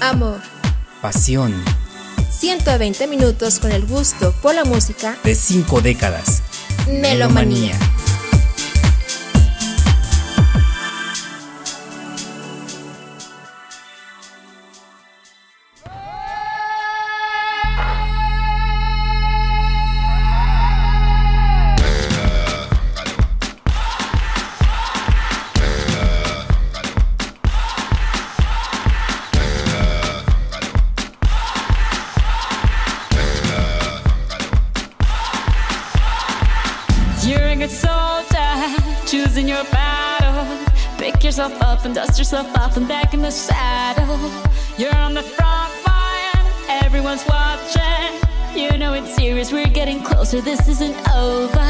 Amor. 0.00 0.40
Pasión. 1.02 1.54
120 2.30 3.06
minutos 3.06 3.58
con 3.58 3.70
el 3.70 3.84
gusto 3.86 4.34
por 4.40 4.54
la 4.54 4.64
música 4.64 5.18
de 5.24 5.34
cinco 5.34 5.82
décadas. 5.82 6.42
Melomanía. 6.88 7.78
This 50.40 50.66
isn't 50.68 50.96
over. 51.10 51.68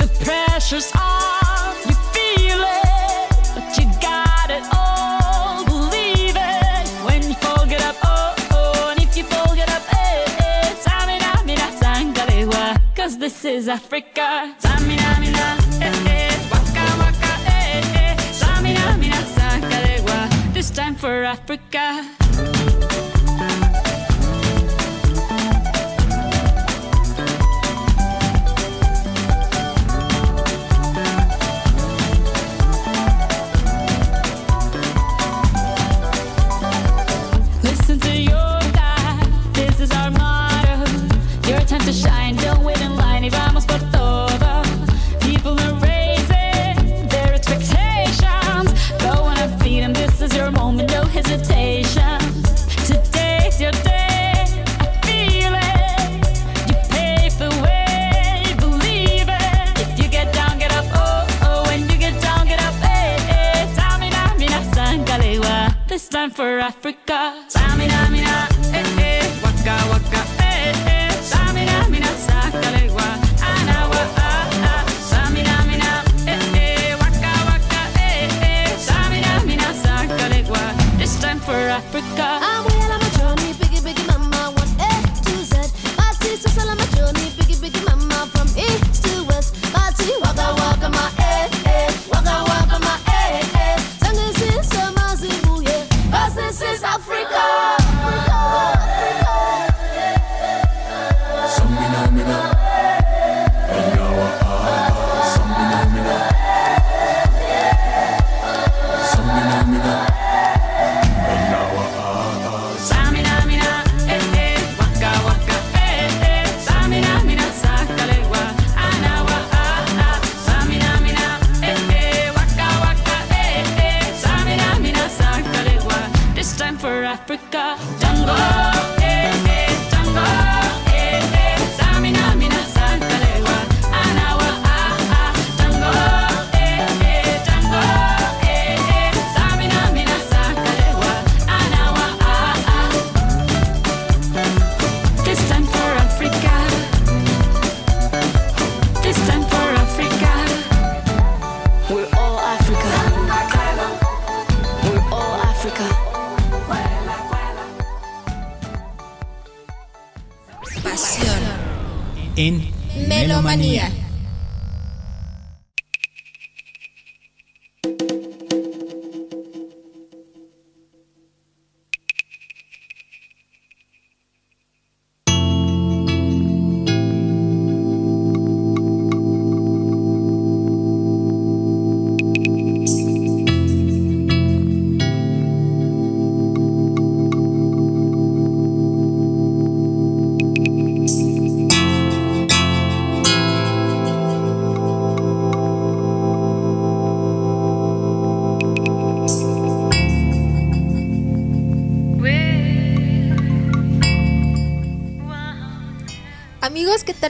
The 0.00 0.08
pressure's 0.24 0.90
on, 0.94 1.74
you 1.86 1.94
feel 2.14 2.60
it, 2.60 3.28
but 3.54 3.78
you 3.78 3.84
got 4.00 4.50
it 4.50 4.64
all. 4.74 5.64
Believe 5.64 6.34
it 6.36 6.88
when 7.06 7.22
you 7.28 7.34
fall, 7.34 7.66
get 7.66 7.82
up, 7.82 7.96
oh, 8.04 8.34
oh, 8.52 8.88
and 8.90 9.02
if 9.02 9.16
you 9.16 9.24
fall, 9.24 9.54
get 9.54 9.68
up, 9.70 9.82
eh, 9.92 10.24
eh. 10.38 10.74
Tamina, 10.84 11.44
mina, 11.44 11.68
sangalewa, 11.80 12.80
cause 12.96 13.18
this 13.18 13.44
is 13.44 13.68
Africa. 13.68 14.54
Tamina, 14.60 15.20
mina, 15.20 15.58
eh, 15.84 16.06
eh, 16.08 16.48
waka, 16.50 16.86
waka, 16.98 17.32
eh, 17.46 17.82
eh. 17.94 18.16
Samina, 18.32 18.98
mina, 18.98 19.20
sangalewa, 19.36 20.54
this 20.54 20.70
time 20.70 20.94
for 20.94 21.24
Africa. 21.24 22.11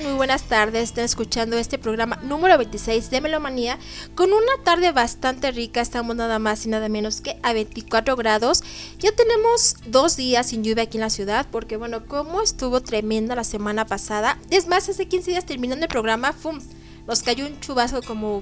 Muy 0.00 0.14
buenas 0.14 0.44
tardes. 0.44 0.84
Están 0.84 1.04
escuchando 1.04 1.58
este 1.58 1.76
programa 1.76 2.16
número 2.22 2.56
26 2.56 3.10
de 3.10 3.20
Melomanía 3.20 3.78
con 4.14 4.32
una 4.32 4.64
tarde 4.64 4.90
bastante 4.90 5.50
rica. 5.50 5.82
Estamos 5.82 6.16
nada 6.16 6.38
más 6.38 6.64
y 6.64 6.70
nada 6.70 6.88
menos 6.88 7.20
que 7.20 7.38
a 7.42 7.52
24 7.52 8.16
grados. 8.16 8.62
Ya 9.00 9.12
tenemos 9.12 9.76
dos 9.84 10.16
días 10.16 10.46
sin 10.46 10.64
lluvia 10.64 10.84
aquí 10.84 10.96
en 10.96 11.02
la 11.02 11.10
ciudad 11.10 11.46
porque, 11.52 11.76
bueno, 11.76 12.06
como 12.06 12.40
estuvo 12.40 12.80
tremenda 12.80 13.36
la 13.36 13.44
semana 13.44 13.84
pasada. 13.84 14.38
Es 14.48 14.66
más, 14.66 14.88
hace 14.88 15.06
15 15.08 15.32
días 15.32 15.44
terminando 15.44 15.84
el 15.84 15.90
programa, 15.90 16.32
¡fum! 16.32 16.58
Nos 17.06 17.22
cayó 17.22 17.46
un 17.46 17.60
chubasco 17.60 18.00
como 18.00 18.40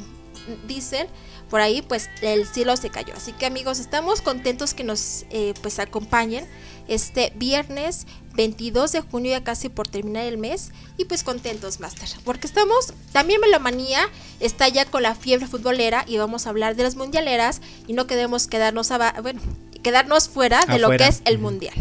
dicen 0.69 1.09
por 1.51 1.61
ahí 1.61 1.83
pues 1.83 2.09
el 2.23 2.47
cielo 2.47 2.77
se 2.77 2.91
cayó. 2.91 3.13
Así 3.15 3.33
que 3.33 3.47
amigos 3.47 3.81
estamos 3.81 4.23
contentos 4.23 4.73
que 4.73 4.85
nos 4.85 5.27
eh, 5.31 5.53
pues 5.61 5.79
acompañen 5.79 6.47
este 6.89 7.33
viernes 7.37 8.07
22 8.35 8.93
de 8.93 9.01
junio 9.01 9.33
ya 9.33 9.45
casi 9.45 9.69
por 9.69 9.89
terminar 9.89 10.25
el 10.25 10.39
mes 10.39 10.71
y 10.97 11.05
pues 11.05 11.25
contentos 11.25 11.79
Master 11.79 12.09
porque 12.25 12.47
estamos 12.47 12.95
también 13.13 13.41
Melomanía 13.41 14.09
está 14.39 14.69
ya 14.69 14.85
con 14.85 15.03
la 15.03 15.15
fiebre 15.15 15.47
futbolera 15.47 16.05
y 16.07 16.17
vamos 16.17 16.47
a 16.47 16.51
hablar 16.51 16.75
de 16.75 16.85
las 16.85 16.97
mundialeras 16.97 17.61
y 17.87 17.93
no 17.93 18.07
queremos 18.07 18.47
quedarnos 18.47 18.91
abajo 18.93 19.23
bueno 19.23 19.41
quedarnos 19.83 20.29
fuera 20.29 20.65
de 20.67 20.79
lo 20.79 20.91
que 20.91 21.07
es 21.07 21.23
el 21.25 21.39
mundial. 21.39 21.75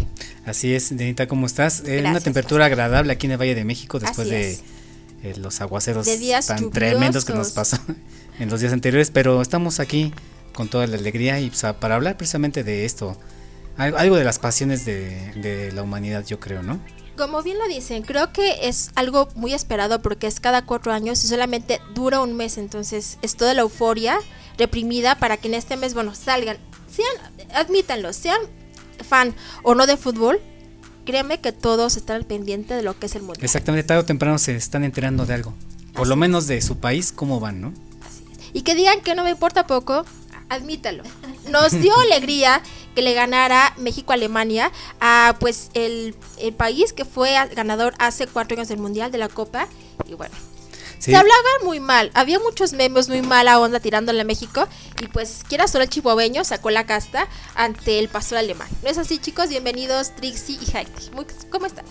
Así 0.45 0.73
es, 0.73 0.95
Denita, 0.95 1.27
¿cómo 1.27 1.45
estás? 1.45 1.83
Eh, 1.85 1.99
una 1.99 2.21
temperatura 2.21 2.65
agradable 2.65 3.11
aquí 3.11 3.27
en 3.27 3.33
el 3.33 3.37
Valle 3.37 3.55
de 3.55 3.65
México 3.65 3.99
después 3.99 4.29
de 4.29 4.57
eh, 5.23 5.35
los 5.37 5.59
aguaceros 5.61 6.05
De 6.05 6.17
días 6.17 6.47
tan 6.47 6.71
tremendos 6.71 7.25
que 7.25 7.33
nos 7.33 7.51
pasó 7.51 7.77
en 8.39 8.49
los 8.49 8.59
días 8.61 8.73
anteriores, 8.73 9.11
pero 9.11 9.41
estamos 9.41 9.79
aquí 9.79 10.13
con 10.53 10.67
toda 10.69 10.87
la 10.87 10.97
alegría 10.97 11.39
y 11.39 11.49
pues, 11.49 11.61
para 11.79 11.95
hablar 11.95 12.17
precisamente 12.17 12.63
de 12.63 12.85
esto, 12.85 13.17
al- 13.77 13.97
algo 13.97 14.15
de 14.15 14.23
las 14.23 14.39
pasiones 14.39 14.85
de, 14.85 15.31
de 15.35 15.71
la 15.71 15.83
humanidad, 15.83 16.25
yo 16.25 16.39
creo, 16.39 16.63
¿no? 16.63 16.79
Como 17.17 17.43
bien 17.43 17.57
lo 17.59 17.67
dicen, 17.67 18.03
creo 18.03 18.31
que 18.31 18.67
es 18.69 18.91
algo 18.95 19.27
muy 19.35 19.53
esperado 19.53 20.01
porque 20.01 20.25
es 20.27 20.39
cada 20.39 20.65
cuatro 20.65 20.93
años 20.93 21.23
y 21.23 21.27
solamente 21.27 21.81
dura 21.93 22.21
un 22.21 22.35
mes, 22.35 22.57
entonces 22.57 23.17
es 23.21 23.35
toda 23.35 23.53
la 23.53 23.61
euforia 23.61 24.17
reprimida 24.57 25.15
para 25.15 25.35
que 25.37 25.49
en 25.49 25.53
este 25.53 25.75
mes, 25.75 25.93
bueno, 25.93 26.15
salgan, 26.15 26.57
sean, 26.89 27.53
admítanlo, 27.53 28.13
sean 28.13 28.39
fan 29.07 29.33
o 29.63 29.75
no 29.75 29.85
de 29.85 29.97
fútbol, 29.97 30.39
créeme 31.05 31.41
que 31.41 31.51
todos 31.51 31.97
están 31.97 32.17
al 32.17 32.25
pendiente 32.25 32.73
de 32.73 32.83
lo 32.83 32.97
que 32.97 33.07
es 33.07 33.15
el 33.15 33.21
mundial. 33.23 33.43
Exactamente, 33.43 33.85
tarde 33.87 34.01
o 34.01 34.05
temprano 34.05 34.37
se 34.37 34.55
están 34.55 34.85
enterando 34.85 35.25
de 35.25 35.33
algo, 35.33 35.53
por 35.93 36.07
lo 36.07 36.15
menos 36.15 36.47
de 36.47 36.61
su 36.61 36.77
país, 36.79 37.11
cómo 37.11 37.41
van, 37.41 37.59
¿no? 37.59 37.73
Y 38.53 38.61
que 38.63 38.75
digan 38.75 39.01
que 39.01 39.15
no 39.15 39.23
me 39.23 39.31
importa 39.31 39.67
poco, 39.67 40.05
admítalo. 40.49 41.03
Nos 41.49 41.71
dio 41.71 41.95
alegría 41.99 42.61
que 42.95 43.01
le 43.01 43.13
ganara 43.13 43.73
México 43.77 44.11
a 44.11 44.15
Alemania 44.15 44.71
a 44.99 45.35
pues 45.39 45.69
el, 45.73 46.15
el 46.39 46.53
país 46.53 46.93
que 46.93 47.05
fue 47.05 47.33
ganador 47.55 47.93
hace 47.99 48.27
cuatro 48.27 48.55
años 48.57 48.67
del 48.67 48.79
Mundial 48.79 49.11
de 49.11 49.17
la 49.19 49.29
Copa. 49.29 49.67
Y 50.07 50.13
bueno, 50.15 50.35
Sí. 50.99 51.11
se 51.11 51.15
hablaba 51.17 51.39
muy 51.63 51.79
mal. 51.79 52.11
Había 52.13 52.39
muchos 52.39 52.73
memes 52.73 53.07
muy 53.07 53.21
mala 53.21 53.57
onda 53.59 53.79
tirándole 53.79 54.19
a 54.19 54.25
México. 54.25 54.67
Y 55.01 55.07
pues 55.07 55.43
quiera 55.47 55.65
solo 55.67 55.85
el 55.85 55.89
chihuahueño 55.89 56.43
sacó 56.43 56.71
la 56.71 56.85
casta 56.85 57.27
ante 57.55 57.99
el 57.99 58.09
pastor 58.09 58.39
alemán. 58.39 58.67
¿No 58.83 58.89
es 58.89 58.97
así 58.97 59.17
chicos? 59.17 59.47
Bienvenidos 59.47 60.13
Trixie 60.17 60.57
y 60.61 60.65
Heidi. 60.75 60.91
Muy- 61.13 61.25
¿Cómo 61.49 61.67
están? 61.67 61.85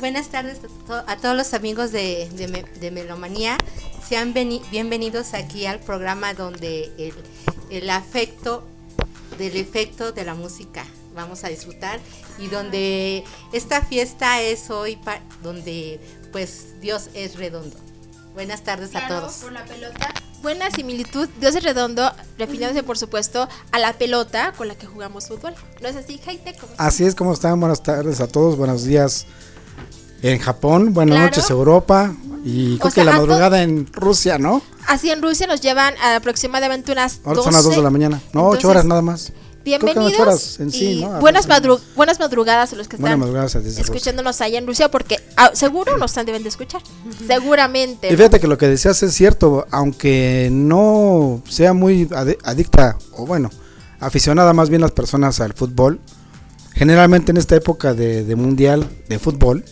Buenas 0.00 0.28
tardes 0.28 0.58
a, 0.58 0.86
to- 0.86 1.04
a 1.10 1.16
todos 1.16 1.36
los 1.36 1.54
amigos 1.54 1.90
de, 1.92 2.28
de, 2.34 2.48
Me- 2.48 2.62
de 2.62 2.90
Melomanía. 2.90 3.58
Sean 4.06 4.32
bienvenidos 4.32 5.34
aquí 5.34 5.66
al 5.66 5.80
programa 5.80 6.34
donde 6.34 6.92
el, 6.98 7.14
el 7.70 7.90
afecto 7.90 8.64
del 9.38 9.56
efecto 9.56 10.12
de 10.12 10.24
la 10.24 10.34
música 10.34 10.84
vamos 11.14 11.44
a 11.44 11.48
disfrutar 11.48 11.98
y 12.38 12.46
donde 12.48 13.24
esta 13.52 13.82
fiesta 13.82 14.40
es 14.40 14.70
hoy 14.70 14.98
donde 15.42 16.00
pues 16.32 16.80
Dios 16.80 17.10
es 17.14 17.36
redondo. 17.36 17.76
Buenas 18.34 18.62
tardes 18.62 18.94
a 18.94 19.08
todos. 19.08 19.34
por 19.38 19.52
la 19.52 19.64
pelota. 19.64 20.14
Buena 20.42 20.70
similitud, 20.70 21.28
Dios 21.40 21.56
es 21.56 21.64
redondo, 21.64 22.12
refiriéndose 22.38 22.84
por 22.84 22.96
supuesto 22.96 23.48
a 23.72 23.78
la 23.80 23.94
pelota 23.94 24.52
con 24.56 24.68
la 24.68 24.76
que 24.76 24.86
jugamos 24.86 25.26
fútbol. 25.26 25.52
¿No 25.82 25.88
es 25.88 25.96
así, 25.96 26.18
estás? 26.18 26.68
Así 26.78 27.04
es 27.04 27.16
como 27.16 27.32
están. 27.32 27.58
Buenas 27.58 27.82
tardes 27.82 28.20
a 28.20 28.28
todos. 28.28 28.56
Buenos 28.56 28.84
días 28.84 29.26
en 30.22 30.38
Japón. 30.38 30.92
Buenas 30.94 31.14
Claro. 31.16 31.26
noches 31.30 31.50
Europa. 31.50 32.14
Y 32.44 32.78
creo 32.78 32.90
sea, 32.90 33.02
que 33.04 33.10
la 33.10 33.16
madrugada 33.16 33.62
en 33.62 33.86
Rusia, 33.92 34.38
¿no? 34.38 34.62
Así 34.86 35.10
en 35.10 35.20
Rusia 35.20 35.46
nos 35.46 35.60
llevan 35.60 35.94
a 36.02 36.16
aproximadamente 36.16 36.92
unas 36.92 37.20
Ahora 37.24 37.36
12. 37.36 37.42
son 37.44 37.52
las 37.54 37.64
2 37.64 37.76
de 37.76 37.82
la 37.82 37.90
mañana. 37.90 38.20
No, 38.32 38.42
8 38.42 38.46
Entonces, 38.46 38.64
horas 38.70 38.84
nada 38.84 39.02
más. 39.02 39.32
Bienvenidos 39.64 40.18
horas 40.18 40.60
en 40.60 40.70
sí, 40.70 40.92
y 40.92 41.04
¿no? 41.04 41.20
buenas, 41.20 41.46
madru- 41.46 41.80
buenas 41.94 42.18
madrugadas 42.20 42.72
a 42.72 42.76
los 42.76 42.88
que 42.88 42.96
están 42.96 43.20
escuchándonos 43.66 44.40
allá 44.40 44.56
en 44.58 44.66
Rusia 44.66 44.90
porque 44.90 45.20
ah, 45.36 45.50
seguro 45.52 45.98
nos 45.98 46.12
están 46.12 46.24
deben 46.24 46.42
de 46.42 46.48
escuchar. 46.48 46.80
Seguramente. 47.26 48.08
Y 48.08 48.12
¿no? 48.12 48.16
fíjate 48.16 48.40
que 48.40 48.46
lo 48.46 48.56
que 48.56 48.66
decías 48.66 49.02
es 49.02 49.12
cierto, 49.12 49.66
aunque 49.70 50.48
no 50.50 51.42
sea 51.46 51.74
muy 51.74 52.08
adicta, 52.44 52.96
o 53.12 53.26
bueno, 53.26 53.50
aficionada 54.00 54.54
más 54.54 54.70
bien 54.70 54.80
las 54.80 54.92
personas 54.92 55.38
al 55.40 55.52
fútbol, 55.52 56.00
generalmente 56.72 57.32
en 57.32 57.36
esta 57.36 57.56
época 57.56 57.92
de, 57.92 58.24
de 58.24 58.36
mundial 58.36 58.88
de 59.08 59.18
fútbol, 59.18 59.64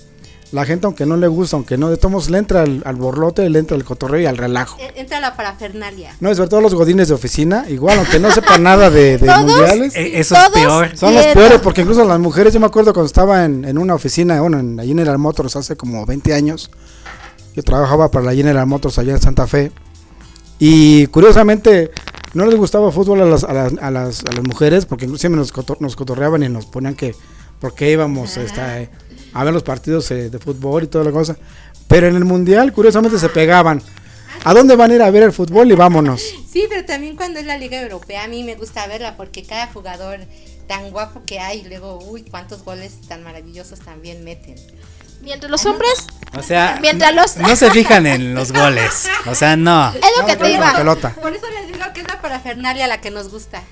la 0.52 0.64
gente 0.64 0.86
aunque 0.86 1.06
no 1.06 1.16
le 1.16 1.26
gusta, 1.26 1.56
aunque 1.56 1.76
no 1.76 1.90
de 1.90 1.96
tomos, 1.96 2.30
le 2.30 2.38
entra 2.38 2.62
al, 2.62 2.82
al 2.84 2.96
borlote, 2.96 3.48
le 3.50 3.58
entra 3.58 3.76
al 3.76 3.84
cotorreo 3.84 4.20
y 4.20 4.26
al 4.26 4.36
relajo. 4.36 4.78
E- 4.80 5.00
Entra 5.00 5.20
la 5.20 5.36
parafernalia. 5.36 6.14
No, 6.20 6.34
sobre 6.34 6.48
todo 6.48 6.60
los 6.60 6.74
godines 6.74 7.08
de 7.08 7.14
oficina, 7.14 7.64
igual, 7.68 7.98
aunque 7.98 8.18
no 8.20 8.30
sepan 8.30 8.62
nada 8.62 8.88
de, 8.90 9.18
de 9.18 9.26
Todos, 9.26 9.40
mundiales. 9.40 9.96
Eh, 9.96 10.18
eso 10.20 10.34
es 10.36 10.40
Todos 10.40 10.52
peor. 10.52 10.96
Son 10.96 11.14
los 11.14 11.26
peores, 11.26 11.60
porque 11.60 11.80
incluso 11.82 12.04
las 12.04 12.18
mujeres, 12.20 12.54
yo 12.54 12.60
me 12.60 12.66
acuerdo 12.66 12.92
cuando 12.92 13.06
estaba 13.06 13.44
en, 13.44 13.64
en 13.64 13.76
una 13.76 13.94
oficina, 13.94 14.40
bueno, 14.40 14.58
en 14.60 14.76
la 14.76 14.84
General 14.84 15.18
Motors 15.18 15.56
hace 15.56 15.76
como 15.76 16.06
20 16.06 16.32
años, 16.32 16.70
yo 17.54 17.62
trabajaba 17.62 18.10
para 18.10 18.26
la 18.26 18.34
General 18.34 18.66
Motors 18.66 18.98
allá 18.98 19.12
en 19.14 19.20
Santa 19.20 19.46
Fe, 19.46 19.72
y 20.58 21.06
curiosamente 21.08 21.90
no 22.34 22.46
les 22.46 22.56
gustaba 22.56 22.90
fútbol 22.92 23.20
a 23.22 23.24
las, 23.26 23.44
a 23.44 23.52
las, 23.52 23.72
a 23.80 23.90
las, 23.90 24.20
a 24.24 24.32
las 24.32 24.44
mujeres, 24.44 24.86
porque 24.86 25.04
inclusive 25.06 25.34
nos, 25.36 25.52
cotor- 25.52 25.80
nos 25.80 25.96
cotorreaban 25.96 26.42
y 26.42 26.48
nos 26.48 26.66
ponían 26.66 26.94
que, 26.94 27.14
por 27.60 27.74
qué 27.74 27.90
íbamos 27.92 28.36
esta, 28.36 28.80
eh, 28.80 28.90
a 29.40 29.44
ver 29.44 29.52
los 29.54 29.62
partidos 29.62 30.10
eh, 30.10 30.30
de 30.30 30.38
fútbol 30.38 30.84
y 30.84 30.86
toda 30.86 31.04
la 31.04 31.12
cosa, 31.12 31.36
pero 31.88 32.06
en 32.08 32.16
el 32.16 32.24
Mundial 32.24 32.72
curiosamente 32.72 33.18
se 33.18 33.28
pegaban. 33.28 33.82
¿A 34.44 34.54
dónde 34.54 34.76
van 34.76 34.90
a 34.90 34.94
ir 34.94 35.02
a 35.02 35.10
ver 35.10 35.22
el 35.24 35.32
fútbol 35.32 35.70
y 35.70 35.74
vámonos? 35.74 36.22
Sí, 36.50 36.66
pero 36.68 36.84
también 36.84 37.16
cuando 37.16 37.40
es 37.40 37.46
la 37.46 37.56
Liga 37.58 37.80
Europea 37.80 38.24
a 38.24 38.28
mí 38.28 38.44
me 38.44 38.54
gusta 38.54 38.86
verla 38.86 39.16
porque 39.16 39.42
cada 39.42 39.66
jugador 39.68 40.20
tan 40.68 40.90
guapo 40.90 41.22
que 41.24 41.38
hay, 41.38 41.60
y 41.60 41.68
luego, 41.68 41.98
uy, 42.04 42.22
cuántos 42.22 42.64
goles 42.64 43.00
tan 43.08 43.22
maravillosos 43.22 43.78
también 43.80 44.24
meten. 44.24 44.56
Mientras 45.22 45.50
los 45.50 45.64
hombres, 45.64 46.06
O 46.38 46.42
sea, 46.42 46.78
Mientras 46.82 47.14
los- 47.14 47.36
no 47.38 47.56
se 47.56 47.70
fijan 47.70 48.06
en 48.06 48.34
los 48.34 48.52
goles. 48.52 49.06
O 49.26 49.34
sea, 49.34 49.56
no. 49.56 49.90
es 49.94 50.00
lo 50.20 50.26
que 50.26 50.36
te 50.36 50.52
iba. 50.52 50.74
pelota. 50.76 51.14
Por 51.14 51.32
eso 51.32 51.46
les 51.50 51.68
digo 51.72 51.84
que 51.94 52.00
es 52.02 52.06
la 52.08 52.20
parafernalia 52.20 52.86
la 52.86 53.00
que 53.00 53.10
nos 53.10 53.30
gusta. 53.30 53.62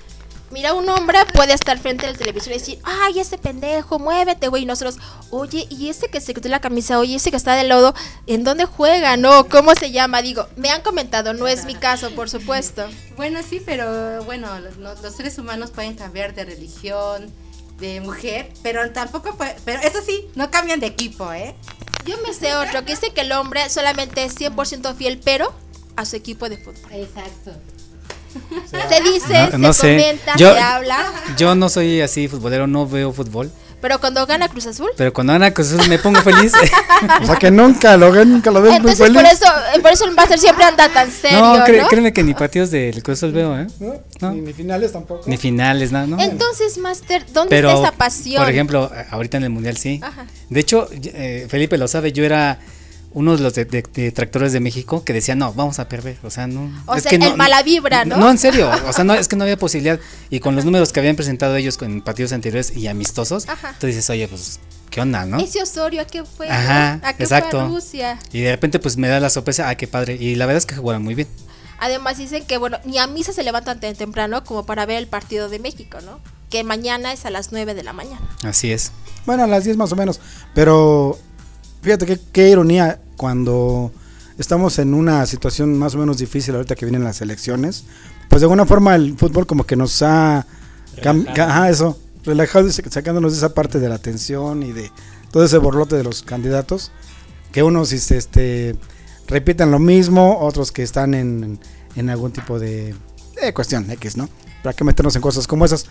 Mira, 0.51 0.73
un 0.73 0.87
hombre 0.89 1.19
puede 1.33 1.53
estar 1.53 1.77
frente 1.79 2.05
al 2.05 2.17
televisor 2.17 2.51
y 2.51 2.57
decir, 2.59 2.79
ay, 2.83 3.19
ese 3.19 3.37
pendejo, 3.37 3.99
muévete, 3.99 4.47
güey. 4.47 4.63
Y 4.63 4.65
nosotros, 4.65 4.97
oye, 5.31 5.67
y 5.69 5.89
ese 5.89 6.07
que 6.07 6.21
se 6.21 6.33
quitó 6.33 6.47
la 6.49 6.61
camisa, 6.61 6.99
oye, 6.99 7.15
ese 7.15 7.31
que 7.31 7.37
está 7.37 7.55
de 7.55 7.63
lodo, 7.65 7.93
¿en 8.27 8.43
dónde 8.43 8.65
juega? 8.65 9.17
No, 9.17 9.47
¿cómo 9.49 9.73
se 9.75 9.91
llama? 9.91 10.21
Digo, 10.21 10.47
me 10.55 10.69
han 10.69 10.81
comentado, 10.81 11.33
no 11.33 11.47
es 11.47 11.65
mi 11.65 11.75
caso, 11.75 12.11
por 12.11 12.29
supuesto. 12.29 12.87
Bueno, 13.17 13.39
sí, 13.47 13.61
pero 13.65 14.23
bueno, 14.23 14.47
los, 14.59 15.01
los 15.01 15.15
seres 15.15 15.37
humanos 15.39 15.71
pueden 15.71 15.95
cambiar 15.95 16.33
de 16.35 16.45
religión, 16.45 17.33
de 17.79 17.99
mujer, 17.99 18.53
pero 18.63 18.89
tampoco, 18.91 19.35
puede- 19.35 19.55
pero 19.65 19.81
eso 19.81 19.99
sí, 20.05 20.27
no 20.35 20.51
cambian 20.51 20.79
de 20.79 20.87
equipo, 20.87 21.33
¿eh? 21.33 21.53
Yo 22.05 22.17
me 22.25 22.33
sé 22.33 22.55
otro 22.55 22.85
que 22.85 22.91
dice 22.93 23.11
que 23.13 23.21
el 23.21 23.31
hombre 23.31 23.67
solamente 23.69 24.23
es 24.23 24.35
100% 24.39 24.95
fiel, 24.95 25.19
pero 25.25 25.53
a 25.95 26.05
su 26.05 26.15
equipo 26.15 26.47
de 26.49 26.57
fútbol. 26.57 26.91
Exacto. 26.91 27.51
Se 28.89 29.01
dice, 29.01 29.49
No, 29.53 29.57
no 29.59 29.73
se 29.73 29.81
sé. 29.81 29.87
comenta, 30.03 30.35
Yo- 30.37 30.53
se 30.53 30.59
habla, 30.59 30.97
Yo 31.37 31.55
no 31.55 31.69
soy 31.69 32.01
así 32.01 32.27
futbolero, 32.27 32.67
no 32.67 32.87
veo 32.87 33.11
fútbol. 33.13 33.51
pero 33.81 33.99
cuando 33.99 34.25
gana 34.25 34.47
Cruz 34.49 34.65
Azul, 34.67 34.89
Pero 34.97 35.13
cuando 35.13 35.33
Ana 35.33 35.51
Cruz 35.51 35.71
Azul 35.71 35.87
me 35.89 35.99
pongo 35.99 36.19
feliz. 36.21 36.53
O 37.21 37.25
sea 37.25 37.35
que 37.35 37.51
nunca 37.51 37.97
lo 37.97 38.11
ven, 38.11 38.31
nunca 38.31 38.49
lo 38.51 38.61
ven 38.61 38.81
muy 38.81 38.91
entonces 38.91 38.99
feliz. 39.07 39.21
por 39.21 39.31
eso, 39.31 39.81
por 39.81 39.91
eso 39.91 40.05
el 40.05 40.11
máster 40.15 40.39
siempre 40.39 40.63
anda 40.65 40.89
tan 40.89 41.11
serio, 41.11 41.39
no, 41.39 41.57
¿no? 41.57 41.65
cre- 41.65 41.87
créeme 41.87 42.11
que 42.13 42.23
ni 42.23 42.33
partidos 42.33 42.71
del 42.71 43.03
Cruz 43.03 43.19
Azul 43.19 43.31
veo, 43.31 43.57
¿eh? 43.59 43.67
¿No? 43.79 43.93
No. 44.21 44.31
Ni, 44.31 44.41
ni 44.41 44.53
finales 44.53 44.91
tampoco. 44.91 45.23
Ni 45.27 45.37
finales, 45.37 45.91
nada, 45.91 46.07
¿no? 46.07 46.19
Entonces, 46.19 46.77
máster, 46.77 47.25
¿dónde 47.31 47.49
Pero, 47.55 47.69
está 47.69 47.87
esa 47.89 47.91
pasión? 47.97 48.41
por 48.43 48.49
ejemplo, 48.51 48.91
ahorita 49.11 49.37
en 49.37 49.43
el 49.43 49.49
Mundial 49.51 49.77
sí. 49.77 49.99
Ajá. 50.03 50.25
De 50.49 50.59
hecho, 50.59 50.87
eh, 50.91 51.45
Felipe 51.49 51.77
lo 51.77 51.87
sabe, 51.87 52.11
yo 52.11 52.23
era 52.23 52.59
uno 53.15 53.35
de 53.35 53.41
los 53.41 53.53
de- 53.55 53.65
de- 53.65 53.81
detractores 53.81 54.51
de 54.53 54.59
México 54.59 55.03
que 55.03 55.13
decía, 55.13 55.33
no, 55.35 55.53
vamos 55.53 55.79
a 55.79 55.87
perder. 55.89 56.17
O 56.23 56.29
sea, 56.29 56.45
no. 56.47 56.69
O 56.85 56.95
es 56.95 57.03
sea, 57.03 57.09
que 57.09 57.17
no, 57.17 57.27
el 57.27 57.35
mala 57.37 57.63
vibra, 57.63 58.05
¿no? 58.05 58.17
No, 58.17 58.29
en 58.29 58.37
serio. 58.37 58.69
O 58.87 58.93
sea, 58.93 59.03
no, 59.05 59.13
es 59.15 59.27
que 59.27 59.35
no 59.37 59.43
había 59.43 59.57
posibilidad. 59.57 59.99
Y 60.29 60.39
con 60.41 60.55
los 60.55 60.65
números 60.65 60.91
que 60.91 60.99
habían 60.99 61.15
presentado 61.15 61.55
ellos 61.55 61.77
con 61.77 62.01
partidos 62.01 62.33
anteriores 62.33 62.75
y 62.75 62.87
amistosos, 62.87 63.47
Ajá. 63.49 63.73
tú 63.79 63.87
dices, 63.87 64.07
oye, 64.09 64.27
pues, 64.27 64.59
¿qué 64.91 64.99
onda, 65.01 65.25
no? 65.25 65.39
Ese 65.39 65.63
Osorio, 65.63 66.01
¿a 66.01 66.05
qué 66.05 66.23
fue? 66.25 66.49
Ajá, 66.49 66.99
¿A 67.03 67.13
qué 67.13 67.23
exacto. 67.23 67.51
fue 67.51 67.61
a 67.61 67.67
Rusia? 67.67 68.19
Y 68.33 68.41
de 68.41 68.51
repente, 68.51 68.79
pues 68.79 68.97
me 68.97 69.07
da 69.07 69.19
la 69.19 69.29
sorpresa, 69.29 69.69
ah, 69.69 69.75
qué 69.75 69.87
padre. 69.87 70.17
Y 70.19 70.35
la 70.35 70.45
verdad 70.45 70.57
es 70.59 70.65
que 70.65 70.75
jugaron 70.75 71.01
muy 71.03 71.15
bien. 71.15 71.27
Además 71.79 72.17
dicen 72.17 72.45
que, 72.45 72.57
bueno, 72.57 72.79
ni 72.85 72.97
a 72.99 73.07
misa 73.07 73.31
se 73.33 73.43
levantan 73.43 73.79
tan 73.79 73.95
temprano 73.95 74.43
como 74.43 74.65
para 74.65 74.85
ver 74.85 74.97
el 74.97 75.07
partido 75.07 75.49
de 75.49 75.59
México, 75.59 75.99
¿no? 76.03 76.19
Que 76.49 76.63
mañana 76.63 77.11
es 77.13 77.25
a 77.25 77.29
las 77.29 77.51
9 77.51 77.73
de 77.73 77.83
la 77.83 77.91
mañana. 77.93 78.21
Así 78.43 78.71
es. 78.71 78.91
Bueno, 79.25 79.43
a 79.43 79.47
las 79.47 79.63
10 79.65 79.75
más 79.77 79.91
o 79.91 79.95
menos. 79.95 80.19
Pero 80.53 81.17
fíjate 81.81 82.05
qué, 82.05 82.19
qué 82.31 82.49
ironía 82.49 82.99
cuando 83.15 83.91
estamos 84.37 84.79
en 84.79 84.93
una 84.93 85.25
situación 85.25 85.77
más 85.77 85.95
o 85.95 85.97
menos 85.97 86.17
difícil 86.17 86.55
ahorita 86.55 86.75
que 86.75 86.85
vienen 86.85 87.03
las 87.03 87.21
elecciones. 87.21 87.85
Pues 88.29 88.41
de 88.41 88.45
alguna 88.45 88.65
forma 88.65 88.95
el 88.95 89.17
fútbol 89.17 89.45
como 89.45 89.65
que 89.65 89.75
nos 89.75 90.01
ha... 90.01 90.45
ajá, 91.43 91.69
eso. 91.69 91.99
Relajado 92.23 92.67
y 92.67 92.71
sa- 92.71 92.83
sacándonos 92.89 93.33
de 93.33 93.37
esa 93.37 93.53
parte 93.53 93.79
de 93.79 93.87
la 93.89 93.97
tensión 93.99 94.63
y 94.63 94.71
de 94.73 94.91
todo 95.31 95.45
ese 95.45 95.57
borlote 95.57 95.95
de 95.95 96.03
los 96.03 96.23
candidatos. 96.23 96.91
Que 97.51 97.63
unos 97.63 97.91
este, 97.93 98.17
este, 98.17 98.75
repiten 99.27 99.71
lo 99.71 99.79
mismo, 99.79 100.39
otros 100.41 100.71
que 100.71 100.83
están 100.83 101.13
en, 101.13 101.59
en 101.95 102.09
algún 102.09 102.31
tipo 102.31 102.59
de, 102.59 102.93
de 103.41 103.53
cuestión 103.53 103.89
X, 103.91 104.17
¿no? 104.17 104.27
Para 104.63 104.75
qué 104.75 104.83
meternos 104.83 105.15
en 105.15 105.21
cosas 105.21 105.45
como 105.47 105.63
esas. 105.65 105.85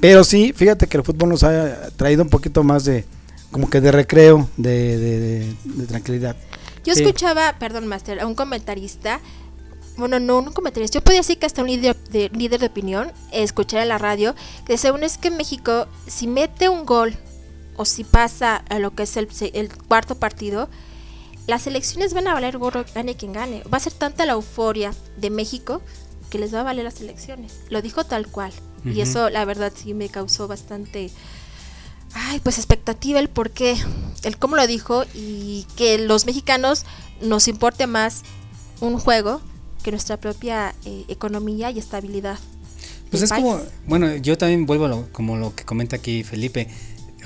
Pero 0.00 0.24
sí, 0.24 0.52
fíjate 0.54 0.86
que 0.88 0.96
el 0.98 1.04
fútbol 1.04 1.30
nos 1.30 1.44
ha 1.44 1.90
traído 1.96 2.22
un 2.24 2.28
poquito 2.28 2.62
más 2.64 2.84
de, 2.84 3.04
como 3.50 3.70
que 3.70 3.80
de 3.80 3.92
recreo, 3.92 4.48
de- 4.56 5.54
de 5.64 5.86
tranquilidad. 5.86 6.36
Yo 6.84 6.94
Sí. 6.94 7.02
escuchaba, 7.02 7.56
perdón, 7.58 7.86
Master, 7.86 8.20
a 8.20 8.26
un 8.26 8.34
comentarista 8.34 9.20
bueno, 9.98 10.20
no, 10.20 10.38
un 10.38 10.52
comentarista, 10.52 11.00
yo 11.00 11.02
podría 11.02 11.20
decir 11.20 11.40
que 11.40 11.46
hasta 11.46 11.60
un 11.60 11.66
líder 11.66 11.96
de, 12.10 12.28
líder 12.28 12.60
de 12.60 12.66
opinión, 12.66 13.10
escuchar 13.32 13.82
en 13.82 13.88
la 13.88 13.98
radio, 13.98 14.36
que 14.64 14.78
según 14.78 15.02
es 15.02 15.18
que 15.18 15.32
México, 15.32 15.88
si 16.06 16.28
mete 16.28 16.68
un 16.68 16.86
gol 16.86 17.16
o 17.76 17.84
si 17.84 18.04
pasa 18.04 18.62
a 18.68 18.78
lo 18.78 18.94
que 18.94 19.02
es 19.02 19.16
el, 19.16 19.28
el 19.54 19.76
cuarto 19.76 20.14
partido, 20.14 20.68
las 21.48 21.66
elecciones 21.66 22.14
van 22.14 22.28
a 22.28 22.34
valer 22.34 22.58
gorro, 22.58 22.84
gane 22.94 23.16
quien 23.16 23.32
gane. 23.32 23.64
Va 23.72 23.78
a 23.78 23.80
ser 23.80 23.92
tanta 23.92 24.24
la 24.24 24.34
euforia 24.34 24.92
de 25.16 25.30
México 25.30 25.82
que 26.30 26.38
les 26.38 26.54
va 26.54 26.60
a 26.60 26.62
valer 26.62 26.84
las 26.84 27.00
elecciones. 27.00 27.58
Lo 27.68 27.82
dijo 27.82 28.04
tal 28.04 28.28
cual. 28.28 28.52
Y 28.84 29.00
eso, 29.00 29.30
la 29.30 29.44
verdad, 29.44 29.72
sí 29.74 29.94
me 29.94 30.08
causó 30.10 30.46
bastante 30.46 31.10
ay, 32.14 32.40
pues 32.40 32.58
expectativa 32.58 33.20
el 33.20 33.28
por 33.28 33.50
qué, 33.50 33.76
el 34.22 34.38
cómo 34.38 34.56
lo 34.56 34.66
dijo 34.66 35.04
y 35.14 35.66
que 35.76 35.98
los 35.98 36.26
mexicanos 36.26 36.84
nos 37.20 37.48
importe 37.48 37.86
más 37.86 38.22
un 38.80 38.98
juego 38.98 39.40
que 39.82 39.90
nuestra 39.90 40.16
propia 40.18 40.74
eh, 40.84 41.04
economía 41.08 41.70
y 41.70 41.78
estabilidad. 41.78 42.38
Pues 43.10 43.22
es 43.22 43.30
país. 43.30 43.42
como, 43.42 43.60
bueno, 43.86 44.14
yo 44.16 44.36
también 44.36 44.66
vuelvo 44.66 44.84
a 44.86 44.88
lo, 44.88 45.12
como 45.12 45.36
lo 45.36 45.54
que 45.54 45.64
comenta 45.64 45.96
aquí 45.96 46.22
Felipe, 46.24 46.68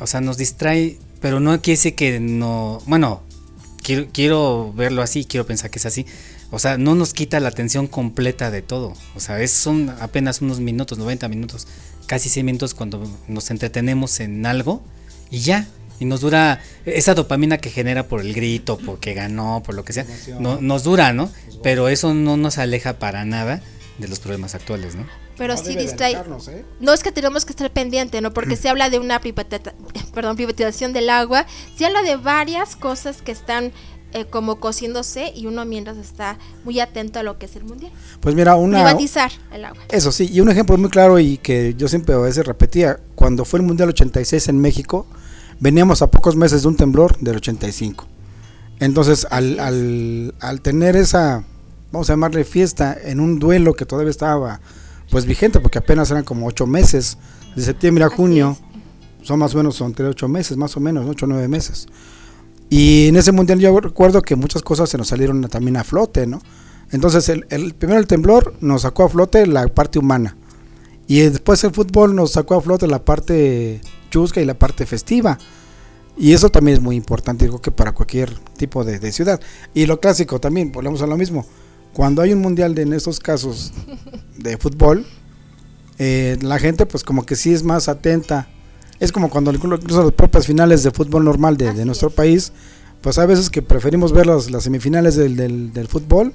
o 0.01 0.07
sea, 0.07 0.21
nos 0.21 0.37
distrae, 0.37 0.99
pero 1.21 1.41
no 1.41 1.51
quiere 1.61 1.77
decir 1.77 1.95
que 1.95 2.21
no, 2.21 2.81
bueno, 2.87 3.23
quiero, 3.83 4.07
quiero 4.13 4.73
verlo 4.75 5.03
así, 5.03 5.25
quiero 5.25 5.47
pensar 5.47 5.71
que 5.71 5.79
es 5.79 5.87
así, 5.87 6.07
o 6.51 6.59
sea, 6.59 6.79
no 6.79 6.95
nos 6.95 7.15
quita 7.15 7.41
la 7.41 7.49
atención 7.49 7.89
completa 7.89 8.51
de 8.51 8.63
todo, 8.63 8.95
o 9.17 9.21
sea, 9.21 9.41
es, 9.41 9.51
son 9.51 9.91
apenas 10.01 10.41
unos 10.41 10.61
minutos, 10.61 10.99
90 10.99 11.29
minutos, 11.29 11.67
casi 12.13 12.29
100 12.29 12.45
minutos 12.45 12.75
cuando 12.75 13.03
nos 13.27 13.51
entretenemos 13.51 14.21
en 14.21 14.45
algo 14.45 14.83
y 15.31 15.39
ya, 15.39 15.67
y 15.99 16.05
nos 16.05 16.21
dura 16.21 16.61
esa 16.85 17.15
dopamina 17.15 17.57
que 17.57 17.71
genera 17.71 18.07
por 18.07 18.21
el 18.21 18.35
grito, 18.35 18.77
porque 18.85 19.15
ganó, 19.15 19.63
por 19.65 19.75
lo 19.75 19.83
que 19.83 19.95
sea, 19.95 20.05
no, 20.39 20.61
nos 20.61 20.83
dura, 20.83 21.15
¿no? 21.15 21.31
Pero 21.63 21.89
eso 21.89 22.13
no 22.13 22.37
nos 22.37 22.59
aleja 22.59 22.99
para 22.99 23.25
nada 23.25 23.63
de 23.97 24.09
los 24.09 24.21
problemas 24.21 24.55
actuales, 24.55 24.95
¿no? 24.95 25.07
Pero 25.39 25.55
No 25.55 25.65
sí 25.65 25.75
distrae. 25.75 26.13
¿eh? 26.13 26.65
No 26.81 26.93
es 26.93 27.03
que 27.03 27.13
tenemos 27.13 27.47
que 27.47 27.53
estar 27.53 27.71
pendiente, 27.71 28.21
¿no? 28.21 28.35
Porque 28.35 28.57
se 28.57 28.69
habla 28.69 28.91
de 28.91 28.99
una 28.99 29.19
privatización 29.23 30.93
del 30.93 31.09
agua, 31.09 31.47
se 31.79 31.87
habla 31.87 32.03
de 32.03 32.17
varias 32.17 32.77
cosas 32.77 33.23
que 33.23 33.33
están 33.33 33.73
eh, 34.13 34.27
como 34.27 34.57
cociéndose 34.57 35.33
y 35.35 35.47
uno 35.47 35.65
mientras 35.65 35.97
está 35.97 36.39
muy 36.65 36.81
atento 36.81 37.19
a 37.19 37.23
lo 37.23 37.39
que 37.39 37.47
es 37.47 37.57
el 37.57 37.65
mundial. 37.65 37.93
Pues 38.21 38.35
mira, 38.35 38.57
una, 38.57 38.85
Privatizar 38.85 39.33
el 39.53 39.65
agua. 39.65 39.83
Eso 39.89 40.13
sí, 40.13 40.29
y 40.33 40.41
un 40.41 40.51
ejemplo 40.51 40.77
muy 40.79 40.91
claro 40.91 41.19
y 41.19 41.39
que 41.39 41.75
yo 41.77 41.89
siempre 41.89 42.15
a 42.15 42.19
veces 42.19 42.47
repetía, 42.47 43.01
cuando 43.15 43.45
fue 43.45 43.61
el 43.61 43.67
Mundial 43.67 43.89
86 43.91 44.49
en 44.49 44.61
México, 44.61 45.07
veníamos 45.61 46.03
a 46.03 46.11
pocos 46.11 46.37
meses 46.37 46.63
de 46.63 46.69
un 46.69 46.77
temblor 46.77 47.19
del 47.19 47.37
85. 47.37 48.07
Entonces, 48.81 49.27
al, 49.31 49.61
al, 49.61 50.35
al 50.41 50.61
tener 50.61 50.97
esa, 50.97 51.45
vamos 51.93 52.11
a 52.11 52.15
llamarle 52.15 52.45
fiesta, 52.45 52.97
en 53.03 53.21
un 53.21 53.39
duelo 53.39 53.75
que 53.75 53.87
todavía 53.87 54.11
estaba 54.11 54.61
pues 55.11 55.27
vigente, 55.27 55.61
porque 55.61 55.79
apenas 55.79 56.11
eran 56.11 56.25
como 56.25 56.47
ocho 56.47 56.67
meses, 56.67 57.19
de 57.55 57.63
septiembre 57.63 58.05
a 58.05 58.09
junio, 58.09 58.57
son 59.23 59.39
más 59.39 59.55
o 59.55 59.59
menos, 59.59 59.77
son 59.77 59.89
entre 59.89 60.07
ocho 60.07 60.27
meses, 60.27 60.57
más 60.57 60.77
o 60.77 60.81
menos, 60.81 61.07
ocho 61.09 61.27
o 61.27 61.29
nueve 61.29 61.49
meses. 61.49 61.87
Y 62.75 63.09
en 63.09 63.17
ese 63.17 63.33
mundial 63.33 63.59
yo 63.61 63.79
recuerdo 63.79 64.23
que 64.23 64.35
muchas 64.35 64.63
cosas 64.63 64.89
se 64.89 64.97
nos 64.97 65.09
salieron 65.09 65.43
también 65.43 65.77
a 65.77 65.85
flote, 65.85 66.27
¿no? 66.27 66.41
Entonces, 66.91 67.29
el, 67.29 67.45
el- 67.51 67.75
primero 67.75 68.01
el 68.01 68.07
temblor 68.07 68.55
nos 68.61 68.81
sacó 68.83 69.05
a 69.05 69.11
flote 69.11 69.47
la 69.47 69.67
parte 69.69 69.99
humana. 69.99 70.39
Y 71.07 71.21
después 71.21 71.63
el 71.65 71.73
fútbol 71.73 72.15
nos 72.15 72.33
sacó 72.33 72.55
a 72.55 72.63
flote 72.63 72.87
la 72.87 73.05
parte 73.05 73.83
chusca 74.11 74.41
y 74.41 74.47
la 74.47 74.55
parte 74.59 74.87
festiva. 74.87 75.37
Y 76.17 76.33
eso 76.33 76.49
también 76.49 76.79
es 76.79 76.83
muy 76.83 76.97
importante, 76.97 77.45
digo 77.45 77.61
que 77.61 77.73
para 77.73 77.93
cualquier 77.93 78.39
tipo 78.57 78.85
de, 78.85 78.99
de 78.99 79.13
ciudad. 79.13 79.39
Y 79.75 79.85
lo 79.85 80.01
clásico 80.01 80.41
también, 80.41 80.73
volvemos 80.73 81.03
a 81.03 81.07
lo 81.07 81.19
mismo. 81.19 81.45
Cuando 81.93 82.23
hay 82.23 82.33
un 82.33 82.41
mundial 82.41 82.75
de, 82.75 82.83
en 82.83 82.95
estos 82.95 83.21
casos 83.21 83.75
de 84.39 84.57
fútbol, 84.57 85.07
eh, 85.99 86.39
la 86.41 86.59
gente 86.59 86.87
pues 86.87 87.05
como 87.05 87.27
que 87.27 87.37
sí 87.37 87.53
es 87.53 87.65
más 87.65 87.91
atenta. 87.91 88.49
Es 89.01 89.13
como 89.13 89.31
cuando 89.31 89.53
incluso 89.53 90.03
las 90.03 90.13
propias 90.13 90.47
finales 90.47 90.83
de 90.83 90.91
fútbol 90.91 91.25
normal 91.25 91.57
de, 91.57 91.85
nuestro 91.85 92.09
es. 92.09 92.15
país, 92.15 92.53
pues 93.01 93.19
a 93.19 93.27
veces 93.27 93.51
que 93.51 93.63
preferimos 93.63 94.13
ver 94.13 94.27
las, 94.27 94.51
las 94.51 94.65
semifinales 94.65 95.17
del, 95.17 95.37
del, 95.37 95.73
del 95.73 95.89
fútbol 95.89 96.33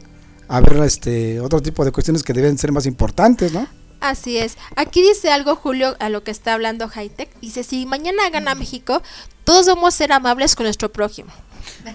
a 0.47 0.61
ver 0.61 0.81
este 0.83 1.39
otro 1.39 1.61
tipo 1.61 1.83
de 1.85 1.91
cuestiones 1.91 2.23
que 2.23 2.33
deben 2.33 2.57
ser 2.57 2.71
más 2.71 2.85
importantes, 2.85 3.53
¿no? 3.53 3.67
Así 3.99 4.37
es. 4.37 4.57
Aquí 4.75 5.01
dice 5.01 5.31
algo 5.31 5.55
Julio 5.55 5.95
a 5.99 6.09
lo 6.09 6.23
que 6.23 6.31
está 6.31 6.53
hablando 6.53 6.87
Hightech. 6.87 7.29
Dice, 7.39 7.63
si 7.63 7.85
mañana 7.85 8.29
gana 8.29 8.53
México, 8.53 9.01
todos 9.43 9.65
vamos 9.65 9.93
a 9.93 9.97
ser 9.97 10.11
amables 10.11 10.55
con 10.55 10.65
nuestro 10.65 10.91
prójimo. 10.91 11.31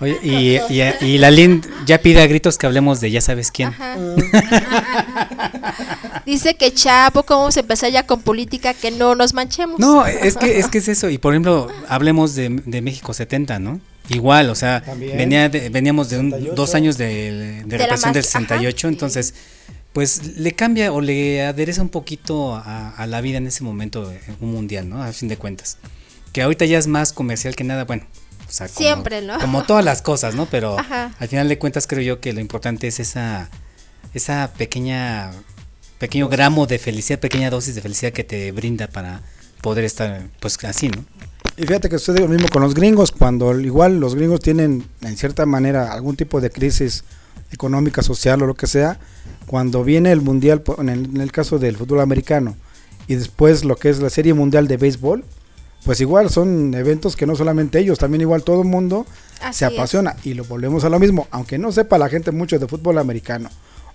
Oye, 0.01 0.19
y, 0.23 0.57
y, 0.73 0.83
y 1.15 1.19
la 1.19 1.31
Lin 1.31 1.63
ya 1.87 1.99
pide 1.99 2.23
a 2.23 2.27
gritos 2.27 2.59
que 2.59 2.67
hablemos 2.67 3.01
de 3.01 3.11
ya 3.11 3.21
sabes 3.21 3.51
quién. 3.51 3.69
Ajá. 3.69 3.97
Dice 6.27 6.55
que 6.55 6.73
Chapo, 6.73 7.25
¿cómo 7.25 7.41
vamos 7.41 7.57
a 7.57 7.61
empezar 7.61 7.91
ya 7.91 8.07
con 8.07 8.23
política? 8.23 8.75
Que 8.75 8.91
no 8.91 9.15
nos 9.15 9.35
manchemos. 9.35 9.79
No, 9.81 10.07
es 10.07 10.37
que 10.37 10.59
es 10.59 10.69
que 10.69 10.79
es 10.79 10.89
eso. 10.89 11.09
Y 11.11 11.19
por 11.19 11.33
ejemplo, 11.35 11.69
hablemos 11.89 12.35
de, 12.35 12.49
de 12.65 12.81
México 12.83 13.13
70, 13.13 13.59
¿no? 13.59 13.81
Igual, 14.09 14.51
o 14.51 14.55
sea, 14.55 14.83
venía 14.99 15.49
de- 15.49 15.69
veníamos 15.71 16.11
de 16.11 16.19
un- 16.19 16.31
68. 16.31 16.55
dos 16.57 16.75
años 16.75 16.99
de, 16.99 17.63
de 17.65 17.79
la 17.79 17.85
represión 17.87 18.13
del 18.13 18.23
mas- 18.25 18.35
ajá. 18.35 18.41
68, 18.49 18.89
entonces, 18.89 19.35
pues 19.93 20.37
le 20.39 20.53
cambia 20.53 20.93
o 20.93 21.01
le 21.01 21.43
adereza 21.45 21.83
un 21.83 21.89
poquito 21.89 22.55
a, 22.57 22.91
a 22.91 23.07
la 23.07 23.21
vida 23.21 23.39
en 23.39 23.47
ese 23.47 23.63
momento 23.63 24.11
eh, 24.11 24.21
un 24.41 24.53
mundial, 24.53 24.89
¿no? 24.89 25.03
A 25.03 25.13
fin 25.13 25.29
de 25.29 25.37
cuentas. 25.37 25.79
Que 26.33 26.43
ahorita 26.43 26.65
ya 26.65 26.79
es 26.79 26.87
más 26.87 27.13
comercial 27.13 27.55
que 27.55 27.63
nada, 27.65 27.85
bueno. 27.85 28.05
O 28.53 28.55
sea, 28.55 28.69
como- 28.69 28.79
Siempre, 28.79 29.23
¿no? 29.23 29.39
Como 29.41 29.63
todas 29.65 29.83
las 29.83 30.03
cosas, 30.03 30.35
¿no? 30.35 30.45
Pero 30.45 30.79
Ajá. 30.79 31.15
al 31.19 31.29
final 31.29 31.49
de 31.49 31.59
cuentas 31.59 31.87
creo 31.87 32.03
yo 32.03 32.21
que 32.21 32.35
lo 32.35 32.41
importante 32.41 32.87
es 32.87 33.01
esa, 33.01 33.49
esa 34.13 34.53
pequeña, 34.59 35.31
pequeño 35.99 36.29
gramo 36.29 36.67
de 36.67 36.79
felicidad, 36.79 37.19
pequeña 37.19 37.49
dosis 37.49 37.75
de 37.75 37.81
felicidad 37.81 38.13
que 38.13 38.25
te 38.25 38.53
brinda 38.53 38.89
para 38.89 39.23
poder 39.63 39.85
estar, 39.87 40.25
pues 40.39 40.63
así, 40.65 40.89
¿no? 40.91 41.03
Y 41.57 41.63
fíjate 41.67 41.89
que 41.89 41.99
sucede 41.99 42.21
lo 42.21 42.29
mismo 42.29 42.47
con 42.49 42.61
los 42.61 42.75
gringos, 42.75 43.11
cuando 43.11 43.59
igual 43.59 44.01
los 44.01 44.15
gringos 44.15 44.41
tienen 44.41 44.85
en 45.01 45.17
cierta 45.17 45.47
manera 45.47 45.91
algún 45.93 46.17
tipo 46.17 46.41
de 46.43 46.51
crisis 46.51 47.05
económica, 47.53 48.03
social 48.03 48.43
o 48.43 48.47
lo 48.47 48.55
que 48.55 48.67
sea, 48.67 48.99
cuando 49.47 49.83
viene 49.83 50.13
el 50.13 50.21
mundial, 50.21 50.61
po- 50.61 50.79
en 50.81 50.91
el, 50.91 51.05
en 51.07 51.21
el 51.23 51.33
caso 51.33 51.59
del 51.59 51.77
fútbol 51.79 52.01
americano, 52.01 52.55
y 53.07 53.15
después 53.15 53.65
lo 53.65 53.77
que 53.77 53.89
es 53.89 53.99
la 54.01 54.11
serie 54.11 54.35
mundial 54.35 54.69
de 54.69 54.77
béisbol, 54.77 55.25
pues 55.85 56.01
igual 56.01 56.31
son 56.31 56.75
eventos 56.75 57.17
que 57.17 57.27
no 57.27 57.35
solamente 57.37 57.79
ellos, 57.79 57.99
también 57.99 58.21
igual 58.23 58.43
todo 58.45 58.63
el 58.63 58.69
mundo 58.69 59.07
Así 59.41 59.61
se 59.61 59.67
es. 59.67 59.73
apasiona. 59.73 60.17
Y 60.25 60.35
lo 60.35 60.45
volvemos 60.45 60.85
a 60.85 60.89
lo 60.89 60.99
mismo, 60.99 61.27
aunque 61.31 61.59
no 61.59 61.73
sepa 61.73 61.99
la 61.99 62.09
gente 62.09 62.31
mucho 62.31 62.59
de 62.59 62.67
fútbol 62.69 62.99
americano, 62.99 63.51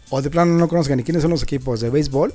o 0.10 0.22
de 0.22 0.30
plano 0.30 0.58
no 0.58 0.68
conozcan 0.68 0.98
ni 0.98 1.04
quiénes 1.04 1.22
son 1.22 1.32
los 1.32 1.44
equipos 1.44 1.80
de 1.80 1.90
béisbol, 1.90 2.34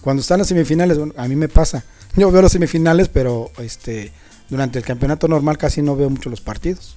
cuando 0.00 0.20
están 0.20 0.38
las 0.38 0.48
semifinales, 0.48 0.98
bueno, 0.98 1.14
a 1.16 1.26
mí 1.28 1.34
me 1.36 1.48
pasa. 1.48 1.84
Yo 2.16 2.30
veo 2.30 2.42
las 2.42 2.52
semifinales, 2.52 3.08
pero 3.08 3.50
este 3.58 4.12
durante 4.50 4.78
el 4.78 4.84
campeonato 4.84 5.26
normal 5.26 5.56
casi 5.56 5.80
no 5.80 5.96
veo 5.96 6.10
mucho 6.10 6.28
los 6.30 6.40
partidos. 6.42 6.96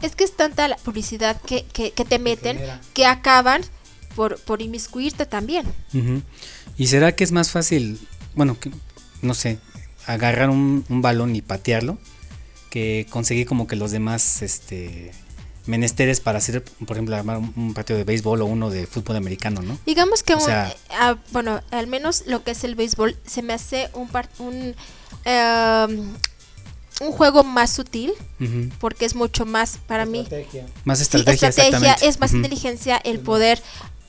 Es 0.00 0.16
que 0.16 0.24
es 0.24 0.34
tanta 0.34 0.66
la 0.66 0.76
publicidad 0.76 1.38
que, 1.42 1.66
que, 1.72 1.90
que 1.92 2.04
te 2.06 2.18
meten 2.18 2.56
genera. 2.56 2.80
que 2.94 3.04
acaban 3.04 3.60
por, 4.16 4.40
por 4.40 4.62
inmiscuirte 4.62 5.26
también. 5.26 5.66
¿Y 6.78 6.86
será 6.86 7.14
que 7.14 7.22
es 7.22 7.32
más 7.32 7.50
fácil, 7.50 8.00
bueno, 8.34 8.58
que, 8.58 8.70
no 9.20 9.34
sé, 9.34 9.58
agarrar 10.12 10.50
un, 10.50 10.84
un 10.88 11.02
balón 11.02 11.34
y 11.36 11.42
patearlo 11.42 11.98
que 12.70 13.06
conseguir 13.10 13.46
como 13.46 13.66
que 13.66 13.76
los 13.76 13.90
demás 13.90 14.42
este 14.42 15.12
menesteres 15.66 16.20
para 16.20 16.38
hacer, 16.38 16.64
por 16.64 16.96
ejemplo, 16.96 17.14
armar 17.16 17.36
un, 17.36 17.52
un 17.56 17.74
partido 17.74 17.96
de 17.98 18.04
béisbol 18.04 18.40
o 18.42 18.46
uno 18.46 18.70
de 18.70 18.86
fútbol 18.86 19.16
americano, 19.16 19.60
¿no? 19.62 19.78
Digamos 19.86 20.22
que, 20.22 20.34
O 20.34 20.38
un- 20.38 20.44
sea- 20.44 20.68
eh, 20.70 20.76
ah, 20.98 21.16
bueno, 21.32 21.60
al 21.70 21.86
menos 21.86 22.24
lo 22.26 22.42
que 22.42 22.52
es 22.52 22.64
el 22.64 22.74
béisbol 22.76 23.16
se 23.26 23.42
me 23.42 23.52
hace 23.52 23.88
un, 23.94 24.08
par- 24.08 24.28
un, 24.38 24.74
em, 25.24 26.08
un 27.00 27.12
juego 27.12 27.44
más 27.44 27.70
sutil 27.70 28.12
porque 28.78 29.04
es 29.04 29.14
mucho 29.14 29.46
más 29.46 29.78
para 29.86 30.06
mí. 30.06 30.26
Más 30.84 30.98
Sí, 30.98 31.02
estrategia, 31.02 31.48
estrategia, 31.48 31.94
es 32.02 32.20
más 32.20 32.32
inteligencia 32.32 32.96
el 33.04 33.20
poder 33.20 33.62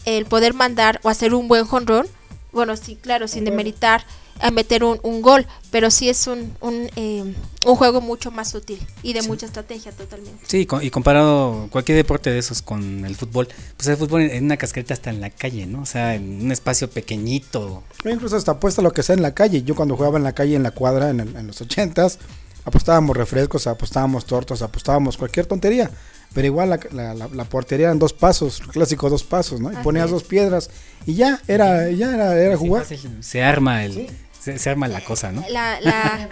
el 0.05 0.25
poder 0.25 0.53
mandar 0.55 0.99
o 1.03 1.09
hacer 1.09 1.33
un 1.35 1.47
buen 1.47 1.65
jonrón. 1.65 2.07
Bueno, 2.51 2.75
sí, 2.75 2.95
claro, 2.99 3.27
sin 3.27 3.45
demeritar 3.45 4.03
a 4.39 4.51
meter 4.51 4.83
un, 4.83 4.99
un 5.03 5.21
gol, 5.21 5.45
pero 5.69 5.91
sí 5.91 6.09
es 6.09 6.25
un, 6.27 6.53
un, 6.61 6.89
eh, 6.95 7.33
un 7.65 7.75
juego 7.75 8.01
mucho 8.01 8.31
más 8.31 8.49
sutil 8.51 8.79
y 9.03 9.13
de 9.13 9.21
mucha 9.23 9.45
estrategia 9.45 9.91
totalmente. 9.91 10.43
Sí, 10.47 10.65
co- 10.65 10.81
y 10.81 10.89
comparado 10.89 11.67
cualquier 11.71 11.97
deporte 11.97 12.29
de 12.31 12.39
esos 12.39 12.61
con 12.61 13.05
el 13.05 13.15
fútbol, 13.15 13.47
pues 13.77 13.87
el 13.89 13.97
fútbol 13.97 14.21
en 14.21 14.45
una 14.45 14.57
cascarita 14.57 14.93
está 14.93 15.09
en 15.09 15.21
la 15.21 15.29
calle, 15.29 15.65
¿no? 15.65 15.81
O 15.81 15.85
sea, 15.85 16.15
en 16.15 16.41
un 16.41 16.51
espacio 16.51 16.89
pequeñito. 16.89 17.83
Yo 18.03 18.09
incluso 18.09 18.35
hasta 18.35 18.53
apuesta 18.53 18.81
lo 18.81 18.91
que 18.93 19.03
sea 19.03 19.15
en 19.15 19.21
la 19.21 19.33
calle. 19.33 19.63
Yo 19.63 19.75
cuando 19.75 19.95
jugaba 19.95 20.17
en 20.17 20.23
la 20.23 20.33
calle, 20.33 20.55
en 20.55 20.63
la 20.63 20.71
cuadra, 20.71 21.09
en, 21.09 21.19
el- 21.19 21.35
en 21.35 21.47
los 21.47 21.61
ochentas, 21.61 22.17
apostábamos 22.65 23.15
refrescos, 23.17 23.67
apostábamos 23.67 24.25
tortas, 24.25 24.61
apostábamos 24.61 25.17
cualquier 25.17 25.45
tontería. 25.45 25.91
Pero 26.33 26.47
igual 26.47 26.69
la, 26.69 26.79
la, 26.91 27.13
la- 27.13 27.27
la 27.27 27.43
portería 27.45 27.87
eran 27.87 27.99
dos 27.99 28.13
pasos, 28.13 28.61
clásico 28.71 29.09
dos 29.09 29.23
pasos, 29.23 29.59
¿no? 29.59 29.69
Y 29.71 29.75
Así 29.75 29.83
ponías 29.83 30.05
es. 30.05 30.11
dos 30.11 30.23
piedras 30.23 30.69
y 31.05 31.15
ya, 31.15 31.41
era, 31.47 31.89
ya 31.91 32.13
era, 32.13 32.37
era 32.39 32.55
jugar. 32.57 32.85
Se 33.19 33.43
arma 33.43 33.83
el, 33.83 34.07
se, 34.39 34.57
se 34.57 34.69
arma 34.69 34.87
la 34.87 35.01
cosa, 35.03 35.31
¿no? 35.33 35.43
La, 35.49 35.81
la, 35.81 36.29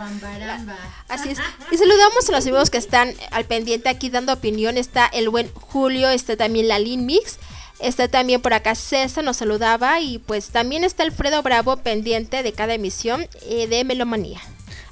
así 1.10 1.29
es. 1.32 1.38
Y 1.72 1.77
saludamos 1.77 2.29
a 2.29 2.32
los 2.32 2.46
amigos 2.46 2.70
que 2.70 2.77
están 2.77 3.13
al 3.32 3.46
pendiente 3.46 3.89
aquí 3.89 4.10
dando 4.10 4.32
opinión. 4.34 4.77
Está 4.77 5.06
el 5.08 5.29
buen 5.29 5.51
Julio, 5.53 6.10
está 6.10 6.38
también 6.38 6.68
la 6.68 6.79
Lin 6.79 7.06
Mix. 7.06 7.38
Está 7.79 8.08
también 8.10 8.41
por 8.41 8.53
acá 8.53 8.75
César 8.75 9.24
nos 9.24 9.38
saludaba 9.38 10.01
y 10.01 10.20
pues 10.20 10.50
también 10.50 10.84
está 10.84 11.03
Alfredo 11.03 11.41
Bravo 11.44 11.77
pendiente 11.77 12.44
de 12.44 12.51
cada 12.51 12.74
emisión 12.74 13.25
eh, 13.44 13.68
de 13.68 13.84
Melomanía. 13.86 14.39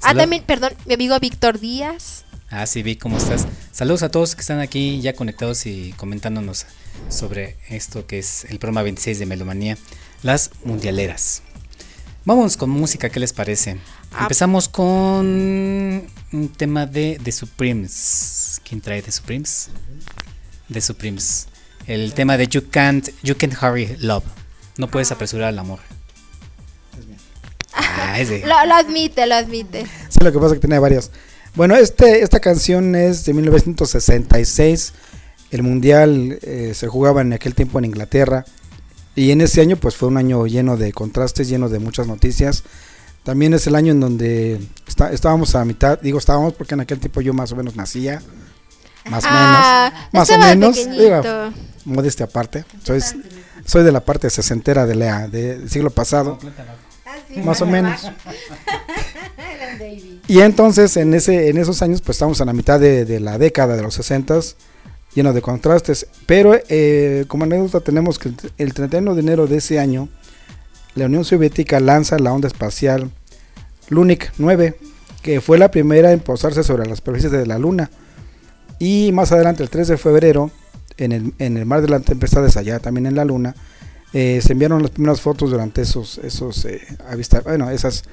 Ah, 0.02 0.14
también, 0.14 0.42
perdón, 0.44 0.72
mi 0.86 0.94
amigo 0.94 1.18
Víctor 1.20 1.58
Díaz. 1.58 2.24
Ah, 2.50 2.66
sí, 2.66 2.82
vi 2.82 2.96
cómo 2.96 3.18
estás. 3.18 3.46
Saludos 3.72 4.02
a 4.02 4.10
todos 4.10 4.34
que 4.34 4.40
están 4.40 4.60
aquí 4.60 5.02
ya 5.02 5.12
conectados 5.12 5.66
y 5.66 5.92
comentándonos 5.98 6.64
sobre 7.10 7.56
esto 7.68 8.06
que 8.06 8.18
es 8.18 8.44
el 8.46 8.58
programa 8.58 8.82
26 8.82 9.18
de 9.18 9.26
Melomanía, 9.26 9.76
las 10.22 10.50
mundialeras. 10.64 11.42
Vamos 12.24 12.56
con 12.56 12.70
música, 12.70 13.10
¿qué 13.10 13.20
les 13.20 13.34
parece? 13.34 13.76
Ah. 14.12 14.22
Empezamos 14.22 14.66
con 14.68 15.26
un 15.26 16.52
tema 16.56 16.86
de 16.86 17.20
The 17.22 17.32
Supremes. 17.32 18.62
¿Quién 18.66 18.80
trae 18.80 19.02
The 19.02 19.12
Supremes? 19.12 19.68
The 20.72 20.80
Supremes. 20.80 21.48
El 21.86 22.14
tema 22.14 22.38
de 22.38 22.46
You 22.46 22.70
Can't, 22.70 23.10
you 23.22 23.36
can't 23.36 23.54
Hurry 23.62 23.94
Love. 23.98 24.24
No 24.78 24.88
puedes 24.88 25.12
apresurar 25.12 25.52
el 25.52 25.58
amor. 25.58 25.80
Ah, 27.74 28.18
ese. 28.18 28.40
Lo, 28.46 28.64
lo 28.64 28.74
admite, 28.74 29.26
lo 29.26 29.34
admite. 29.34 29.84
Sí, 30.08 30.18
lo 30.22 30.32
que 30.32 30.38
pasa 30.38 30.54
es 30.54 30.54
que 30.54 30.66
tiene 30.66 30.78
varias. 30.78 31.10
Bueno, 31.58 31.74
este, 31.76 32.22
esta 32.22 32.38
canción 32.40 32.94
es 32.94 33.24
de 33.24 33.34
1966. 33.34 34.92
El 35.50 35.62
mundial 35.64 36.38
eh, 36.42 36.70
se 36.74 36.86
jugaba 36.86 37.20
en 37.20 37.32
aquel 37.32 37.54
tiempo 37.56 37.80
en 37.80 37.84
Inglaterra. 37.86 38.44
Y 39.16 39.32
en 39.32 39.40
ese 39.40 39.60
año, 39.60 39.76
pues 39.76 39.96
fue 39.96 40.08
un 40.08 40.18
año 40.18 40.46
lleno 40.46 40.76
de 40.76 40.92
contrastes, 40.92 41.48
lleno 41.48 41.68
de 41.68 41.80
muchas 41.80 42.06
noticias. 42.06 42.62
También 43.24 43.54
es 43.54 43.66
el 43.66 43.74
año 43.74 43.90
en 43.90 43.98
donde 43.98 44.60
está- 44.86 45.10
estábamos 45.12 45.56
a 45.56 45.64
mitad, 45.64 45.98
digo 46.00 46.18
estábamos 46.18 46.54
porque 46.54 46.74
en 46.74 46.80
aquel 46.80 47.00
tiempo 47.00 47.20
yo 47.20 47.34
más 47.34 47.50
o 47.50 47.56
menos 47.56 47.74
nacía. 47.74 48.22
Más 49.10 49.24
o 49.24 49.28
Ah, 49.28 49.90
menos. 49.92 50.08
Más 50.12 50.30
o 50.30 50.38
menos. 50.38 50.76
digo, 50.96 51.22
modestia 51.84 52.26
aparte. 52.26 52.64
Soy, 52.84 53.00
soy 53.66 53.82
de 53.82 53.90
la 53.90 54.04
parte 54.04 54.30
sesentera 54.30 54.86
de 54.86 54.94
la, 54.94 55.26
del 55.26 55.68
siglo 55.68 55.90
pasado. 55.90 56.38
Más 57.44 57.60
o 57.60 57.66
menos. 57.66 58.10
Y 60.26 60.40
entonces 60.40 60.96
en 60.96 61.14
ese 61.14 61.48
en 61.48 61.56
esos 61.56 61.82
años 61.82 62.02
pues 62.02 62.16
estamos 62.16 62.40
a 62.40 62.44
la 62.44 62.52
mitad 62.52 62.78
de, 62.80 63.04
de 63.04 63.20
la 63.20 63.38
década 63.38 63.76
de 63.76 63.82
los 63.82 63.94
60 63.94 64.40
lleno 65.14 65.32
de 65.32 65.40
contrastes. 65.40 66.06
Pero 66.26 66.58
eh, 66.68 67.24
como 67.28 67.44
anécdota 67.44 67.80
tenemos 67.80 68.18
que 68.18 68.30
el, 68.30 68.36
el 68.58 68.74
31 68.74 69.14
de 69.14 69.20
enero 69.20 69.46
de 69.46 69.58
ese 69.58 69.78
año 69.78 70.08
la 70.94 71.06
Unión 71.06 71.24
Soviética 71.24 71.80
lanza 71.80 72.18
la 72.18 72.32
onda 72.32 72.48
espacial 72.48 73.10
Lunik 73.88 74.32
9 74.38 74.76
que 75.22 75.40
fue 75.40 75.58
la 75.58 75.70
primera 75.70 76.12
en 76.12 76.20
posarse 76.20 76.62
sobre 76.62 76.86
la 76.86 76.96
superficie 76.96 77.30
de 77.30 77.46
la 77.46 77.58
Luna. 77.58 77.90
Y 78.78 79.10
más 79.12 79.32
adelante 79.32 79.62
el 79.62 79.70
3 79.70 79.88
de 79.88 79.96
febrero 79.96 80.50
en 80.96 81.12
el, 81.12 81.34
en 81.38 81.56
el 81.56 81.66
mar 81.66 81.82
de 81.82 81.88
las 81.88 82.02
tempestades 82.02 82.56
allá 82.56 82.78
también 82.78 83.06
en 83.06 83.14
la 83.14 83.24
Luna 83.24 83.54
eh, 84.12 84.40
se 84.42 84.52
enviaron 84.52 84.82
las 84.82 84.90
primeras 84.90 85.20
fotos 85.20 85.50
durante 85.50 85.82
esos 85.82 86.18
esos 86.18 86.64
eh, 86.64 86.80
bueno 87.44 87.70
esas 87.70 88.04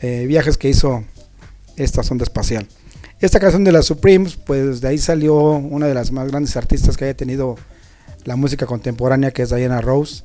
eh, 0.00 0.26
viajes 0.26 0.58
que 0.58 0.68
hizo 0.68 1.04
esta 1.76 2.02
sonda 2.02 2.24
espacial. 2.24 2.66
Esta 3.20 3.40
canción 3.40 3.64
de 3.64 3.72
las 3.72 3.86
Supremes, 3.86 4.36
pues 4.36 4.80
de 4.80 4.88
ahí 4.88 4.98
salió 4.98 5.34
una 5.34 5.86
de 5.86 5.94
las 5.94 6.12
más 6.12 6.28
grandes 6.28 6.56
artistas 6.56 6.96
que 6.96 7.04
haya 7.04 7.16
tenido 7.16 7.56
la 8.24 8.36
música 8.36 8.66
contemporánea, 8.66 9.30
que 9.30 9.42
es 9.42 9.50
Diana 9.50 9.80
Rose. 9.80 10.24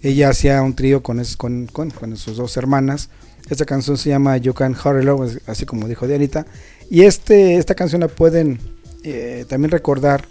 Ella 0.00 0.30
hacía 0.30 0.62
un 0.62 0.74
trío 0.74 1.02
con, 1.02 1.22
con, 1.36 1.66
con 1.66 2.16
sus 2.16 2.36
dos 2.36 2.56
hermanas. 2.56 3.10
Esta 3.50 3.64
canción 3.64 3.98
se 3.98 4.10
llama 4.10 4.36
You 4.36 4.54
Can 4.54 4.74
Hurry 4.74 5.04
Love, 5.04 5.42
así 5.46 5.66
como 5.66 5.88
dijo 5.88 6.06
Dianita. 6.06 6.46
Y 6.90 7.02
este, 7.02 7.56
esta 7.56 7.74
canción 7.74 8.00
la 8.00 8.08
pueden 8.08 8.58
eh, 9.02 9.44
también 9.48 9.70
recordar 9.70 10.26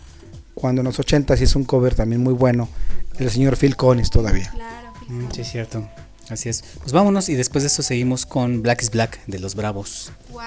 cuando 0.60 0.82
en 0.82 0.86
los 0.86 1.00
80 1.00 1.36
hizo 1.36 1.60
un 1.60 1.66
cover 1.66 1.94
también 1.94 2.22
muy 2.22 2.34
bueno, 2.34 2.68
el 3.20 3.30
señor 3.30 3.58
Phil 3.58 3.76
Collins 3.76 4.10
todavía. 4.10 4.50
Claro. 4.50 4.92
Mm, 5.08 5.32
sí, 5.32 5.42
es 5.42 5.52
cierto. 5.52 5.88
Así 6.30 6.50
es. 6.50 6.64
Pues 6.80 6.92
vámonos 6.92 7.30
y 7.30 7.36
después 7.36 7.64
de 7.64 7.68
eso 7.68 7.84
seguimos 7.84 8.26
con 8.26 8.64
Black 8.64 8.82
is 8.82 8.90
Black 8.90 9.20
de 9.28 9.40
los 9.40 9.56
Bravos. 9.56 10.12
Wow. 10.32 10.42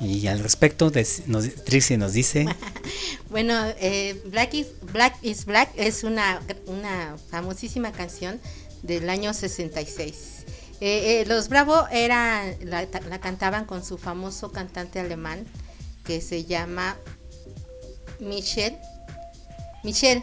Y 0.00 0.26
al 0.26 0.40
respecto, 0.40 0.92
nos, 1.26 1.64
Trixie 1.64 1.96
nos 1.96 2.12
dice, 2.12 2.46
Bueno, 3.30 3.54
eh, 3.80 4.20
Black, 4.26 4.52
is, 4.54 4.66
Black 4.92 5.16
is 5.22 5.46
Black 5.46 5.70
es 5.76 6.04
una, 6.04 6.40
una 6.66 7.16
famosísima 7.30 7.92
canción 7.92 8.40
del 8.82 9.08
año 9.08 9.32
66. 9.32 10.44
Eh, 10.80 11.22
eh, 11.22 11.24
los 11.26 11.48
Bravo 11.48 11.86
era, 11.90 12.44
la, 12.62 12.86
la 13.08 13.20
cantaban 13.20 13.64
con 13.64 13.84
su 13.84 13.96
famoso 13.96 14.52
cantante 14.52 15.00
alemán 15.00 15.46
que 16.04 16.20
se 16.20 16.44
llama 16.44 16.96
Michel. 18.20 18.76
Michel. 19.84 20.22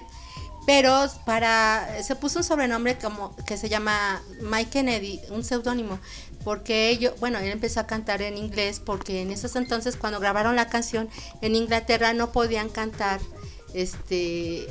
Pero 0.66 1.08
para 1.26 1.88
se 2.04 2.16
puso 2.16 2.40
un 2.40 2.44
sobrenombre 2.44 2.98
como 2.98 3.36
que 3.48 3.58
se 3.58 3.68
llama 3.68 4.22
Mike 4.42 4.70
Kennedy, 4.70 5.20
un 5.30 5.44
seudónimo, 5.44 6.00
porque 6.44 6.90
ellos, 6.90 7.14
bueno, 7.20 7.40
él 7.40 7.50
empezó 7.50 7.80
a 7.80 7.88
cantar 7.88 8.22
en 8.22 8.38
inglés 8.38 8.80
porque 8.80 9.22
en 9.22 9.32
esos 9.32 9.56
entonces 9.56 9.96
cuando 9.96 10.20
grabaron 10.20 10.56
la 10.56 10.68
canción 10.68 11.10
en 11.42 11.56
Inglaterra 11.56 12.14
no 12.14 12.32
podían 12.32 12.70
cantar 12.70 13.20
este 13.74 14.68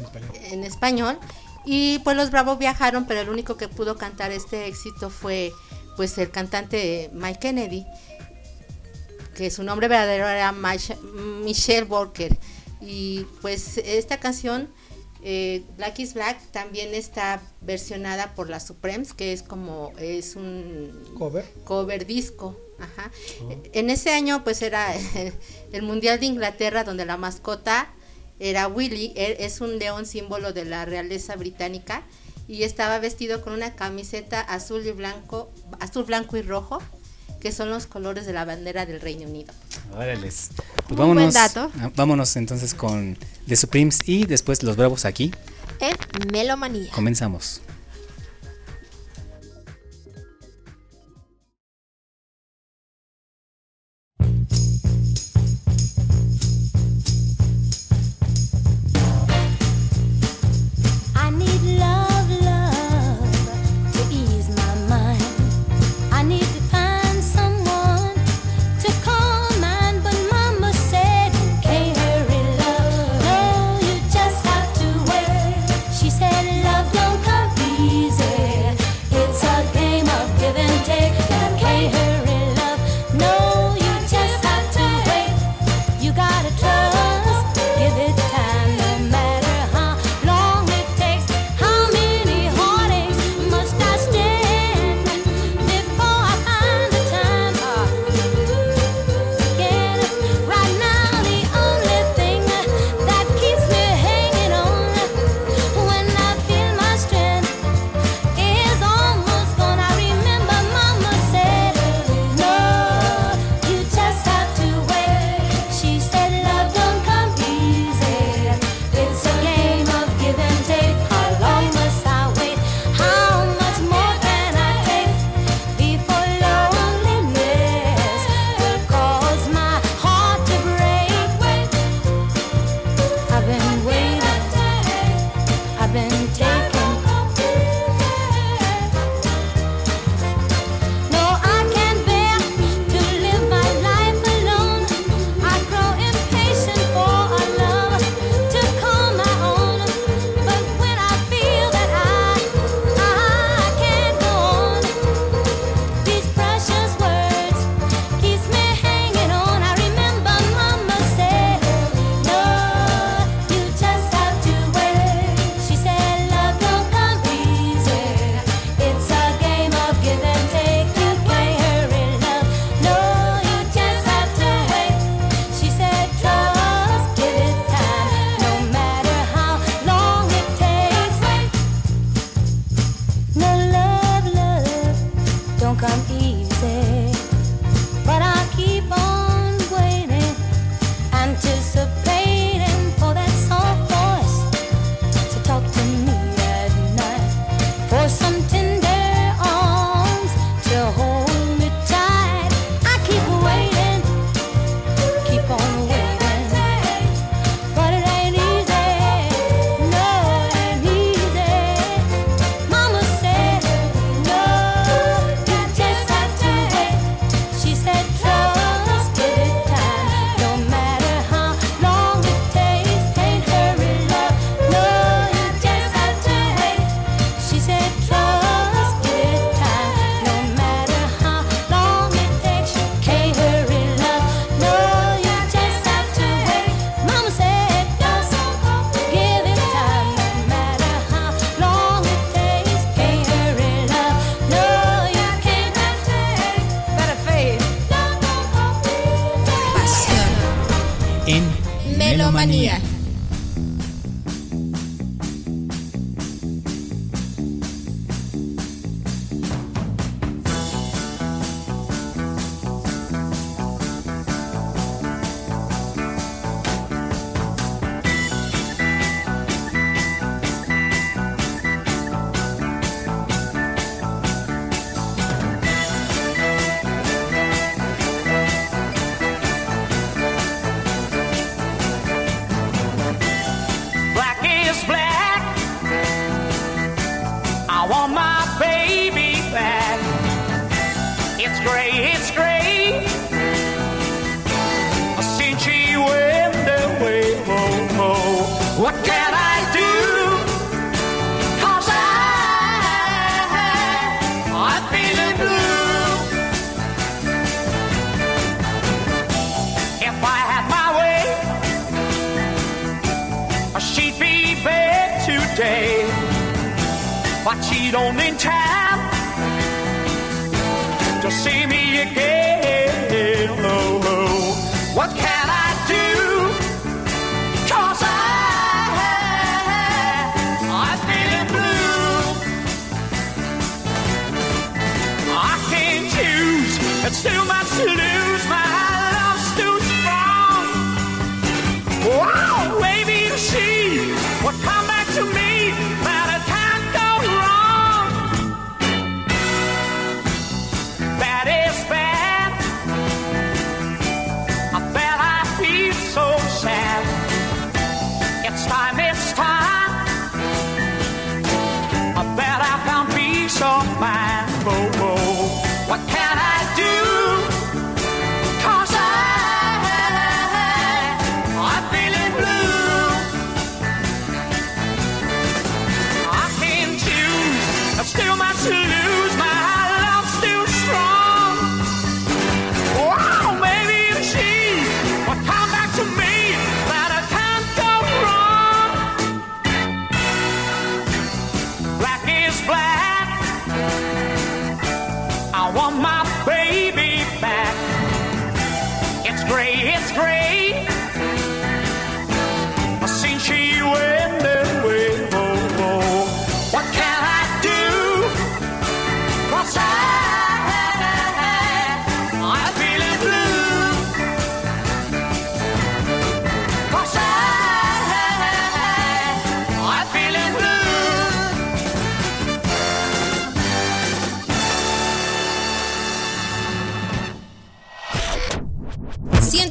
en 0.53 0.63
español 0.63 1.19
y 1.65 1.99
pues 2.01 2.17
los 2.17 2.31
Bravos 2.31 2.59
viajaron, 2.59 3.07
pero 3.07 3.21
el 3.21 3.29
único 3.29 3.57
que 3.57 3.69
pudo 3.69 3.97
cantar 3.97 4.31
este 4.31 4.67
éxito 4.67 5.11
fue 5.11 5.53
pues 5.97 6.17
el 6.19 6.31
cantante 6.31 7.11
Mike 7.13 7.41
Kennedy, 7.41 7.87
que 9.35 9.51
su 9.51 9.63
nombre 9.63 9.89
verdadero 9.89 10.27
era 10.29 10.53
Michelle 10.53 11.85
Walker. 11.85 12.37
Y 12.81 13.27
pues 13.43 13.77
esta 13.79 14.19
canción, 14.19 14.71
eh, 15.23 15.63
Black 15.77 15.99
is 15.99 16.15
Black, 16.15 16.39
también 16.51 16.95
está 16.95 17.41
versionada 17.61 18.35
por 18.35 18.49
las 18.49 18.67
Supremes, 18.67 19.13
que 19.13 19.33
es 19.33 19.43
como, 19.43 19.93
es 19.99 20.37
un 20.37 20.93
Cover. 21.19 21.45
cover 21.65 22.07
disco. 22.07 22.57
Ajá. 22.79 23.11
En 23.75 23.91
ese 23.91 24.11
año 24.11 24.43
pues 24.43 24.63
era 24.63 24.95
el 25.73 25.83
Mundial 25.83 26.19
de 26.19 26.27
Inglaterra 26.27 26.83
donde 26.85 27.05
la 27.05 27.17
mascota 27.19 27.93
era 28.39 28.69
Willy, 28.69 29.13
e- 29.17 29.37
es 29.41 29.61
un 29.61 29.79
león 29.79 30.07
símbolo 30.07 30.55
de 30.55 30.65
la 30.65 30.87
realeza 30.87 31.37
británica 31.37 32.05
y 32.49 32.63
estaba 32.63 32.99
vestido 32.99 33.43
con 33.43 33.53
una 33.53 33.77
camiseta 33.77 34.41
azul 34.41 34.87
y 34.87 34.93
blanco, 34.93 35.51
azul, 35.79 36.05
blanco 36.05 36.39
y 36.39 36.43
rojo, 36.43 36.81
que 37.41 37.53
son 37.53 37.71
los 37.71 37.87
colores 37.87 38.27
de 38.27 38.33
la 38.33 38.45
bandera 38.45 38.87
del 38.87 39.01
Reino 39.01 39.29
Unido. 39.29 39.53
órales. 39.95 40.51
Pues 40.57 40.89
Muy 40.91 40.99
vámonos, 40.99 41.23
buen 41.25 41.35
dato. 41.35 41.71
vámonos 41.97 42.37
entonces 42.37 42.75
con 42.75 43.17
The 43.49 43.57
Supremes 43.57 44.01
y 44.07 44.27
después 44.27 44.63
los 44.63 44.77
Bravos 44.77 45.05
aquí. 45.05 45.33
En 45.81 45.97
Melomanía. 46.33 46.91
Comenzamos. 46.93 47.63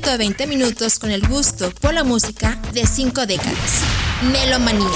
...120 0.09 0.47
minutos 0.47 0.97
con 0.97 1.11
el 1.11 1.21
gusto 1.27 1.69
por 1.81 1.93
la 1.93 2.03
música 2.03 2.59
de 2.73 2.87
5 2.87 3.27
décadas. 3.27 3.83
Melomanía. 4.31 4.87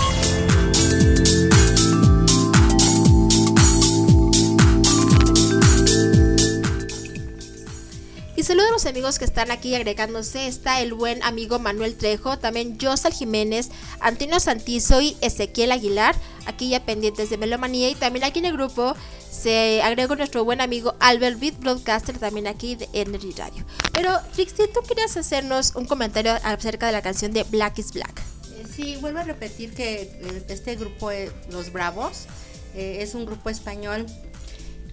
Y 8.36 8.41
saludos 8.41 8.69
a 8.69 8.71
los 8.71 8.86
amigos 8.88 9.19
que 9.19 9.26
están 9.26 9.52
aquí 9.52 9.76
agregándose. 9.76 10.47
Está 10.47 10.82
el 10.82 10.95
buen 10.95 11.21
amigo 11.21 11.60
Manuel 11.60 11.95
Trejo, 11.95 12.39
también 12.39 12.80
Josal 12.82 13.13
Jiménez, 13.13 13.69
Antonio 13.99 14.39
Santizo 14.39 14.99
y 14.99 15.15
Ezequiel 15.21 15.73
Aguilar, 15.73 16.15
aquí 16.47 16.69
ya 16.69 16.84
pendientes 16.84 17.30
de 17.30 17.38
Melomanía. 17.38 17.88
Y 17.89 17.95
también 17.95 18.26
aquí 18.26 18.39
en 18.39 18.45
el 18.45 18.54
grupo 18.54 18.95
se 19.34 19.82
agregó 19.82 20.15
nuestro 20.15 20.46
buen 20.46 20.62
amigo 20.62 20.96
Albert 21.00 21.39
Beat 21.39 21.60
Broadcaster, 21.60 22.17
también 22.17 22.48
aquí 22.48 22.76
de 22.76 22.88
Energy 22.93 23.32
Radio. 23.32 23.65
Pero, 23.91 24.12
Rixi, 24.38 24.63
tú 24.72 24.82
querías 24.88 25.17
hacernos 25.17 25.76
un 25.76 25.86
comentario 25.86 26.34
acerca 26.43 26.86
de 26.86 26.91
la 26.91 27.02
canción 27.02 27.34
de 27.34 27.43
Black 27.43 27.80
is 27.80 27.91
Black. 27.91 28.22
Eh, 28.52 28.63
Sí, 28.74 28.98
vuelvo 29.02 29.19
a 29.19 29.24
repetir 29.24 29.74
que 29.74 30.04
eh, 30.04 30.46
este 30.50 30.76
grupo, 30.76 31.10
Los 31.52 31.72
Bravos, 31.72 32.26
eh, 32.76 32.98
es 33.02 33.15
un 33.15 33.26
grupo 33.26 33.50
español 33.50 34.06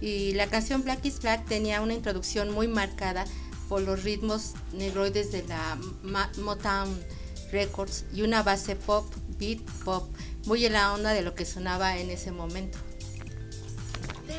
y 0.01 0.33
la 0.33 0.47
canción 0.47 0.83
Black 0.83 1.05
is 1.05 1.19
Black 1.19 1.45
tenía 1.47 1.81
una 1.81 1.93
introducción 1.93 2.51
muy 2.51 2.67
marcada 2.67 3.25
por 3.69 3.81
los 3.81 4.03
ritmos 4.03 4.53
negroides 4.73 5.31
de 5.31 5.43
la 5.43 5.77
Motown 6.37 6.99
Records 7.51 8.05
y 8.13 8.23
una 8.23 8.43
base 8.43 8.75
pop, 8.75 9.05
beat 9.37 9.61
pop, 9.85 10.09
muy 10.45 10.65
en 10.65 10.73
la 10.73 10.93
onda 10.93 11.13
de 11.13 11.21
lo 11.21 11.35
que 11.35 11.45
sonaba 11.45 11.97
en 11.97 12.09
ese 12.09 12.31
momento. 12.31 12.77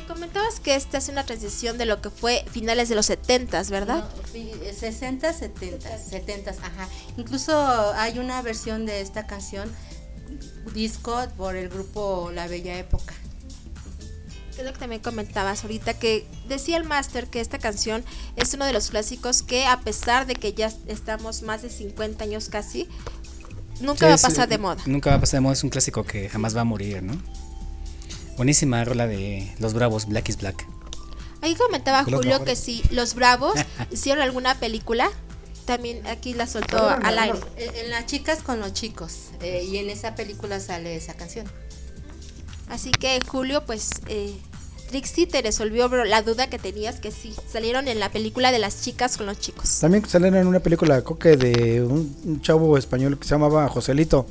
Comentabas 0.07 0.59
que 0.59 0.75
esta 0.75 0.97
es 0.97 1.09
una 1.09 1.25
transición 1.25 1.77
de 1.77 1.85
lo 1.85 2.01
que 2.01 2.09
fue 2.09 2.45
finales 2.51 2.89
de 2.89 2.95
los 2.95 3.09
70s, 3.09 3.69
¿verdad? 3.69 4.03
No, 4.15 4.23
fi- 4.31 4.51
60, 4.77 5.31
70, 5.33 5.97
70, 5.97 6.51
ajá. 6.51 6.87
Incluso 7.17 7.93
hay 7.95 8.19
una 8.19 8.41
versión 8.41 8.85
de 8.85 9.01
esta 9.01 9.25
canción 9.27 9.71
disco 10.73 11.19
por 11.37 11.55
el 11.55 11.69
grupo 11.69 12.31
La 12.33 12.47
Bella 12.47 12.77
Época. 12.77 13.13
Que 14.55 14.61
es 14.61 14.65
lo 14.67 14.73
que 14.73 14.79
también 14.79 15.01
comentabas 15.01 15.63
ahorita, 15.63 15.95
que 15.95 16.27
decía 16.47 16.77
el 16.77 16.83
máster 16.83 17.27
que 17.27 17.39
esta 17.39 17.57
canción 17.57 18.03
es 18.35 18.53
uno 18.53 18.65
de 18.65 18.73
los 18.73 18.89
clásicos 18.89 19.41
que 19.41 19.65
a 19.65 19.79
pesar 19.81 20.27
de 20.27 20.35
que 20.35 20.53
ya 20.53 20.71
estamos 20.87 21.41
más 21.41 21.61
de 21.63 21.69
50 21.69 22.23
años 22.23 22.49
casi, 22.49 22.87
nunca 23.81 24.07
va 24.07 24.13
a 24.13 24.17
pasar 24.17 24.47
de 24.47 24.57
moda. 24.59 24.83
Nunca 24.85 25.09
va 25.09 25.15
a 25.15 25.19
pasar 25.19 25.37
de 25.37 25.41
moda, 25.41 25.53
es 25.53 25.63
un 25.63 25.69
clásico 25.71 26.03
que 26.03 26.29
jamás 26.29 26.55
va 26.55 26.61
a 26.61 26.65
morir, 26.65 27.01
¿no? 27.01 27.19
Buenísima 28.37 28.83
rola 28.83 29.07
de 29.07 29.51
Los 29.59 29.73
Bravos, 29.73 30.07
Black 30.07 30.29
is 30.29 30.37
Black. 30.37 30.65
Ahí 31.41 31.55
comentaba 31.55 32.03
Julio 32.03 32.21
mejores. 32.21 32.45
que 32.45 32.55
si 32.55 32.83
los 32.91 33.15
Bravos 33.15 33.53
hicieron 33.91 34.23
alguna 34.23 34.55
película, 34.59 35.09
también 35.65 36.05
aquí 36.07 36.33
la 36.33 36.47
soltó 36.47 36.87
al 36.89 37.19
aire. 37.19 37.39
En, 37.57 37.75
en 37.75 37.89
Las 37.89 38.05
chicas 38.05 38.41
con 38.41 38.59
los 38.59 38.73
chicos 38.73 39.29
eh, 39.41 39.63
y 39.63 39.77
en 39.77 39.89
esa 39.89 40.15
película 40.15 40.59
sale 40.59 40.95
esa 40.95 41.13
canción. 41.13 41.45
Así 42.69 42.91
que 42.91 43.19
Julio, 43.27 43.65
pues 43.65 43.89
eh, 44.07 44.33
Trixie 44.89 45.27
te 45.27 45.41
resolvió 45.41 45.89
bro, 45.89 46.05
la 46.05 46.21
duda 46.21 46.47
que 46.49 46.59
tenías 46.59 46.99
que 46.99 47.11
sí, 47.11 47.35
salieron 47.51 47.87
en 47.87 47.99
la 47.99 48.09
película 48.11 48.51
de 48.51 48.59
las 48.59 48.81
chicas 48.81 49.17
con 49.17 49.25
los 49.25 49.39
chicos. 49.39 49.79
También 49.79 50.07
salieron 50.07 50.39
en 50.39 50.47
una 50.47 50.59
película 50.59 51.01
coque 51.03 51.35
de 51.35 51.81
un, 51.83 52.15
un 52.23 52.41
chavo 52.41 52.77
español 52.77 53.19
que 53.19 53.25
se 53.27 53.31
llamaba 53.31 53.67
Joselito. 53.67 54.25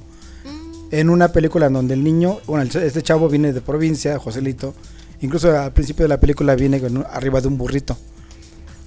En 0.93 1.11
una 1.11 1.33
película 1.33 1.67
en 1.67 1.73
donde 1.73 1.95
el 1.95 2.05
niño, 2.05 2.39
bueno, 2.47 2.63
este 2.71 3.03
chavo 3.03 3.29
viene 3.29 3.53
de 3.53 3.61
provincia, 3.61 4.19
Joselito. 4.19 4.75
Incluso 5.23 5.51
al 5.59 5.73
principio 5.73 6.05
de 6.05 6.09
la 6.11 6.21
película 6.21 6.55
viene 6.55 6.81
con 6.81 7.05
arriba 7.11 7.41
de 7.41 7.49
un 7.49 7.59
burrito. 7.59 7.97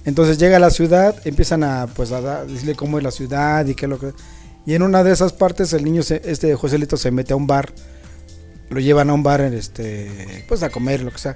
Entonces 0.04 0.38
llega 0.38 0.56
a 0.56 0.60
la 0.60 0.70
ciudad, 0.70 1.16
empiezan 1.24 1.64
a 1.64 1.88
pues 1.88 2.12
a 2.12 2.44
decirle 2.44 2.76
cómo 2.76 2.96
es 2.98 3.04
la 3.04 3.10
ciudad 3.10 3.66
y 3.66 3.74
qué 3.74 3.86
es 3.86 3.90
lo 3.90 3.98
que 3.98 4.12
Y 4.64 4.74
en 4.74 4.82
una 4.82 5.02
de 5.02 5.12
esas 5.12 5.32
partes 5.32 5.72
el 5.72 5.84
niño, 5.84 6.02
se- 6.02 6.22
este 6.24 6.54
Joselito 6.54 6.96
se 6.96 7.10
mete 7.10 7.32
a 7.32 7.36
un 7.36 7.46
bar, 7.48 7.72
lo 8.70 8.78
llevan 8.80 9.10
a 9.10 9.14
un 9.14 9.22
bar, 9.22 9.40
este, 9.40 10.44
pues 10.48 10.62
a 10.62 10.70
comer, 10.70 11.02
lo 11.02 11.10
que 11.10 11.18
sea. 11.18 11.34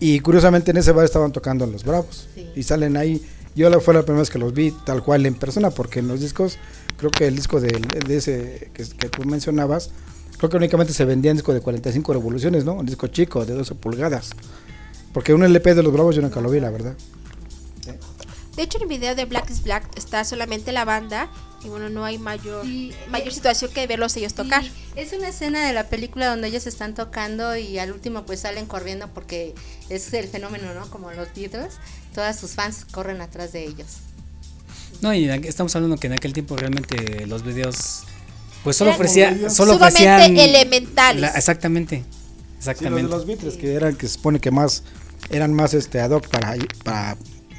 Y 0.00 0.20
curiosamente 0.20 0.70
en 0.70 0.76
ese 0.76 0.92
bar 0.92 1.04
estaban 1.04 1.32
tocando 1.32 1.66
los 1.66 1.82
Bravos. 1.84 2.28
Sí. 2.34 2.48
Y 2.54 2.62
salen 2.62 2.96
ahí. 2.96 3.24
Yo 3.56 3.70
fue 3.80 3.94
la 3.94 4.02
primera 4.02 4.20
vez 4.20 4.30
que 4.30 4.38
los 4.38 4.52
vi 4.52 4.72
tal 4.84 5.02
cual 5.02 5.26
en 5.26 5.34
persona, 5.34 5.70
porque 5.70 6.00
en 6.00 6.08
los 6.08 6.20
discos, 6.20 6.58
creo 7.04 7.10
que 7.10 7.26
el 7.26 7.36
disco 7.36 7.60
de, 7.60 7.68
de 8.06 8.16
ese 8.16 8.70
que, 8.72 8.84
que 8.84 9.08
tú 9.10 9.24
mencionabas, 9.24 9.90
creo 10.38 10.48
que 10.48 10.56
únicamente 10.56 10.94
se 10.94 11.04
vendía 11.04 11.30
en 11.30 11.36
disco 11.36 11.52
de 11.52 11.60
45 11.60 12.14
revoluciones, 12.14 12.64
¿no? 12.64 12.74
Un 12.74 12.86
disco 12.86 13.08
chico, 13.08 13.44
de 13.44 13.52
12 13.52 13.74
pulgadas. 13.74 14.30
Porque 15.12 15.34
un 15.34 15.42
LP 15.42 15.74
de 15.74 15.82
los 15.82 15.92
Bravos 15.92 16.16
yo 16.16 16.22
nunca 16.22 16.40
lo 16.40 16.48
vi, 16.50 16.60
la 16.60 16.70
verdad. 16.70 16.96
De 18.56 18.62
hecho, 18.62 18.78
en 18.78 18.84
el 18.84 18.88
video 18.88 19.14
de 19.16 19.24
Black 19.24 19.50
is 19.50 19.64
Black 19.64 19.84
está 19.96 20.24
solamente 20.24 20.70
la 20.70 20.84
banda 20.84 21.28
y 21.64 21.68
bueno, 21.68 21.90
no 21.90 22.04
hay 22.04 22.18
mayor, 22.18 22.64
Sí, 22.64 22.92
mayor 23.10 23.28
eh, 23.28 23.32
situación 23.32 23.72
que 23.72 23.86
verlos 23.88 24.16
ellos 24.16 24.32
tocar. 24.32 24.62
Sí, 24.62 24.72
es 24.94 25.12
una 25.12 25.28
escena 25.28 25.66
de 25.66 25.72
la 25.72 25.88
película 25.88 26.28
donde 26.28 26.48
ellos 26.48 26.66
están 26.68 26.94
tocando 26.94 27.56
y 27.56 27.78
al 27.78 27.90
último 27.90 28.24
pues 28.24 28.40
salen 28.40 28.66
corriendo 28.66 29.08
porque 29.12 29.54
es 29.88 30.14
el 30.14 30.28
fenómeno, 30.28 30.72
¿no? 30.72 30.88
Como 30.88 31.10
los 31.10 31.28
Beatles, 31.34 31.74
todas 32.14 32.38
sus 32.38 32.52
fans 32.52 32.84
corren 32.84 33.20
atrás 33.20 33.52
de 33.52 33.64
ellos. 33.64 33.98
No, 35.04 35.12
y 35.14 35.28
estamos 35.28 35.76
hablando 35.76 35.96
que 35.98 36.06
en 36.06 36.14
aquel 36.14 36.32
tiempo 36.32 36.56
realmente 36.56 37.26
los 37.26 37.44
videos 37.44 38.04
pues 38.62 38.76
solo 38.76 38.90
ofrecía 38.92 39.50
solo 39.50 39.74
sumamente 39.74 40.08
ofrecían 40.08 40.36
elementales. 40.38 41.20
la- 41.20 41.28
exactamente. 41.28 41.96
Sí, 41.98 42.04
los 42.04 42.58
Exactamente. 42.58 43.02
de 43.02 43.08
los 43.10 43.26
Beatles 43.26 43.54
que 43.58 43.74
eran 43.74 43.94
que 43.96 44.06
se 44.08 44.14
supone 44.14 44.40
que 44.40 44.50
más 44.50 44.82
eran 45.30 45.52
más 45.52 45.74
este 45.74 46.00
ad 46.00 46.10
hoc 46.12 46.26
para, 46.28 46.54
para 46.82 47.16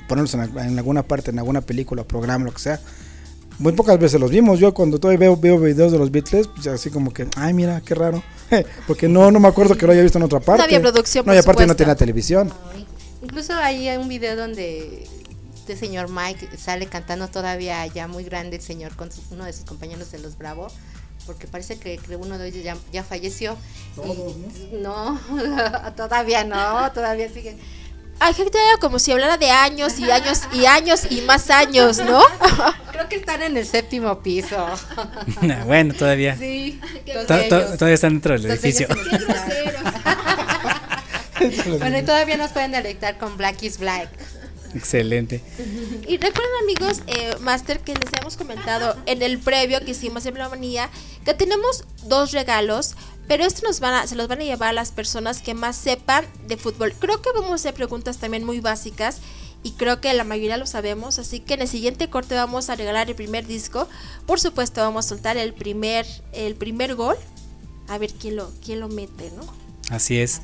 ponerlos 0.07 0.33
en, 0.33 0.41
en 0.57 0.77
alguna 0.79 1.03
parte, 1.03 1.29
en 1.29 1.37
alguna 1.37 1.61
película, 1.61 2.03
programa, 2.03 2.45
lo 2.45 2.51
que 2.51 2.59
sea. 2.59 2.79
Muy 3.59 3.73
pocas 3.73 3.99
veces 3.99 4.19
los 4.19 4.31
vimos. 4.31 4.59
Yo 4.59 4.73
cuando 4.73 4.99
todavía 4.99 5.19
veo, 5.19 5.37
veo 5.37 5.59
videos 5.59 5.91
de 5.91 5.99
los 5.99 6.09
Beatles, 6.11 6.47
pues 6.47 6.65
así 6.67 6.89
como 6.89 7.13
que, 7.13 7.27
ay 7.35 7.53
mira, 7.53 7.79
qué 7.85 7.93
raro. 7.93 8.23
Porque 8.87 9.07
no, 9.07 9.29
no 9.29 9.39
me 9.39 9.47
acuerdo 9.47 9.77
que 9.77 9.85
lo 9.85 9.91
haya 9.93 10.01
visto 10.01 10.17
en 10.17 10.23
otra 10.23 10.39
parte. 10.39 10.63
había 10.63 10.81
producción, 10.81 11.23
No, 11.27 11.33
y 11.33 11.37
aparte 11.37 11.61
no 11.61 11.73
supuesto. 11.73 11.75
tenía 11.77 11.95
televisión. 11.95 12.51
Ay, 12.73 12.85
Incluso 13.21 13.53
hay 13.53 13.87
un 13.97 14.07
video 14.09 14.35
donde 14.35 15.07
este 15.67 15.75
señor 15.75 16.09
Mike 16.11 16.55
sale 16.57 16.85
cantando 16.85 17.27
todavía 17.27 17.85
ya 17.87 18.07
muy 18.07 18.23
grande 18.23 18.57
el 18.57 18.61
señor 18.61 18.95
con 18.95 19.11
su- 19.11 19.23
uno 19.31 19.45
de 19.45 19.51
sus 19.53 19.65
compañeros 19.65 20.11
de 20.11 20.19
los 20.19 20.37
Bravo, 20.37 20.67
porque 21.25 21.47
parece 21.47 21.79
que, 21.79 21.97
que 21.97 22.15
uno 22.15 22.37
de 22.37 22.49
ellos 22.49 22.63
ya, 22.63 22.77
ya 22.93 23.03
falleció. 23.03 23.57
Y- 24.05 24.75
no, 24.75 25.19
todavía 25.97 26.43
no, 26.43 26.91
todavía 26.91 27.29
siguen. 27.29 27.57
Hay 28.19 28.33
gente 28.35 28.59
como 28.79 28.99
si 28.99 29.11
hablara 29.11 29.37
de 29.37 29.49
años 29.49 29.97
y 29.99 30.09
años 30.11 30.41
y 30.53 30.67
años 30.67 31.01
y 31.09 31.21
más 31.21 31.49
años, 31.49 31.97
¿no? 31.97 32.21
Creo 32.91 33.09
que 33.09 33.15
están 33.15 33.41
en 33.41 33.57
el 33.57 33.65
séptimo 33.65 34.19
piso. 34.21 34.67
bueno, 35.65 35.95
todavía. 35.95 36.37
Sí, 36.37 36.79
To- 37.11 37.25
to- 37.25 37.73
todavía 37.77 37.95
están 37.95 38.13
dentro 38.13 38.33
del 38.39 38.51
edificio. 38.51 38.87
bueno, 41.79 41.97
y 41.97 42.03
todavía 42.03 42.37
nos 42.37 42.51
pueden 42.51 42.71
deleitar 42.71 43.17
con 43.17 43.35
Black 43.35 43.63
is 43.63 43.77
Black. 43.79 44.09
Excelente. 44.75 45.41
Y 46.07 46.17
recuerden 46.17 46.51
amigos, 46.63 47.01
eh, 47.07 47.35
Master, 47.39 47.79
que 47.79 47.93
les 47.93 48.07
habíamos 48.09 48.37
comentado 48.37 48.95
en 49.05 49.21
el 49.21 49.39
previo 49.39 49.79
que 49.83 49.91
hicimos 49.91 50.25
en 50.25 50.35
Blomanía, 50.35 50.89
que 51.23 51.33
tenemos 51.33 51.85
dos 52.03 52.31
regalos, 52.31 52.95
pero 53.27 53.43
esto 53.43 53.65
nos 53.65 53.79
van 53.79 53.95
a, 53.95 54.07
se 54.07 54.15
los 54.15 54.27
van 54.27 54.41
a 54.41 54.43
llevar 54.43 54.69
a 54.69 54.73
las 54.73 54.91
personas 54.91 55.41
que 55.41 55.55
más 55.55 55.75
sepan 55.75 56.25
de 56.47 56.57
fútbol. 56.57 56.93
Creo 56.99 57.21
que 57.21 57.31
vamos 57.33 57.51
a 57.51 57.55
hacer 57.55 57.73
preguntas 57.73 58.19
también 58.19 58.43
muy 58.43 58.59
básicas 58.59 59.19
y 59.63 59.71
creo 59.71 59.99
que 59.99 60.13
la 60.13 60.23
mayoría 60.23 60.57
lo 60.57 60.67
sabemos, 60.67 61.17
así 61.17 61.39
que 61.39 61.55
en 61.55 61.61
el 61.63 61.67
siguiente 61.67 62.07
corte 62.09 62.35
vamos 62.35 62.69
a 62.69 62.75
regalar 62.75 63.09
el 63.09 63.15
primer 63.15 63.47
disco. 63.47 63.87
Por 64.27 64.39
supuesto 64.39 64.81
vamos 64.81 65.07
a 65.07 65.09
soltar 65.09 65.37
el 65.37 65.53
primer, 65.55 66.05
el 66.33 66.55
primer 66.55 66.93
gol. 66.93 67.17
A 67.87 67.97
ver 67.97 68.13
quién 68.13 68.35
lo, 68.35 68.51
quién 68.63 68.79
lo 68.79 68.89
mete, 68.89 69.31
¿no? 69.31 69.43
Así 69.89 70.19
es. 70.19 70.41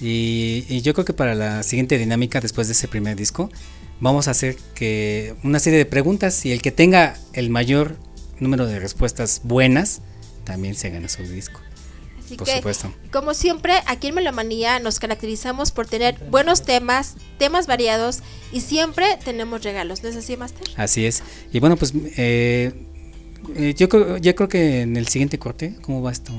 Y, 0.00 0.64
y 0.68 0.82
yo 0.82 0.92
creo 0.92 1.04
que 1.04 1.12
para 1.12 1.34
la 1.34 1.62
siguiente 1.62 1.98
dinámica, 1.98 2.40
después 2.40 2.66
de 2.68 2.72
ese 2.74 2.88
primer 2.88 3.16
disco, 3.16 3.50
vamos 4.00 4.28
a 4.28 4.32
hacer 4.32 4.56
que 4.74 5.34
una 5.42 5.58
serie 5.58 5.78
de 5.78 5.86
preguntas 5.86 6.44
y 6.44 6.52
el 6.52 6.62
que 6.62 6.70
tenga 6.72 7.16
el 7.32 7.50
mayor 7.50 7.96
número 8.38 8.66
de 8.66 8.78
respuestas 8.78 9.40
buenas, 9.44 10.02
también 10.44 10.74
se 10.74 10.90
gana 10.90 11.08
su 11.08 11.22
disco. 11.22 11.60
Así 12.24 12.36
Por 12.36 12.46
que, 12.46 12.56
supuesto. 12.56 12.92
como 13.12 13.34
siempre, 13.34 13.74
aquí 13.86 14.08
en 14.08 14.16
Melomanía 14.16 14.80
nos 14.80 14.98
caracterizamos 14.98 15.70
por 15.70 15.86
tener 15.86 16.18
buenos 16.30 16.62
temas, 16.62 17.14
temas 17.38 17.66
variados 17.66 18.18
y 18.52 18.62
siempre 18.62 19.06
tenemos 19.24 19.62
regalos. 19.62 20.02
¿No 20.02 20.08
es 20.08 20.16
así, 20.16 20.36
Master? 20.36 20.68
Así 20.76 21.06
es. 21.06 21.22
Y 21.52 21.60
bueno, 21.60 21.76
pues 21.76 21.92
eh, 22.16 22.72
eh, 23.54 23.74
yo 23.76 24.16
ya 24.18 24.34
creo 24.34 24.48
que 24.48 24.80
en 24.80 24.96
el 24.96 25.06
siguiente 25.06 25.38
corte, 25.38 25.76
¿cómo 25.82 26.02
va 26.02 26.10
esto? 26.10 26.32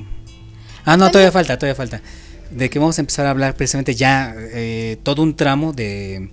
Ah, 0.83 0.97
no, 0.97 1.09
todavía 1.09 1.31
falta, 1.31 1.57
todavía 1.57 1.75
falta. 1.75 2.01
De 2.51 2.69
que 2.69 2.79
vamos 2.79 2.97
a 2.97 3.01
empezar 3.01 3.25
a 3.25 3.31
hablar 3.31 3.55
precisamente 3.55 3.95
ya 3.95 4.33
eh, 4.37 4.97
todo 5.03 5.21
un 5.23 5.35
tramo 5.35 5.73
de 5.73 6.29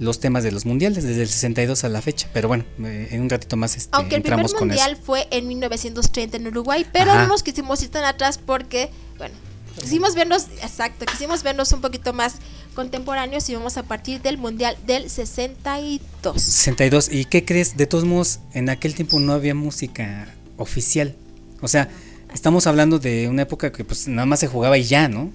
los 0.00 0.18
temas 0.18 0.42
de 0.42 0.50
los 0.50 0.64
mundiales 0.64 1.04
desde 1.04 1.22
el 1.22 1.28
62 1.28 1.84
a 1.84 1.88
la 1.88 2.00
fecha. 2.02 2.28
Pero 2.32 2.48
bueno, 2.48 2.64
eh, 2.82 3.08
en 3.10 3.20
un 3.20 3.30
ratito 3.30 3.56
más 3.56 3.76
este, 3.76 3.90
Aunque 3.92 4.16
el 4.16 4.22
primer 4.22 4.46
mundial 4.58 4.96
fue 4.96 5.28
en 5.30 5.46
1930 5.46 6.38
en 6.38 6.46
Uruguay, 6.46 6.86
pero 6.90 7.12
Ajá. 7.12 7.22
no 7.22 7.28
nos 7.28 7.42
quisimos 7.42 7.82
ir 7.82 7.90
tan 7.90 8.04
atrás 8.04 8.38
porque, 8.38 8.90
bueno, 9.18 9.34
quisimos 9.78 10.14
vernos, 10.14 10.46
exacto, 10.62 11.04
quisimos 11.04 11.42
vernos 11.42 11.72
un 11.72 11.82
poquito 11.82 12.12
más 12.14 12.36
contemporáneos 12.74 13.48
y 13.50 13.54
vamos 13.54 13.76
a 13.76 13.82
partir 13.82 14.22
del 14.22 14.38
mundial 14.38 14.76
del 14.86 15.10
62. 15.10 16.40
62. 16.40 17.12
¿Y 17.12 17.26
qué 17.26 17.44
crees? 17.44 17.76
De 17.76 17.86
todos 17.86 18.04
modos, 18.04 18.40
en 18.54 18.70
aquel 18.70 18.94
tiempo 18.94 19.20
no 19.20 19.34
había 19.34 19.54
música 19.54 20.34
oficial. 20.56 21.14
O 21.60 21.68
sea, 21.68 21.90
estamos 22.32 22.66
hablando 22.66 22.98
de 22.98 23.28
una 23.28 23.42
época 23.42 23.70
que 23.70 23.84
pues 23.84 24.08
nada 24.08 24.24
más 24.24 24.40
se 24.40 24.46
jugaba 24.46 24.78
y 24.78 24.84
ya, 24.84 25.08
¿no? 25.08 25.30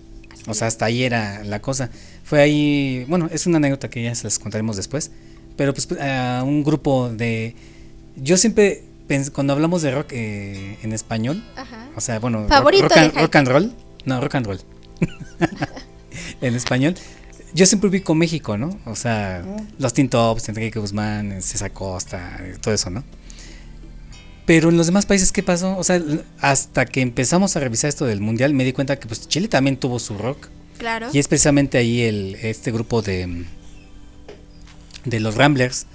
O 0.48 0.54
sea, 0.54 0.68
hasta 0.68 0.86
ahí 0.86 1.04
era 1.04 1.44
la 1.44 1.62
cosa. 1.62 1.90
Fue 2.24 2.42
ahí, 2.42 3.06
bueno, 3.08 3.30
es 3.32 3.46
una 3.48 3.58
anécdota 3.58 3.90
que 3.90 4.04
ya 4.04 4.14
se 4.16 4.24
las 4.26 4.38
contaremos 4.40 4.76
después. 4.78 5.12
Pero 5.58 5.74
pues 5.74 5.88
a 6.00 6.44
un 6.46 6.64
grupo 6.64 7.10
de... 7.10 7.56
Yo 8.18 8.38
siempre, 8.38 8.84
cuando 9.34 9.54
hablamos 9.54 9.82
de 9.82 9.92
rock 9.92 10.08
eh, 10.12 10.78
en 10.84 10.92
español, 10.94 11.44
Ajá. 11.56 11.90
o 11.96 12.02
sea, 12.02 12.20
bueno, 12.20 12.40
rock- 12.42 12.50
Favorito 12.50 12.84
rock, 12.90 12.98
and, 12.98 13.16
rock 13.16 13.36
and 13.36 13.48
roll. 13.48 13.74
No, 14.06 14.22
rock 14.22 14.36
and 14.36 14.46
roll. 14.48 14.60
en 16.42 16.56
español. 16.56 16.96
Yo 17.54 17.66
siempre 17.66 17.90
ubico 17.90 18.14
México, 18.16 18.58
¿no? 18.58 18.78
O 18.86 18.96
sea, 18.96 19.44
los 19.80 19.94
Teen 19.94 20.10
Tops, 20.10 20.50
Enrique 20.50 20.78
Guzmán, 20.80 21.42
César 21.42 21.72
Costa, 21.72 22.38
todo 22.62 22.74
eso, 22.74 22.90
¿no? 22.90 23.04
Pero 24.46 24.70
en 24.70 24.78
los 24.78 24.86
demás 24.86 25.06
países, 25.06 25.32
¿qué 25.32 25.42
pasó? 25.42 25.78
O 25.78 25.84
sea, 25.84 26.02
hasta 26.40 26.86
que 26.86 27.02
empezamos 27.02 27.56
a 27.56 27.60
revisar 27.60 27.90
esto 27.90 28.06
del 28.06 28.22
mundial, 28.22 28.54
me 28.54 28.64
di 28.64 28.74
cuenta 28.74 29.00
que 29.00 29.08
pues 29.08 29.28
Chile 29.28 29.48
también 29.48 29.78
tuvo 29.78 30.00
su 30.00 30.18
rock. 30.18 30.48
Claro. 30.78 31.10
Y 31.12 31.20
es 31.20 31.28
precisamente 31.28 31.78
ahí 31.78 32.02
el, 32.02 32.36
este 32.36 32.72
grupo 32.72 33.02
de, 33.02 33.46
de 35.06 35.20
los 35.20 35.36
Ramblers, 35.36 35.88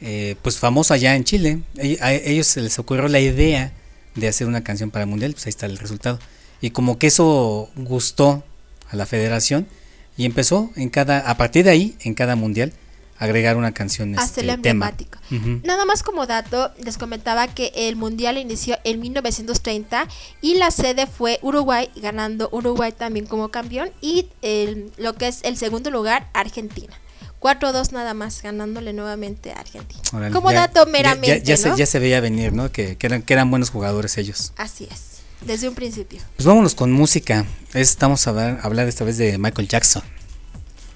eh, 0.00 0.36
pues 0.42 0.58
famoso 0.58 0.94
allá 0.94 1.14
en 1.14 1.24
Chile. 1.24 1.60
A 2.00 2.12
ellos 2.12 2.46
se 2.46 2.60
les 2.62 2.78
ocurrió 2.78 3.06
la 3.08 3.20
idea 3.20 3.72
de 4.14 4.28
hacer 4.28 4.46
una 4.46 4.64
canción 4.64 4.90
para 4.90 5.04
el 5.04 5.10
Mundial, 5.10 5.32
pues 5.32 5.46
ahí 5.46 5.50
está 5.50 5.66
el 5.66 5.78
resultado. 5.78 6.18
Y 6.60 6.70
como 6.70 6.98
que 6.98 7.06
eso 7.06 7.70
gustó 7.76 8.42
a 8.90 8.96
la 8.96 9.06
federación 9.06 9.68
y 10.16 10.24
empezó 10.24 10.72
en 10.74 10.88
cada, 10.88 11.18
a 11.30 11.36
partir 11.36 11.64
de 11.64 11.70
ahí, 11.70 11.96
en 12.00 12.14
cada 12.14 12.34
Mundial, 12.34 12.72
agregar 13.18 13.56
una 13.56 13.72
canción 13.72 14.18
Hacerlo 14.18 14.52
este, 14.52 14.62
tema. 14.62 14.88
emblemático. 14.90 15.18
Ujú. 15.30 15.60
Nada 15.64 15.84
más 15.84 16.02
como 16.02 16.26
dato, 16.26 16.70
les 16.82 16.98
comentaba 16.98 17.48
que 17.48 17.72
el 17.74 17.96
mundial 17.96 18.38
inició 18.38 18.78
en 18.84 19.00
1930 19.00 20.06
y 20.40 20.54
la 20.54 20.70
sede 20.70 21.06
fue 21.06 21.38
Uruguay, 21.42 21.90
ganando 21.96 22.48
Uruguay 22.52 22.92
también 22.92 23.26
como 23.26 23.48
campeón 23.50 23.90
y 24.00 24.26
el- 24.42 24.90
lo 24.96 25.14
que 25.14 25.28
es 25.28 25.40
el 25.42 25.56
segundo 25.56 25.90
lugar, 25.90 26.28
Argentina. 26.32 26.94
4-2 27.40 27.92
nada 27.92 28.14
más, 28.14 28.42
ganándole 28.42 28.92
nuevamente 28.92 29.52
a 29.52 29.60
Argentina. 29.60 30.02
Como 30.32 30.50
ya- 30.50 30.62
dato 30.66 30.84
ya- 30.86 30.90
meramente, 30.90 31.38
Ya, 31.44 31.56
ya 31.56 31.68
¿no? 31.68 31.74
se, 31.74 31.78
ya 31.80 31.86
se 31.86 31.98
veía 32.00 32.20
venir, 32.20 32.52
¿no? 32.52 32.72
Que, 32.72 32.96
que 32.96 33.06
eran, 33.06 33.22
que 33.22 33.32
eran 33.32 33.48
buenos 33.50 33.70
jugadores 33.70 34.18
ellos. 34.18 34.52
Así 34.56 34.88
es, 34.90 35.18
desde 35.46 35.68
un 35.68 35.76
principio. 35.76 36.20
Pues 36.36 36.46
vámonos 36.46 36.74
con 36.74 36.90
música. 36.90 37.46
Estamos 37.74 38.26
a 38.26 38.30
hablar, 38.30 38.58
a 38.60 38.66
hablar 38.66 38.88
esta 38.88 39.04
vez 39.04 39.18
de 39.18 39.38
Michael 39.38 39.68
Jackson. 39.68 40.02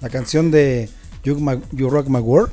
La 0.00 0.08
canción 0.08 0.50
de 0.50 0.88
You, 1.24 1.38
Ma- 1.38 1.61
You 1.72 1.88
Rock 1.90 2.08
My 2.08 2.20
World. 2.20 2.52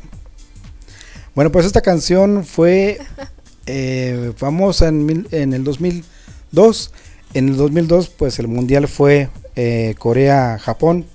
Bueno, 1.35 1.51
pues 1.51 1.65
esta 1.65 1.81
canción 1.81 2.43
fue 2.45 2.99
eh, 3.65 4.33
famosa 4.35 4.87
en, 4.87 5.05
mil- 5.05 5.27
en 5.31 5.53
el 5.53 5.63
2002. 5.63 6.91
En 7.33 7.49
el 7.49 7.57
2002, 7.57 8.09
pues 8.09 8.39
el 8.39 8.47
mundial 8.47 8.87
fue 8.87 9.29
eh, 9.55 9.95
Corea-Japón. 9.99 11.05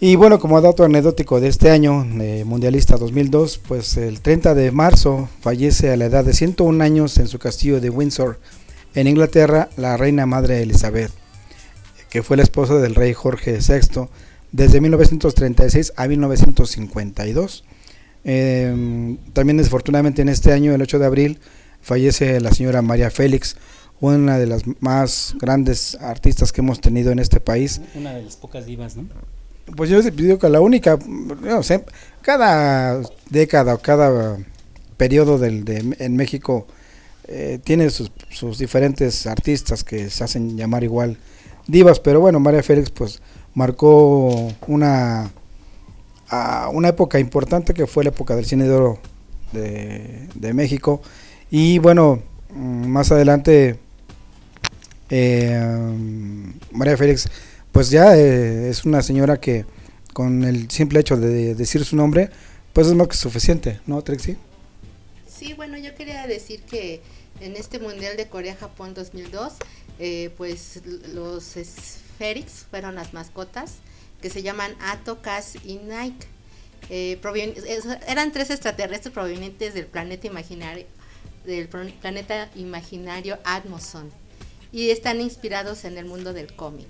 Y 0.00 0.16
bueno, 0.16 0.40
como 0.40 0.60
dato 0.60 0.82
anecdótico 0.84 1.40
de 1.40 1.46
este 1.48 1.70
año, 1.70 2.04
eh, 2.20 2.42
mundialista 2.44 2.96
2002, 2.96 3.58
pues 3.58 3.96
el 3.96 4.20
30 4.20 4.54
de 4.54 4.72
marzo 4.72 5.28
fallece 5.40 5.92
a 5.92 5.96
la 5.96 6.06
edad 6.06 6.24
de 6.24 6.32
101 6.34 6.82
años 6.82 7.18
en 7.18 7.28
su 7.28 7.38
castillo 7.38 7.80
de 7.80 7.88
Windsor, 7.88 8.40
en 8.94 9.06
Inglaterra, 9.06 9.70
la 9.76 9.96
reina 9.96 10.26
madre 10.26 10.60
Elizabeth, 10.60 11.12
que 12.10 12.22
fue 12.24 12.36
la 12.36 12.42
esposa 12.42 12.74
del 12.74 12.96
rey 12.96 13.12
Jorge 13.14 13.58
VI 13.60 14.08
desde 14.52 14.80
1936 14.80 15.94
a 15.96 16.06
1952. 16.06 17.64
Eh, 18.24 19.16
también 19.32 19.56
desafortunadamente 19.56 20.22
en 20.22 20.28
este 20.28 20.52
año, 20.52 20.74
el 20.74 20.82
8 20.82 20.98
de 20.98 21.06
abril, 21.06 21.38
fallece 21.80 22.40
la 22.40 22.52
señora 22.52 22.82
María 22.82 23.10
Félix, 23.10 23.56
una 24.00 24.38
de 24.38 24.46
las 24.46 24.62
más 24.80 25.34
grandes 25.40 25.96
artistas 26.00 26.52
que 26.52 26.60
hemos 26.60 26.80
tenido 26.80 27.10
en 27.12 27.18
este 27.18 27.40
país. 27.40 27.80
Una 27.94 28.14
de 28.14 28.22
las 28.22 28.36
pocas 28.36 28.66
divas, 28.66 28.96
¿no? 28.96 29.04
Pues 29.76 29.90
yo 29.90 30.02
digo 30.02 30.38
que 30.38 30.48
la 30.48 30.60
única, 30.60 30.98
no 31.06 31.62
sé, 31.62 31.84
cada 32.20 33.00
década 33.30 33.74
o 33.74 33.78
cada 33.78 34.38
periodo 34.96 35.38
del, 35.38 35.64
de, 35.64 35.96
en 35.98 36.16
México 36.16 36.66
eh, 37.28 37.60
tiene 37.62 37.88
sus, 37.90 38.10
sus 38.30 38.58
diferentes 38.58 39.26
artistas 39.26 39.84
que 39.84 40.10
se 40.10 40.24
hacen 40.24 40.56
llamar 40.56 40.82
igual 40.82 41.16
divas, 41.68 42.00
pero 42.00 42.20
bueno, 42.20 42.40
María 42.40 42.62
Félix 42.64 42.90
pues 42.90 43.22
marcó 43.54 44.52
una, 44.66 45.30
una 46.72 46.88
época 46.88 47.18
importante 47.18 47.74
que 47.74 47.86
fue 47.86 48.04
la 48.04 48.10
época 48.10 48.36
del 48.36 48.46
cine 48.46 48.64
de 48.64 48.74
oro 48.74 48.98
de, 49.52 50.52
México 50.54 51.02
y 51.50 51.78
bueno, 51.78 52.22
mm, 52.50 52.86
más 52.86 53.12
adelante 53.12 53.78
eh, 55.10 55.60
María 56.70 56.96
Félix 56.96 57.28
pues 57.70 57.90
ya 57.90 58.16
eh, 58.16 58.68
es 58.70 58.84
una 58.84 59.02
señora 59.02 59.38
que 59.38 59.66
con 60.12 60.44
el 60.44 60.70
simple 60.70 61.00
hecho 61.00 61.16
de 61.16 61.54
decir 61.54 61.84
su 61.84 61.96
nombre 61.96 62.30
pues 62.72 62.86
es 62.86 62.94
más 62.94 63.08
que 63.08 63.16
suficiente, 63.16 63.80
¿no, 63.86 64.02
Trixie? 64.02 64.36
Sí, 65.26 65.52
bueno, 65.54 65.76
yo 65.76 65.94
quería 65.94 66.26
decir 66.26 66.62
que 66.62 67.02
en 67.40 67.56
este 67.56 67.78
Mundial 67.78 68.16
de 68.16 68.28
Corea-Japón 68.28 68.94
2002, 68.94 69.54
eh, 69.98 70.30
pues 70.36 70.80
los 71.12 71.56
Fueron 72.70 72.94
las 72.94 73.12
mascotas 73.12 73.74
que 74.20 74.30
se 74.30 74.42
llaman 74.42 74.76
Ato, 74.80 75.20
Kaz 75.22 75.56
y 75.64 75.78
Nike. 75.78 76.28
Eh, 76.88 77.20
eran 78.06 78.30
tres 78.30 78.50
extraterrestres 78.50 79.12
provenientes 79.12 79.74
del 79.74 79.86
planeta 79.86 80.28
imaginario 80.28 80.86
del 81.44 81.68
planeta 81.68 82.48
imaginario 82.54 83.38
Atmoson 83.44 84.10
y 84.70 84.90
están 84.90 85.20
inspirados 85.20 85.84
en 85.84 85.98
el 85.98 86.04
mundo 86.04 86.32
del 86.32 86.54
cómic. 86.54 86.86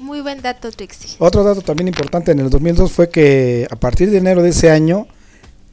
Muy 0.00 0.20
buen 0.20 0.42
dato, 0.42 0.72
Trixie. 0.72 1.16
Otro 1.20 1.44
dato 1.44 1.62
también 1.62 1.86
importante 1.86 2.32
en 2.32 2.40
el 2.40 2.50
2002 2.50 2.90
fue 2.90 3.08
que 3.10 3.68
a 3.70 3.76
partir 3.76 4.10
de 4.10 4.18
enero 4.18 4.42
de 4.42 4.48
ese 4.48 4.70
año 4.70 5.06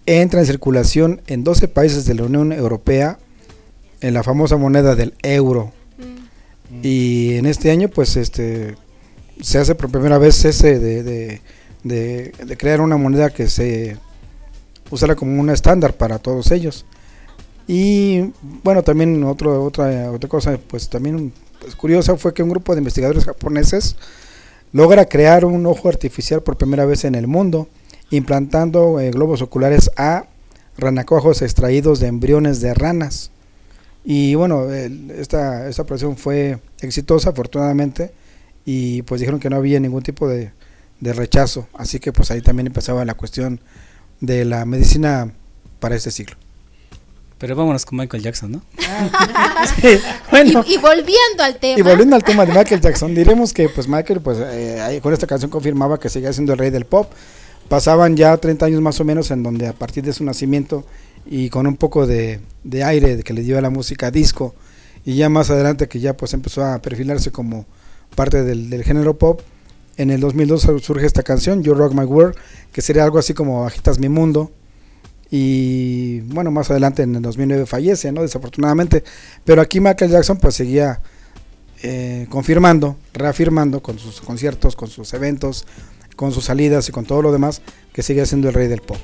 entra 0.06 0.40
en 0.40 0.46
circulación 0.46 1.22
en 1.26 1.44
12 1.44 1.68
países 1.68 2.06
de 2.06 2.14
la 2.14 2.24
Unión 2.24 2.54
Europea 2.54 3.18
en 4.02 4.14
la 4.14 4.22
famosa 4.22 4.58
moneda 4.58 4.96
del 4.96 5.16
euro. 5.24 5.74
Y 6.84 7.36
en 7.36 7.46
este 7.46 7.72
año 7.72 7.90
pues 7.90 8.16
este 8.16 8.76
se 9.42 9.58
hace 9.58 9.76
por 9.76 9.90
primera 9.92 10.18
vez 10.18 10.46
ese 10.46 10.80
de, 10.80 11.04
de- 11.04 11.42
crear 12.58 12.80
una 12.82 12.98
moneda 12.98 13.30
que 13.32 13.48
se 13.50 13.98
usara 14.90 15.16
como 15.16 15.40
un 15.40 15.50
estándar 15.50 15.94
para 15.94 16.20
todos 16.20 16.52
ellos. 16.52 16.86
Y 17.68 18.32
bueno, 18.64 18.84
también 18.84 19.24
otro, 19.24 19.64
otra, 19.64 20.12
otra 20.12 20.30
cosa 20.30 20.60
pues 20.68 20.90
también 20.90 21.32
pues, 21.60 21.76
curiosa 21.76 22.18
fue 22.18 22.34
que 22.34 22.44
un 22.44 22.50
grupo 22.50 22.74
de 22.74 22.80
investigadores 22.80 23.26
japoneses 23.26 23.96
logra 24.74 25.06
crear 25.06 25.46
un 25.46 25.66
ojo 25.66 25.90
artificial 25.90 26.42
por 26.42 26.58
primera 26.58 26.86
vez 26.86 27.04
en 27.06 27.16
el 27.16 27.28
mundo, 27.28 27.68
implantando 28.10 29.00
eh, 29.00 29.12
globos 29.12 29.42
oculares 29.42 29.92
a 29.98 30.26
ranacuajos 30.78 31.42
extraídos 31.42 32.00
de 32.00 32.08
embriones 32.08 32.62
de 32.62 32.74
ranas. 32.74 33.32
Y 34.04 34.36
bueno, 34.36 34.72
el- 34.72 35.12
esta, 35.12 35.68
esta 35.70 35.82
operación 35.84 36.18
fue 36.18 36.60
exitosa 36.82 37.30
afortunadamente 37.30 38.12
y 38.66 39.02
pues 39.04 39.22
dijeron 39.22 39.40
que 39.40 39.50
no 39.50 39.58
había 39.58 39.80
ningún 39.80 40.02
tipo 40.04 40.28
de, 40.28 40.52
de 41.00 41.14
rechazo, 41.14 41.68
así 41.74 42.00
que 42.00 42.12
pues 42.12 42.32
ahí 42.32 42.42
también 42.42 42.68
empezaba 42.68 43.06
la 43.06 43.14
cuestión 43.14 43.60
de 44.20 44.46
la 44.46 44.66
medicina 44.66 45.32
para 45.80 45.96
este 45.96 46.12
siglo. 46.12 46.36
Pero 47.38 47.56
vámonos 47.56 47.86
con 47.88 47.98
Michael 47.98 48.22
Jackson, 48.22 48.52
¿no? 48.52 48.62
bueno. 50.32 50.64
Y, 50.68 50.74
y 50.74 50.78
volviendo 50.78 51.44
al 51.44 51.56
tema. 51.58 51.80
Y 51.80 51.82
volviendo 51.82 52.16
al 52.16 52.24
tema 52.24 52.46
de 52.46 52.54
Michael 52.54 52.82
Jackson, 52.82 53.16
diremos 53.16 53.52
que 53.54 53.68
pues 53.70 53.88
Michael 53.88 54.22
pues 54.22 54.38
eh, 54.42 55.00
con 55.02 55.12
esta 55.14 55.26
canción 55.28 55.50
confirmaba 55.50 56.00
que 56.00 56.10
seguía 56.10 56.32
siendo 56.34 56.54
el 56.54 56.60
rey 56.60 56.70
del 56.70 56.86
pop. 56.86 57.12
Pasaban 57.68 58.16
ya 58.18 58.36
30 58.38 58.66
años 58.66 58.82
más 58.82 59.00
o 59.00 59.06
menos 59.06 59.32
en 59.32 59.42
donde 59.44 59.68
a 59.68 59.74
partir 59.74 60.04
de 60.04 60.14
su 60.14 60.24
nacimiento 60.24 60.86
y 61.26 61.50
con 61.50 61.68
un 61.68 61.78
poco 61.78 62.08
de, 62.08 62.40
de 62.64 62.84
aire 62.84 63.24
que 63.24 63.34
le 63.34 63.42
dio 63.42 63.58
a 63.58 63.62
la 63.62 63.70
música 63.70 64.12
disco 64.12 64.56
y 65.06 65.16
ya 65.16 65.30
más 65.30 65.50
adelante 65.50 65.88
que 65.88 66.00
ya 66.00 66.16
pues 66.16 66.34
empezó 66.34 66.64
a 66.66 66.82
perfilarse 66.82 67.32
como 67.32 67.66
parte 68.16 68.44
del, 68.44 68.70
del 68.70 68.84
género 68.84 69.18
pop, 69.18 69.42
en 69.98 70.10
el 70.10 70.20
2002 70.20 70.68
surge 70.82 71.06
esta 71.06 71.24
canción, 71.24 71.64
You 71.64 71.74
Rock 71.74 71.94
My 71.94 72.06
World, 72.06 72.36
que 72.72 72.82
sería 72.82 73.04
algo 73.04 73.20
así 73.20 73.34
como 73.34 73.66
Agitas 73.66 74.00
mi 74.00 74.10
mundo. 74.10 74.52
Y 75.30 76.22
bueno, 76.22 76.52
más 76.52 76.72
adelante 76.72 77.04
en 77.04 77.16
el 77.16 77.22
2009 77.22 77.66
fallece, 77.66 78.12
¿no? 78.12 78.22
Desafortunadamente. 78.22 79.04
Pero 79.46 79.62
aquí 79.62 79.80
Michael 79.80 80.12
Jackson 80.12 80.38
pues 80.38 80.56
seguía 80.56 81.02
eh, 81.84 82.26
confirmando, 82.30 82.98
reafirmando 83.14 83.82
con 83.82 84.00
sus 84.00 84.22
conciertos, 84.22 84.76
con 84.76 84.90
sus 84.90 85.14
eventos, 85.14 85.66
con 86.16 86.32
sus 86.32 86.46
salidas 86.46 86.90
y 86.90 86.92
con 86.92 87.06
todo 87.06 87.22
lo 87.22 87.32
demás, 87.32 87.62
que 87.94 88.02
sigue 88.02 88.26
siendo 88.26 88.50
el 88.50 88.54
rey 88.54 88.68
del 88.68 88.82
pop. 88.82 88.98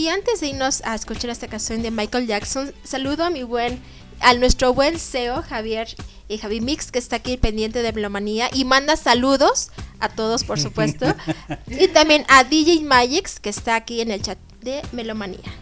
Y 0.00 0.08
antes 0.08 0.40
de 0.40 0.46
irnos 0.46 0.80
a 0.86 0.94
escuchar 0.94 1.28
esta 1.28 1.46
canción 1.46 1.82
de 1.82 1.90
Michael 1.90 2.26
Jackson, 2.26 2.72
saludo 2.84 3.22
a 3.22 3.28
mi 3.28 3.42
buen, 3.42 3.78
a 4.20 4.32
nuestro 4.32 4.72
buen 4.72 4.98
CEO 4.98 5.42
Javier 5.42 5.88
y 6.26 6.38
Javi 6.38 6.62
Mix 6.62 6.90
que 6.90 6.98
está 6.98 7.16
aquí 7.16 7.36
pendiente 7.36 7.82
de 7.82 7.92
Melomanía 7.92 8.48
y 8.50 8.64
manda 8.64 8.96
saludos 8.96 9.70
a 9.98 10.08
todos 10.08 10.44
por 10.44 10.58
supuesto 10.58 11.04
y 11.66 11.88
también 11.88 12.24
a 12.30 12.44
DJ 12.44 12.80
Magix 12.82 13.40
que 13.40 13.50
está 13.50 13.76
aquí 13.76 14.00
en 14.00 14.10
el 14.10 14.22
chat 14.22 14.38
de 14.62 14.80
Melomanía. 14.92 15.52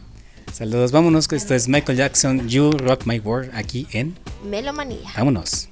Saludos, 0.53 0.93
vámonos, 0.93 1.27
que 1.27 1.35
esto 1.35 1.57
es 1.57 1.67
Michael 1.67 1.99
Jackson, 1.99 2.49
You 2.49 2.71
Rock 2.71 3.07
My 3.07 3.19
World, 3.19 3.51
aquí 3.55 3.89
en 3.91 4.17
Melomanía. 4.45 5.11
Vámonos. 5.17 5.69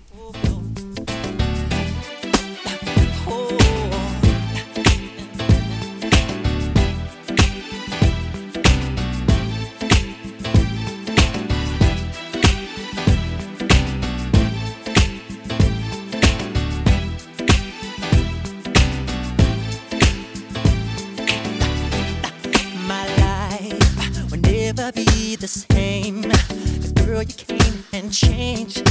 The 25.47 25.74
same. 25.74 26.22
'Cause 26.22 26.92
girl, 26.92 27.22
you 27.22 27.34
came 27.34 27.84
and 27.92 28.12
changed 28.12 28.84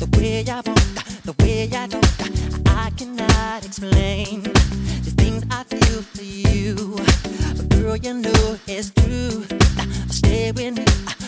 the 0.00 0.08
way 0.18 0.44
I 0.48 0.60
walk, 0.66 0.96
the 1.28 1.34
way 1.40 1.70
I 1.72 1.86
talk. 1.86 2.04
I 2.66 2.90
cannot 2.98 3.64
explain 3.64 4.42
the 5.04 5.12
things 5.20 5.44
I 5.58 5.62
feel 5.72 6.02
for 6.14 6.24
you. 6.24 6.96
But 7.56 7.68
girl, 7.68 7.96
you 7.96 8.14
know 8.14 8.58
it's 8.66 8.90
true. 8.90 9.46
Stay 10.10 10.50
with 10.50 10.74
me, 10.78 10.86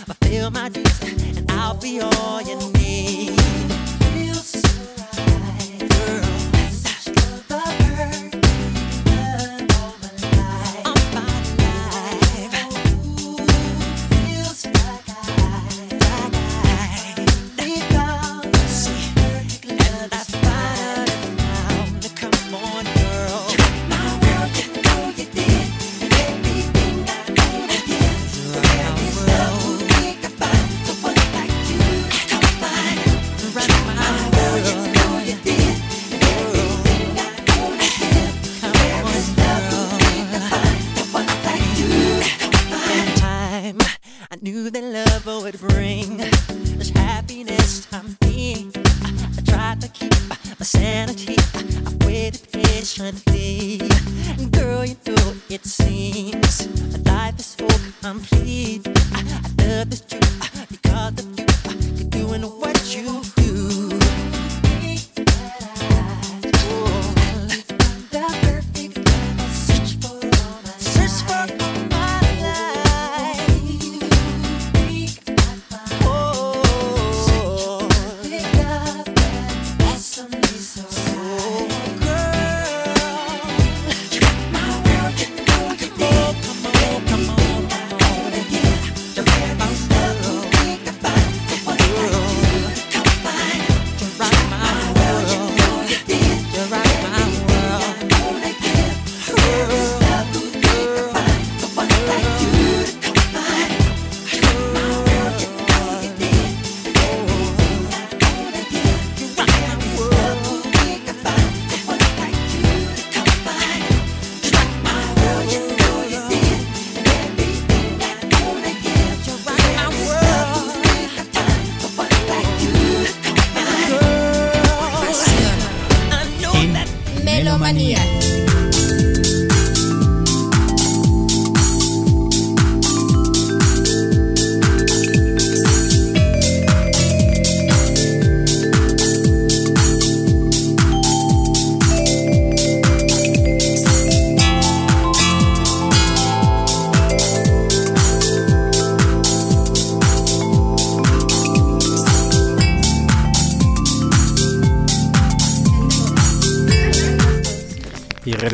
fulfill 0.09 0.51
my 0.51 0.69
dreams, 0.69 1.01
and 1.39 1.51
I'll 1.53 1.75
be 1.75 2.01
all 2.01 2.41
you 2.43 2.57
need. 2.73 3.42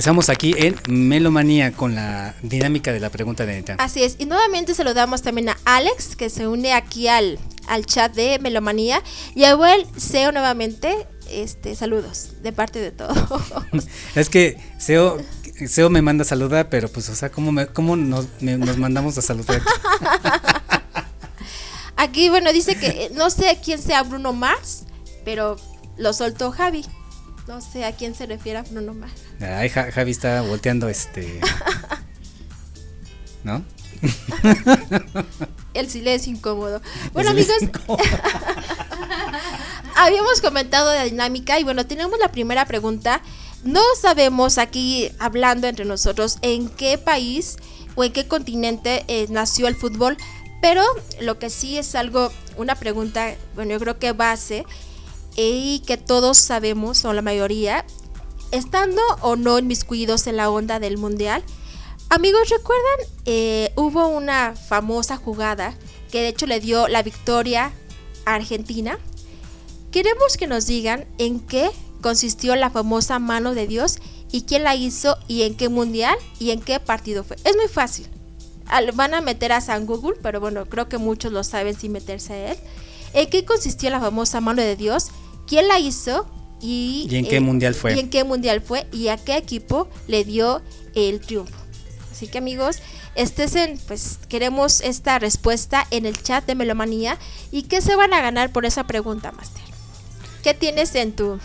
Regresamos 0.09 0.30
aquí 0.30 0.54
en 0.56 0.74
Melomanía 0.88 1.72
con 1.72 1.94
la 1.94 2.34
dinámica 2.42 2.92
de 2.94 3.00
la 3.00 3.11
pregunta 3.11 3.44
de 3.44 3.52
Anita. 3.52 3.74
Así 3.78 4.02
es, 4.02 4.16
y 4.18 4.24
nuevamente 4.24 4.74
saludamos 4.74 5.20
también 5.20 5.50
a 5.50 5.59
Alex, 5.66 6.16
que 6.16 6.30
se 6.30 6.48
une 6.48 6.72
aquí 6.72 7.09
al, 7.09 7.38
al 7.66 7.84
chat 7.84 8.14
de 8.14 8.38
Melomanía, 8.38 9.02
y 9.34 9.44
a 9.44 9.50
Abuel 9.50 9.86
Seo 9.98 10.32
nuevamente, 10.32 11.06
este, 11.30 11.76
saludos 11.76 12.30
de 12.42 12.52
parte 12.54 12.80
de 12.80 12.90
todos. 12.90 13.18
Es 14.14 14.30
que 14.30 14.56
Seo, 14.78 15.18
Seo 15.66 15.90
me 15.90 16.00
manda 16.00 16.22
a 16.22 16.26
saludar, 16.26 16.70
pero 16.70 16.88
pues, 16.88 17.11
o 17.11 17.14
sea, 17.14 17.30
¿cómo, 17.30 17.52
me- 17.52 17.66
cómo 17.66 17.94
nos, 17.94 18.28
me- 18.40 18.56
nos 18.56 18.78
mandamos 18.78 19.18
a 19.18 19.22
saludar? 19.22 19.61
Aquí, 21.96 22.30
bueno, 22.30 22.50
dice 22.54 22.76
que 22.78 22.86
eh, 22.86 23.11
no 23.14 23.28
sé 23.28 23.59
quién 23.62 23.78
sea 23.82 24.02
Bruno 24.04 24.32
Mars, 24.32 24.84
pero 25.26 25.56
lo 25.98 26.14
soltó 26.14 26.50
Javi. 26.50 26.82
No 27.46 27.61
sé 27.61 27.84
a 27.84 27.92
quién 27.92 28.14
se 28.14 28.24
refiere 28.26 28.59
a 28.59 28.62
Bruno 28.62 28.94
Mars. 28.94 29.20
Ay, 29.41 29.68
Ja- 29.68 29.93
Javi 29.93 30.11
está 30.11 30.43
volteando 30.43 30.89
este. 30.89 31.41
¿No? 33.45 33.64
El 35.74 35.89
silencio 35.89 36.32
incómodo. 36.32 36.82
Bueno, 37.12 37.30
amigos, 37.30 37.55
habíamos 39.97 40.41
comentado 40.41 40.91
de 40.91 41.05
dinámica 41.05 41.59
y 41.59 41.64
bueno, 41.64 41.86
tenemos 41.86 42.18
la 42.18 42.30
primera 42.32 42.66
pregunta. 42.66 43.22
No 43.64 43.80
sabemos 44.01 44.59
aquí, 44.59 45.11
hablando 45.18 45.66
entre 45.66 45.84
nosotros, 45.84 46.39
en 46.43 46.68
qué 46.68 46.97
país 46.99 47.57
o 47.97 48.05
en 48.05 48.12
qué 48.12 48.28
continente 48.28 49.05
eh, 49.09 49.26
nació 49.30 49.66
el 49.66 49.74
fútbol, 49.74 50.16
pero 50.62 50.82
lo 51.20 51.39
que 51.39 51.51
sí 51.51 51.76
es 51.78 51.95
algo, 51.95 52.32
una 52.57 52.76
pregunta, 52.76 53.34
bueno, 53.55 53.72
yo 53.72 53.80
creo 53.80 53.99
que 53.99 54.12
base 54.12 54.64
y 55.36 55.82
que 55.86 55.97
todos 55.97 56.39
sabemos, 56.39 57.05
o 57.05 57.12
la 57.12 57.22
mayoría, 57.22 57.84
estando 58.51 59.03
o 59.22 59.36
no 59.36 59.59
inmiscuidos 59.59 60.26
en 60.26 60.36
la 60.36 60.51
onda 60.51 60.78
del 60.80 60.99
mundial. 60.99 61.42
Amigos, 62.11 62.49
¿recuerdan? 62.49 63.07
Eh, 63.26 63.72
hubo 63.76 64.09
una 64.09 64.55
famosa 64.57 65.16
jugada 65.16 65.74
que 66.11 66.22
de 66.22 66.28
hecho 66.28 66.46
le 66.46 66.61
dio 66.61 66.88
la 66.88 67.03
victoria 67.03 67.72
a 68.24 68.34
Argentina. 68.34 68.99
Queremos 69.90 70.36
que 70.36 70.46
nos 70.46 70.66
digan 70.66 71.07
en 71.18 71.40
qué 71.40 71.70
consistió 72.01 72.57
la 72.57 72.70
famosa 72.70 73.18
mano 73.18 73.55
de 73.55 73.66
Dios 73.66 73.99
y 74.30 74.42
quién 74.42 74.64
la 74.64 74.74
hizo 74.74 75.16
y 75.26 75.42
en 75.42 75.57
qué 75.57 75.68
mundial 75.68 76.16
y 76.38 76.51
en 76.51 76.61
qué 76.61 76.80
partido 76.80 77.24
fue. 77.24 77.36
Es 77.44 77.57
muy 77.57 77.68
fácil. 77.68 78.09
Van 78.94 79.14
a 79.14 79.20
meter 79.20 79.53
a 79.53 79.61
San 79.61 79.86
Google, 79.86 80.18
pero 80.22 80.40
bueno, 80.40 80.66
creo 80.66 80.88
que 80.88 80.99
muchos 80.99 81.32
lo 81.32 81.42
saben 81.42 81.78
sin 81.78 81.92
meterse 81.92 82.32
a 82.32 82.53
él. 82.53 82.59
¿En 83.14 83.30
qué 83.30 83.44
consistió 83.44 83.88
la 83.90 84.01
famosa 84.01 84.40
mano 84.40 84.61
de 84.61 84.76
Dios? 84.76 85.09
¿Quién 85.46 85.68
la 85.68 85.78
hizo? 85.78 86.26
Y, 86.61 87.06
¿Y 87.11 87.16
en 87.16 87.26
qué 87.28 87.40
mundial 87.40 87.74
fue? 87.74 87.94
¿Y 87.94 88.00
en 88.00 88.11
qué 88.11 88.24
mundial 88.24 88.61
fue? 88.61 88.86
¿Y 88.92 89.09
a 89.09 89.16
qué 89.16 89.36
equipo 89.36 89.88
le 90.06 90.24
dio 90.24 90.61
el 90.94 91.20
triunfo? 91.20 91.54
Así 92.11 92.26
que 92.26 92.38
amigos, 92.38 92.78
estén, 93.14 93.78
pues 93.86 94.18
queremos 94.28 94.80
esta 94.80 95.18
respuesta 95.20 95.86
en 95.92 96.04
el 96.04 96.20
chat 96.20 96.44
de 96.46 96.56
Melomanía. 96.56 97.16
¿Y 97.52 97.62
qué 97.64 97.80
se 97.80 97.94
van 97.94 98.12
a 98.12 98.20
ganar 98.20 98.50
por 98.50 98.66
esa 98.66 98.84
pregunta, 98.84 99.30
Master? 99.30 99.62
¿Qué 100.42 100.52
tienes 100.54 100.94
en 100.96 101.12
tu, 101.12 101.38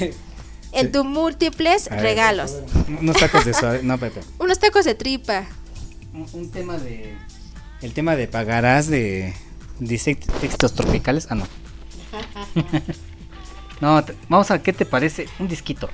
en 0.00 0.86
Sí. 0.86 0.92
tus 0.92 1.04
múltiples 1.04 1.88
ver, 1.88 2.00
regalos? 2.00 2.52
Unos 3.00 3.16
tacos 3.16 3.44
de 3.44 3.54
suave. 3.54 3.80
No, 3.82 3.98
Pepe. 3.98 4.20
Unos 4.38 4.60
tacos 4.60 4.84
de 4.84 4.94
tripa. 4.94 5.46
Un, 6.14 6.28
un 6.32 6.50
tema 6.50 6.78
de. 6.78 7.16
El 7.82 7.92
tema 7.92 8.14
de 8.14 8.28
pagarás 8.28 8.86
de. 8.86 9.34
Dice 9.80 10.12
éxitos 10.42 10.74
tropicales. 10.74 11.26
Ah, 11.30 11.34
no. 11.34 11.46
no, 13.80 14.04
te- 14.04 14.14
vamos 14.28 14.50
a 14.50 14.54
ver 14.54 14.62
qué 14.62 14.72
te 14.72 14.84
parece. 14.84 15.26
Un 15.38 15.48
disquito. 15.48 15.88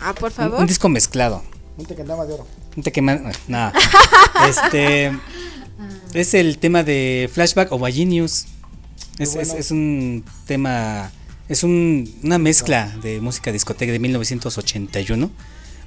Ah, 0.00 0.14
por 0.14 0.30
favor. 0.32 0.60
un 0.60 0.66
disco 0.66 0.88
mezclado. 0.88 1.42
Un 1.76 1.86
tequendama 1.86 2.24
de 2.26 2.34
oro. 2.34 2.46
Un 2.76 2.82
te 2.82 2.92
quema- 2.92 3.32
Nada. 3.48 3.72
este. 4.48 5.12
Es 6.14 6.34
el 6.34 6.58
tema 6.58 6.82
de 6.82 7.30
Flashback 7.32 7.72
o 7.72 7.78
News. 7.88 8.46
Es, 9.18 9.34
es, 9.36 9.52
es 9.54 9.70
un 9.70 10.24
tema. 10.46 11.10
Es 11.48 11.62
un- 11.64 12.12
una 12.22 12.38
mezcla 12.38 12.94
de 13.02 13.20
música 13.20 13.52
discoteca 13.52 13.92
de 13.92 13.98
1981. 13.98 15.30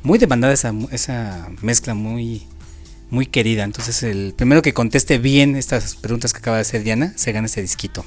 Muy 0.04 0.20
demandada 0.20 0.54
esa, 0.54 0.72
mu- 0.72 0.88
esa 0.92 1.50
mezcla, 1.62 1.94
muy, 1.96 2.44
muy 3.10 3.26
querida. 3.26 3.64
Entonces, 3.64 4.04
el 4.04 4.34
primero 4.36 4.62
que 4.62 4.74
conteste 4.74 5.18
bien 5.18 5.56
estas 5.56 5.96
preguntas 5.96 6.34
que 6.34 6.40
acaba 6.40 6.58
de 6.58 6.62
hacer 6.62 6.84
Diana, 6.84 7.14
se 7.16 7.32
gana 7.32 7.48
ese 7.48 7.62
disquito. 7.62 8.06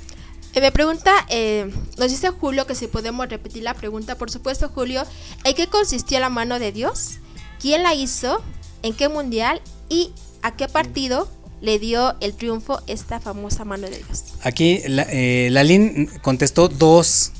Eh, 0.54 0.60
me 0.60 0.72
pregunta, 0.72 1.12
eh, 1.28 1.70
nos 1.98 2.10
dice 2.10 2.30
Julio 2.30 2.66
que 2.66 2.74
si 2.74 2.86
podemos 2.86 3.28
repetir 3.28 3.62
la 3.62 3.74
pregunta. 3.74 4.16
Por 4.16 4.30
supuesto, 4.30 4.70
Julio, 4.74 5.04
¿en 5.44 5.54
qué 5.54 5.66
consistió 5.66 6.18
la 6.20 6.28
mano 6.28 6.58
de 6.58 6.72
Dios? 6.72 7.18
¿Quién 7.60 7.82
la 7.82 7.94
hizo? 7.94 8.42
¿En 8.82 8.94
qué 8.94 9.08
mundial? 9.08 9.60
¿Y 9.88 10.12
a 10.42 10.56
qué 10.56 10.68
partido 10.68 11.28
le 11.60 11.78
dio 11.78 12.14
el 12.20 12.34
triunfo 12.34 12.80
esta 12.86 13.20
famosa 13.20 13.64
mano 13.64 13.88
de 13.88 13.98
Dios? 13.98 14.24
Aquí 14.42 14.80
la, 14.86 15.06
eh, 15.10 15.48
Lalín 15.50 16.06
contestó 16.22 16.68
dos, 16.68 17.32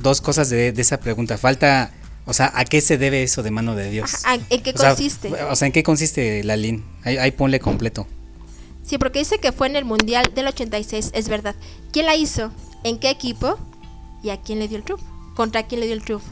dos 0.00 0.20
cosas 0.20 0.50
de, 0.50 0.72
de 0.72 0.82
esa 0.82 0.98
pregunta. 1.00 1.38
Falta, 1.38 1.92
o 2.26 2.32
sea, 2.32 2.50
¿a 2.54 2.64
qué 2.64 2.80
se 2.80 2.98
debe 2.98 3.22
eso 3.22 3.42
de 3.42 3.50
mano 3.50 3.74
de 3.74 3.90
Dios? 3.90 4.24
Ajá, 4.24 4.38
¿En 4.50 4.62
qué 4.62 4.70
O 4.70 4.78
sea, 4.78 4.90
consiste? 4.90 5.32
O 5.44 5.56
sea, 5.56 5.66
¿en 5.66 5.72
qué 5.72 5.82
consiste 5.82 6.42
Lalín? 6.42 6.84
Ahí, 7.04 7.16
ahí 7.18 7.30
ponle 7.32 7.60
completo. 7.60 8.06
Sí, 8.84 8.98
porque 8.98 9.20
dice 9.20 9.38
que 9.38 9.52
fue 9.52 9.66
en 9.66 9.76
el 9.76 9.84
mundial 9.84 10.32
del 10.34 10.46
86, 10.48 11.10
es 11.14 11.28
verdad. 11.28 11.54
¿Quién 11.92 12.06
la 12.06 12.16
hizo? 12.16 12.52
¿En 12.82 12.98
qué 12.98 13.10
equipo? 13.10 13.58
¿Y 14.22 14.30
a 14.30 14.40
quién 14.40 14.58
le 14.58 14.68
dio 14.68 14.76
el 14.76 14.84
triunfo? 14.84 15.04
¿Contra 15.34 15.62
quién 15.66 15.80
le 15.80 15.86
dio 15.86 15.94
el 15.94 16.02
triunfo? 16.04 16.28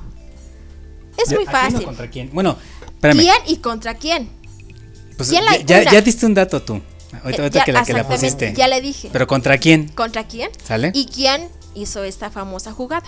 Es 1.16 1.30
¿De- 1.30 1.36
muy 1.36 1.44
a 1.46 1.50
quién 1.50 1.62
fácil. 1.72 1.84
¿Contra 1.86 2.10
quién? 2.10 2.30
Bueno, 2.32 2.56
espérame. 2.84 3.18
¿Quién 3.20 3.36
y 3.46 3.56
contra 3.56 3.94
quién? 3.94 4.28
Pues, 5.16 5.30
¿Quién 5.30 5.44
la- 5.44 5.56
ya, 5.58 5.82
ya- 5.90 6.00
diste 6.02 6.26
un 6.26 6.34
dato 6.34 6.62
tú. 6.62 6.74
Ahorita, 7.22 7.28
Eh, 7.28 7.42
ahorita 7.44 7.58
ya, 7.58 7.64
que, 7.64 7.72
la, 7.72 7.84
que 7.84 7.92
la 7.92 8.08
pusiste. 8.08 8.54
ya 8.54 8.68
le 8.68 8.80
dije. 8.80 9.10
Pero 9.12 9.26
¿contra 9.26 9.58
quién? 9.58 9.88
¿Contra 9.88 10.26
quién? 10.26 10.50
¿Sale? 10.64 10.90
¿Y 10.94 11.06
quién 11.06 11.48
hizo 11.74 12.02
esta 12.04 12.30
famosa 12.30 12.72
jugada? 12.72 13.06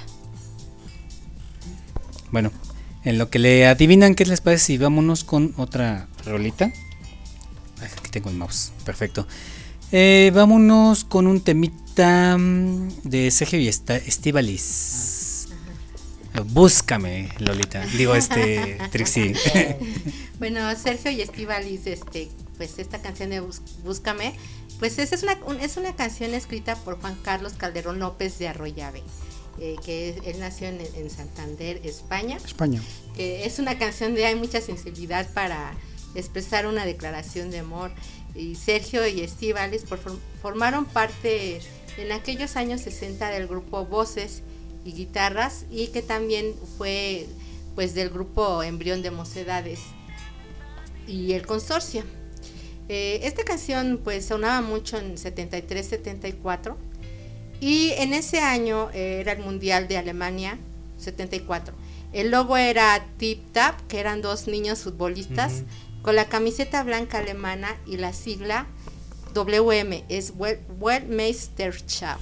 Bueno, 2.30 2.50
en 3.04 3.18
lo 3.18 3.30
que 3.30 3.38
le 3.38 3.66
adivinan, 3.66 4.14
¿qué 4.14 4.26
les 4.26 4.40
parece 4.40 4.64
si 4.66 4.78
vámonos 4.78 5.24
con 5.24 5.54
otra 5.56 6.08
rolita? 6.26 6.72
Aquí 7.98 8.10
tengo 8.10 8.30
el 8.30 8.36
mouse, 8.36 8.72
perfecto. 8.84 9.26
Eh, 9.92 10.32
vámonos 10.34 11.04
con 11.04 11.26
un 11.26 11.40
temita 11.40 12.36
mm, 12.38 12.88
de 13.04 13.30
Sergio 13.30 13.60
y 13.60 13.68
Esta- 13.68 13.96
Estivalis. 13.96 15.48
Búscame, 16.46 17.28
Lolita. 17.38 17.84
Digo, 17.96 18.14
este, 18.14 18.78
Trixie. 18.90 19.34
Bueno, 20.40 20.60
Sergio 20.74 21.12
y 21.12 21.22
Estivalis, 21.22 21.86
este, 21.86 22.28
pues 22.58 22.78
esta 22.78 23.00
canción 23.00 23.30
de 23.30 23.40
Búscame, 23.84 24.34
pues 24.80 24.98
esa 24.98 25.14
es 25.14 25.22
una, 25.22 25.38
un- 25.46 25.60
es 25.60 25.76
una 25.76 25.94
canción 25.94 26.34
escrita 26.34 26.74
por 26.74 27.00
Juan 27.00 27.16
Carlos 27.22 27.52
Calderón 27.52 28.00
López 28.00 28.36
de 28.40 28.48
Arroyave, 28.48 29.02
eh, 29.60 29.76
que 29.84 30.10
es- 30.10 30.16
él 30.26 30.40
nació 30.40 30.66
en, 30.68 30.80
en 30.96 31.08
Santander, 31.08 31.80
España. 31.84 32.38
España. 32.44 32.82
que 33.16 33.46
es 33.46 33.60
una 33.60 33.78
canción 33.78 34.14
de 34.16 34.26
hay 34.26 34.34
mucha 34.34 34.60
sensibilidad 34.60 35.30
para 35.32 35.72
expresar 36.14 36.66
una 36.66 36.84
declaración 36.84 37.50
de 37.50 37.60
amor. 37.60 37.90
Y 38.34 38.56
Sergio 38.56 39.06
y 39.06 39.20
Estivales 39.20 39.84
formaron 40.42 40.86
parte 40.86 41.60
en 41.96 42.12
aquellos 42.12 42.56
años 42.56 42.80
60 42.80 43.30
del 43.30 43.46
grupo 43.46 43.86
Voces 43.86 44.42
y 44.84 44.92
Guitarras 44.92 45.66
y 45.70 45.88
que 45.88 46.02
también 46.02 46.54
fue 46.76 47.26
pues 47.74 47.94
del 47.94 48.10
grupo 48.10 48.62
Embrión 48.62 49.02
de 49.02 49.10
Mocedades 49.10 49.80
y 51.06 51.32
el 51.32 51.46
consorcio. 51.46 52.04
Eh, 52.88 53.20
esta 53.22 53.44
canción 53.44 54.00
pues 54.02 54.26
sonaba 54.26 54.60
mucho 54.60 54.98
en 54.98 55.16
73-74 55.16 56.76
y 57.60 57.90
en 57.92 58.12
ese 58.12 58.40
año 58.40 58.90
eh, 58.92 59.20
era 59.20 59.32
el 59.32 59.38
Mundial 59.38 59.88
de 59.88 59.96
Alemania 59.96 60.58
74. 60.98 61.74
El 62.12 62.30
logo 62.30 62.56
era 62.56 63.06
Tip 63.16 63.52
Tap, 63.52 63.80
que 63.88 63.98
eran 63.98 64.22
dos 64.22 64.46
niños 64.46 64.80
futbolistas, 64.80 65.64
con 66.04 66.14
la 66.14 66.26
camiseta 66.28 66.82
blanca 66.84 67.18
alemana 67.18 67.76
y 67.86 67.96
la 67.96 68.12
sigla 68.12 68.66
WM, 69.34 70.04
es 70.08 70.36
Wel- 70.36 70.60
Weltmeisterschaft, 70.78 72.20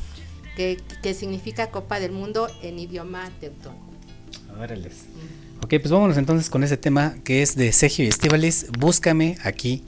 que, 0.57 0.81
que 1.03 1.13
significa 1.13 1.71
Copa 1.71 2.01
del 2.01 2.13
Mundo 2.13 2.49
en 2.63 2.79
idioma 2.79 3.29
teutón. 3.41 3.75
Órales. 4.59 5.05
Ok, 5.63 5.69
pues 5.81 5.91
vámonos 5.91 6.17
entonces 6.17 6.49
con 6.49 6.65
ese 6.65 6.77
tema 6.77 7.17
que 7.25 7.43
es 7.43 7.55
de 7.57 7.71
Sergio 7.73 8.05
y 8.05 8.09
Estivalis. 8.09 8.67
Búscame 8.79 9.37
aquí 9.45 9.85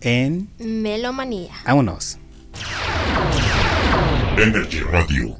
en. 0.00 0.48
Melomanía. 0.58 1.54
Vámonos. 1.64 2.18
Energy 4.36 4.80
Radio. 4.80 5.36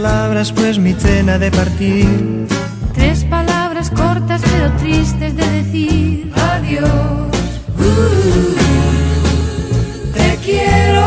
Palabras, 0.00 0.50
pues 0.50 0.76
mi 0.76 0.92
cena 0.92 1.38
de 1.38 1.52
partir. 1.52 2.48
Tres 2.94 3.24
palabras 3.36 3.90
cortas 3.90 4.42
pero 4.50 4.72
tristes 4.72 5.36
de 5.36 5.46
decir 5.58 6.32
adiós. 6.52 7.30
Uh, 7.78 8.54
te 10.12 10.28
quiero. 10.44 11.06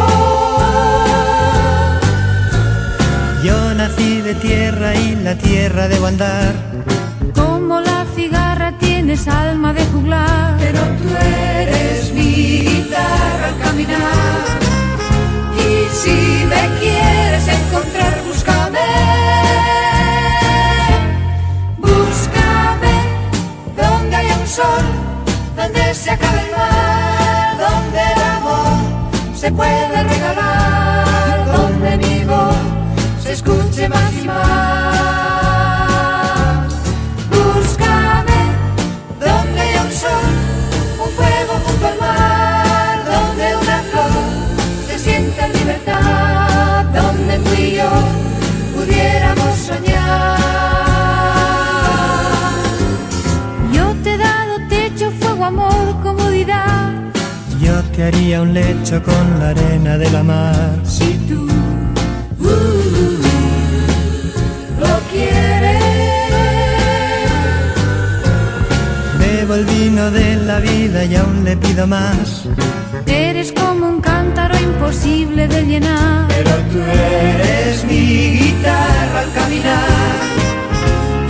Yo 3.44 3.74
nací 3.74 4.22
de 4.22 4.36
tierra 4.36 4.96
y 4.96 5.16
la 5.18 5.36
tierra 5.38 5.90
debo 5.90 6.06
andar. 6.06 6.54
Como 7.36 7.82
la 7.82 8.06
cigarra 8.16 8.72
tienes 8.80 9.28
alma 9.28 9.74
de 9.74 9.84
juglar, 9.88 10.56
pero 10.60 10.80
tú 11.00 11.10
eres 11.60 12.14
mi 12.14 12.32
guitarra 12.70 13.48
al 13.50 13.58
caminar. 13.66 14.67
Si 16.02 16.46
me 16.46 16.64
quieres 16.80 17.48
encontrar, 17.48 18.22
búscame. 18.28 18.88
Búscame 21.78 22.96
donde 23.76 24.16
haya 24.16 24.38
un 24.38 24.48
sol, 24.48 24.86
donde 25.56 25.94
se 25.96 26.12
acabe 26.12 26.42
el 26.46 26.52
mar, 26.52 27.58
donde 27.58 28.00
el 28.14 28.22
amor 28.38 29.36
se 29.36 29.52
puede 29.52 30.04
regalar, 30.04 31.46
donde 31.58 31.98
mi 31.98 32.24
voz 32.26 32.56
se 33.24 33.32
escuche 33.34 33.90
más 33.90 34.14
y 34.22 34.28
más. 34.28 34.97
Tú 47.44 47.62
y 47.62 47.76
yo 47.76 47.90
pudiéramos 48.76 49.58
soñar. 49.58 50.40
Yo 53.74 53.96
te 54.04 54.14
he 54.14 54.18
dado 54.18 54.54
techo, 54.70 55.12
fuego, 55.20 55.46
amor, 55.46 56.02
comodidad. 56.04 56.92
Yo 57.60 57.82
te 57.96 58.04
haría 58.04 58.42
un 58.42 58.54
lecho 58.54 59.02
con 59.04 59.40
la 59.40 59.50
arena 59.50 59.98
de 59.98 60.10
la 60.12 60.24
mar. 60.24 60.80
Si 60.84 61.14
tú 61.28 61.48
Bebo 69.48 69.60
el 69.60 69.66
vino 69.66 70.12
de 70.12 70.36
la 70.36 70.60
vida 70.60 71.06
y 71.06 71.16
aún 71.16 71.46
le 71.46 71.56
pido 71.56 71.88
más. 71.88 72.50
Eres 73.06 73.54
como 73.54 73.88
un 73.88 74.02
cántaro 74.02 74.58
imposible 74.60 75.48
de 75.48 75.64
llenar. 75.64 76.28
Pero 76.28 76.52
tú 76.70 76.80
eres 76.80 77.86
mi 77.86 78.40
guitarra 78.40 79.20
al 79.22 79.32
caminar. 79.32 80.18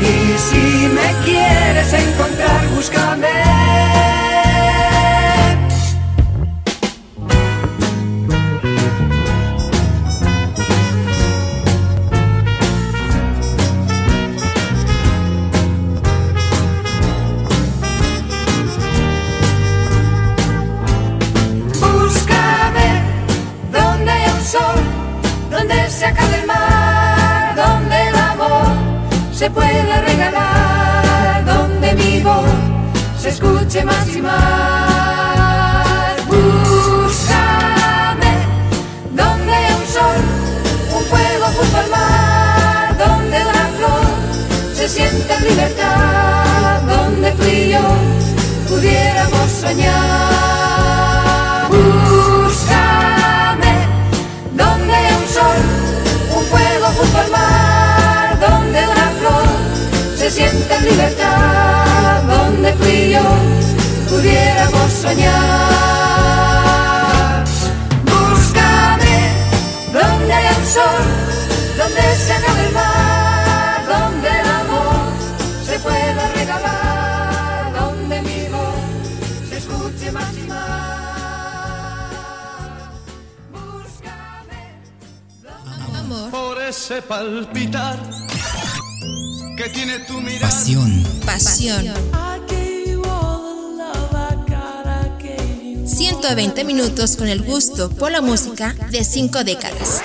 Y 0.01 0.37
si 0.47 0.87
me 0.97 1.25
quieres 1.25 1.93
encontrar, 1.93 2.67
búscame. 2.75 4.26
Donde 39.11 39.53
hay 39.53 39.73
un 39.73 39.87
sol, 39.87 40.21
un 40.95 41.03
fuego 41.05 41.45
junto 41.55 41.77
al 41.77 41.89
mar, 41.89 42.97
donde 42.97 43.37
una 43.37 43.69
flor 43.77 44.05
se 44.73 44.89
sienta 44.89 45.37
en 45.37 45.43
libertad, 45.43 46.81
donde 46.81 47.31
tú 47.33 47.43
y 47.43 47.69
yo 47.71 47.79
pudiéramos 48.67 49.51
soñar. 49.51 51.67
Búscame 51.69 53.75
donde 54.55 54.93
un 54.93 55.27
sol, 55.31 55.61
un 56.37 56.43
fuego 56.45 56.87
junto 56.97 57.17
al 57.19 57.29
mar, 57.31 58.39
donde 58.39 58.79
una 58.79 59.11
flor 59.19 59.47
se 60.17 60.31
sienta 60.31 60.77
en 60.77 60.85
libertad, 60.85 62.23
donde 62.23 62.73
y 62.89 63.11
yo 63.11 63.76
pudiéramos 64.27 64.91
soñar. 64.91 65.43
Búscame 68.03 69.17
donde 69.93 70.33
hay 70.33 70.47
un 70.57 70.65
sol, 70.65 71.05
donde 71.77 72.15
se 72.15 72.33
acabe 72.33 72.65
el 72.67 72.73
mar, 72.73 73.85
donde 73.87 74.27
el 74.27 74.47
amor 74.61 75.13
se 75.65 75.79
pueda 75.79 76.29
regalar, 76.35 77.73
donde 77.79 78.21
mi 78.21 78.47
voz 78.49 78.75
se 79.49 79.57
escuche 79.57 80.11
más 80.11 80.33
y 80.37 80.43
más. 80.47 80.57
Amor. 85.99 86.31
Por 86.31 86.61
ese 86.61 87.01
palpitar 87.01 87.97
que 89.57 89.69
tiene 89.69 89.99
tu 89.99 90.19
mirada. 90.21 90.47
Pasión. 90.47 91.03
Pasión. 91.25 92.26
120 96.27 96.65
minutos 96.65 97.15
con 97.15 97.29
el 97.29 97.41
gusto 97.41 97.89
por 97.89 98.11
la 98.11 98.19
música 98.19 98.75
de 98.91 99.05
5 99.05 99.45
décadas. 99.45 100.01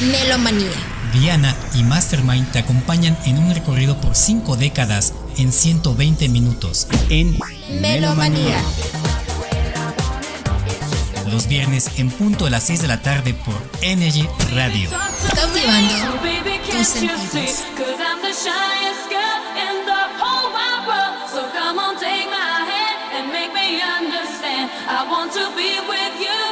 Melomanía. 0.00 0.68
Diana 1.12 1.54
y 1.76 1.84
Mastermind 1.84 2.50
te 2.50 2.58
acompañan 2.58 3.16
en 3.24 3.38
un 3.38 3.54
recorrido 3.54 3.96
por 4.00 4.16
5 4.16 4.56
décadas 4.56 5.12
en 5.38 5.52
120 5.52 6.28
minutos 6.28 6.88
en 7.08 7.38
Melomanía. 7.80 8.60
Los 11.30 11.46
viernes 11.46 11.88
en 11.98 12.10
punto 12.10 12.46
de 12.46 12.50
las 12.50 12.64
6 12.64 12.82
de 12.82 12.88
la 12.88 13.00
tarde 13.00 13.32
por 13.32 13.62
Energy 13.80 14.28
Radio. 14.52 14.90
Cautivando 15.36 15.94
tus 16.68 16.86
sentidos. 16.88 17.62
I 25.00 25.04
want 25.08 25.32
to 25.32 25.48
be 25.56 25.80
with 25.88 26.20
you. 26.20 26.49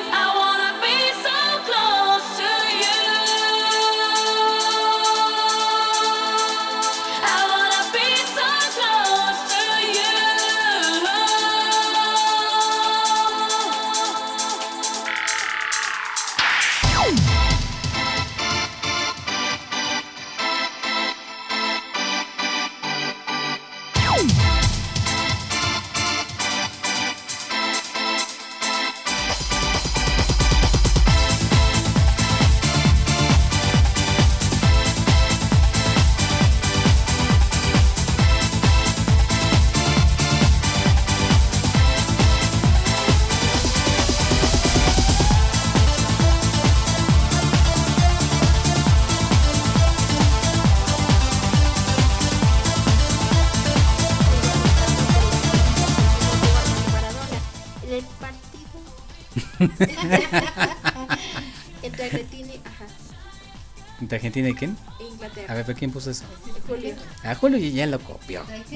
¿De 64.08 64.16
Argentina 64.16 64.48
y 64.48 64.54
quién? 64.54 64.76
Inglaterra. 65.00 65.52
A 65.52 65.56
ver, 65.56 65.66
¿pero 65.66 65.78
quién 65.78 65.90
puso 65.92 66.10
eso? 66.10 66.24
Julio. 66.66 66.94
A 67.24 67.34
Julio 67.34 67.58
ya 67.58 67.86
lo 67.86 67.98
copió. 68.00 68.42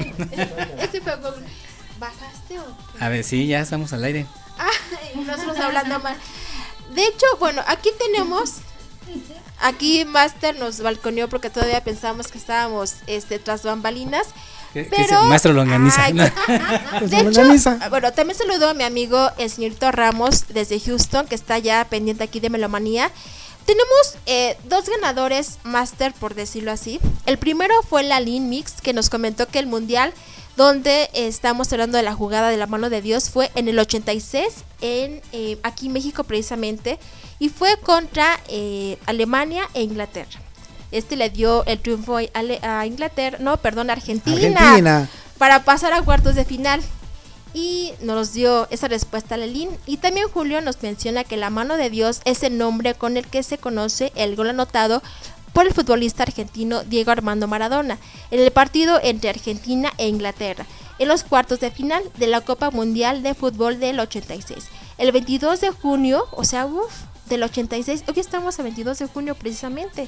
Este 0.79 1.01
fue. 1.01 1.13
¿Bajaste 1.99 2.59
o 2.59 2.65
qué? 2.99 3.05
A 3.05 3.09
ver, 3.09 3.25
sí, 3.25 3.47
ya 3.47 3.61
estamos 3.61 3.93
al 3.93 4.05
aire. 4.05 4.27
Ay, 4.59 5.25
nosotros 5.25 5.57
hablando 5.59 5.99
mal. 6.01 6.17
De 6.95 7.03
hecho, 7.05 7.27
bueno, 7.39 7.63
aquí 7.67 7.91
tenemos. 7.99 8.57
Aquí 9.61 10.05
Master 10.05 10.59
nos 10.59 10.81
balconeó 10.81 11.29
porque 11.29 11.49
todavía 11.49 11.83
pensamos 11.85 12.29
que 12.29 12.39
estábamos 12.39 12.95
este, 13.07 13.39
tras 13.39 13.63
bambalinas. 13.63 14.27
¿Qué- 14.73 14.89
qué 14.89 14.97
Pero. 14.97 15.23
Maestro 15.25 15.53
Longaniza. 15.53 16.05
Ay, 16.05 16.15
Pues 16.99 17.11
de 17.11 17.23
no, 17.23 17.31
hecho, 17.31 17.41
Longaniza. 17.43 17.89
bueno, 17.91 18.13
también 18.13 18.37
saludo 18.39 18.71
a 18.71 18.75
mi 18.75 18.85
amigo 18.85 19.31
el 19.39 19.51
señorito 19.51 19.91
Ramos 19.93 20.47
desde 20.49 20.81
Houston, 20.81 21.27
que 21.27 21.35
está 21.37 21.59
ya 21.59 21.85
pendiente 21.89 22.25
aquí 22.25 22.41
de 22.41 22.51
Melomanía. 22.51 23.11
Tenemos 23.67 24.17
eh, 24.27 24.57
dos 24.65 24.89
ganadores 24.89 25.59
Master, 25.63 26.13
por 26.13 26.35
decirlo 26.35 26.73
así. 26.73 27.01
El 27.27 27.39
primero 27.39 27.75
fue 27.89 28.03
la 28.03 28.21
Lean 28.21 28.49
Mix, 28.49 28.81
que 28.81 28.93
nos 28.93 29.09
comentó 29.11 29.47
que 29.47 29.59
el 29.59 29.67
mundial 29.67 30.13
donde 30.57 31.05
eh, 31.13 31.27
estamos 31.27 31.73
hablando 31.73 31.97
de 31.97 32.03
la 32.03 32.15
jugada 32.15 32.51
de 32.51 32.57
la 32.57 32.67
mano 32.67 32.91
de 32.91 33.01
Dios 33.01 33.31
fue 33.31 33.51
en 33.55 33.69
el 33.69 33.79
86 33.79 34.47
en 34.81 35.23
eh, 35.33 35.59
aquí 35.63 35.87
en 35.87 35.93
México 35.93 36.25
precisamente 36.25 36.99
y 37.39 37.49
fue 37.49 37.77
contra 37.79 38.39
eh, 38.49 38.99
Alemania 39.07 39.69
e 39.75 39.83
Inglaterra. 39.83 40.41
Este 40.91 41.17
le 41.17 41.31
dio 41.31 41.65
el 41.65 41.79
triunfo 41.79 42.19
a, 42.19 42.87
Inglaterra, 42.87 43.39
no, 43.41 43.57
perdón, 43.57 43.89
a 43.89 43.95
Argentina, 43.95 44.61
Argentina. 44.61 45.09
para 45.39 45.65
pasar 45.65 45.95
a 45.95 46.03
cuartos 46.03 46.35
de 46.35 46.45
final. 46.45 46.83
Y 47.55 47.93
nos 48.01 48.33
dio 48.33 48.67
esa 48.71 48.89
respuesta 48.89 49.35
a 49.35 49.39
Lelín. 49.39 49.71
Y 49.87 49.99
también 49.99 50.29
Julio 50.29 50.61
nos 50.61 50.83
menciona 50.83 51.25
que 51.25 51.37
la 51.37 51.51
mano 51.51 51.77
de 51.77 51.91
Dios 51.91 52.21
es 52.25 52.43
el 52.43 52.59
nombre 52.59 52.95
con 52.95 53.17
el 53.17 53.27
que 53.27 53.43
se 53.43 53.59
conoce 53.59 54.13
el 54.15 54.37
gol 54.37 54.51
anotado 54.51 55.03
por 55.53 55.67
el 55.67 55.75
futbolista 55.75 56.23
argentino 56.23 56.83
Diego 56.85 57.11
Armando 57.11 57.47
Maradona 57.47 57.99
en 58.31 58.41
el 58.41 58.51
partido 58.51 58.99
entre 59.03 59.31
Argentina 59.31 59.93
e 59.99 60.09
Inglaterra 60.09 60.67
en 60.99 61.09
los 61.09 61.25
cuartos 61.25 61.61
de 61.61 61.71
final 61.71 62.03
de 62.17 62.27
la 62.27 62.41
Copa 62.41 62.71
Mundial 62.71 63.23
de 63.23 63.35
Fútbol 63.35 63.81
del 63.81 64.01
86. 64.01 64.69
El 64.99 65.13
22 65.13 65.61
de 65.61 65.71
junio, 65.71 66.27
o 66.33 66.45
sea, 66.45 66.67
uff, 66.67 66.93
del 67.29 67.43
86, 67.43 68.05
hoy 68.07 68.21
estamos 68.21 68.59
a 68.59 68.63
22 68.63 68.99
de 68.99 69.07
junio 69.07 69.35
precisamente. 69.35 70.07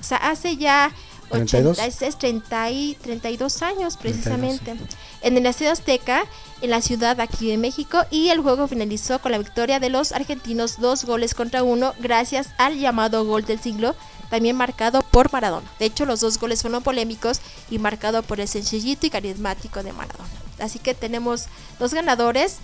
O 0.00 0.02
sea, 0.02 0.16
hace 0.18 0.56
ya 0.56 0.90
32. 1.30 1.78
86, 1.78 2.16
30 2.18 2.70
y 2.70 2.94
32 3.00 3.62
años 3.62 3.96
precisamente. 3.96 4.74
En 5.22 5.36
el 5.36 5.46
Estadio 5.46 5.72
Azteca, 5.72 6.24
en 6.60 6.70
la 6.70 6.82
ciudad 6.82 7.20
aquí 7.20 7.48
de 7.48 7.56
México, 7.58 8.02
y 8.10 8.28
el 8.28 8.40
juego 8.40 8.68
finalizó 8.68 9.20
con 9.20 9.32
la 9.32 9.38
victoria 9.38 9.80
de 9.80 9.88
los 9.88 10.12
argentinos, 10.12 10.80
dos 10.80 11.04
goles 11.04 11.34
contra 11.34 11.62
uno, 11.62 11.94
gracias 12.00 12.50
al 12.58 12.78
llamado 12.78 13.24
gol 13.24 13.44
del 13.44 13.60
siglo, 13.60 13.94
también 14.30 14.56
marcado 14.56 15.02
por 15.10 15.32
Maradona. 15.32 15.70
De 15.78 15.86
hecho, 15.86 16.06
los 16.06 16.20
dos 16.20 16.38
goles 16.38 16.62
fueron 16.62 16.82
polémicos 16.82 17.40
y 17.70 17.78
marcado 17.78 18.22
por 18.22 18.40
el 18.40 18.48
sencillito 18.48 19.06
y 19.06 19.10
carismático 19.10 19.82
de 19.82 19.92
Maradona. 19.92 20.28
Así 20.58 20.78
que 20.78 20.94
tenemos 20.94 21.46
dos 21.78 21.92
ganadores. 21.92 22.58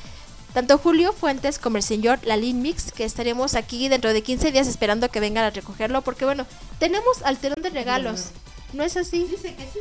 Tanto 0.55 0.79
Julio 0.79 1.13
Fuentes 1.13 1.59
como 1.59 1.77
el 1.77 1.83
señor 1.83 2.19
Lalín 2.25 2.63
Mix, 2.63 2.91
que 2.93 3.05
estaremos 3.05 3.55
aquí 3.55 3.89
dentro 3.89 4.13
de 4.13 4.23
15 4.23 4.51
días 4.51 4.67
esperando 4.67 5.09
que 5.11 5.21
vengan 5.21 5.45
a 5.45 5.51
recogerlo, 5.51 6.03
porque 6.03 6.25
bueno, 6.25 6.47
tenemos 6.79 7.23
al 7.23 7.37
telón 7.37 7.63
de 7.63 7.71
regalos. 7.71 8.27
¿No 8.73 8.83
es 8.83 8.97
así? 8.97 9.25
Dice 9.25 9.55
que 9.55 9.63
sí. 9.65 9.81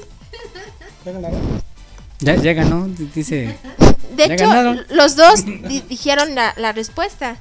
Ya, 2.20 2.36
ya 2.36 2.53
ganó, 2.53 2.88
di- 2.88 3.09
dice. 3.13 3.57
De 4.15 4.28
Ya 4.28 4.34
hecho, 4.34 4.47
ganaron. 4.47 4.86
los 4.89 5.15
dos 5.15 5.45
di- 5.45 5.82
dijeron 5.88 6.36
la, 6.36 6.53
la 6.57 6.72
respuesta. 6.74 7.38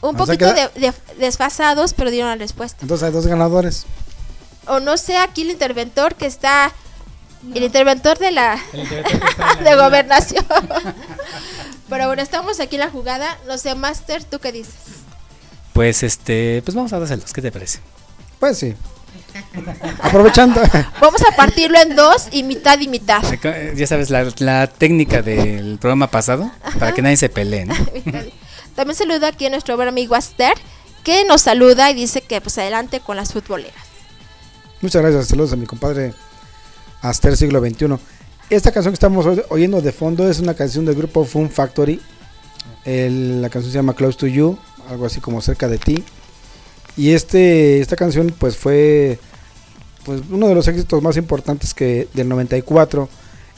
Un 0.00 0.14
O 0.14 0.18
poquito 0.18 0.52
de- 0.54 0.92
desfasados, 1.18 1.92
pero 1.94 2.10
dieron 2.10 2.30
la 2.30 2.36
respuesta. 2.36 2.78
Entonces 2.82 3.06
hay 3.06 3.12
dos 3.12 3.26
ganadores. 3.26 3.84
O 4.66 4.80
no 4.80 4.96
sé, 4.96 5.16
aquí 5.18 5.42
el 5.42 5.50
interventor 5.50 6.14
que 6.14 6.26
está... 6.26 6.72
El 7.54 7.62
interventor 7.64 8.18
de 8.18 8.30
la... 8.32 8.58
de 9.64 9.74
gobernación. 9.76 10.44
pero 11.90 12.06
bueno, 12.06 12.22
estamos 12.22 12.58
aquí 12.60 12.76
en 12.76 12.80
la 12.80 12.90
jugada. 12.90 13.36
No 13.46 13.58
sé, 13.58 13.74
Master, 13.74 14.24
¿tú 14.24 14.38
qué 14.38 14.52
dices? 14.52 14.74
Pues 15.74 16.02
este, 16.02 16.62
pues 16.64 16.74
vamos 16.74 16.92
a 16.94 16.98
dárselos, 16.98 17.32
¿qué 17.34 17.42
te 17.42 17.52
parece? 17.52 17.80
Pues 18.38 18.56
sí. 18.56 18.74
Aprovechando. 20.02 20.60
Vamos 21.00 21.20
a 21.30 21.36
partirlo 21.36 21.78
en 21.80 21.94
dos 21.94 22.28
y 22.32 22.42
mitad 22.42 22.78
y 22.80 22.88
mitad. 22.88 23.22
Eh, 23.44 23.74
Ya 23.76 23.86
sabes, 23.86 24.10
la, 24.10 24.26
la 24.38 24.66
técnica 24.66 25.22
del 25.22 25.78
programa 25.78 26.08
pasado, 26.08 26.50
para 26.78 26.92
que 26.92 27.02
nadie 27.02 27.16
se 27.16 27.28
pelee, 27.28 27.66
¿no? 27.66 27.74
También 28.74 28.96
saludo 28.96 29.26
aquí 29.26 29.46
a 29.46 29.50
nuestro 29.50 29.76
buen 29.76 29.88
amigo 29.88 30.14
Aster, 30.14 30.54
que 31.04 31.24
nos 31.24 31.42
saluda 31.42 31.90
y 31.90 31.94
dice 31.94 32.22
que 32.22 32.40
pues 32.40 32.56
adelante 32.58 33.00
con 33.00 33.16
las 33.16 33.32
futboleras. 33.32 33.74
Muchas 34.80 35.02
gracias. 35.02 35.28
Saludos 35.28 35.52
a 35.52 35.56
mi 35.56 35.66
compadre 35.66 36.14
Aster 37.02 37.36
Siglo 37.36 37.60
XXI. 37.60 37.86
Esta 38.50 38.72
canción 38.72 38.92
que 38.92 38.96
estamos 38.96 39.26
oy- 39.26 39.42
oyendo 39.48 39.80
de 39.80 39.92
fondo 39.92 40.28
es 40.28 40.40
una 40.40 40.54
canción 40.54 40.84
del 40.84 40.96
grupo 40.96 41.24
Fun 41.24 41.48
Factory. 41.50 42.00
La 42.84 43.48
canción 43.48 43.70
se 43.72 43.78
llama 43.78 43.94
Close 43.94 44.18
to 44.18 44.26
You, 44.26 44.58
algo 44.88 45.06
así 45.06 45.20
como 45.20 45.40
cerca 45.40 45.68
de 45.68 45.78
ti. 45.78 46.02
Y 46.96 47.10
este, 47.12 47.80
esta 47.80 47.94
canción 47.96 48.34
pues 48.36 48.56
fue 48.56 49.18
pues, 50.04 50.22
uno 50.30 50.48
de 50.48 50.54
los 50.54 50.66
éxitos 50.66 51.00
más 51.02 51.16
importantes 51.16 51.72
que 51.74 52.08
del 52.14 52.28
94. 52.28 53.08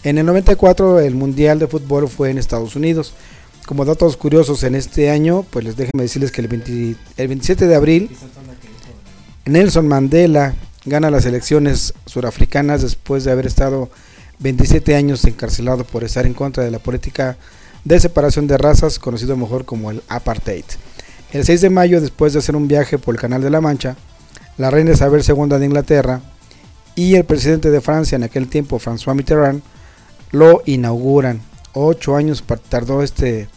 En 0.04 0.18
el 0.18 0.26
94 0.26 1.00
el 1.00 1.14
Mundial 1.14 1.58
de 1.58 1.68
Fútbol 1.68 2.08
fue 2.08 2.30
en 2.30 2.36
Estados 2.38 2.76
Unidos. 2.76 3.14
Como 3.66 3.84
datos 3.84 4.16
curiosos 4.16 4.64
en 4.64 4.74
este 4.74 5.08
año, 5.08 5.46
pues 5.48 5.64
les 5.64 5.76
déjenme 5.76 6.02
decirles 6.02 6.32
que 6.32 6.40
el, 6.42 6.48
20 6.48 6.96
el 7.16 7.28
27 7.28 7.66
de 7.68 7.74
abril 7.76 8.10
Nelson 9.46 9.86
Mandela 9.86 10.54
gana 10.84 11.10
las 11.12 11.24
elecciones 11.26 11.94
surafricanas 12.06 12.82
después 12.82 13.22
de 13.22 13.30
haber 13.30 13.46
estado 13.46 13.88
27 14.42 14.96
años 14.96 15.24
encarcelado 15.24 15.84
por 15.84 16.04
estar 16.04 16.26
en 16.26 16.34
contra 16.34 16.64
de 16.64 16.70
la 16.70 16.78
política 16.80 17.36
de 17.84 18.00
separación 18.00 18.46
de 18.46 18.58
razas, 18.58 18.98
conocido 18.98 19.36
mejor 19.36 19.64
como 19.64 19.90
el 19.90 20.02
apartheid. 20.08 20.64
El 21.32 21.44
6 21.44 21.60
de 21.60 21.70
mayo, 21.70 22.00
después 22.00 22.32
de 22.32 22.40
hacer 22.40 22.56
un 22.56 22.68
viaje 22.68 22.98
por 22.98 23.14
el 23.14 23.20
Canal 23.20 23.42
de 23.42 23.50
la 23.50 23.60
Mancha, 23.60 23.96
la 24.58 24.70
reina 24.70 24.92
Isabel 24.92 25.24
II 25.26 25.58
de 25.58 25.64
Inglaterra 25.64 26.20
y 26.94 27.14
el 27.14 27.24
presidente 27.24 27.70
de 27.70 27.80
Francia 27.80 28.16
en 28.16 28.22
aquel 28.22 28.48
tiempo, 28.48 28.78
François 28.78 29.14
Mitterrand, 29.14 29.62
lo 30.30 30.62
inauguran. 30.66 31.40
Ocho 31.72 32.16
años 32.16 32.44
tardó 32.68 33.02
este, 33.02 33.48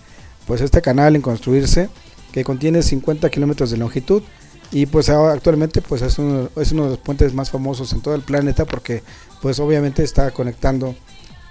pues 0.48 0.62
este 0.62 0.82
canal 0.82 1.16
en 1.16 1.22
construirse, 1.22 1.90
que 2.32 2.44
contiene 2.44 2.82
50 2.82 3.30
kilómetros 3.30 3.72
de 3.72 3.78
longitud 3.78 4.24
y 4.72 4.86
pues 4.88 5.10
actualmente 5.10 5.82
pues 5.82 6.02
es 6.02 6.18
uno, 6.20 6.50
es 6.56 6.72
uno 6.72 6.84
de 6.86 6.90
los 6.92 7.00
puentes 7.00 7.34
más 7.34 7.50
famosos 7.52 7.94
en 7.94 8.02
todo 8.02 8.16
el 8.16 8.22
planeta 8.22 8.66
porque 8.66 9.04
pues 9.42 9.60
obviamente 9.60 10.04
está 10.04 10.32
conectando 10.32 10.96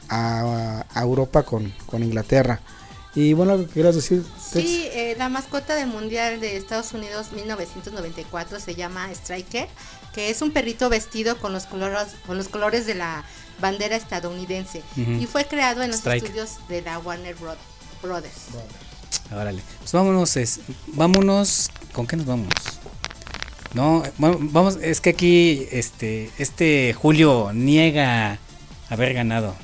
a, 0.09 0.85
a 0.93 1.03
Europa 1.03 1.43
con, 1.45 1.73
con 1.87 2.03
Inglaterra. 2.03 2.61
Y 3.17 3.33
bueno, 3.33 3.53
¿algo 3.53 3.67
que 3.67 3.73
quieras 3.75 3.95
decir? 3.95 4.25
Tex? 4.53 4.67
Sí, 4.67 4.89
eh, 4.93 5.15
la 5.17 5.29
mascota 5.29 5.77
del 5.77 5.87
Mundial 5.87 6.41
de 6.41 6.57
Estados 6.57 6.93
Unidos 6.93 7.31
1994 7.33 8.59
se 8.59 8.75
llama 8.75 9.09
Striker, 9.13 9.69
que 10.13 10.31
es 10.31 10.43
un 10.43 10.51
perrito 10.51 10.89
vestido 10.89 11.39
con 11.39 11.53
los 11.53 11.67
colores, 11.67 12.09
con 12.27 12.37
los 12.37 12.49
colores 12.49 12.87
de 12.87 12.97
la 12.97 13.25
bandera 13.61 13.95
estadounidense 13.95 14.83
y 14.97 15.27
fue 15.27 15.47
creado 15.47 15.83
en 15.83 15.91
los 15.93 15.99
Strike. 16.01 16.25
estudios 16.25 16.51
de 16.69 16.83
la 16.83 16.99
Warner 16.99 17.37
Bro- 17.37 17.55
Brothers. 18.03 18.35
Órale. 19.33 19.63
Pues 19.79 19.93
vámonos, 19.93 20.37
es, 20.37 20.59
vámonos. 20.89 21.71
¿Con 21.93 22.09
qué 22.09 22.17
nos 22.17 22.27
vamos? 22.27 22.49
No, 23.75 24.03
va- 24.23 24.37
vamos, 24.39 24.79
es 24.81 25.01
que 25.01 25.11
aquí 25.11 25.67
este 25.73 26.31
este 26.39 26.95
Julio 26.95 27.51
niega 27.53 28.39
haber 28.89 29.15
ganado. 29.15 29.55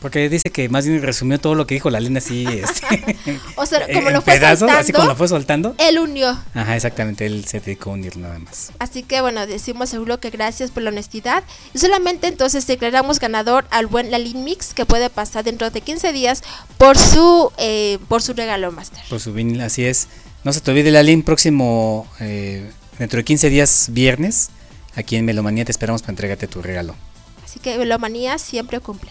Porque 0.00 0.30
dice 0.30 0.48
que 0.48 0.70
más 0.70 0.86
bien 0.86 1.02
resumió 1.02 1.38
todo 1.38 1.54
lo 1.54 1.66
que 1.66 1.74
dijo 1.74 1.90
la 1.90 2.00
Lina 2.00 2.18
así, 2.20 2.46
este, 2.50 3.38
O 3.56 3.66
sea, 3.66 3.86
como 3.92 4.08
lo 4.08 4.22
fue 4.22 4.32
pedazos, 4.36 4.62
así 4.70 4.76
soltando, 4.92 4.92
como 4.98 5.08
lo 5.10 5.16
fue 5.16 5.28
soltando. 5.28 5.74
él 5.76 5.98
unió. 5.98 6.38
Ajá, 6.54 6.74
exactamente, 6.74 7.26
él 7.26 7.44
se 7.44 7.60
dedicó 7.60 7.90
a 7.90 7.92
unir 7.92 8.16
nada 8.16 8.38
más. 8.38 8.72
Así 8.78 9.02
que 9.02 9.20
bueno, 9.20 9.46
decimos 9.46 9.90
seguro 9.90 10.18
que 10.18 10.30
gracias 10.30 10.70
por 10.70 10.82
la 10.84 10.88
honestidad. 10.88 11.44
Y 11.74 11.78
solamente 11.80 12.28
entonces 12.28 12.66
declaramos 12.66 13.20
ganador 13.20 13.66
al 13.70 13.88
buen 13.88 14.10
Lalin 14.10 14.42
Mix 14.42 14.72
que 14.72 14.86
puede 14.86 15.10
pasar 15.10 15.44
dentro 15.44 15.68
de 15.70 15.82
15 15.82 16.12
días 16.14 16.42
por 16.78 16.96
su 16.96 17.52
eh, 17.58 17.98
por 18.08 18.22
su 18.22 18.32
regalo 18.32 18.72
master. 18.72 19.02
Por 19.10 19.20
su 19.20 19.34
vinil, 19.34 19.60
así 19.60 19.84
es. 19.84 20.08
No 20.44 20.54
se 20.54 20.62
te 20.62 20.70
olvide 20.70 20.90
la 20.90 21.02
link 21.02 21.26
próximo, 21.26 22.06
eh, 22.20 22.70
dentro 23.00 23.16
de 23.16 23.24
15 23.24 23.50
días, 23.50 23.88
viernes, 23.90 24.50
aquí 24.94 25.16
en 25.16 25.24
Melomanía 25.24 25.64
te 25.64 25.72
esperamos 25.72 26.02
para 26.02 26.12
entregarte 26.12 26.46
tu 26.46 26.62
regalo. 26.62 26.94
Así 27.44 27.58
que 27.58 27.76
Velomanía 27.76 28.38
siempre 28.38 28.78
cumple. 28.78 29.10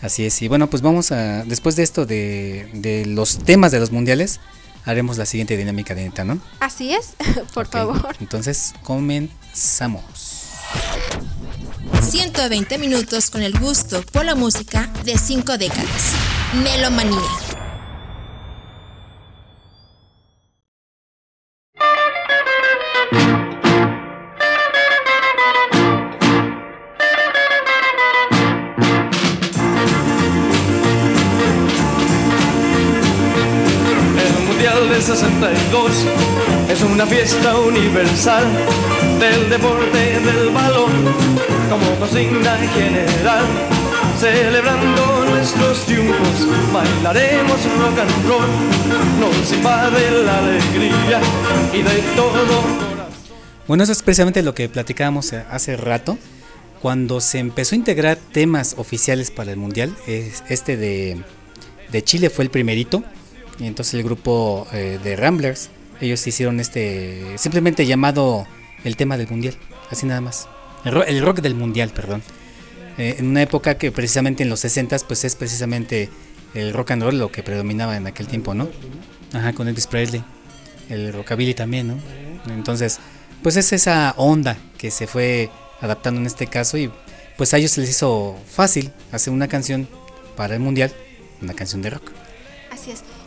Así 0.00 0.24
es, 0.24 0.40
y 0.40 0.48
bueno, 0.48 0.70
pues 0.70 0.82
vamos 0.82 1.10
a, 1.10 1.44
después 1.44 1.74
de 1.74 1.82
esto 1.82 2.06
de, 2.06 2.70
de 2.72 3.04
los 3.04 3.38
temas 3.38 3.72
de 3.72 3.80
los 3.80 3.90
mundiales, 3.90 4.40
haremos 4.84 5.18
la 5.18 5.26
siguiente 5.26 5.56
dinámica 5.56 5.94
de 5.94 6.04
neta, 6.04 6.24
¿no? 6.24 6.38
Así 6.60 6.94
es, 6.94 7.14
por 7.54 7.66
favor. 7.66 8.16
Entonces, 8.20 8.72
comenzamos. 8.82 10.04
120 12.02 12.78
minutos 12.78 13.30
con 13.30 13.42
el 13.42 13.58
gusto 13.58 14.02
por 14.12 14.24
la 14.24 14.36
música 14.36 14.88
de 15.04 15.18
5 15.18 15.58
décadas. 15.58 16.12
Melomanía. 16.62 17.55
Del 34.96 35.02
62 35.04 36.06
es 36.70 36.80
una 36.82 37.04
fiesta 37.04 37.58
universal 37.58 38.44
del 39.20 39.50
deporte 39.50 40.20
del 40.20 40.48
balón 40.54 40.90
como 41.68 41.94
consigna 41.98 42.56
general. 42.74 43.44
Celebrando 44.18 45.26
nuestros 45.28 45.84
triunfos, 45.84 46.48
bailaremos 46.72 47.58
rock 47.78 47.98
and 47.98 48.26
roll, 48.26 48.46
nos 49.20 49.52
invade 49.52 50.24
la 50.24 50.38
alegría 50.38 51.20
y 51.74 51.82
de 51.82 52.02
todo 52.16 52.62
Bueno, 53.68 53.82
eso 53.84 53.92
es 53.92 54.00
precisamente 54.02 54.42
lo 54.42 54.54
que 54.54 54.70
platicábamos 54.70 55.34
hace 55.34 55.76
rato. 55.76 56.16
Cuando 56.80 57.20
se 57.20 57.38
empezó 57.38 57.74
a 57.74 57.78
integrar 57.78 58.16
temas 58.32 58.76
oficiales 58.78 59.30
para 59.30 59.50
el 59.50 59.58
mundial, 59.58 59.94
es- 60.06 60.42
este 60.48 60.78
de, 60.78 61.18
de 61.92 62.02
Chile 62.04 62.30
fue 62.30 62.44
el 62.44 62.50
primerito. 62.50 63.02
Y 63.58 63.66
entonces 63.66 63.94
el 63.94 64.02
grupo 64.02 64.66
eh, 64.72 64.98
de 65.02 65.16
Ramblers, 65.16 65.70
ellos 66.00 66.26
hicieron 66.26 66.60
este 66.60 67.38
simplemente 67.38 67.86
llamado 67.86 68.46
el 68.84 68.96
tema 68.96 69.16
del 69.16 69.28
mundial, 69.28 69.54
así 69.90 70.06
nada 70.06 70.20
más. 70.20 70.48
El, 70.84 70.92
ro- 70.92 71.04
el 71.04 71.22
rock 71.22 71.40
del 71.40 71.54
mundial, 71.54 71.90
perdón. 71.90 72.22
Eh, 72.98 73.16
en 73.18 73.26
una 73.28 73.42
época 73.42 73.76
que 73.78 73.90
precisamente 73.92 74.42
en 74.42 74.48
los 74.50 74.60
60 74.60 74.96
pues 75.08 75.24
es 75.24 75.34
precisamente 75.36 76.08
el 76.54 76.72
rock 76.72 76.92
and 76.92 77.02
roll 77.02 77.18
lo 77.18 77.30
que 77.32 77.42
predominaba 77.42 77.96
en 77.96 78.06
aquel 78.06 78.26
tiempo, 78.26 78.54
¿no? 78.54 78.68
Ajá, 79.32 79.52
con 79.52 79.68
Elvis 79.68 79.86
Presley. 79.86 80.22
El 80.88 81.12
rockabilly 81.12 81.54
también, 81.54 81.88
¿no? 81.88 81.98
Entonces, 82.52 82.98
pues 83.42 83.56
es 83.56 83.72
esa 83.72 84.14
onda 84.16 84.56
que 84.78 84.90
se 84.90 85.06
fue 85.06 85.50
adaptando 85.80 86.20
en 86.20 86.26
este 86.26 86.46
caso 86.46 86.78
y 86.78 86.90
pues 87.36 87.52
a 87.52 87.58
ellos 87.58 87.72
se 87.72 87.80
les 87.82 87.90
hizo 87.90 88.36
fácil 88.50 88.92
hacer 89.12 89.32
una 89.32 89.48
canción 89.48 89.88
para 90.36 90.54
el 90.54 90.60
mundial, 90.60 90.92
una 91.42 91.54
canción 91.54 91.82
de 91.82 91.90
rock. 91.90 92.12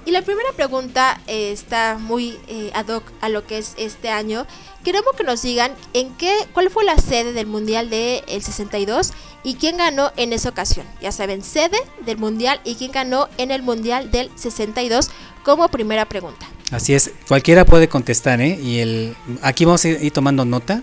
Y 0.10 0.12
la 0.12 0.24
primera 0.24 0.50
pregunta 0.56 1.22
eh, 1.28 1.52
está 1.52 2.00
muy 2.00 2.36
eh, 2.48 2.72
ad 2.74 2.88
hoc 2.88 3.04
a 3.22 3.30
lo 3.30 3.46
que 3.46 3.60
es 3.60 3.76
este 3.78 4.10
año. 4.10 4.48
Queremos 4.84 5.16
que 5.16 5.24
nos 5.24 5.44
digan 5.44 5.72
en 5.94 6.16
qué, 6.16 6.34
cuál 6.52 6.72
fue 6.72 6.84
la 6.84 6.98
sede 6.98 7.32
del 7.32 7.46
Mundial 7.46 7.92
del 7.92 8.24
62 8.28 9.14
y 9.44 9.54
quién 9.54 9.78
ganó 9.78 10.12
en 10.18 10.34
esa 10.34 10.50
ocasión. 10.50 10.88
Ya 11.00 11.12
saben, 11.12 11.44
sede 11.44 11.78
del 12.08 12.18
Mundial 12.18 12.60
y 12.64 12.74
quién 12.74 12.92
ganó 12.92 13.30
en 13.38 13.52
el 13.52 13.62
Mundial 13.62 14.10
del 14.10 14.32
62 14.34 15.12
como 15.44 15.70
primera 15.70 16.06
pregunta. 16.06 16.48
Así 16.72 16.96
es, 16.96 17.12
cualquiera 17.28 17.64
puede 17.64 17.88
contestar, 17.88 18.42
¿eh? 18.42 18.60
Y 18.60 18.80
el, 18.80 19.16
aquí 19.44 19.66
vamos 19.66 19.86
a 19.86 19.90
ir 19.90 20.12
tomando 20.12 20.44
nota 20.44 20.82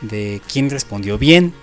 de 0.00 0.42
quién 0.52 0.68
respondió 0.68 1.16
bien, 1.16 1.54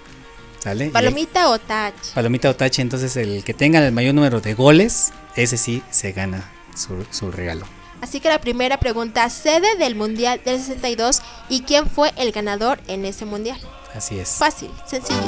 ¿sale? 0.59 0.85
Y 0.85 0.87
el- 0.87 0.93
Palomita 0.93 1.49
o 1.49 1.59
touch. 1.59 2.13
Palomita 2.15 2.49
o 2.49 2.55
tache, 2.55 2.81
entonces 2.81 3.17
el 3.17 3.43
que 3.43 3.53
tenga 3.53 3.85
el 3.85 3.91
mayor 3.91 4.15
número 4.15 4.39
de 4.39 4.53
goles, 4.53 5.11
ese 5.35 5.57
sí 5.57 5.83
se 5.89 6.13
gana 6.13 6.49
su, 6.79 7.05
su 7.11 7.31
regalo. 7.31 7.65
Así 8.01 8.19
que 8.19 8.29
la 8.29 8.39
primera 8.39 8.77
pregunta, 8.79 9.29
sede 9.29 9.75
del 9.77 9.95
Mundial 9.95 10.41
del 10.45 10.59
62 10.59 11.21
y 11.49 11.61
quién 11.61 11.87
fue 11.89 12.13
el 12.15 12.31
ganador 12.31 12.79
en 12.87 13.05
ese 13.05 13.25
Mundial. 13.25 13.59
Así 13.93 14.19
es. 14.19 14.29
Fácil, 14.35 14.71
sencillo. 14.85 15.19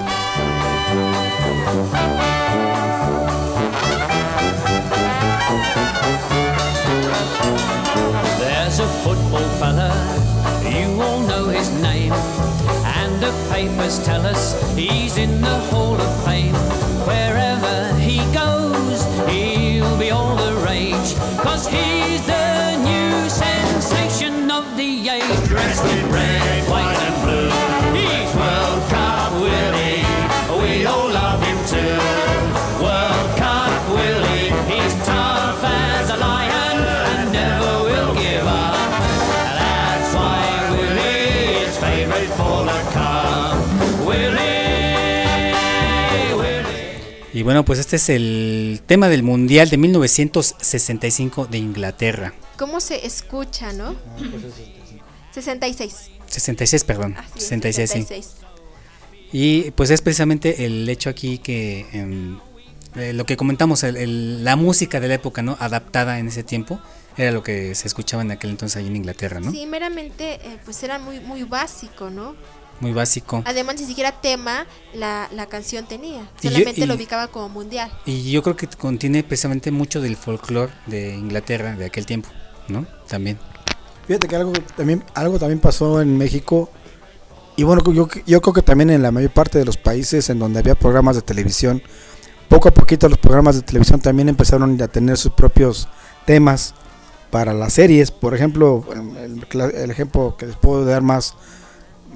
There's 8.39 8.79
a 8.79 8.87
football 9.03 9.47
fella, 9.59 9.91
you 10.69 11.01
all 11.01 11.19
know 11.27 11.49
his 11.49 11.69
name. 11.81 12.13
And 12.85 13.21
the 13.21 13.31
papers 13.49 13.99
tell 14.03 14.25
us 14.25 14.55
he's 14.75 15.17
in 15.17 15.41
the 15.41 15.57
Hall 15.71 15.90
Y 47.41 47.43
bueno, 47.43 47.65
pues 47.65 47.79
este 47.79 47.95
es 47.95 48.07
el 48.09 48.81
tema 48.85 49.09
del 49.09 49.23
Mundial 49.23 49.67
de 49.67 49.77
1965 49.77 51.47
de 51.47 51.57
Inglaterra. 51.57 52.35
¿Cómo 52.55 52.79
se 52.79 53.03
escucha, 53.03 53.73
no? 53.73 53.95
66. 55.33 56.11
66, 56.27 56.83
perdón. 56.83 57.15
Así 57.17 57.39
es, 57.39 57.43
66, 57.45 57.89
sí. 57.89 57.97
66. 58.03 58.35
Y 59.31 59.71
pues 59.71 59.89
es 59.89 60.01
precisamente 60.03 60.67
el 60.67 60.87
hecho 60.87 61.09
aquí 61.09 61.39
que 61.39 61.87
em, 61.93 62.37
eh, 62.95 63.11
lo 63.13 63.25
que 63.25 63.37
comentamos, 63.37 63.81
el- 63.85 63.97
el- 63.97 64.43
la 64.43 64.55
música 64.55 64.99
de 64.99 65.07
la 65.07 65.15
época, 65.15 65.41
¿no? 65.41 65.57
Adaptada 65.59 66.19
en 66.19 66.27
ese 66.27 66.43
tiempo, 66.43 66.79
era 67.17 67.31
lo 67.31 67.41
que 67.41 67.73
se 67.73 67.87
escuchaba 67.87 68.21
en 68.21 68.29
aquel 68.29 68.51
entonces 68.51 68.77
allí 68.77 68.87
en 68.89 68.97
Inglaterra, 68.97 69.39
¿no? 69.39 69.49
Sí, 69.49 69.65
meramente, 69.65 70.35
eh, 70.35 70.59
pues 70.63 70.83
era 70.83 70.99
muy, 70.99 71.19
muy 71.21 71.41
básico, 71.41 72.11
¿no? 72.11 72.35
Muy 72.81 72.91
básico. 72.93 73.41
Además, 73.45 73.79
ni 73.79 73.85
siquiera 73.85 74.11
tema 74.11 74.65
la, 74.93 75.29
la 75.33 75.45
canción 75.45 75.85
tenía. 75.85 76.23
Y 76.41 76.45
yo- 76.47 76.51
Solamente 76.51 76.81
y- 76.81 76.85
lo 76.85 76.95
ubicaba 76.95 77.27
como 77.27 77.47
mundial. 77.49 77.91
Y 78.05 78.31
yo 78.31 78.41
creo 78.43 78.55
que 78.55 78.67
contiene 78.67 79.23
precisamente 79.23 79.71
mucho 79.71 80.01
del 80.01 80.17
folclore 80.17 80.73
de 80.87 81.15
Inglaterra 81.15 81.75
de 81.75 81.85
aquel 81.85 82.05
tiempo, 82.05 82.29
¿no? 82.67 82.85
También. 83.07 83.39
Fíjate 84.07 84.27
que 84.27 84.35
algo 84.35 84.51
también, 84.75 85.03
algo 85.13 85.39
también 85.39 85.59
pasó 85.59 86.01
en 86.01 86.17
México. 86.17 86.69
Y 87.55 87.63
bueno, 87.63 87.83
yo, 87.93 88.07
yo 88.25 88.41
creo 88.41 88.53
que 88.53 88.61
también 88.63 88.89
en 88.89 89.01
la 89.03 89.11
mayor 89.11 89.31
parte 89.31 89.59
de 89.59 89.65
los 89.65 89.77
países 89.77 90.29
en 90.29 90.39
donde 90.39 90.59
había 90.59 90.73
programas 90.75 91.15
de 91.15 91.21
televisión, 91.21 91.81
poco 92.49 92.67
a 92.69 92.71
poquito 92.73 93.07
los 93.07 93.19
programas 93.19 93.55
de 93.55 93.61
televisión 93.61 94.01
también 94.01 94.27
empezaron 94.27 94.81
a 94.81 94.87
tener 94.87 95.17
sus 95.17 95.31
propios 95.33 95.87
temas 96.25 96.73
para 97.29 97.53
las 97.53 97.73
series. 97.73 98.09
Por 98.09 98.33
ejemplo, 98.33 98.83
el, 99.21 99.45
el 99.75 99.91
ejemplo 99.91 100.35
que 100.37 100.47
les 100.47 100.55
puedo 100.55 100.83
dar 100.83 101.01
más, 101.03 101.35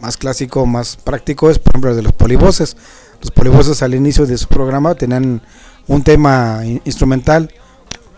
más 0.01 0.17
clásico, 0.17 0.65
más 0.65 0.95
práctico 0.97 1.49
es, 1.49 1.59
por 1.59 1.71
ejemplo, 1.73 1.89
el 1.91 1.95
de 1.97 2.01
los 2.03 2.13
polivoces. 2.13 2.75
Los 3.21 3.31
polivoces 3.31 3.81
al 3.81 3.95
inicio 3.95 4.25
de 4.25 4.37
su 4.37 4.47
programa 4.47 4.95
tenían 4.95 5.41
un 5.87 6.03
tema 6.03 6.61
in- 6.65 6.81
instrumental, 6.85 7.51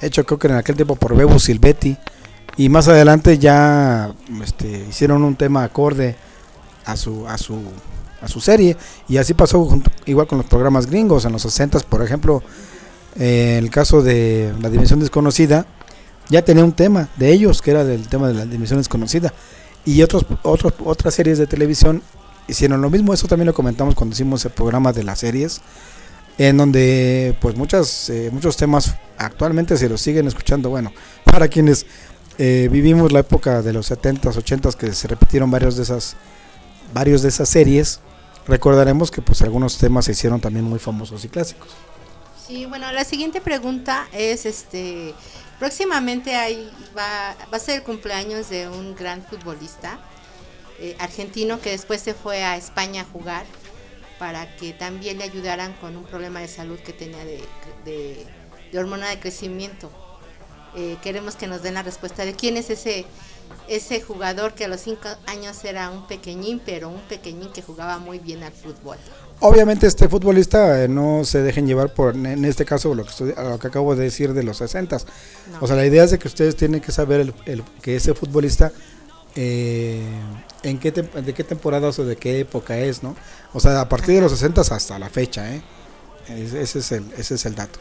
hecho 0.01 0.25
creo 0.25 0.39
que 0.39 0.47
en 0.47 0.55
aquel 0.55 0.75
tiempo 0.75 0.95
por 0.95 1.15
Bebo 1.15 1.37
Silvetti. 1.39 1.97
Y 2.57 2.69
más 2.69 2.87
adelante 2.87 3.37
ya 3.37 4.11
este, 4.43 4.85
hicieron 4.89 5.23
un 5.23 5.35
tema 5.35 5.63
acorde 5.63 6.15
a 6.85 6.95
su, 6.97 7.27
a 7.27 7.37
su, 7.37 7.59
a 8.21 8.27
su 8.27 8.39
serie. 8.41 8.75
Y 9.07 9.17
así 9.17 9.33
pasó 9.35 9.63
junto- 9.65 9.91
igual 10.05 10.25
con 10.27 10.39
los 10.39 10.47
programas 10.47 10.87
gringos. 10.87 11.25
En 11.25 11.33
los 11.33 11.43
60 11.43 11.79
por 11.81 12.01
ejemplo, 12.01 12.41
eh, 13.15 13.57
el 13.59 13.69
caso 13.69 14.01
de 14.01 14.53
La 14.59 14.69
Dimensión 14.69 14.99
Desconocida, 14.99 15.67
ya 16.29 16.41
tenía 16.43 16.63
un 16.63 16.73
tema 16.73 17.09
de 17.17 17.31
ellos, 17.31 17.61
que 17.61 17.71
era 17.71 17.83
del 17.85 18.07
tema 18.07 18.27
de 18.27 18.33
la 18.33 18.45
Dimensión 18.45 18.79
Desconocida. 18.79 19.33
Y 19.87 20.01
otros, 20.01 20.25
otros, 20.43 20.73
otras 20.83 21.13
series 21.13 21.37
de 21.37 21.47
televisión 21.47 22.03
hicieron 22.49 22.81
lo 22.81 22.89
mismo. 22.89 23.13
Eso 23.13 23.29
también 23.29 23.47
lo 23.47 23.53
comentamos 23.53 23.95
cuando 23.95 24.13
hicimos 24.13 24.43
el 24.43 24.51
programa 24.51 24.91
de 24.91 25.05
las 25.05 25.19
series. 25.19 25.61
En 26.37 26.57
donde 26.57 27.37
pues 27.39 27.55
muchas, 27.55 28.09
eh, 28.09 28.29
muchos 28.33 28.57
temas 28.57 28.95
actualmente 29.17 29.77
se 29.77 29.87
los 29.87 30.01
siguen 30.01 30.27
escuchando. 30.27 30.69
Bueno, 30.69 30.91
para 31.23 31.47
quienes 31.47 31.85
eh, 32.37 32.67
vivimos 32.69 33.13
la 33.13 33.19
época 33.19 33.61
de 33.61 33.71
los 33.71 33.89
70s, 33.89 34.35
80s 34.35 34.75
que 34.75 34.91
se 34.91 35.07
repitieron 35.07 35.49
varios 35.49 35.77
de 35.77 35.83
esas 35.83 36.17
varios 36.93 37.21
de 37.21 37.29
esas 37.29 37.47
series, 37.47 38.01
recordaremos 38.45 39.09
que 39.09 39.21
pues 39.21 39.41
algunos 39.41 39.77
temas 39.77 40.03
se 40.03 40.11
hicieron 40.11 40.41
también 40.41 40.65
muy 40.65 40.79
famosos 40.79 41.23
y 41.23 41.29
clásicos. 41.29 41.69
Sí, 42.45 42.65
bueno, 42.65 42.91
la 42.91 43.05
siguiente 43.05 43.41
pregunta 43.41 44.07
es, 44.11 44.45
este, 44.45 45.13
próximamente 45.59 46.35
hay, 46.35 46.71
va, 46.97 47.35
va 47.51 47.57
a 47.57 47.59
ser 47.59 47.75
el 47.77 47.83
cumpleaños 47.83 48.49
de 48.49 48.67
un 48.69 48.95
gran 48.95 49.23
futbolista 49.23 49.99
eh, 50.79 50.95
argentino 50.99 51.59
que 51.59 51.71
después 51.71 52.01
se 52.01 52.13
fue 52.13 52.43
a 52.43 52.55
España 52.57 53.01
a 53.01 53.05
jugar 53.05 53.45
para 54.19 54.55
que 54.57 54.73
también 54.73 55.17
le 55.17 55.23
ayudaran 55.23 55.73
con 55.73 55.95
un 55.95 56.03
problema 56.03 56.39
de 56.39 56.47
salud 56.47 56.79
que 56.79 56.93
tenía 56.93 57.23
de, 57.25 57.43
de- 57.85 58.27
hormona 58.79 59.09
de 59.09 59.19
crecimiento. 59.19 59.89
Eh, 60.75 60.97
queremos 61.01 61.35
que 61.35 61.47
nos 61.47 61.63
den 61.63 61.75
la 61.75 61.83
respuesta 61.83 62.25
de 62.25 62.35
quién 62.35 62.57
es 62.57 62.69
ese 62.69 63.05
ese 63.69 64.01
jugador 64.01 64.53
que 64.53 64.65
a 64.65 64.67
los 64.67 64.81
cinco 64.81 65.07
años 65.25 65.63
era 65.63 65.89
un 65.89 66.05
pequeñín, 66.07 66.61
pero 66.65 66.89
un 66.89 66.99
pequeñín 67.01 67.51
que 67.53 67.61
jugaba 67.61 67.97
muy 67.97 68.19
bien 68.19 68.43
al 68.43 68.51
fútbol. 68.51 68.97
Obviamente 69.39 69.85
este 69.87 70.09
futbolista 70.09 70.83
eh, 70.83 70.87
no 70.87 71.23
se 71.23 71.41
dejen 71.43 71.67
llevar 71.67 71.93
por, 71.93 72.15
en 72.15 72.43
este 72.45 72.65
caso, 72.65 72.95
lo 72.95 73.03
que, 73.03 73.09
estoy- 73.11 73.33
lo 73.37 73.59
que 73.59 73.67
acabo 73.67 73.95
de 73.95 74.03
decir 74.05 74.33
de 74.33 74.43
los 74.43 74.57
60 74.57 74.97
No. 74.97 75.03
O 75.61 75.67
sea, 75.67 75.75
la 75.75 75.85
idea 75.85 76.03
es 76.03 76.11
de 76.11 76.19
que 76.19 76.27
ustedes 76.27 76.55
tienen 76.55 76.81
que 76.81 76.91
saber 76.91 77.21
el, 77.21 77.33
el- 77.45 77.63
que 77.81 77.95
ese 77.95 78.13
futbolista, 78.13 78.71
eh, 79.35 80.01
en 80.63 80.79
qué 80.79 80.91
de 80.91 81.33
qué 81.33 81.43
temporadas 81.43 81.99
o 81.99 82.05
de 82.05 82.15
qué 82.15 82.39
época 82.39 82.77
es, 82.79 83.03
¿no? 83.03 83.15
O 83.53 83.59
sea, 83.59 83.79
a 83.81 83.87
partir 83.89 84.15
de 84.15 84.21
los 84.21 84.31
60 84.31 84.61
hasta 84.61 84.97
la 84.97 85.09
fecha, 85.09 85.53
¿eh? 85.53 85.61
Es- 86.29 86.53
Ese 86.53 86.79
es 86.79 86.91
el, 86.91 87.05
ese 87.17 87.35
es 87.35 87.45
el 87.45 87.53
dato. 87.55 87.79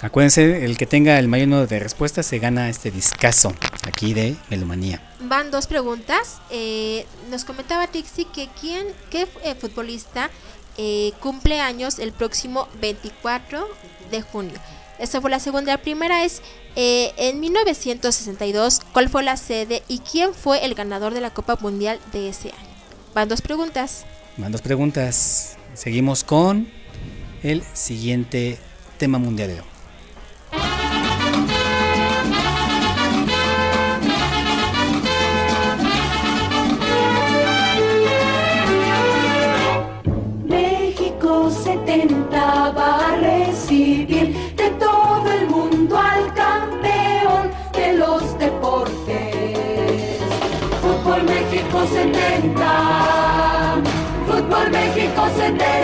Acuérdense, 0.00 0.64
el 0.64 0.76
que 0.76 0.86
tenga 0.86 1.18
el 1.18 1.26
mayor 1.26 1.48
número 1.48 1.66
de 1.66 1.80
respuestas 1.80 2.24
se 2.24 2.38
gana 2.38 2.68
este 2.68 2.90
discazo 2.90 3.52
aquí 3.82 4.14
de 4.14 4.36
Melomanía. 4.48 5.02
Van 5.20 5.50
dos 5.50 5.66
preguntas. 5.66 6.40
Eh, 6.50 7.04
nos 7.30 7.44
comentaba 7.44 7.88
Tixi 7.88 8.24
que 8.26 8.48
quién, 8.60 8.86
qué 9.10 9.26
eh, 9.42 9.56
futbolista 9.56 10.30
eh, 10.76 11.12
cumple 11.18 11.60
años 11.60 11.98
el 11.98 12.12
próximo 12.12 12.68
24 12.80 13.66
de 14.12 14.22
junio. 14.22 14.58
Esa 15.00 15.20
fue 15.20 15.30
la 15.30 15.40
segunda. 15.40 15.72
La 15.72 15.82
primera 15.82 16.24
es 16.24 16.42
eh, 16.76 17.12
en 17.16 17.40
1962, 17.40 18.80
¿cuál 18.92 19.08
fue 19.08 19.24
la 19.24 19.36
sede 19.36 19.82
y 19.88 19.98
quién 19.98 20.34
fue 20.34 20.64
el 20.64 20.74
ganador 20.74 21.14
de 21.14 21.20
la 21.20 21.30
Copa 21.30 21.56
Mundial 21.60 21.98
de 22.12 22.28
ese 22.28 22.50
año? 22.50 22.68
Van 23.14 23.28
dos 23.28 23.42
preguntas. 23.42 24.04
Van 24.36 24.52
dos 24.52 24.62
preguntas. 24.62 25.56
Seguimos 25.74 26.22
con 26.22 26.68
el 27.42 27.64
siguiente 27.74 28.58
tema 28.98 29.18
mundialero. 29.18 29.77
México 40.44 41.50
70 41.50 42.70
va 42.72 42.96
a 42.96 43.16
recibir 43.16 44.34
de 44.56 44.70
todo 44.78 45.32
el 45.32 45.48
mundo 45.48 45.98
al 45.98 46.32
campeón 46.34 47.50
de 47.74 47.94
los 47.94 48.38
deportes. 48.38 50.18
Fútbol 50.80 51.22
México 51.24 51.84
70. 51.92 53.76
Fútbol 54.26 54.70
México 54.70 55.28
70. 55.36 55.77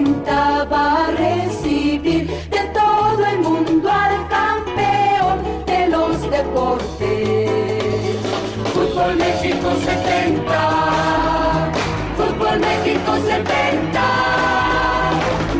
70 0.00 0.64
va 0.64 1.08
a 1.08 1.10
recibir 1.10 2.26
de 2.26 2.60
todo 2.72 3.26
el 3.26 3.40
mundo 3.40 3.90
al 3.90 4.28
campeón 4.28 5.42
de 5.66 5.88
los 5.88 6.22
deportes. 6.30 7.50
Fútbol 8.72 9.16
México 9.16 9.68
70. 9.84 11.72
Fútbol 12.16 12.60
México 12.60 13.16
70. 13.26 14.00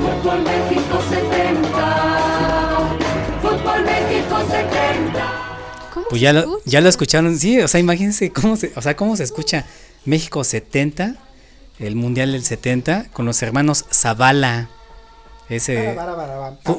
Fútbol 0.00 0.40
México 0.42 0.96
70. 1.10 2.78
Fútbol 3.42 3.84
México 3.84 4.36
70. 4.48 6.06
Pues 6.08 6.20
ya 6.22 6.32
lo, 6.32 6.60
ya 6.64 6.80
lo 6.80 6.88
escucharon, 6.88 7.38
sí, 7.38 7.60
o 7.60 7.68
sea, 7.68 7.78
imagínense 7.78 8.30
cómo 8.32 8.56
se, 8.56 8.72
o 8.74 8.80
sea, 8.80 8.96
cómo 8.96 9.16
se 9.16 9.24
escucha 9.24 9.66
México 10.06 10.42
70, 10.42 11.16
el 11.80 11.96
Mundial 11.96 12.32
del 12.32 12.44
70, 12.44 13.06
con 13.12 13.26
los 13.26 13.42
hermanos 13.42 13.86
Zavala. 13.92 14.68
Ese 15.50 15.96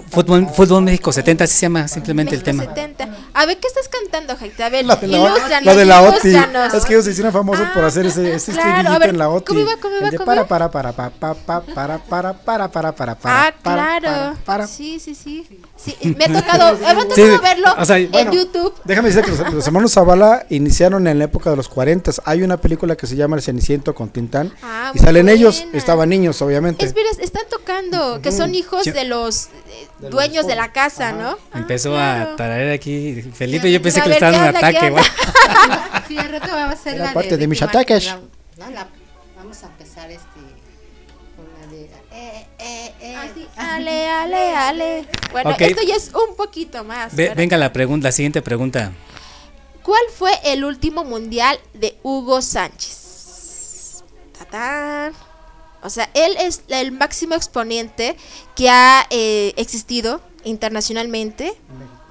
fútbol, 0.09 0.47
fútbol 0.47 0.81
México 0.83 1.11
70, 1.11 1.43
así 1.43 1.53
se 1.55 1.61
llama 1.65 1.87
simplemente 1.87 2.33
el 2.33 2.41
tema. 2.41 2.63
70. 2.63 3.09
A 3.33 3.45
ver, 3.45 3.57
¿qué 3.59 3.67
estás 3.67 3.87
cantando, 3.89 4.35
Jaita? 4.37 4.65
A 4.65 4.69
ver, 4.69 4.85
La 4.85 4.95
de 4.95 5.07
la, 5.07 5.17
ilústranos, 5.17 5.65
la 5.65 5.75
de 5.75 5.85
la 5.85 6.01
OTI. 6.01 6.29
ilústranos. 6.29 6.73
Es 6.73 6.85
que 6.85 6.93
ellos 6.93 7.05
se 7.05 7.11
hicieron 7.11 7.33
famosos 7.33 7.67
por 7.73 7.83
hacer 7.83 8.05
ese, 8.05 8.33
ese 8.33 8.53
claro, 8.53 8.97
ver, 8.99 9.09
en 9.09 9.17
la 9.17 9.29
OTI. 9.29 9.45
¿cómo 9.45 9.59
iba, 9.59 9.75
cómo 9.81 9.95
iba, 9.97 10.05
El 10.05 10.11
de 10.11 10.17
cómo 10.17 10.25
para, 10.25 10.47
para, 10.47 10.71
para, 10.71 10.91
para, 10.93 11.11
para, 11.11 11.35
para, 11.35 11.63
para, 11.99 11.99
para, 11.99 12.69
para, 12.69 12.93
para, 12.93 13.15
para, 13.15 13.47
Ah, 13.47 13.53
para, 13.61 13.99
claro. 13.99 14.37
para. 14.45 14.67
Sí, 14.67 14.99
sí, 14.99 15.15
sí. 15.15 15.45
Sí, 15.75 15.95
me 16.17 16.25
ha 16.25 16.41
tocado, 16.41 16.77
me 16.79 16.85
ha 16.87 16.93
tocado 16.95 17.15
Sí, 17.15 17.21
verlo 17.41 17.67
o 17.77 17.85
sea, 17.85 17.97
en 17.97 18.11
bueno, 18.11 18.31
YouTube. 18.33 18.73
Déjame 18.85 19.09
decir 19.09 19.23
que 19.23 19.31
los, 19.31 19.53
los 19.53 19.67
hermanos 19.67 19.91
Zavala 19.93 20.45
iniciaron 20.49 21.07
en 21.07 21.19
la 21.19 21.25
época 21.25 21.49
de 21.49 21.57
los 21.57 21.67
40. 21.67 22.11
Hay 22.23 22.41
una 22.43 22.57
película 22.57 22.95
que 22.95 23.05
se 23.05 23.15
llama 23.17 23.35
El 23.35 23.41
Ceniciento 23.41 23.93
con 23.93 24.09
Tintán. 24.09 24.53
Ah, 24.63 24.91
y 24.93 24.99
salen 24.99 25.27
ellos, 25.27 25.61
buena. 25.63 25.77
estaban 25.77 26.07
niños, 26.09 26.41
obviamente. 26.41 26.85
Es 26.85 26.93
están 27.19 27.43
tocando, 27.49 28.21
que 28.21 28.31
son 28.31 28.51
hijos 28.61 28.85
Yo- 28.85 28.93
de 28.93 29.03
los 29.05 29.45
eh, 29.47 29.87
dueños 30.09 30.47
de 30.47 30.55
la 30.55 30.71
casa, 30.71 31.11
¿no? 31.11 31.37
Empezó 31.53 31.97
a 31.97 32.35
tararear 32.35 32.71
aquí 32.71 33.21
Felipe, 33.33 33.71
yo 33.71 33.81
pensé 33.81 34.01
que 34.01 34.09
le 34.09 34.13
estaba 34.15 34.31
dando 34.37 34.47
un 34.47 34.53
¿qué 34.53 34.57
onda, 34.67 34.69
ataque, 34.69 34.89
güey. 34.91 35.03
Sí, 36.07 36.17
al 36.17 36.29
rato 36.29 36.51
va 36.51 36.69
a 36.69 36.75
ser 36.75 36.97
la 36.97 37.13
parte 37.13 37.29
de, 37.31 37.37
de 37.37 37.47
mis 37.47 37.59
Ricky 37.59 37.65
Martin, 37.77 37.79
ataques. 37.95 38.05
la- 38.05 38.65
no, 38.65 38.71
la- 38.71 38.87
vamos 39.35 39.63
a 39.63 39.67
empezar 39.67 40.09
este 40.11 40.25
con 41.35 41.45
la 41.59 41.67
de 41.67 41.83
eh, 42.11 42.45
eh, 42.59 42.93
eh. 43.01 43.47
Ale, 43.57 44.09
ale, 44.09 44.55
ale. 44.55 45.05
Bueno, 45.31 45.55
esto 45.57 45.81
ya 45.83 45.95
es 45.95 46.11
un 46.13 46.35
poquito 46.35 46.83
más. 46.83 47.15
Ve- 47.15 47.25
pero- 47.27 47.35
venga 47.35 47.57
la 47.57 47.71
pregunta, 47.73 48.07
la 48.09 48.11
siguiente 48.11 48.41
pregunta. 48.41 48.91
¿Cuál 49.83 50.01
fue 50.15 50.31
el 50.45 50.63
último 50.63 51.03
mundial 51.03 51.57
de 51.73 51.97
Hugo 52.03 52.41
Sánchez? 52.41 54.03
Tatán. 54.37 55.13
O 55.83 55.89
sea, 55.89 56.09
él 56.13 56.35
es 56.39 56.63
el 56.67 56.91
máximo 56.91 57.35
exponente 57.35 58.15
que 58.55 58.69
ha 58.69 59.05
eh, 59.09 59.53
existido 59.57 60.21
internacionalmente 60.43 61.53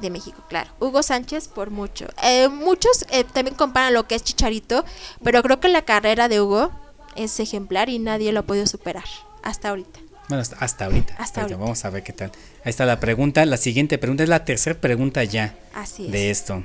de 0.00 0.10
México, 0.10 0.42
claro. 0.48 0.70
Hugo 0.80 1.02
Sánchez 1.02 1.48
por 1.48 1.70
mucho. 1.70 2.06
Eh, 2.22 2.48
muchos 2.48 3.04
eh, 3.10 3.24
también 3.24 3.54
comparan 3.56 3.92
lo 3.92 4.06
que 4.06 4.14
es 4.14 4.22
Chicharito, 4.24 4.84
pero 5.22 5.42
creo 5.42 5.60
que 5.60 5.68
la 5.68 5.82
carrera 5.82 6.28
de 6.28 6.40
Hugo 6.40 6.70
es 7.16 7.38
ejemplar 7.40 7.88
y 7.88 7.98
nadie 7.98 8.32
lo 8.32 8.40
ha 8.40 8.42
podido 8.44 8.66
superar 8.66 9.04
hasta 9.42 9.68
ahorita. 9.70 10.00
Bueno, 10.28 10.42
hasta, 10.42 10.56
hasta 10.56 10.84
ahorita. 10.84 11.14
Hasta 11.18 11.40
Ahorita. 11.42 11.58
Vamos 11.58 11.84
a 11.84 11.90
ver 11.90 12.04
qué 12.04 12.12
tal. 12.12 12.30
Ahí 12.64 12.70
está 12.70 12.86
la 12.86 13.00
pregunta. 13.00 13.44
La 13.46 13.56
siguiente 13.56 13.98
pregunta 13.98 14.22
es 14.22 14.28
la 14.28 14.44
tercera 14.44 14.80
pregunta 14.80 15.24
ya 15.24 15.56
Así 15.74 16.06
es. 16.06 16.12
de 16.12 16.30
esto. 16.30 16.62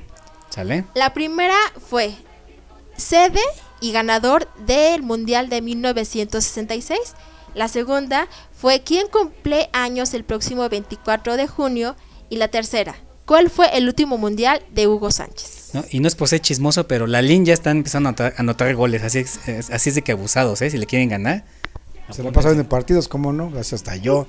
¿Sale? 0.52 0.86
La 0.94 1.14
primera 1.16 1.58
fue 1.90 2.14
sede 2.96 3.42
y 3.86 3.92
ganador 3.92 4.48
del 4.66 5.04
Mundial 5.04 5.50
de 5.50 5.62
1966. 5.62 7.00
La 7.54 7.68
segunda 7.68 8.28
fue 8.52 8.82
quién 8.82 9.08
cumple 9.08 9.70
años 9.74 10.14
el 10.14 10.24
próximo 10.24 10.68
24 10.68 11.38
de 11.38 11.48
junio. 11.48 11.96
Y 12.30 12.38
la 12.38 12.48
tercera, 12.48 12.96
¿cuál 13.26 13.50
fue 13.52 13.78
el 13.78 13.88
último 13.88 14.18
Mundial 14.18 14.62
de 14.72 14.88
Hugo 14.88 15.12
Sánchez? 15.12 15.70
¿No? 15.74 15.84
Y 15.92 16.00
no 16.00 16.08
es 16.08 16.16
por 16.16 16.28
ser 16.28 16.40
chismoso, 16.42 16.88
pero 16.88 17.06
la 17.06 17.22
LIN 17.22 17.46
ya 17.46 17.54
está 17.54 17.70
empezando 17.72 18.08
a 18.08 18.10
anotar, 18.10 18.34
a 18.38 18.42
anotar 18.42 18.74
goles. 18.76 19.04
Así 19.04 19.20
es, 19.20 19.48
es- 19.48 19.70
así 19.70 19.90
es 19.90 19.96
de 19.96 20.02
que 20.02 20.12
abusados, 20.14 20.62
¿eh? 20.62 20.70
Si 20.72 20.78
le 20.78 20.86
quieren 20.88 21.10
ganar. 21.10 21.46
Se 22.12 22.24
la 22.24 22.32
pasaron 22.32 22.60
en 22.60 22.66
partidos, 22.66 23.08
¿cómo 23.08 23.32
no? 23.34 23.50
Gracias 23.52 23.82
hasta 23.82 23.96
yo. 23.96 24.28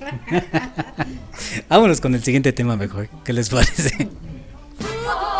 Vámonos 1.69 1.99
con 2.01 2.15
el 2.15 2.23
siguiente 2.23 2.53
tema 2.53 2.75
mejor. 2.77 3.09
¿Qué 3.23 3.33
les 3.33 3.49
parece? 3.49 4.07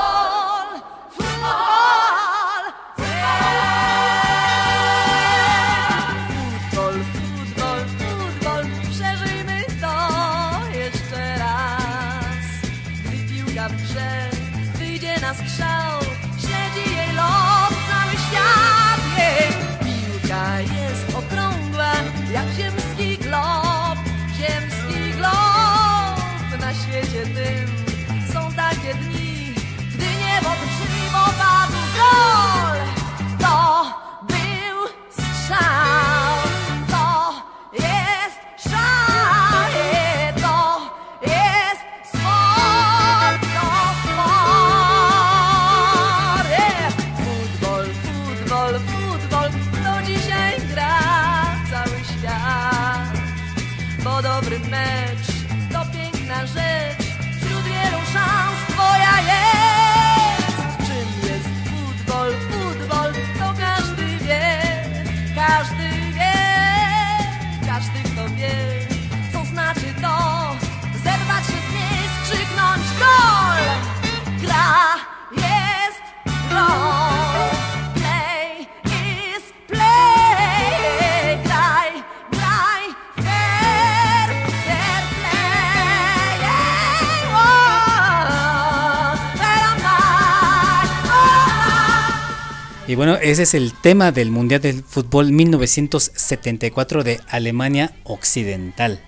bueno, 92.98 93.16
ese 93.16 93.43
es 93.43 93.54
el 93.54 93.74
tema 93.74 94.12
del 94.12 94.32
Mundial 94.32 94.60
del 94.60 94.84
Fútbol 94.84 95.32
1974 95.32 97.04
de 97.04 97.22
Alemania 97.30 97.93
Occidental. 98.04 99.00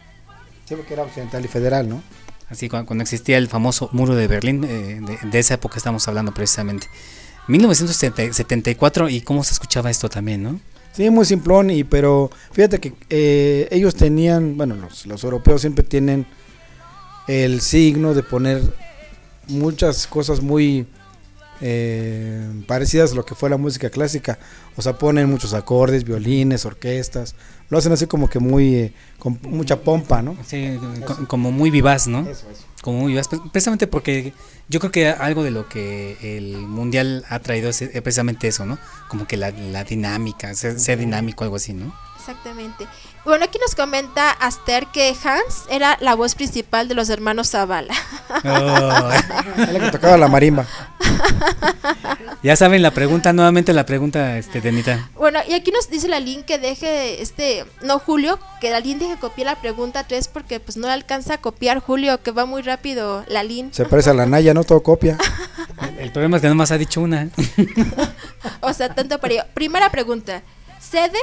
Sí, 0.66 0.76
porque 0.76 0.94
era 0.94 1.04
occidental 1.04 1.44
y 1.44 1.48
federal, 1.48 1.90
¿no? 1.90 2.04
Así 2.50 2.70
cuando, 2.70 2.86
cuando 2.86 3.02
existía 3.02 3.40
el 3.40 3.48
famoso 3.48 3.90
muro 3.92 4.16
de 4.16 4.28
Berlín, 4.28 4.64
eh, 4.64 5.02
de, 5.02 5.30
de 5.30 5.40
esa 5.40 5.56
época 5.56 5.78
estamos 5.78 6.08
hablando 6.08 6.32
precisamente. 6.34 6.88
1974 7.48 9.10
y 9.10 9.22
cómo 9.22 9.44
se 9.44 9.54
escuchaba 9.54 9.90
esto 9.90 10.08
también, 10.08 10.44
¿no? 10.44 10.60
Sí, 10.94 11.10
muy 11.10 11.26
simplón, 11.26 11.72
y, 11.72 11.84
pero 11.84 12.30
fíjate 12.52 12.80
que 12.80 12.94
eh, 13.10 13.68
ellos 13.72 13.96
tenían, 13.96 14.56
bueno, 14.56 14.76
los, 14.76 15.08
los 15.08 15.24
europeos 15.24 15.62
siempre 15.62 15.84
tienen 15.84 16.28
el 17.28 17.62
signo 17.62 18.14
de 18.14 18.22
poner 18.22 18.62
muchas 19.48 20.06
cosas 20.06 20.42
muy 20.42 20.86
eh, 21.62 22.64
parecidas 22.68 23.12
a 23.12 23.16
lo 23.16 23.26
que 23.26 23.36
fue 23.36 23.50
la 23.50 23.58
música 23.58 23.90
clásica. 23.90 24.40
O 24.76 24.82
sea, 24.82 24.98
ponen 24.98 25.30
muchos 25.30 25.54
acordes, 25.54 26.04
violines, 26.04 26.66
orquestas. 26.66 27.36
Lo 27.70 27.78
hacen 27.78 27.92
así 27.92 28.08
como 28.08 28.30
que 28.30 28.40
muy, 28.40 28.76
eh, 28.76 28.94
con 29.20 29.40
mucha 29.44 29.82
pompa, 29.82 30.22
¿no? 30.22 30.36
Sí, 30.46 30.80
co- 31.06 31.28
como 31.28 31.52
muy 31.52 31.70
vivaz, 31.70 32.08
¿no? 32.08 32.28
Como 32.82 33.00
muy 33.02 33.12
vivaz, 33.12 33.28
pre- 33.28 33.40
precisamente 33.52 33.88
porque 33.88 34.34
yo 34.70 34.80
creo 34.80 34.92
que 34.92 35.08
algo 35.10 35.44
de 35.44 35.52
lo 35.52 35.68
que 35.68 36.18
el 36.38 36.58
mundial 36.58 37.26
ha 37.30 37.40
traído 37.40 37.70
es, 37.70 37.82
es 37.82 38.02
precisamente 38.02 38.48
eso, 38.48 38.66
¿no? 38.66 38.80
Como 39.10 39.28
que 39.28 39.38
la, 39.38 39.52
la 39.52 39.84
dinámica, 39.84 40.54
ser, 40.56 40.80
ser 40.80 40.98
dinámico, 41.00 41.44
algo 41.44 41.58
así, 41.58 41.74
¿no? 41.74 41.94
Exactamente. 42.18 42.86
Bueno, 43.30 43.46
aquí 43.46 43.60
nos 43.60 43.76
comenta 43.76 44.32
Aster 44.32 44.88
que 44.88 45.16
Hans 45.24 45.66
era 45.70 46.00
la 46.02 46.16
voz 46.16 46.34
principal 46.34 46.88
de 46.88 46.96
los 46.96 47.12
hermanos 47.12 47.52
Zavala. 47.52 47.94
Es 48.34 49.72
la 49.72 49.80
que 49.80 49.92
tocaba 49.92 50.18
la 50.18 50.28
marimba. 50.28 50.66
Ya 52.42 52.56
saben 52.56 52.82
la 52.82 52.92
pregunta, 52.92 53.34
nuevamente 53.34 53.74
la 53.74 53.86
pregunta, 53.86 54.38
este, 54.38 54.62
Denita. 54.62 55.10
Bueno, 55.16 55.40
y 55.46 55.54
aquí 55.54 55.72
nos 55.72 55.90
dice 55.90 56.08
la 56.08 56.22
Lin 56.22 56.44
que 56.44 56.58
deje, 56.58 57.22
este, 57.22 57.66
no 57.84 58.00
Julio, 58.00 58.40
que 58.62 58.72
la 58.72 58.80
Lin 58.80 58.98
deje 58.98 59.18
copiar 59.18 59.48
la 59.48 59.62
pregunta 59.62 60.06
3 60.06 60.30
porque 60.30 60.62
pues 60.62 60.78
no 60.78 60.88
le 60.88 60.94
alcanza 60.94 61.34
a 61.34 61.38
copiar 61.40 61.80
Julio, 61.80 62.24
que 62.24 62.32
va 62.32 62.46
muy 62.46 62.62
rápido 62.62 63.26
la 63.28 63.44
Lin. 63.44 63.74
Se 63.74 63.84
parece 63.84 64.12
a 64.12 64.14
la 64.14 64.26
Naya, 64.26 64.54
¿no? 64.54 64.64
Todo 64.64 64.82
copia. 64.82 65.18
El 66.00 66.14
problema 66.14 66.38
es 66.38 66.42
que 66.42 66.48
nomás 66.48 66.72
ha 66.72 66.78
dicho 66.78 67.02
una. 67.02 67.30
O 68.62 68.72
sea, 68.74 68.96
tanto 68.96 69.20
para 69.20 69.34
ello. 69.34 69.44
Primera 69.54 69.92
pregunta, 69.92 70.42
sede 70.80 71.20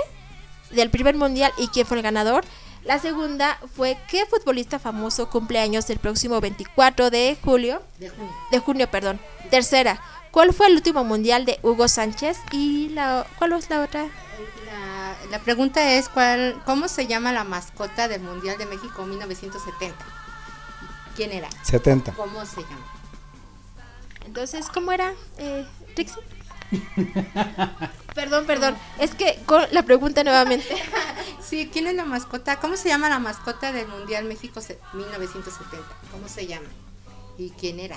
del 0.71 0.91
primer 0.91 1.17
mundial 1.17 1.53
y 1.59 1.69
quién 1.69 1.87
fue 1.87 1.97
el 1.99 2.03
ganador. 2.03 2.45
La 2.85 3.01
segunda 3.01 3.59
fue 3.75 3.99
qué 4.09 4.27
futbolista 4.27 4.79
famoso 4.79 5.29
cumple 5.29 5.59
años 5.59 5.91
el 5.91 5.99
próximo 5.99 6.41
24 6.41 7.11
de 7.11 7.37
julio. 7.43 7.83
De 7.99 8.11
junio. 8.11 8.33
De 8.53 8.59
junio, 8.61 8.91
perdón. 8.91 9.21
Tercera, 9.51 10.01
¿cuál 10.31 10.55
fue 10.55 10.69
el 10.69 10.75
último 10.75 11.03
mundial 11.03 11.45
de 11.45 11.59
Hugo 11.62 11.89
Sánchez? 11.89 12.39
Y 12.53 12.91
la 12.91 13.27
¿cuál 13.39 13.55
es 13.55 13.69
la 13.71 13.83
otra? 13.83 14.05
La, 14.67 15.17
la 15.31 15.39
pregunta 15.41 15.95
es 15.95 16.09
cuál, 16.09 16.62
¿cómo 16.64 16.87
se 16.87 17.09
llama 17.09 17.33
la 17.33 17.43
mascota 17.43 18.07
del 18.07 18.21
Mundial 18.23 18.57
de 18.57 18.67
México 18.67 19.05
1970? 19.05 19.97
¿Quién 21.17 21.33
era? 21.33 21.49
70. 21.62 22.12
¿Cómo 22.12 22.45
se 22.45 22.61
llama? 22.61 22.93
Entonces, 24.27 24.67
¿cómo 24.73 24.93
era? 24.93 25.14
Eh, 25.39 25.67
Trixie. 25.95 26.23
Perdón, 28.14 28.47
perdón. 28.47 28.77
Es 28.99 29.14
que 29.14 29.39
con 29.47 29.62
la 29.73 29.83
pregunta 29.83 30.25
nuevamente. 30.25 30.67
Sí, 31.47 31.71
¿quién 31.73 31.87
es 31.87 31.95
la 31.95 32.05
mascota? 32.05 32.59
¿Cómo 32.59 32.77
se 32.77 32.89
llama 32.89 33.09
la 33.09 33.21
mascota 33.21 33.71
del 33.71 33.87
Mundial 33.87 34.25
México 34.25 34.61
se- 34.61 34.81
1970? 34.95 35.87
¿Cómo 36.11 36.27
se 36.29 36.45
llama? 36.49 36.67
¿Y 37.39 37.51
quién 37.51 37.79
era? 37.79 37.97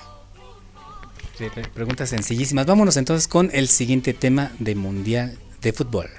Preguntas 1.74 2.10
sencillísimas. 2.10 2.68
Vámonos 2.68 2.96
entonces 2.98 3.28
con 3.28 3.50
el 3.52 3.68
siguiente 3.68 4.14
tema 4.14 4.52
de 4.60 4.76
Mundial 4.76 5.40
de 5.62 5.74
Fútbol. 5.74 6.10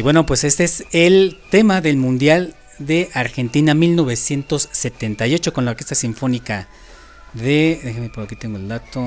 Y 0.00 0.02
bueno, 0.02 0.24
pues 0.24 0.44
este 0.44 0.64
es 0.64 0.84
el 0.92 1.38
tema 1.50 1.82
del 1.82 1.98
Mundial 1.98 2.54
de 2.78 3.10
Argentina 3.12 3.74
1978 3.74 5.52
con 5.52 5.66
la 5.66 5.72
Orquesta 5.72 5.94
Sinfónica 5.94 6.68
de... 7.34 7.78
Déjenme 7.84 8.08
por 8.08 8.24
aquí 8.24 8.34
tengo 8.34 8.56
el 8.56 8.66
dato. 8.66 8.98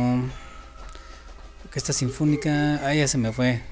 Orquesta 1.66 1.94
Sinfónica... 1.94 2.80
Ah, 2.86 2.94
ya 2.94 3.08
se 3.08 3.18
me 3.18 3.32
fue. 3.34 3.64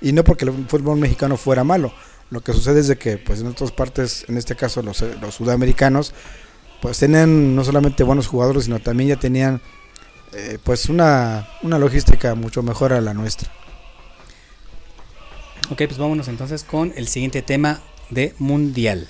Y 0.01 0.13
no 0.13 0.23
porque 0.23 0.45
el 0.45 0.65
fútbol 0.67 0.97
mexicano 0.97 1.37
fuera 1.37 1.63
malo. 1.63 1.93
Lo 2.33 2.41
que 2.41 2.51
sucede 2.51 2.79
es 2.79 2.87
de 2.87 2.97
que 2.97 3.19
pues 3.19 3.41
en 3.41 3.47
otras 3.47 3.71
partes, 3.71 4.25
en 4.27 4.37
este 4.37 4.55
caso 4.55 4.81
los, 4.81 5.03
eh, 5.03 5.13
sudamericanos, 5.29 6.15
pues 6.81 6.97
tenían 6.97 7.55
no 7.55 7.63
solamente 7.63 8.01
buenos 8.01 8.25
jugadores, 8.25 8.63
sino 8.63 8.79
también 8.79 9.09
ya 9.09 9.17
tenían 9.17 9.61
eh, 10.31 10.57
pues 10.63 10.89
una, 10.89 11.47
una 11.61 11.77
logística 11.77 12.33
mucho 12.33 12.63
mejor 12.63 12.91
a 12.91 13.01
la 13.01 13.13
nuestra. 13.13 13.51
Ok, 15.69 15.83
pues 15.85 15.99
vámonos 15.99 16.27
entonces 16.27 16.63
con 16.63 16.91
el 16.95 17.07
siguiente 17.07 17.43
tema 17.43 17.81
de 18.09 18.33
mundial. 18.39 19.07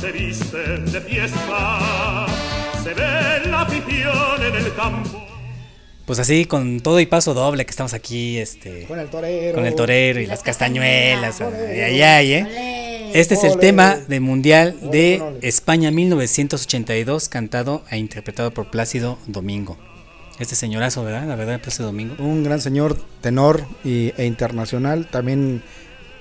Se 0.00 0.12
viste 0.12 0.56
de 0.56 1.00
fiesta, 1.02 2.26
se 2.82 2.94
ve 2.94 3.50
la 3.50 3.62
afición 3.62 4.42
en 4.42 4.54
el 4.54 4.74
campo. 4.74 5.26
Pues 6.06 6.18
así, 6.18 6.46
con 6.46 6.80
todo 6.80 7.00
y 7.00 7.06
paso 7.06 7.34
doble 7.34 7.66
que 7.66 7.70
estamos 7.70 7.92
aquí, 7.92 8.38
este... 8.38 8.86
Con 8.86 8.98
el 8.98 9.08
torero. 9.10 9.54
Con 9.54 9.66
el 9.66 9.74
torero 9.74 10.18
y 10.20 10.26
las 10.26 10.42
castañuelas. 10.42 11.42
Ay, 11.42 11.80
ay, 11.80 12.02
ay, 12.02 12.32
¿eh? 12.32 13.10
Este 13.12 13.34
es 13.34 13.44
el 13.44 13.52
Ole. 13.52 13.60
tema 13.60 13.96
de 13.96 14.20
mundial 14.20 14.90
de 14.90 15.22
España 15.42 15.90
1982, 15.90 17.28
cantado 17.28 17.84
e 17.90 17.98
interpretado 17.98 18.52
por 18.52 18.70
Plácido 18.70 19.18
Domingo. 19.26 19.76
Este 20.38 20.54
señorazo, 20.54 21.04
¿verdad? 21.04 21.28
La 21.28 21.36
verdad, 21.36 21.60
Plácido 21.60 21.86
Domingo. 21.86 22.14
Un 22.18 22.42
gran 22.42 22.60
señor 22.60 22.96
tenor 23.20 23.66
y, 23.84 24.14
e 24.16 24.24
internacional. 24.24 25.08
También 25.10 25.62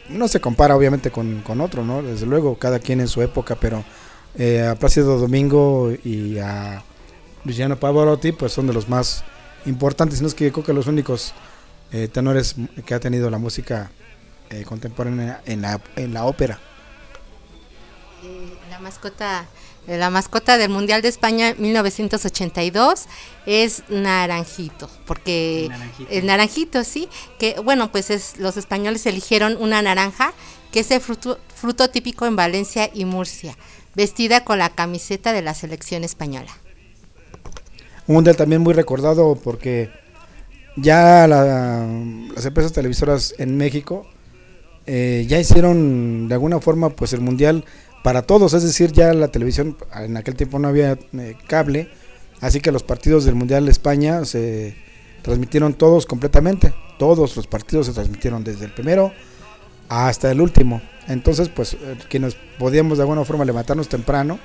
no 0.10 0.28
se 0.28 0.42
compara 0.42 0.76
obviamente 0.76 1.12
con, 1.12 1.42
con 1.42 1.62
otro, 1.62 1.86
¿no? 1.86 2.02
Desde 2.02 2.26
luego, 2.26 2.58
cada 2.58 2.80
quien 2.80 3.00
en 3.00 3.08
su 3.08 3.22
época, 3.22 3.56
pero 3.56 3.84
eh, 4.38 4.66
a 4.66 4.76
Plácido 4.76 5.18
Domingo 5.18 5.92
y 6.04 6.38
a 6.38 6.84
Luciano 7.46 7.78
Pavarotti 7.78 8.32
pues 8.32 8.52
son 8.52 8.68
de 8.68 8.74
los 8.74 8.88
más 8.88 9.24
importantes, 9.66 10.22
no 10.22 10.28
es 10.28 10.34
que 10.34 10.46
yo 10.46 10.52
creo 10.52 10.66
que 10.66 10.74
los 10.74 10.88
únicos 10.88 11.34
eh, 11.92 12.08
tenores 12.08 12.56
que 12.86 12.94
ha 12.94 13.00
tenido 13.00 13.30
la 13.30 13.38
música 13.38 13.92
eh, 14.50 14.64
contemporánea 14.64 15.42
en 15.46 15.62
la, 15.62 15.82
en 15.96 16.14
la 16.14 16.26
ópera. 16.26 16.60
La 18.80 18.84
mascota 18.84 19.46
eh, 19.88 19.98
la 19.98 20.10
mascota 20.10 20.58
del 20.58 20.70
Mundial 20.70 21.02
de 21.02 21.10
España 21.10 21.54
1982 21.58 23.08
es 23.46 23.84
Naranjito, 23.90 24.90
porque 25.06 25.68
Naranjito. 25.70 26.10
el 26.12 26.26
naranjito, 26.26 26.84
sí, 26.86 27.10
que 27.40 27.60
bueno, 27.64 27.92
pues 27.92 28.10
es 28.10 28.38
los 28.38 28.56
españoles 28.56 29.06
eligieron 29.06 29.58
una 29.60 29.82
naranja, 29.82 30.32
que 30.72 30.80
es 30.82 30.92
el 30.92 31.02
fruto, 31.02 31.40
fruto 31.54 31.90
típico 31.90 32.26
en 32.26 32.36
Valencia 32.38 32.90
y 32.94 33.04
Murcia, 33.06 33.58
vestida 33.96 34.46
con 34.46 34.60
la 34.60 34.70
camiseta 34.70 35.34
de 35.34 35.42
la 35.42 35.54
selección 35.54 36.04
española. 36.06 36.52
Un 38.08 38.16
mundial 38.16 38.38
también 38.38 38.62
muy 38.62 38.74
recordado 38.74 39.36
porque 39.36 39.90
ya 40.78 41.28
la- 41.28 41.86
las 42.34 42.46
empresas 42.46 42.72
televisoras 42.72 43.34
en 43.40 43.58
México 43.58 44.06
eh, 44.86 45.26
ya 45.28 45.38
hicieron 45.40 46.28
de 46.28 46.34
alguna 46.34 46.60
forma 46.60 46.90
pues 46.90 47.14
el 47.14 47.22
mundial 47.22 47.64
para 48.04 48.22
todos, 48.24 48.54
es 48.54 48.64
decir, 48.64 48.92
ya 48.92 49.14
la 49.14 49.28
televisión 49.30 49.78
en 49.96 50.18
aquel 50.18 50.36
tiempo 50.36 50.60
no 50.60 50.68
había 50.68 50.94
eh, 51.14 51.36
cable, 51.48 51.90
así 52.42 52.60
que 52.62 52.72
los 52.72 52.84
partidos 52.84 53.26
del 53.26 53.36
mundial 53.36 53.66
de 53.66 53.72
España 53.72 54.24
se 54.26 54.76
transmitieron 55.22 55.74
todos 55.74 56.06
completamente, 56.06 56.74
todos 56.98 57.36
los 57.36 57.48
partidos 57.48 57.88
se 57.88 57.94
transmitieron 57.94 58.44
desde 58.44 58.66
el 58.66 58.72
primero 58.74 59.12
hasta 59.90 60.32
el 60.32 60.40
último. 60.42 60.82
Entonces, 61.08 61.50
pues 61.50 61.74
eh, 61.74 61.98
quienes 62.10 62.36
podíamos 62.58 62.98
de 62.98 63.04
alguna 63.04 63.26
forma 63.26 63.44
levantarnos 63.46 63.90
temprano 63.90 64.40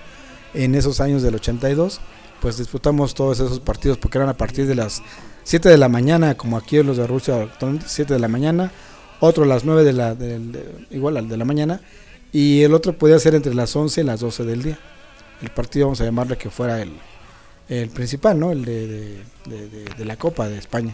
en 0.55 0.75
esos 0.75 1.01
años 1.01 1.23
del 1.23 1.35
82, 1.35 2.01
pues 2.41 2.59
disfrutamos 2.59 3.15
todos 3.15 3.41
esos 3.41 3.61
partidos 3.61 3.99
porque 3.99 4.19
eran 4.19 4.29
a 4.31 4.37
partir 4.37 4.67
de 4.67 4.75
las 4.75 5.03
7 5.45 5.69
de 5.69 5.79
la 5.79 5.89
mañana, 5.89 6.35
como 6.37 6.57
aquí 6.57 6.83
los 6.83 6.97
de 6.97 7.07
Rusia, 7.07 7.41
actualmente, 7.43 7.87
7 7.89 8.15
de 8.15 8.21
la 8.21 8.29
mañana, 8.29 8.73
otro 9.21 9.45
a 9.45 9.47
las 9.47 9.65
9 9.65 9.85
de 9.85 9.93
la, 9.93 10.15
de- 10.15 10.87
igual 10.91 11.17
al 11.19 11.29
de 11.29 11.37
la 11.37 11.45
mañana, 11.45 11.81
y 12.35 12.63
el 12.65 12.75
otro 12.75 12.93
podía 12.99 13.19
ser 13.19 13.35
entre 13.37 13.55
las 13.55 13.75
11 13.75 14.01
y 14.01 14.05
las 14.05 14.19
12 14.21 14.43
del 14.45 14.63
día. 14.63 14.79
El 15.41 15.51
partido, 15.51 15.87
vamos 15.87 16.01
a 16.01 16.05
llamarle 16.05 16.37
que 16.37 16.51
fuera 16.51 16.83
el, 16.83 16.93
el 17.69 17.89
principal, 17.91 18.39
¿no? 18.41 18.51
El 18.51 18.65
de, 18.65 18.87
de- 19.47 20.05
la 20.05 20.17
Copa 20.17 20.49
de 20.49 20.59
España. 20.59 20.93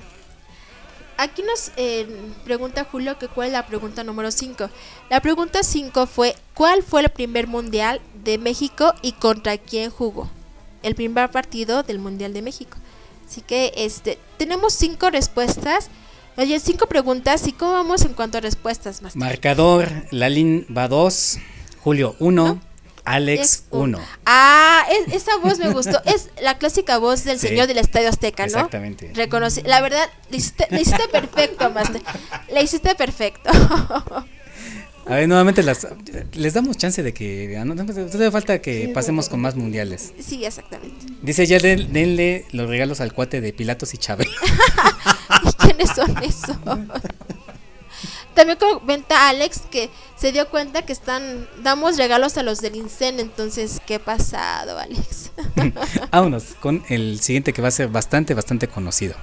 Aquí 1.16 1.42
nos 1.42 1.72
eh, 1.76 2.06
pregunta 2.44 2.86
Julio 2.90 3.18
que 3.18 3.28
cuál 3.28 3.48
es 3.48 3.52
la 3.54 3.66
pregunta 3.66 4.04
número 4.04 4.30
5. 4.30 4.68
La 5.10 5.20
pregunta 5.20 5.62
5 5.62 6.06
fue, 6.06 6.34
¿cuál 6.54 6.82
fue 6.82 7.00
el 7.02 7.08
primer 7.08 7.46
mundial 7.46 8.00
de 8.22 8.36
México 8.38 8.94
y 9.02 9.12
contra 9.12 9.56
quién 9.58 9.90
jugó? 9.90 10.30
El 10.82 10.94
primer 10.94 11.30
partido 11.30 11.82
del 11.82 11.98
Mundial 11.98 12.32
de 12.34 12.42
México. 12.42 12.76
Así 13.28 13.40
que 13.42 13.72
este 13.76 14.18
tenemos 14.38 14.72
cinco 14.74 15.10
respuestas. 15.10 15.88
Oye, 16.40 16.58
cinco 16.58 16.86
preguntas. 16.86 17.46
¿Y 17.46 17.52
cómo 17.52 17.72
vamos 17.72 18.02
en 18.04 18.14
cuanto 18.14 18.38
a 18.38 18.40
respuestas? 18.40 19.02
Más 19.02 19.14
Marcador, 19.14 19.88
Lalin 20.10 20.66
va 20.76 20.88
2, 20.88 21.38
Julio 21.80 22.16
1, 22.18 22.60
Alex 23.04 23.64
1. 23.70 23.98
Ah, 24.24 24.82
es- 24.90 25.14
esa 25.14 25.36
voz 25.38 25.58
me 25.58 25.70
gustó. 25.70 26.00
Es 26.06 26.30
la 26.42 26.56
clásica 26.58 26.96
voz 26.98 27.24
del 27.24 27.38
Sí. 27.38 27.48
señor 27.48 27.66
del 27.66 27.78
Estadio 27.78 28.08
Azteca, 28.08 28.44
¿no? 28.44 28.46
Exactamente. 28.46 29.10
Reconocí. 29.14 29.60
La 29.62 29.82
verdad, 29.82 30.08
le 30.30 30.38
hiciste, 30.38 30.66
le 30.70 30.80
hiciste 30.80 31.08
perfecto, 31.08 31.70
Master. 31.70 32.00
Le 32.52 32.62
hiciste 32.62 32.94
perfecto. 32.94 33.50
A 35.06 35.14
ver, 35.16 35.26
nuevamente 35.28 35.62
las, 35.62 35.88
les 36.34 36.54
damos 36.54 36.76
chance 36.76 37.02
de 37.02 37.12
que... 37.12 37.56
ah, 37.58 37.64
No, 37.64 37.74
todavía 37.74 38.30
falta 38.30 38.60
que 38.62 38.88
pasemos 38.94 39.28
con 39.28 39.40
más 39.40 39.56
mundiales. 39.56 40.12
sí, 40.24 40.44
exactamente. 40.44 41.06
Dice 41.22 41.46
ya 41.46 41.58
den- 41.58 41.92
denle 41.92 42.44
los 42.52 42.68
regalos 42.68 43.00
al 43.00 43.12
cuate 43.12 43.40
de 43.40 43.52
Pilatos 43.52 43.92
y 43.94 43.98
Chávez. 43.98 44.28
¿Y 45.80 45.86
quiénes 45.86 45.96
son 45.96 46.22
esos? 46.22 46.56
También 48.34 48.58
comenta 48.58 49.28
Alex 49.28 49.62
que 49.70 49.90
se 50.16 50.32
dio 50.32 50.48
cuenta 50.48 50.82
que 50.82 50.92
están 50.92 51.48
damos 51.62 51.96
regalos 51.96 52.36
a 52.38 52.42
los 52.42 52.60
del 52.60 52.76
INSEN, 52.76 53.20
entonces 53.20 53.80
qué 53.86 53.98
pasado, 53.98 54.78
Alex. 54.78 55.32
Vámonos 56.12 56.54
con 56.60 56.84
el 56.88 57.20
siguiente 57.20 57.52
que 57.52 57.60
va 57.60 57.68
a 57.68 57.72
ser 57.72 57.88
bastante, 57.88 58.34
bastante 58.34 58.68
conocido. 58.68 59.14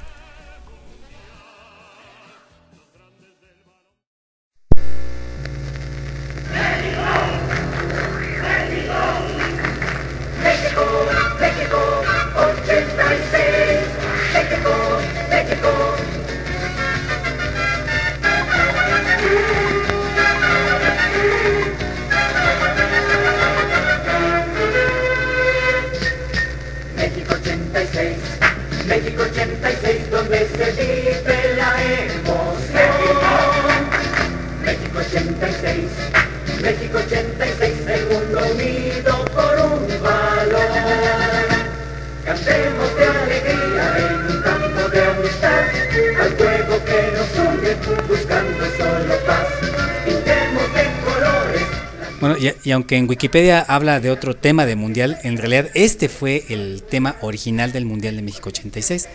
Y, 52.64 52.72
aunque 52.72 52.98
en 52.98 53.10
Wikipedia 53.10 53.62
habla 53.62 54.00
de 54.00 54.12
otro 54.12 54.36
tema 54.36 54.66
de 54.66 54.76
mundial, 54.76 55.18
en 55.24 55.38
realidad 55.38 55.70
este 55.74 56.10
fue 56.10 56.46
el 56.50 56.84
tema 56.84 57.16
original 57.22 57.72
del 57.72 57.86
Mundial 57.86 58.16
de 58.16 58.22
México 58.22 58.50
86. 58.50 59.08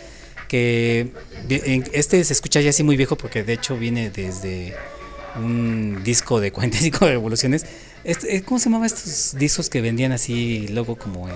Que 0.49 1.09
este 1.93 2.23
se 2.24 2.32
escucha 2.32 2.61
ya 2.61 2.70
así 2.70 2.82
muy 2.82 2.97
viejo 2.97 3.16
porque 3.16 3.43
de 3.43 3.55
hecho 3.55 3.77
viene 3.78 4.11
desde 4.11 4.74
un 5.36 6.03
disco 6.05 6.40
de 6.40 6.53
45 6.53 6.99
revoluciones 7.07 7.65
Este, 8.05 8.36
eh, 8.36 8.43
¿Cómo 8.43 8.59
se 8.59 8.66
llamaban 8.66 8.85
estos 8.86 9.35
discos 9.39 9.70
que 9.70 9.81
vendían 9.81 10.12
así, 10.12 10.69
luego 10.69 10.97
como 10.97 11.28
en- 11.31 11.35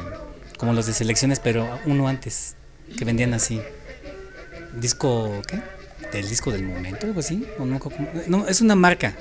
como 0.58 0.72
los 0.74 0.84
de 0.86 0.92
selecciones, 0.92 1.40
pero 1.40 1.78
uno 1.86 2.08
antes, 2.08 2.56
que 2.98 3.04
vendían 3.06 3.32
así? 3.32 3.60
¿Disco 4.80 5.40
qué? 5.46 5.60
¿Del 6.12 6.28
disco 6.28 6.50
del 6.52 6.64
momento, 6.64 7.06
algo 7.06 7.20
así? 7.20 7.46
¿O 7.58 7.64
no. 7.64 7.80
No, 8.26 8.46
es 8.48 8.60
una 8.60 8.74
marca 8.74 9.14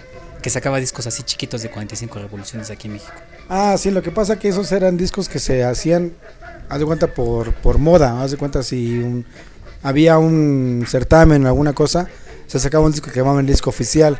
que 0.45 0.51
sacaba 0.51 0.79
discos 0.79 1.07
así 1.07 1.23
chiquitos 1.23 1.63
de 1.63 1.71
45 1.71 2.19
revoluciones 2.19 2.69
aquí 2.69 2.85
en 2.87 2.93
México. 2.93 3.11
Ah, 3.49 3.75
sí, 3.79 3.89
lo 3.89 4.03
que 4.03 4.11
pasa 4.11 4.37
que 4.37 4.47
esos 4.47 4.71
eran 4.71 4.95
discos 4.95 5.27
que 5.27 5.39
se 5.39 5.63
hacían, 5.63 6.11
haz 6.69 6.77
de 6.77 6.85
cuenta, 6.85 7.07
por, 7.07 7.51
por 7.55 7.79
moda, 7.79 8.21
haz 8.21 8.29
de 8.29 8.37
cuenta 8.37 8.61
si 8.61 8.99
un- 8.99 9.25
había 9.81 10.19
un 10.19 10.85
certamen 10.87 11.43
o 11.43 11.47
alguna 11.47 11.73
cosa, 11.73 12.07
se 12.45 12.59
sacaba 12.59 12.85
un 12.85 12.91
disco 12.91 13.09
que 13.09 13.17
llamaban 13.19 13.47
disco 13.47 13.71
oficial, 13.71 14.19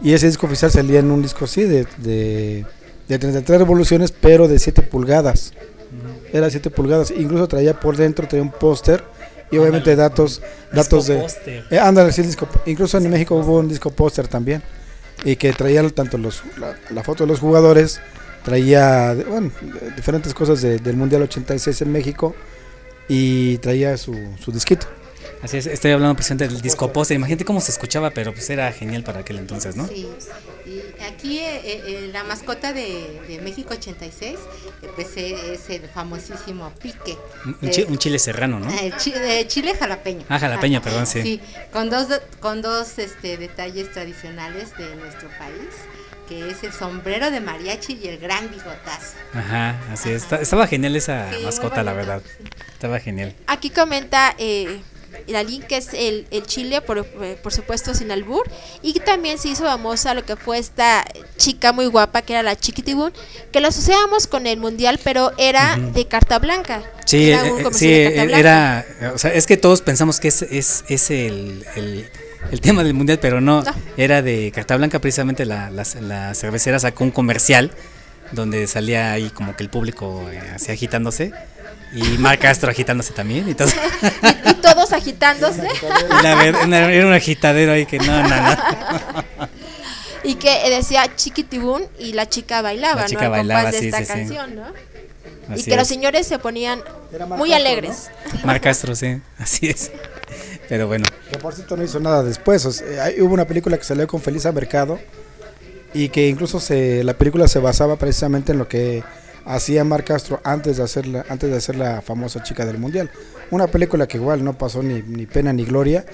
y 0.00 0.14
ese 0.14 0.26
disco 0.26 0.46
oficial 0.46 0.70
salía 0.70 1.00
en 1.00 1.10
un 1.10 1.20
disco 1.20 1.44
así 1.44 1.64
de, 1.64 1.86
de, 1.98 2.64
de 3.06 3.18
33 3.18 3.58
revoluciones, 3.58 4.10
pero 4.10 4.48
de 4.48 4.58
7 4.58 4.80
pulgadas. 4.80 5.52
Era 6.32 6.48
7 6.48 6.70
pulgadas, 6.70 7.10
incluso 7.10 7.46
traía 7.46 7.78
por 7.78 7.94
dentro, 7.98 8.26
traía 8.26 8.42
un 8.42 8.52
póster, 8.52 9.04
y 9.50 9.58
obviamente 9.58 9.94
datos, 9.96 10.40
datos 10.72 11.06
Disco 11.08 11.12
de... 11.12 11.20
póster. 11.20 11.64
Eh, 11.70 11.78
ándale, 11.78 12.10
sí, 12.10 12.22
el 12.22 12.26
disco, 12.28 12.48
incluso 12.64 12.96
en 12.96 13.10
México 13.10 13.34
hubo 13.34 13.58
un 13.58 13.68
disco 13.68 13.90
póster 13.90 14.28
también, 14.28 14.62
y 15.24 15.36
que 15.36 15.52
traía 15.52 15.86
tanto 15.90 16.18
los, 16.18 16.42
la, 16.58 16.76
la 16.90 17.02
foto 17.02 17.24
de 17.24 17.28
los 17.28 17.40
jugadores, 17.40 18.00
traía 18.44 19.14
diferentes 19.96 20.32
cosas 20.34 20.62
de- 20.62 20.78
del 20.78 20.96
Mundial 20.96 21.22
86 21.22 21.82
en 21.82 21.92
México 21.92 22.34
y 23.08 23.58
traía 23.58 23.96
su, 23.96 24.14
su 24.40 24.52
disquito. 24.52 24.86
Así 25.42 25.56
es, 25.56 25.66
estoy 25.66 25.92
hablando 25.92 26.14
precisamente 26.16 26.48
del 26.52 26.60
disco 26.60 26.92
póster. 26.92 27.14
Imagínate 27.16 27.44
cómo 27.44 27.60
se 27.60 27.70
escuchaba, 27.70 28.10
pero 28.10 28.32
pues 28.32 28.50
era 28.50 28.72
genial 28.72 29.04
para 29.04 29.20
aquel 29.20 29.38
entonces, 29.38 29.76
¿no? 29.76 29.86
Sí, 29.86 30.08
y 30.66 31.02
aquí 31.04 31.38
eh, 31.38 31.60
eh, 31.64 32.10
la 32.12 32.24
mascota 32.24 32.72
de, 32.72 33.20
de 33.28 33.40
México 33.40 33.72
86 33.74 34.34
eh, 34.82 34.88
pues 34.96 35.16
eh, 35.16 35.54
es 35.54 35.70
el 35.70 35.88
famosísimo 35.88 36.70
pique. 36.82 37.16
Un, 37.62 37.70
chi- 37.70 37.86
chile 37.98 38.18
serrano, 38.18 38.58
¿no? 38.58 38.68
Eh, 38.70 38.92
chi- 38.98 39.12
eh, 39.14 39.46
chile 39.46 39.74
jalapeño. 39.78 40.24
Ah, 40.28 40.38
jalapeño, 40.40 40.82
perdón, 40.82 41.06
sí. 41.06 41.40
con 41.72 41.88
dos, 41.88 42.08
con 42.40 42.60
dos 42.60 42.98
este, 42.98 43.36
detalles 43.36 43.92
tradicionales 43.92 44.76
de 44.76 44.96
nuestro 44.96 45.28
país, 45.38 45.68
que 46.28 46.50
es 46.50 46.64
el 46.64 46.72
sombrero 46.72 47.30
de 47.30 47.40
mariachi 47.40 47.94
y 48.02 48.08
el 48.08 48.18
gran 48.18 48.50
bigotazo. 48.50 49.14
Ajá, 49.34 49.80
así 49.92 50.10
es. 50.10 50.24
Esta- 50.24 50.40
Estaba 50.40 50.66
genial 50.66 50.96
esa 50.96 51.32
Sí, 51.32 51.44
mascota, 51.44 51.84
la 51.84 51.92
verdad. 51.92 52.22
Estaba 52.72 52.98
genial. 52.98 53.34
Aquí 53.46 53.70
comenta 53.70 54.34
eh, 54.36 54.80
la 55.26 55.42
link 55.42 55.64
que 55.66 55.76
es 55.78 55.88
el, 55.94 56.26
el 56.30 56.46
chile, 56.46 56.80
por, 56.80 57.04
por 57.42 57.52
supuesto, 57.52 57.94
sin 57.94 58.10
albur. 58.10 58.48
Y 58.82 59.00
también 59.00 59.38
se 59.38 59.48
hizo 59.48 59.64
famosa 59.64 60.14
lo 60.14 60.24
que 60.24 60.36
fue 60.36 60.58
esta 60.58 61.04
chica 61.36 61.72
muy 61.72 61.86
guapa, 61.86 62.22
que 62.22 62.32
era 62.34 62.42
la 62.42 62.56
Chiquitibún, 62.56 63.12
que 63.52 63.60
la 63.60 63.68
asociábamos 63.68 64.26
con 64.26 64.46
el 64.46 64.58
mundial, 64.58 65.00
pero 65.02 65.32
era 65.38 65.76
de 65.76 66.06
carta 66.06 66.38
blanca. 66.38 66.82
Sí, 67.04 67.30
Era 67.30 67.46
eh, 67.46 67.52
un 67.52 67.60
eh, 67.60 67.68
sí, 67.72 67.88
de 67.88 68.04
carta 68.14 68.24
blanca. 68.24 68.38
era, 68.38 68.86
o 69.14 69.18
sea, 69.18 69.32
es 69.34 69.46
que 69.46 69.56
todos 69.56 69.80
pensamos 69.82 70.20
que 70.20 70.28
es, 70.28 70.42
es, 70.42 70.84
es 70.88 71.10
el, 71.10 71.64
el, 71.76 72.08
el 72.50 72.60
tema 72.60 72.84
del 72.84 72.94
mundial, 72.94 73.18
pero 73.20 73.40
no, 73.40 73.62
No. 73.62 73.72
era 73.96 74.22
de 74.22 74.52
Carta 74.54 74.76
Blanca, 74.76 74.98
precisamente 75.00 75.44
la, 75.44 75.70
la, 75.70 75.84
la 76.00 76.34
cervecera 76.34 76.78
sacó 76.78 77.04
un 77.04 77.10
comercial 77.10 77.70
donde 78.32 78.66
salía 78.66 79.12
ahí 79.12 79.30
como 79.30 79.56
que 79.56 79.62
el 79.62 79.70
público 79.70 80.28
eh, 80.30 80.38
así 80.54 80.70
agitándose 80.70 81.32
y 81.92 82.02
Mar 82.18 82.38
Castro 82.38 82.70
agitándose 82.70 83.12
también 83.12 83.48
y 83.48 83.54
todo. 83.54 83.68
Y 84.44 84.54
todos 84.54 84.92
agitándose. 84.92 85.66
Y 86.20 86.22
la 86.22 86.34
ver- 86.34 86.56
una- 86.56 86.92
era 86.92 87.06
un 87.06 87.12
agitadero 87.12 87.72
ahí 87.72 87.86
que 87.86 87.98
no, 87.98 88.22
no, 88.22 88.28
no. 88.28 88.56
y 90.24 90.34
que 90.34 90.68
decía 90.70 91.04
Chiquitibún 91.16 91.84
y 91.98 92.12
la 92.12 92.28
chica 92.28 92.60
bailaba, 92.62 93.02
La 93.02 93.06
chica 93.06 93.24
¿no? 93.24 93.30
Bailaba, 93.30 93.62
compás 93.62 93.74
de 93.74 93.80
sí, 93.80 93.86
esta 93.86 93.98
sí, 93.98 94.04
sí. 94.04 94.12
canción, 94.12 94.56
¿no? 94.56 94.64
y 95.48 95.52
Así 95.54 95.64
que 95.64 95.76
los 95.76 95.82
es. 95.82 95.88
señores 95.88 96.26
se 96.26 96.38
ponían 96.38 96.80
muy 97.38 97.50
Castro, 97.50 97.54
alegres. 97.56 98.10
Mar 98.44 98.60
Castro, 98.60 98.94
sí, 98.94 99.20
así 99.38 99.68
es. 99.68 99.90
Pero 100.68 100.86
bueno, 100.86 101.06
Que 101.30 101.38
por 101.38 101.54
cierto 101.54 101.76
no 101.76 101.84
hizo 101.84 101.98
nada 102.00 102.22
después. 102.22 102.64
o 102.66 102.72
sea, 102.72 103.10
hubo 103.20 103.32
una 103.32 103.46
película 103.46 103.78
que 103.78 103.84
salió 103.84 104.06
con 104.06 104.20
Felisa 104.20 104.52
Mercado 104.52 104.98
y 105.94 106.10
que 106.10 106.28
incluso 106.28 106.60
se, 106.60 107.02
la 107.04 107.14
película 107.14 107.48
se 107.48 107.60
basaba 107.60 107.96
precisamente 107.96 108.52
en 108.52 108.58
lo 108.58 108.68
que 108.68 109.02
hacía 109.48 109.82
Mar 109.82 110.04
Castro 110.04 110.40
antes 110.44 110.76
de 110.76 110.82
hacer 110.82 111.06
la, 111.06 111.24
antes 111.28 111.50
de 111.50 111.56
hacer 111.56 111.76
la 111.76 112.02
famosa 112.02 112.42
chica 112.42 112.66
del 112.66 112.78
mundial. 112.78 113.10
Una 113.50 113.66
película 113.66 114.06
que 114.06 114.18
igual 114.18 114.44
no 114.44 114.56
pasó 114.56 114.82
ni, 114.82 115.02
ni 115.02 115.26
pena 115.26 115.52
ni 115.52 115.64
gloria. 115.64 116.04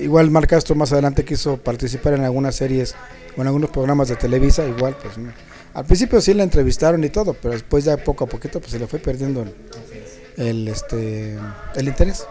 Igual 0.00 0.30
Mar 0.30 0.48
Castro 0.48 0.74
más 0.74 0.92
adelante 0.92 1.24
quiso 1.24 1.56
participar 1.56 2.14
en 2.14 2.24
algunas 2.24 2.56
series 2.56 2.96
o 3.36 3.42
en 3.42 3.46
algunos 3.46 3.70
programas 3.70 4.08
de 4.08 4.16
Televisa, 4.16 4.66
igual 4.66 4.96
pues. 5.00 5.14
Al 5.72 5.86
principio 5.86 6.20
sí 6.20 6.34
la 6.34 6.42
entrevistaron 6.42 7.02
y 7.04 7.08
todo, 7.08 7.32
pero 7.32 7.54
después 7.54 7.84
ya 7.84 7.96
poco 7.96 8.24
a 8.24 8.26
poquito 8.26 8.60
pues 8.60 8.72
se 8.72 8.78
le 8.78 8.86
fue 8.86 8.98
perdiendo 8.98 9.42
el, 9.42 9.54
el, 10.36 10.68
este 10.68 11.38
el 11.76 11.88
interés. 11.88 12.26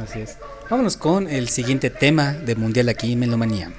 así 0.00 0.20
es. 0.20 0.36
Vámonos 0.70 0.96
con 0.96 1.28
el 1.28 1.48
siguiente 1.48 1.90
tema 1.90 2.32
de 2.32 2.54
mundial 2.54 2.88
aquí 2.88 3.12
en 3.12 3.18
Melomanía. 3.18 3.72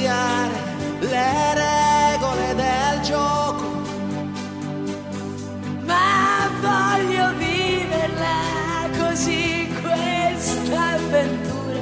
Cambiare 0.00 0.52
le 1.00 1.54
regole 1.54 2.54
del 2.54 3.00
gioco, 3.02 3.68
Ma 5.84 6.48
voglio 6.60 7.34
viverla 7.36 8.88
così 8.98 9.68
questa 9.82 10.94
avventura. 10.94 11.80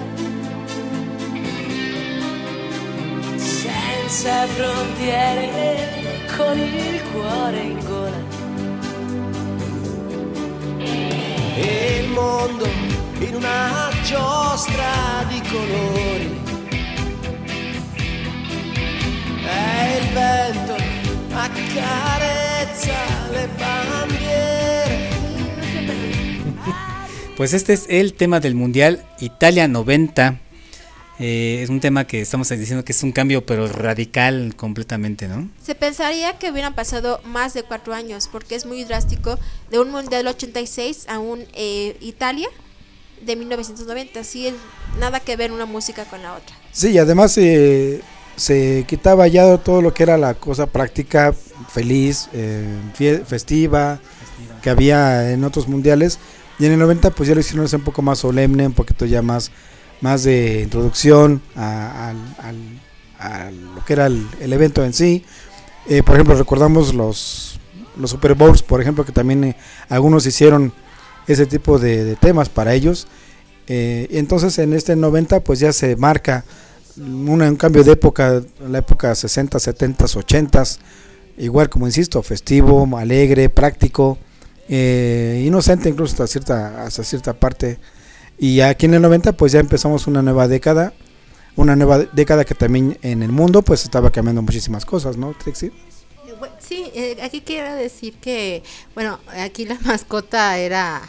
Senza 3.36 4.46
frontiere, 4.46 6.26
con 6.36 6.58
il 6.58 7.02
cuore 7.12 7.60
in 7.60 7.84
gola. 7.84 8.26
e 11.60 12.02
il 12.04 12.10
mondo 12.10 12.66
in 13.18 13.34
una 13.34 13.90
giostra 14.04 15.24
di 15.28 15.40
colori. 15.50 16.47
E 19.48 19.98
il 19.98 20.12
vento 20.14 20.76
accarezza 21.34 23.00
le 23.32 23.46
bandiere. 23.58 25.10
Pues 27.36 27.54
este 27.54 27.72
es 27.72 27.86
el 27.88 28.14
tema 28.14 28.40
del 28.40 28.54
Mundial 28.54 29.04
Italia 29.20 29.68
90. 29.68 30.40
Eh, 31.20 31.60
es 31.62 31.68
un 31.68 31.80
tema 31.80 32.06
que 32.06 32.20
estamos 32.20 32.48
diciendo 32.48 32.84
que 32.84 32.92
es 32.92 33.02
un 33.02 33.10
cambio, 33.10 33.44
pero 33.44 33.66
radical 33.66 34.54
completamente, 34.56 35.26
¿no? 35.26 35.48
Se 35.60 35.74
pensaría 35.74 36.38
que 36.38 36.50
hubieran 36.50 36.74
pasado 36.74 37.20
más 37.24 37.54
de 37.54 37.64
cuatro 37.64 37.92
años, 37.92 38.28
porque 38.30 38.54
es 38.54 38.66
muy 38.66 38.84
drástico 38.84 39.38
de 39.70 39.80
un 39.80 39.90
Mundial 39.90 40.26
86 40.28 41.06
a 41.08 41.18
un 41.18 41.44
eh, 41.54 41.96
Italia 42.00 42.48
de 43.24 43.34
1990. 43.34 44.22
Sí, 44.22 44.46
es 44.46 44.54
nada 45.00 45.18
que 45.18 45.34
ver 45.36 45.50
una 45.50 45.66
música 45.66 46.04
con 46.04 46.22
la 46.22 46.34
otra. 46.34 46.54
Sí, 46.70 46.90
y 46.90 46.98
además 46.98 47.36
eh, 47.38 48.00
se 48.38 48.84
quitaba 48.86 49.26
ya 49.28 49.58
todo 49.58 49.82
lo 49.82 49.92
que 49.92 50.04
era 50.04 50.16
la 50.16 50.34
cosa 50.34 50.66
práctica, 50.66 51.34
feliz, 51.68 52.28
eh, 52.32 52.66
festiva, 53.26 54.00
que 54.62 54.70
había 54.70 55.32
en 55.32 55.44
otros 55.44 55.68
mundiales. 55.68 56.18
Y 56.58 56.66
en 56.66 56.72
el 56.72 56.78
90 56.78 57.10
pues 57.10 57.28
ya 57.28 57.34
lo 57.34 57.40
hicieron 57.40 57.66
un 57.72 57.80
poco 57.82 58.02
más 58.02 58.20
solemne, 58.20 58.66
un 58.66 58.72
poquito 58.72 59.06
ya 59.06 59.22
más, 59.22 59.50
más 60.00 60.24
de 60.24 60.62
introducción 60.62 61.42
a, 61.56 62.14
lo 63.74 63.84
que 63.84 63.92
era 63.92 64.06
el, 64.06 64.26
el 64.40 64.52
evento 64.52 64.84
en 64.84 64.92
sí. 64.92 65.24
Eh, 65.88 66.02
por 66.02 66.14
ejemplo, 66.14 66.34
recordamos 66.34 66.94
los, 66.94 67.58
los 67.96 68.10
Super 68.10 68.34
Bowls, 68.34 68.62
por 68.62 68.80
ejemplo, 68.80 69.04
que 69.04 69.12
también 69.12 69.44
eh, 69.44 69.56
algunos 69.88 70.26
hicieron 70.26 70.72
ese 71.26 71.46
tipo 71.46 71.78
de, 71.78 72.04
de 72.04 72.16
temas 72.16 72.48
para 72.48 72.74
ellos. 72.74 73.08
Eh, 73.68 74.08
entonces 74.12 74.58
en 74.58 74.72
este 74.72 74.96
90 74.96 75.40
pues 75.40 75.60
ya 75.60 75.74
se 75.74 75.94
marca 75.96 76.44
una- 76.98 77.48
un 77.48 77.56
cambio 77.56 77.84
de 77.84 77.92
época, 77.92 78.42
la 78.68 78.78
época 78.78 79.14
60, 79.14 79.58
70, 79.58 80.04
80, 80.04 80.62
igual 81.38 81.68
como 81.68 81.86
insisto, 81.86 82.22
festivo, 82.22 82.96
alegre, 82.98 83.48
práctico, 83.48 84.18
eh, 84.68 85.42
inocente 85.46 85.88
incluso 85.88 86.12
hasta 86.12 86.26
cierta, 86.26 86.84
hasta 86.84 87.02
cierta 87.04 87.32
parte. 87.34 87.78
Y 88.38 88.60
aquí 88.60 88.86
en 88.86 88.94
el 88.94 89.02
90 89.02 89.32
pues 89.32 89.52
ya 89.52 89.60
empezamos 89.60 90.06
una 90.06 90.22
nueva 90.22 90.46
década, 90.48 90.92
una 91.56 91.74
nueva 91.74 91.98
década 92.12 92.44
que 92.44 92.54
también 92.54 92.98
en 93.02 93.22
el 93.22 93.32
mundo 93.32 93.62
pues 93.62 93.84
estaba 93.84 94.10
cambiando 94.10 94.42
muchísimas 94.42 94.84
cosas, 94.84 95.16
¿no, 95.16 95.34
Trixie? 95.34 95.72
bu- 96.40 96.48
sí, 96.60 96.84
eh, 96.94 97.16
aquí 97.22 97.40
quiero 97.40 97.74
decir 97.74 98.14
que, 98.20 98.62
bueno, 98.94 99.18
aquí 99.42 99.64
la 99.64 99.76
mascota 99.84 100.56
era, 100.58 101.02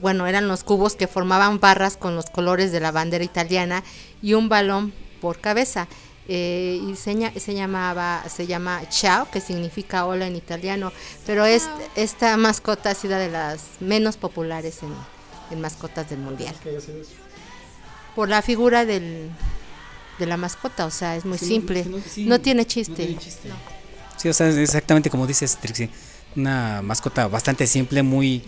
bueno, 0.00 0.26
eran 0.26 0.48
los 0.48 0.64
cubos 0.64 0.94
que 0.96 1.06
formaban 1.06 1.60
barras 1.60 1.96
con 1.96 2.14
los 2.16 2.26
colores 2.26 2.72
de 2.72 2.80
la 2.80 2.90
bandera 2.92 3.24
italiana 3.24 3.82
y 4.22 4.34
un 4.34 4.48
balón 4.48 4.92
por 5.20 5.40
cabeza. 5.40 5.88
Eh, 6.30 6.78
y 6.86 6.94
se, 6.96 7.40
se 7.40 7.54
llamaba, 7.54 8.22
se 8.28 8.46
llama 8.46 8.82
Ciao, 8.90 9.30
que 9.30 9.40
significa 9.40 10.04
hola 10.04 10.26
en 10.26 10.36
italiano, 10.36 10.92
pero 11.24 11.46
es- 11.46 11.68
esta 11.96 12.36
mascota 12.36 12.90
ha 12.90 12.94
sido 12.94 13.16
de 13.18 13.30
las 13.30 13.62
menos 13.80 14.18
populares 14.18 14.82
en, 14.82 14.92
en 15.50 15.60
mascotas 15.62 16.10
del 16.10 16.18
mundial. 16.18 16.54
Por 18.14 18.28
la 18.28 18.42
figura 18.42 18.84
del, 18.84 19.30
de 20.18 20.26
la 20.26 20.36
mascota, 20.36 20.84
o 20.86 20.90
sea, 20.90 21.16
es 21.16 21.24
muy 21.24 21.38
Sí, 21.38 21.46
simple, 21.46 21.84
sí, 21.84 21.88
no- 21.88 21.98
sí, 22.00 22.26
no 22.26 22.40
tiene 22.40 22.66
chiste. 22.66 23.06
tiene 23.06 23.18
chiste. 23.18 23.48
Sí, 24.16 24.28
o 24.28 24.34
sea, 24.34 24.48
es 24.48 24.56
exactamente 24.56 25.08
como 25.10 25.26
dices, 25.26 25.56
Trixie. 25.56 25.88
Una 26.36 26.82
mascota 26.82 27.26
bastante 27.28 27.66
simple, 27.66 28.02
muy... 28.02 28.42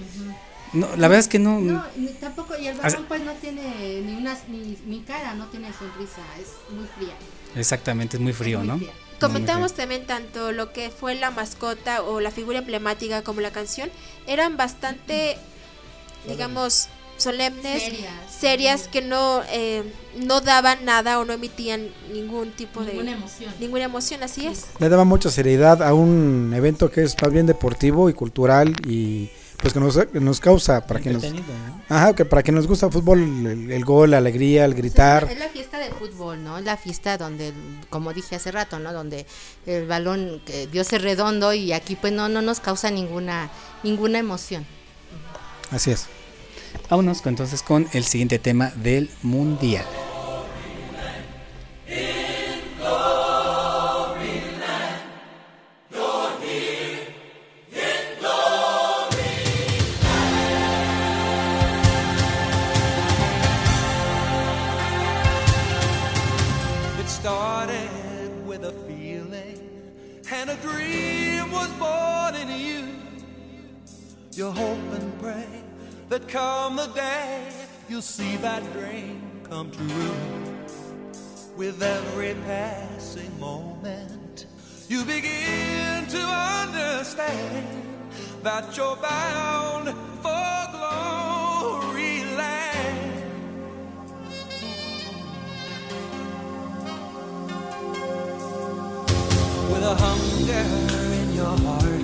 No, 0.72 0.86
la 0.96 1.08
verdad 1.08 1.18
es 1.20 1.28
que 1.28 1.38
no... 1.38 1.58
No, 1.60 1.84
ni 1.96 2.08
tampoco, 2.08 2.54
y 2.56 2.68
el 2.68 2.78
balón 2.78 3.04
pues 3.08 3.22
no 3.24 3.32
tiene 3.32 4.02
ni 4.02 4.14
una 4.16 4.36
ni, 4.48 4.78
ni 4.86 5.00
cara, 5.00 5.34
no 5.34 5.46
tiene 5.46 5.68
sonrisa, 5.72 6.22
es 6.40 6.48
muy 6.74 6.86
fría. 6.96 7.14
Exactamente, 7.56 8.16
es 8.16 8.22
muy 8.22 8.32
frío, 8.32 8.62
¿no? 8.62 8.80
Comentamos 9.20 9.74
también 9.74 10.06
tanto 10.06 10.52
lo 10.52 10.72
que 10.72 10.90
fue 10.90 11.14
la 11.14 11.30
mascota 11.30 12.02
o 12.02 12.20
la 12.20 12.30
figura 12.30 12.60
emblemática 12.60 13.22
como 13.22 13.40
la 13.40 13.50
canción 13.50 13.90
eran 14.26 14.56
bastante, 14.56 15.36
digamos, 16.26 16.88
solemnes, 17.18 17.82
Serias. 17.82 18.12
serias, 18.30 18.88
que 18.88 19.02
no 19.02 19.42
eh, 19.50 19.82
no 20.16 20.40
daban 20.40 20.86
nada 20.86 21.18
o 21.18 21.24
no 21.26 21.34
emitían 21.34 21.88
ningún 22.14 22.50
tipo 22.52 22.80
Ninguna 22.80 23.10
de 23.10 23.16
emoción. 23.18 23.54
ninguna 23.60 23.84
emoción, 23.84 24.22
así 24.22 24.46
es. 24.46 24.66
Le 24.78 24.88
daba 24.88 25.04
mucha 25.04 25.30
seriedad 25.30 25.82
a 25.82 25.92
un 25.92 26.52
evento 26.54 26.90
que 26.90 27.02
es 27.02 27.14
más 27.20 27.30
bien 27.30 27.44
deportivo 27.44 28.08
y 28.08 28.14
cultural 28.14 28.74
y 28.86 29.28
pues 29.60 29.74
que 29.74 29.80
nos, 29.80 29.96
que 30.06 30.20
nos 30.20 30.40
causa 30.40 30.86
para 30.86 31.00
que 31.00 31.10
nos 31.10 31.24
Ajá, 31.88 32.14
que 32.14 32.24
para 32.24 32.42
quien 32.42 32.54
nos 32.54 32.66
gusta 32.66 32.86
el 32.86 32.92
fútbol, 32.92 33.20
el, 33.20 33.70
el 33.70 33.84
gol, 33.84 34.12
la 34.12 34.18
alegría, 34.18 34.64
el 34.64 34.74
gritar. 34.74 35.28
Es 35.30 35.38
la 35.38 35.48
fiesta 35.48 35.78
de 35.78 35.90
fútbol, 35.90 36.42
¿no? 36.42 36.56
Es 36.58 36.64
la 36.64 36.76
fiesta 36.76 37.18
donde, 37.18 37.52
como 37.90 38.12
dije 38.12 38.36
hace 38.36 38.50
rato, 38.52 38.78
¿no? 38.78 38.92
Donde 38.92 39.26
el 39.66 39.86
balón 39.86 40.40
que 40.46 40.66
Dios 40.66 40.92
es 40.92 41.02
redondo 41.02 41.52
y 41.52 41.72
aquí 41.72 41.96
pues 41.96 42.12
no 42.12 42.28
no 42.28 42.40
nos 42.42 42.60
causa 42.60 42.90
ninguna 42.90 43.50
ninguna 43.82 44.18
emoción. 44.18 44.64
Así 45.70 45.90
es. 45.90 46.06
Vámonos 46.88 47.20
con- 47.22 47.32
entonces 47.32 47.62
con 47.62 47.88
el 47.92 48.04
siguiente 48.04 48.38
tema 48.38 48.72
del 48.76 49.10
Mundial. 49.22 49.84
You 74.32 74.50
hope 74.52 74.92
and 74.92 75.20
pray 75.20 75.62
that 76.08 76.28
come 76.28 76.76
the 76.76 76.86
day 76.86 77.48
you'll 77.88 78.00
see 78.00 78.36
that 78.36 78.62
dream 78.72 79.42
come 79.42 79.72
true. 79.72 79.86
With 81.56 81.82
every 81.82 82.34
passing 82.46 83.38
moment, 83.40 84.46
you 84.88 85.04
begin 85.04 86.06
to 86.06 86.20
understand 86.62 87.66
that 88.44 88.76
you're 88.76 88.96
bound 88.96 89.88
for 90.22 90.68
glory 90.76 92.24
land. 92.36 92.80
with 99.70 99.82
a 99.84 99.94
hunger 99.94 100.66
in 101.22 101.34
your 101.34 101.56
heart 101.58 101.99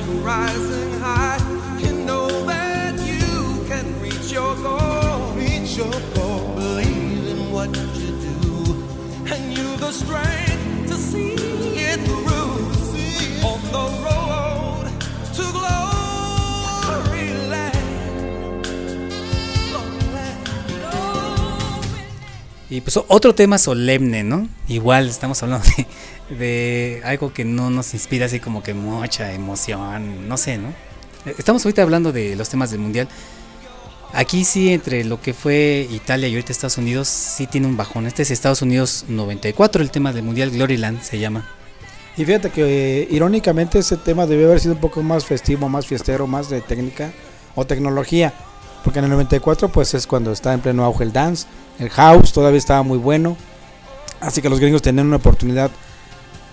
rising 0.00 1.00
high. 1.00 1.38
You 1.78 1.92
know 2.04 2.28
that 2.46 2.94
you 3.00 3.64
can 3.68 4.00
reach 4.00 4.32
your 4.32 4.54
goal. 4.56 5.32
Reach 5.34 5.76
your 5.76 5.92
goal. 6.14 6.54
Believe 6.56 7.28
in 7.28 7.52
what 7.52 7.68
you 7.98 8.10
do. 8.28 8.74
And 9.32 9.56
you've 9.56 9.80
the 9.80 9.92
strength 9.92 10.88
to 10.88 10.94
see 10.94 11.34
it 11.34 12.00
through. 12.00 12.72
Road 13.72 14.86
to 15.34 15.42
glory 15.52 17.32
Y 22.70 22.80
pues 22.80 22.98
otro 23.08 23.34
tema 23.34 23.58
solemne, 23.58 24.24
¿no? 24.24 24.48
Igual 24.68 25.08
estamos 25.08 25.42
hablando 25.42 25.66
de, 25.76 25.86
de 26.38 27.00
algo 27.04 27.32
que 27.32 27.44
no 27.44 27.70
nos 27.70 27.94
inspira 27.94 28.26
así 28.26 28.40
como 28.40 28.62
que 28.62 28.74
mucha 28.74 29.32
emoción, 29.32 30.28
no 30.28 30.36
sé, 30.36 30.58
¿no? 30.58 30.68
Eh, 31.26 31.34
Estamos 31.38 31.64
ahorita 31.64 31.82
hablando 31.82 32.12
de 32.12 32.36
los 32.36 32.48
temas 32.48 32.70
del 32.70 32.80
mundial. 32.80 33.08
Aquí 34.14 34.44
sí, 34.44 34.72
entre 34.72 35.04
lo 35.04 35.20
que 35.22 35.32
fue 35.32 35.88
Italia 35.90 36.28
y 36.28 36.32
ahorita 36.32 36.52
Estados 36.52 36.76
Unidos, 36.76 37.08
sí 37.08 37.46
tiene 37.46 37.66
un 37.66 37.76
bajón. 37.76 38.06
Este 38.06 38.22
es 38.22 38.30
Estados 38.30 38.60
Unidos 38.60 39.06
94, 39.08 39.82
el 39.82 39.90
tema 39.90 40.12
del 40.12 40.22
mundial, 40.22 40.50
Gloryland 40.50 41.00
se 41.00 41.18
llama. 41.18 41.48
Y 42.16 42.26
fíjate 42.26 42.50
que 42.50 43.02
eh, 43.02 43.08
irónicamente 43.10 43.78
ese 43.78 43.96
tema 43.96 44.26
debió 44.26 44.48
haber 44.48 44.60
sido 44.60 44.74
un 44.74 44.80
poco 44.80 45.02
más 45.02 45.24
festivo, 45.24 45.68
más 45.70 45.86
fiestero, 45.86 46.26
más 46.26 46.50
de 46.50 46.60
técnica 46.60 47.10
o 47.54 47.64
tecnología. 47.64 48.34
Porque 48.84 48.98
en 48.98 49.06
el 49.06 49.10
94 49.12 49.70
pues 49.70 49.94
es 49.94 50.06
cuando 50.06 50.32
está 50.32 50.52
en 50.52 50.60
pleno 50.60 50.84
auge 50.84 51.04
el 51.04 51.12
dance, 51.12 51.46
el 51.78 51.88
house 51.88 52.32
todavía 52.32 52.58
estaba 52.58 52.82
muy 52.82 52.98
bueno. 52.98 53.36
Así 54.20 54.42
que 54.42 54.50
los 54.50 54.60
gringos 54.60 54.82
tenían 54.82 55.06
una 55.06 55.16
oportunidad 55.16 55.70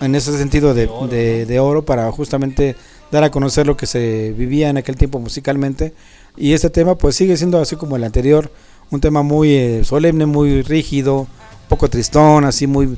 en 0.00 0.14
ese 0.14 0.36
sentido 0.38 0.74
de, 0.74 0.88
de- 1.10 1.46
de 1.46 1.60
oro 1.60 1.84
para 1.84 2.10
justamente 2.12 2.76
dar 3.10 3.24
a 3.24 3.30
conocer 3.30 3.66
lo 3.66 3.76
que 3.76 3.86
se 3.86 4.32
vivía 4.36 4.68
en 4.70 4.76
aquel 4.78 4.96
tiempo 4.96 5.18
musicalmente. 5.18 5.92
Y 6.36 6.52
este 6.52 6.70
tema 6.70 6.96
pues 6.96 7.16
sigue 7.16 7.36
siendo 7.36 7.60
así 7.60 7.76
como 7.76 7.96
el 7.96 8.04
anterior, 8.04 8.50
un 8.90 9.00
tema 9.00 9.22
muy 9.22 9.54
eh, 9.54 9.84
solemne, 9.84 10.26
muy 10.26 10.62
rígido, 10.62 11.20
un 11.20 11.28
poco 11.68 11.88
tristón, 11.88 12.44
así 12.44 12.66
muy... 12.66 12.96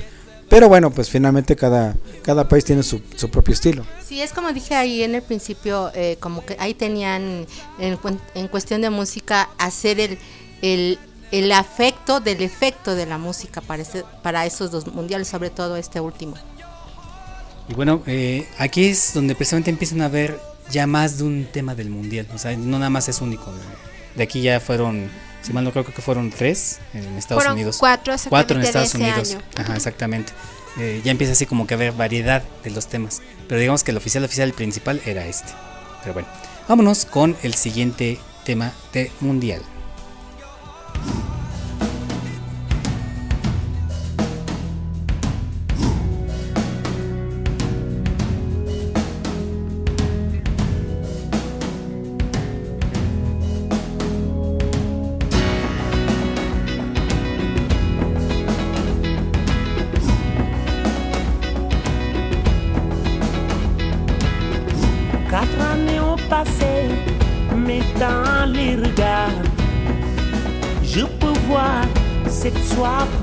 Pero 0.49 0.69
bueno, 0.69 0.91
pues 0.91 1.09
finalmente 1.09 1.57
cada, 1.57 1.97
cada 2.23 2.47
país 2.47 2.63
tiene 2.67 2.83
su, 2.83 3.01
su 3.17 3.31
propio 3.31 3.55
estilo. 3.55 3.87
Sí, 4.07 4.21
es 4.21 4.33
como 4.35 4.53
dije 4.53 4.75
ahí 4.75 5.03
en 5.03 5.15
el 5.15 5.23
principio, 5.23 5.91
eh, 5.95 6.19
como 6.21 6.45
que 6.45 6.57
ahí 6.61 6.75
tenían 6.75 7.47
en, 7.79 7.97
cuen- 7.99 8.21
en 8.35 8.49
cuestión 8.49 8.83
de 8.83 8.91
música 8.91 9.49
hacer 9.57 9.99
el, 9.99 10.19
el, 10.61 10.99
el 11.31 11.53
afecto 11.53 12.21
del 12.21 12.43
efecto 12.43 12.95
de 12.95 13.07
la 13.07 13.17
música 13.17 13.63
para, 13.63 13.81
ese- 13.81 14.05
para 14.23 14.45
esos 14.45 14.71
dos 14.71 14.87
mundiales, 14.89 15.27
sobre 15.29 15.49
todo 15.49 15.77
este 15.77 16.01
último. 16.01 16.35
Y 17.73 17.75
bueno, 17.75 18.03
eh, 18.07 18.47
aquí 18.59 18.85
es 18.85 19.15
donde 19.15 19.35
precisamente 19.35 19.71
empiezan 19.71 20.03
a 20.03 20.09
ver 20.09 20.39
ya 20.71 20.87
más 20.87 21.17
de 21.17 21.25
un 21.25 21.47
tema 21.51 21.75
del 21.75 21.89
mundial. 21.89 22.27
O 22.35 22.37
sea, 22.37 22.55
no 22.55 22.79
nada 22.79 22.91
más 22.91 23.09
es 23.09 23.23
único. 23.23 23.51
De 24.15 24.23
aquí 24.23 24.43
ya 24.43 24.61
fueron, 24.61 25.09
si 25.41 25.55
mal 25.55 25.65
no 25.65 25.71
creo, 25.71 25.83
creo 25.83 25.97
que 25.97 26.03
fueron 26.03 26.29
tres 26.29 26.81
en 26.93 27.17
Estados 27.17 27.43
Fueron 27.43 27.55
Unidos. 27.55 27.79
cuatro 27.79 28.15
Cuatro 28.29 28.59
en 28.59 28.65
Estados 28.65 28.95
Unidos. 28.95 29.31
año. 29.31 29.43
Ajá, 29.57 29.75
exactamente. 29.75 30.35
Eh, 30.79 31.01
ya 31.03 31.13
empieza 31.13 31.33
así 31.33 31.47
como 31.47 31.67
que 31.67 31.73
a 31.73 31.79
haber 31.79 31.93
variedad 31.93 32.43
de 32.63 32.71
los 32.73 32.89
temas. 32.89 33.23
Pero 33.49 33.59
digamos 33.59 33.85
que 33.85 33.93
el 33.93 33.97
oficial 33.97 34.23
oficial 34.23 34.49
el 34.51 34.55
principal 34.55 35.01
era 35.07 35.25
este. 35.25 35.53
Pero 36.03 36.13
bueno, 36.13 36.29
vámonos 36.69 37.07
con 37.07 37.39
el 37.43 37.55
siguiente 37.55 38.19
tema 38.45 38.75
de 38.93 39.11
mundial. 39.21 39.63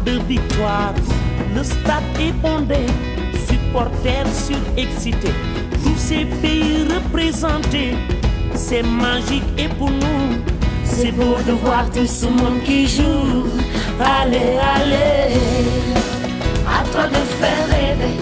De 0.05 0.19
victoire. 0.27 0.93
Le 1.55 1.63
stade 1.63 2.03
est 2.19 2.31
bondé, 2.31 2.85
supporters 3.47 4.27
surexcités, 4.33 5.33
tous 5.83 5.97
ces 5.97 6.25
pays 6.25 6.85
représentés, 6.93 7.95
c'est 8.53 8.83
magique 8.83 9.43
et 9.57 9.67
pour 9.67 9.89
nous, 9.89 10.37
c'est 10.83 11.11
beau 11.11 11.35
de 11.45 11.51
voir 11.63 11.89
tout 11.91 12.05
ce 12.05 12.25
monde 12.25 12.61
qui 12.63 12.87
joue. 12.87 13.47
Allez, 13.99 14.57
allez. 14.75 15.35
toi 16.91 17.07
de 17.07 17.21
faire 17.39 17.65
rêver, 17.69 18.15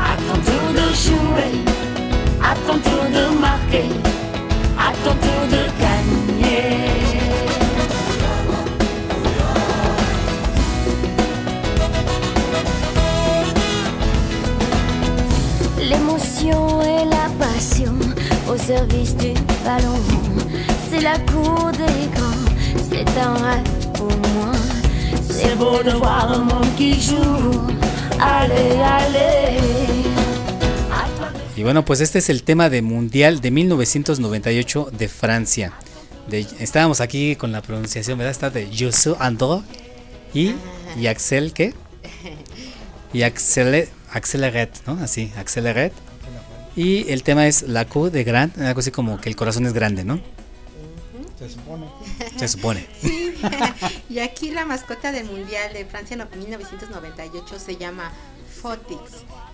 à 0.00 0.16
ton 0.26 0.38
tour 0.40 0.66
de 0.72 0.86
jouer, 1.04 1.52
à 2.42 2.54
ton 2.66 2.78
tour 2.78 3.04
de 3.16 3.40
marquer, 3.40 3.88
à 4.78 4.92
ton 5.04 5.14
tour 5.24 5.42
de 5.50 5.65
service 18.66 19.14
du 19.16 19.32
ballon. 19.64 19.98
C'est 20.90 21.00
la 21.00 21.18
cour 21.20 21.70
des 21.72 22.08
grands, 22.14 22.44
c'est 22.90 23.08
un 23.18 23.34
rêve 23.34 23.92
pour 23.94 24.06
moi. 24.34 24.52
C'est 25.28 25.56
beau 25.56 25.82
de 25.82 25.92
voir 25.92 26.32
un 26.32 26.38
monde 26.44 26.74
qui 26.76 26.94
joue. 27.00 27.60
Allez, 28.20 28.80
allez. 28.82 29.60
Y 31.56 31.62
bueno, 31.62 31.84
pues 31.84 32.00
este 32.00 32.18
es 32.18 32.28
el 32.28 32.42
tema 32.42 32.68
de 32.68 32.82
Mundial 32.82 33.40
de 33.40 33.50
1998 33.50 34.90
de 34.92 35.08
Francia. 35.08 35.72
De- 36.28 36.46
estábamos 36.60 37.00
aquí 37.00 37.34
con 37.36 37.50
la 37.52 37.62
pronunciación, 37.62 38.18
¿verdad? 38.18 38.32
Está 38.32 38.50
de 38.50 38.68
Youssou 38.70 39.16
Ando 39.20 39.62
y, 40.34 40.52
y 40.98 41.06
Axel, 41.06 41.52
¿qué? 41.52 41.72
Y 43.14 43.22
Axel, 43.22 43.88
Acceleret, 44.12 44.70
¿no? 44.86 44.98
Así, 45.02 45.32
Acceleret. 45.38 45.92
Y 46.76 47.10
el 47.10 47.22
tema 47.22 47.46
es 47.46 47.62
la 47.62 47.86
Q 47.86 48.10
de 48.10 48.22
Grand, 48.24 48.60
algo 48.60 48.80
así 48.80 48.90
como 48.90 49.18
que 49.20 49.28
el 49.28 49.36
corazón 49.36 49.66
es 49.66 49.72
grande, 49.72 50.04
¿no? 50.04 50.20
Se 51.38 51.48
supone. 51.50 51.86
Se 52.38 52.48
supone. 52.48 52.86
Sí. 53.02 53.34
y 54.10 54.18
aquí 54.20 54.50
la 54.50 54.64
mascota 54.64 55.12
del 55.12 55.26
Mundial 55.26 55.72
de 55.74 55.84
Francia 55.84 56.16
no- 56.16 56.26
1998 56.34 57.58
se 57.58 57.76
llama 57.76 58.10
Fotix, 58.62 58.98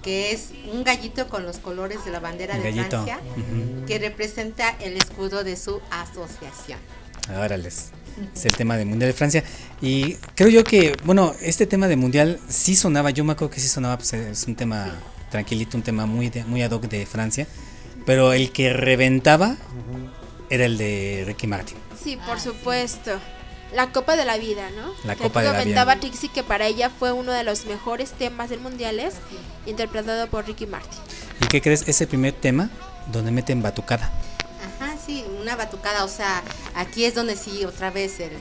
que 0.02 0.32
es 0.32 0.50
un 0.72 0.84
gallito 0.84 1.28
con 1.28 1.44
los 1.44 1.58
colores 1.58 2.04
de 2.04 2.12
la 2.12 2.20
bandera 2.20 2.56
de 2.56 2.62
gallito. 2.62 3.02
Francia, 3.04 3.20
Ujú. 3.36 3.86
que 3.86 3.98
representa 3.98 4.70
el 4.80 4.96
escudo 4.96 5.42
de 5.44 5.56
su 5.56 5.80
asociación. 5.90 6.78
Árales. 7.28 7.90
Es 8.34 8.44
el 8.46 8.54
tema 8.56 8.76
de 8.76 8.84
Mundial 8.84 9.10
de 9.10 9.14
Francia. 9.16 9.42
Y 9.80 10.14
creo 10.36 10.48
yo 10.48 10.62
que, 10.64 10.94
bueno, 11.04 11.34
este 11.40 11.66
tema 11.66 11.88
de 11.88 11.96
Mundial 11.96 12.38
sí 12.48 12.76
sonaba, 12.76 13.10
yo 13.10 13.24
me 13.24 13.32
acuerdo 13.32 13.52
que 13.54 13.60
sí 13.60 13.68
sonaba, 13.68 13.96
pues 13.96 14.12
es 14.12 14.44
un 14.46 14.54
tema 14.54 14.92
tranquilito, 15.32 15.76
un 15.76 15.82
tema 15.82 16.06
muy, 16.06 16.28
de- 16.30 16.44
muy 16.44 16.62
ad 16.62 16.70
hoc 16.70 16.82
de 16.84 17.04
Francia. 17.06 17.48
Pero 18.06 18.32
el 18.32 18.52
que 18.52 18.72
reventaba 18.72 19.56
era 20.50 20.64
el 20.66 20.78
de 20.78 21.24
Ricky 21.26 21.46
Martin. 21.48 21.76
Sí, 22.00 22.16
por 22.26 22.38
supuesto. 22.38 23.12
La 23.74 23.90
Copa 23.90 24.16
de 24.16 24.24
la 24.26 24.36
Vida, 24.36 24.68
¿no? 24.76 24.92
La 25.04 25.14
Que 25.16 25.22
Copa 25.22 25.40
de 25.40 25.50
la 25.50 25.58
comentaba 25.58 25.94
Vida. 25.94 26.00
Trixie 26.02 26.28
que 26.28 26.42
para 26.42 26.66
ella 26.66 26.90
fue 26.90 27.10
uno 27.12 27.32
de 27.32 27.42
los 27.42 27.64
mejores 27.64 28.10
temas 28.12 28.50
del 28.50 28.60
mundiales, 28.60 29.14
interpretado 29.66 30.26
por 30.28 30.46
Ricky 30.46 30.66
Martin. 30.66 30.98
¿Y 31.40 31.46
qué 31.46 31.62
crees? 31.62 31.88
Ese 31.88 32.06
primer 32.06 32.34
tema 32.34 32.68
donde 33.10 33.30
meten 33.30 33.62
batucada. 33.62 34.10
Ajá, 34.78 34.94
sí, 35.04 35.24
una 35.40 35.56
batucada, 35.56 36.04
o 36.04 36.08
sea, 36.08 36.42
aquí 36.74 37.04
es 37.04 37.14
donde 37.14 37.34
sí 37.36 37.64
otra 37.64 37.90
vez 37.90 38.20
el, 38.20 38.32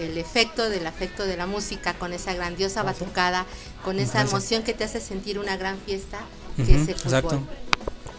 el 0.00 0.18
efecto 0.18 0.68
del 0.68 0.86
afecto 0.86 1.24
de 1.26 1.36
la 1.36 1.46
música 1.46 1.94
con 1.94 2.12
esa 2.12 2.34
grandiosa 2.34 2.82
batucada, 2.82 3.46
con 3.84 3.98
esa 3.98 4.20
emoción 4.22 4.62
que 4.62 4.74
te 4.74 4.84
hace 4.84 5.00
sentir 5.00 5.38
una 5.38 5.56
gran 5.56 5.76
fiesta, 5.86 6.18
que 6.56 6.62
es 6.74 6.88
el 6.88 6.94
fútbol. 6.94 7.04
exacto. 7.04 7.40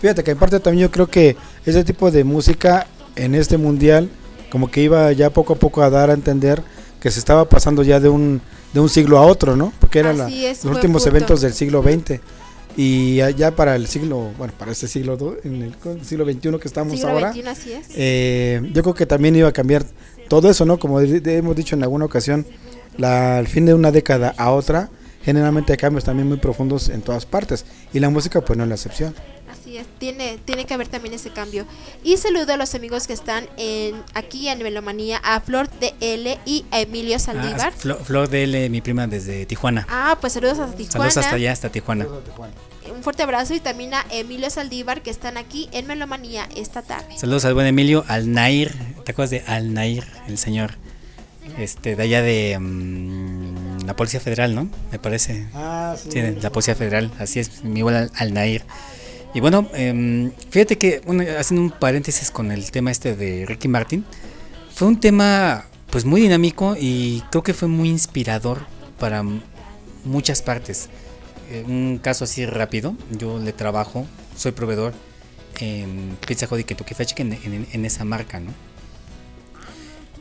Fíjate 0.01 0.23
que 0.23 0.31
en 0.31 0.37
parte 0.37 0.59
también 0.59 0.87
yo 0.87 0.91
creo 0.91 1.07
que 1.07 1.35
ese 1.65 1.83
tipo 1.83 2.11
de 2.11 2.23
música 2.23 2.87
en 3.15 3.33
este 3.35 3.57
mundial 3.57 4.09
como 4.51 4.69
que 4.69 4.81
iba 4.81 5.11
ya 5.11 5.29
poco 5.31 5.53
a 5.53 5.55
poco 5.57 5.81
a 5.81 5.89
dar 5.89 6.09
a 6.09 6.13
entender 6.13 6.61
que 7.01 7.09
se 7.11 7.19
estaba 7.19 7.49
pasando 7.49 7.83
ya 7.83 7.99
de 7.99 8.09
un 8.09 8.41
de 8.73 8.79
un 8.79 8.89
siglo 8.89 9.17
a 9.17 9.21
otro, 9.21 9.55
¿no? 9.55 9.73
Porque 9.79 9.99
eran 9.99 10.17
los 10.17 10.29
últimos 10.65 11.03
punto. 11.03 11.09
eventos 11.17 11.41
del 11.41 11.53
siglo 11.53 11.81
XX 11.81 12.19
y 12.75 13.15
ya- 13.35 13.55
para 13.55 13.75
el 13.75 13.87
siglo, 13.87 14.31
bueno, 14.37 14.53
para 14.57 14.71
este 14.71 14.87
siglo 14.87 15.17
en 15.43 15.63
el 15.63 16.05
siglo 16.05 16.25
XXI 16.25 16.59
que 16.59 16.67
estamos 16.67 16.93
Siglo 16.93 17.09
ahora, 17.09 17.31
XXI, 17.33 17.47
así 17.47 17.71
es. 17.73 17.87
eh, 17.95 18.61
yo 18.73 18.83
creo 18.83 18.93
que 18.93 19.05
también 19.07 19.35
iba 19.35 19.47
a 19.49 19.51
cambiar 19.53 19.83
todo 20.27 20.49
eso, 20.49 20.65
¿no? 20.65 20.77
Como 20.79 20.99
hemos 20.99 21.55
dicho 21.55 21.75
en 21.75 21.83
alguna 21.83 22.05
ocasión, 22.05 22.45
la, 22.97 23.37
al 23.37 23.47
fin 23.47 23.65
de 23.65 23.73
una 23.73 23.91
década 23.91 24.33
a 24.37 24.51
otra, 24.51 24.89
generalmente 25.23 25.73
hay 25.73 25.77
cambios 25.77 26.03
también 26.03 26.27
muy 26.27 26.37
profundos 26.37 26.89
en 26.89 27.01
todas 27.01 27.25
partes 27.25 27.65
y 27.93 27.99
la 27.99 28.09
música 28.09 28.41
pues 28.41 28.57
no 28.57 28.63
es 28.63 28.69
la 28.69 28.75
excepción. 28.75 29.13
Así 29.51 29.77
es, 29.77 29.87
tiene, 29.97 30.37
tiene 30.45 30.65
que 30.65 30.73
haber 30.73 30.87
también 30.89 31.13
ese 31.13 31.29
cambio. 31.31 31.65
Y 32.03 32.17
saludo 32.17 32.53
a 32.53 32.57
los 32.57 32.75
amigos 32.75 33.07
que 33.07 33.13
están 33.13 33.47
en 33.57 33.95
aquí 34.13 34.47
en 34.49 34.59
Melomanía, 34.61 35.19
a 35.23 35.39
Flor 35.41 35.69
de 35.79 35.93
L 36.01 36.37
y 36.45 36.65
a 36.71 36.81
Emilio 36.81 37.17
Saldívar. 37.19 37.71
Ah, 37.73 37.77
Flo- 37.77 37.97
Flor 37.99 38.29
de 38.29 38.43
L, 38.43 38.69
mi 38.69 38.81
prima 38.81 39.07
desde 39.07 39.45
Tijuana. 39.45 39.85
Ah, 39.89 40.17
pues 40.19 40.33
saludos 40.33 40.59
a 40.59 40.65
Tijuana. 40.67 40.91
Saludos 40.91 41.17
hasta 41.17 41.35
allá, 41.35 41.51
hasta 41.53 41.69
Tijuana. 41.69 42.05
Un 42.95 43.03
fuerte 43.03 43.23
abrazo 43.23 43.53
y 43.53 43.59
también 43.59 43.93
a 43.93 44.05
Emilio 44.11 44.49
Saldívar 44.49 45.01
que 45.01 45.09
están 45.09 45.37
aquí 45.37 45.69
en 45.71 45.87
Melomanía 45.87 46.47
esta 46.55 46.81
tarde. 46.81 47.17
Saludos 47.17 47.45
al 47.45 47.53
buen 47.53 47.67
Emilio, 47.67 48.05
al 48.07 48.31
Nair. 48.31 48.73
¿Te 49.03 49.11
acuerdas 49.11 49.31
de 49.31 49.43
Al 49.47 49.73
Nair, 49.73 50.05
el 50.27 50.37
señor? 50.37 50.71
Este, 51.57 51.95
de 51.95 52.03
allá 52.03 52.21
de 52.21 52.57
mm, 52.59 53.85
la 53.85 53.95
Policía 53.95 54.19
Federal, 54.19 54.53
¿no? 54.53 54.69
Me 54.91 54.99
parece. 54.99 55.47
Ah, 55.53 55.95
sí. 55.97 56.09
de 56.09 56.41
la 56.41 56.51
Policía 56.51 56.75
Federal, 56.75 57.11
así 57.19 57.39
es, 57.39 57.63
mi 57.63 57.79
igual 57.79 57.95
al, 57.95 58.11
al 58.15 58.33
Nair. 58.33 58.63
Y 59.33 59.39
bueno, 59.39 59.69
em, 59.73 60.31
fíjate 60.49 60.77
que, 60.77 61.01
bueno, 61.05 61.23
haciendo 61.37 61.61
un 61.61 61.71
paréntesis 61.71 62.31
con 62.31 62.51
el 62.51 62.71
tema 62.71 62.91
este 62.91 63.15
de 63.15 63.45
Ricky 63.45 63.67
Martin, 63.67 64.05
fue 64.73 64.87
un 64.87 64.99
tema 64.99 65.65
pues 65.89 66.05
muy 66.05 66.21
dinámico 66.21 66.75
y 66.79 67.23
creo 67.29 67.43
que 67.43 67.53
fue 67.53 67.67
muy 67.67 67.89
inspirador 67.89 68.59
para 68.99 69.23
muchas 70.03 70.41
partes. 70.41 70.89
Eh, 71.49 71.63
un 71.67 71.99
caso 72.01 72.25
así 72.25 72.45
rápido, 72.45 72.95
yo 73.11 73.39
le 73.39 73.53
trabajo, 73.53 74.05
soy 74.35 74.51
proveedor 74.51 74.93
en 75.59 76.17
Pizza 76.27 76.47
Hut 76.51 76.59
y 76.59 76.63
Kentucky 76.65 76.93
Fried 76.93 77.07
Chicken 77.07 77.33
en, 77.33 77.53
en- 77.53 77.67
en 77.71 77.85
esa 77.85 78.03
marca, 78.05 78.39
¿no? 78.39 78.51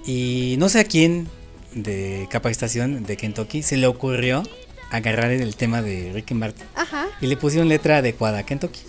Y 0.04 0.56
no 0.58 0.68
sé 0.68 0.80
a 0.80 0.84
quién 0.84 1.28
de 1.74 2.28
capacitación 2.30 3.04
de 3.04 3.16
Kentucky 3.16 3.62
se 3.62 3.76
le 3.76 3.86
ocurrió 3.86 4.42
agarrar 4.90 5.32
el 5.32 5.56
tema 5.56 5.82
de 5.82 6.12
Ricky 6.14 6.32
Martin 6.34 6.64
Ajá. 6.76 7.06
y 7.20 7.26
le 7.26 7.36
pusieron 7.36 7.68
letra 7.68 7.98
adecuada 7.98 8.38
a 8.38 8.42
Kentucky. 8.46 8.80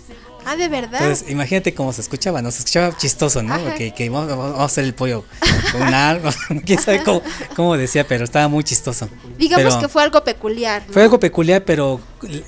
Ah, 0.44 0.56
de 0.56 0.68
verdad. 0.68 1.00
Entonces, 1.02 1.28
imagínate 1.30 1.74
cómo 1.74 1.92
se 1.92 2.00
escuchaba, 2.00 2.40
¿no? 2.40 2.50
Se 2.50 2.58
escuchaba 2.60 2.96
chistoso, 2.96 3.42
¿no? 3.42 3.74
Que, 3.74 3.92
que 3.92 4.08
vamos, 4.08 4.28
vamos 4.28 4.58
a 4.60 4.64
hacer 4.64 4.84
el 4.84 4.94
pollo 4.94 5.24
con 5.72 5.82
algo, 5.94 6.30
quién 6.64 6.78
sabe 6.80 7.02
cómo, 7.02 7.22
cómo 7.54 7.76
decía, 7.76 8.06
pero 8.06 8.24
estaba 8.24 8.48
muy 8.48 8.64
chistoso. 8.64 9.08
Digamos 9.36 9.66
Pero 9.74 9.80
que 9.80 9.88
fue 9.88 10.02
algo 10.02 10.24
peculiar. 10.24 10.82
¿no? 10.86 10.92
fue 10.92 11.02
algo 11.02 11.20
peculiar, 11.20 11.64
pero 11.64 12.00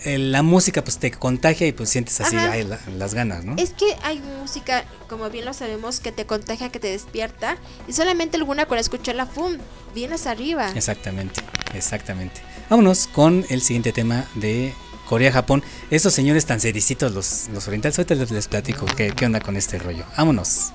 eh, 0.04 0.18
la 0.18 0.42
música 0.42 0.82
pues 0.82 0.98
te 0.98 1.10
contagia 1.10 1.66
y 1.66 1.72
pues 1.72 1.90
sientes 1.90 2.20
así 2.20 2.36
Ajá. 2.36 2.52
ay, 2.52 2.64
la- 2.64 2.80
las 2.96 3.14
ganas, 3.14 3.44
¿no? 3.44 3.54
Es 3.58 3.70
que 3.70 3.96
hay 4.02 4.20
música, 4.40 4.84
como 5.08 5.28
bien 5.30 5.44
lo 5.44 5.52
sabemos, 5.52 6.00
que 6.00 6.10
te 6.12 6.24
contagia, 6.26 6.70
que 6.70 6.80
te 6.80 6.88
despierta. 6.88 7.56
Y 7.86 7.92
solamente 7.92 8.36
alguna 8.36 8.66
con 8.66 8.78
escucharla, 8.78 9.26
¡pum! 9.26 9.58
Vienes 9.94 10.26
arriba. 10.26 10.70
Exactamente, 10.74 11.42
exactamente. 11.74 12.40
Vámonos 12.70 13.08
con 13.08 13.44
el 13.50 13.60
siguiente 13.62 13.92
tema 13.92 14.24
de 14.36 14.72
Corea-Japón. 15.10 15.64
Estos 15.90 16.14
señores 16.14 16.46
tan 16.46 16.60
sericitos, 16.60 17.12
los, 17.12 17.48
los 17.52 17.66
orientales, 17.66 17.98
ahorita 17.98 18.14
les, 18.32 18.46
platico 18.46 18.86
qué, 18.86 19.10
qué 19.10 19.26
onda 19.26 19.40
con 19.40 19.56
este 19.56 19.76
rollo. 19.80 20.04
Vámonos. 20.16 20.70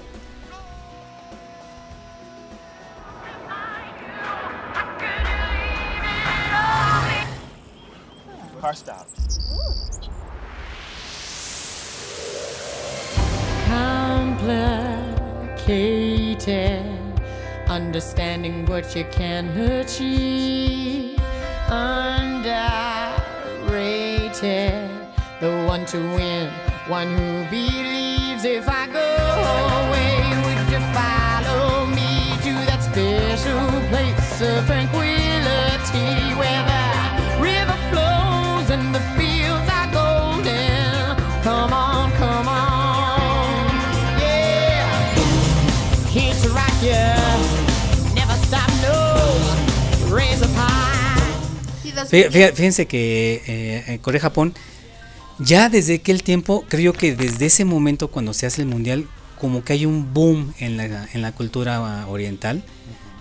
Car. 8.62 9.06
Understanding 17.70 18.66
what 18.66 18.96
you 18.96 19.06
can 19.12 19.48
achieve. 19.58 21.16
The 24.46 25.66
one 25.68 25.86
to 25.88 25.98
win, 25.98 26.52
one 26.88 27.08
who 27.08 27.50
believes. 27.50 28.46
If 28.46 28.70
I 28.70 28.86
go 28.86 29.10
away, 29.82 30.18
would 30.44 30.62
you 30.72 30.82
follow 30.94 31.88
me 31.88 32.38
to 32.46 32.54
that 32.70 32.82
special 32.84 33.66
place 33.90 34.42
of 34.42 34.70
Fí- 52.10 52.30
fí- 52.30 52.54
Fíjense 52.54 52.86
que 52.88 53.42
eh, 53.48 53.84
en 53.88 53.98
Corea-Japón, 54.00 54.54
ya 55.40 55.70
desde 55.70 55.96
aquel 55.96 56.24
tiempo, 56.24 56.66
creo 56.70 56.94
que 56.94 57.16
desde 57.16 57.46
ese 57.48 57.66
momento 57.66 58.10
cuando 58.10 58.34
se 58.34 58.46
hace 58.46 58.62
el 58.62 58.68
mundial, 58.68 59.08
como 59.40 59.64
que 59.64 59.74
hay 59.74 59.86
un 59.86 60.14
boom 60.14 60.54
en 60.60 60.78
la, 60.78 61.08
en 61.14 61.22
la 61.22 61.32
cultura 61.34 62.08
oriental. 62.08 62.64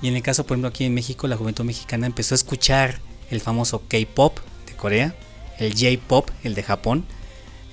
Y 0.02 0.08
en 0.08 0.16
el 0.16 0.22
caso, 0.22 0.44
por 0.44 0.54
ejemplo, 0.54 0.68
aquí 0.68 0.84
en 0.84 0.94
México, 0.94 1.26
la 1.28 1.36
juventud 1.36 1.64
mexicana 1.64 2.06
empezó 2.06 2.34
a 2.34 2.36
escuchar 2.36 3.00
el 3.30 3.40
famoso 3.40 3.82
K-pop 3.88 4.38
de 4.66 4.74
Corea 4.74 5.14
el 5.58 5.72
J-pop, 5.74 6.30
el 6.42 6.54
de 6.54 6.62
Japón. 6.64 7.04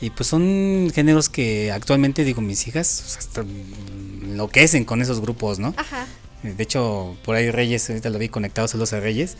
Y 0.01 0.09
pues 0.11 0.27
son 0.27 0.91
géneros 0.93 1.29
que 1.29 1.71
actualmente, 1.71 2.23
digo, 2.23 2.41
mis 2.41 2.67
hijas 2.67 3.03
o 3.05 3.09
sea, 3.09 3.19
hasta, 3.19 3.41
enloquecen 4.23 4.85
con 4.85 5.01
esos 5.01 5.19
grupos, 5.21 5.59
¿no? 5.59 5.73
Ajá. 5.77 6.07
De 6.43 6.63
hecho, 6.63 7.15
por 7.23 7.35
ahí 7.35 7.51
Reyes, 7.51 7.87
ahorita 7.89 8.09
lo 8.09 8.17
vi 8.17 8.29
conectado, 8.29 8.67
saludos 8.67 8.93
a 8.93 8.99
Reyes. 8.99 9.37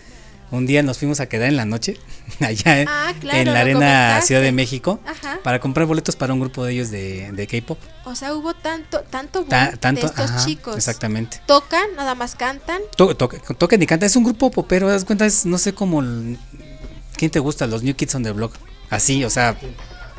Un 0.52 0.66
día 0.66 0.84
nos 0.84 0.98
fuimos 0.98 1.22
a 1.22 1.28
quedar 1.28 1.48
en 1.48 1.56
la 1.56 1.64
noche, 1.66 1.98
allá 2.42 2.82
en- 2.82 2.88
Ah, 2.90 3.14
claro, 3.20 3.40
en 3.40 3.46
lo 3.48 3.54
la 3.54 3.60
Arena. 3.62 4.22
Ciudad 4.22 4.42
de 4.42 4.52
México, 4.52 5.00
Ajá. 5.06 5.40
para 5.44 5.60
comprar 5.60 5.88
boletos 5.88 6.16
para 6.18 6.34
un 6.34 6.42
grupo 6.42 6.66
de 6.66 6.74
ellos 6.74 6.92
de, 6.92 7.32
de 7.32 7.48
K-pop. 7.48 7.80
O 8.06 8.16
sea, 8.16 8.34
hubo 8.36 8.54
tanto, 8.54 9.00
tanto 9.10 9.44
Ta- 9.46 9.72
tanto, 9.78 10.02
de 10.02 10.08
estos 10.08 10.30
ajá, 10.32 10.46
chicos. 10.46 10.76
Exactamente. 10.76 11.42
Tocan, 11.46 11.86
nada 11.96 12.16
más 12.16 12.36
cantan. 12.36 12.82
To- 12.98 13.16
to- 13.16 13.30
tocan 13.58 13.82
y 13.82 13.86
cantan. 13.88 14.08
Es 14.08 14.16
un 14.18 14.24
grupo 14.26 14.52
popero, 14.52 14.90
das 14.90 15.06
cuenta, 15.06 15.26
es 15.26 15.46
no 15.46 15.58
sé 15.58 15.74
cómo. 15.74 16.02
¿Quién 17.16 17.32
te 17.32 17.40
gusta? 17.40 17.66
Los 17.68 17.84
New 17.84 17.96
Kids 17.96 18.16
on 18.16 18.24
the 18.24 18.32
Block. 18.32 18.54
Así, 18.90 19.24
o 19.24 19.30
sea, 19.30 19.56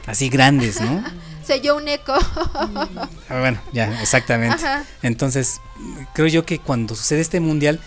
así 0.07 0.29
grandes, 0.31 0.81
¿no? 0.81 1.05
Se 1.47 1.55
oyó 1.55 1.77
un 1.77 1.89
eco. 1.89 2.15
Ah, 3.29 3.41
Bueno, 3.41 3.61
ya, 3.73 4.01
exactamente. 4.01 4.55
Ajá. 4.57 4.85
Entonces, 5.03 5.61
creo 6.15 6.29
yo 6.29 6.47
que 6.47 6.59
cuando 6.59 6.95
sucede 6.95 7.21
este 7.21 7.41
mundial, 7.41 7.81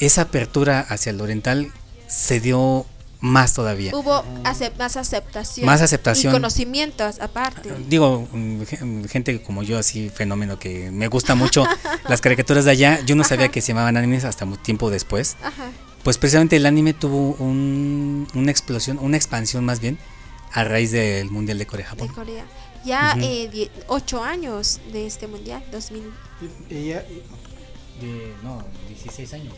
esa 0.00 0.22
apertura 0.22 0.80
hacia 0.88 1.10
el 1.10 1.20
oriental 1.20 1.72
se 2.12 2.40
dio 2.40 2.84
más 3.20 3.54
todavía. 3.54 3.92
Hubo 3.94 4.24
acep- 4.44 4.76
más 4.78 4.96
aceptación. 4.96 5.64
Más 5.64 5.80
aceptación. 5.80 6.32
Y 6.32 6.34
conocimientos 6.36 7.20
aparte. 7.20 7.72
Digo, 7.88 8.26
mm, 8.32 8.62
gen- 8.64 9.08
gente 9.08 9.40
como 9.42 9.62
yo, 9.62 9.78
así 9.78 10.10
fenómeno 10.10 10.58
que 10.58 10.90
me 10.90 11.06
gusta 11.08 11.34
mucho 11.34 11.64
las 12.08 12.20
caricaturas 12.20 12.64
de 12.64 12.72
allá. 12.72 13.00
Yo 13.06 13.14
no 13.14 13.22
sabía 13.24 13.48
que 13.48 13.60
se 13.60 13.68
llamaban 13.68 13.96
animes 13.96 14.24
hasta 14.24 14.44
mu- 14.44 14.56
tiempo 14.56 14.90
después. 14.90 15.36
Ajá. 15.42 15.70
Pues 16.02 16.18
precisamente 16.18 16.56
el 16.56 16.66
anime 16.66 16.94
tuvo 16.94 17.34
un- 17.38 18.26
una 18.34 18.50
explosión, 18.50 18.98
una 19.00 19.16
expansión 19.16 19.64
más 19.64 19.78
bien, 19.80 19.98
a 20.52 20.64
raíz 20.64 20.90
del 20.90 21.30
Mundial 21.30 21.58
de 21.58 21.64
de 21.64 21.70
Corea-Japón. 21.70 22.08
Corea. 22.08 22.44
Ya 22.84 23.16
eh, 23.20 23.48
die- 23.52 23.70
ocho 23.86 24.22
años 24.24 24.80
de 24.92 25.06
este 25.06 25.28
mundial, 25.28 25.62
2000. 25.70 26.02
no, 28.42 28.64
16 28.88 29.32
años. 29.34 29.54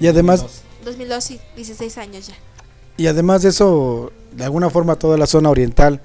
Y 0.00 0.06
además, 0.06 0.44
2002 0.84 1.30
y 1.32 1.40
16 1.56 1.98
años 1.98 2.28
ya. 2.28 2.34
y 2.96 3.06
además 3.06 3.42
de 3.42 3.50
eso, 3.50 4.12
de 4.32 4.44
alguna 4.44 4.70
forma 4.70 4.96
toda 4.96 5.16
la 5.16 5.26
zona 5.26 5.50
oriental 5.50 6.00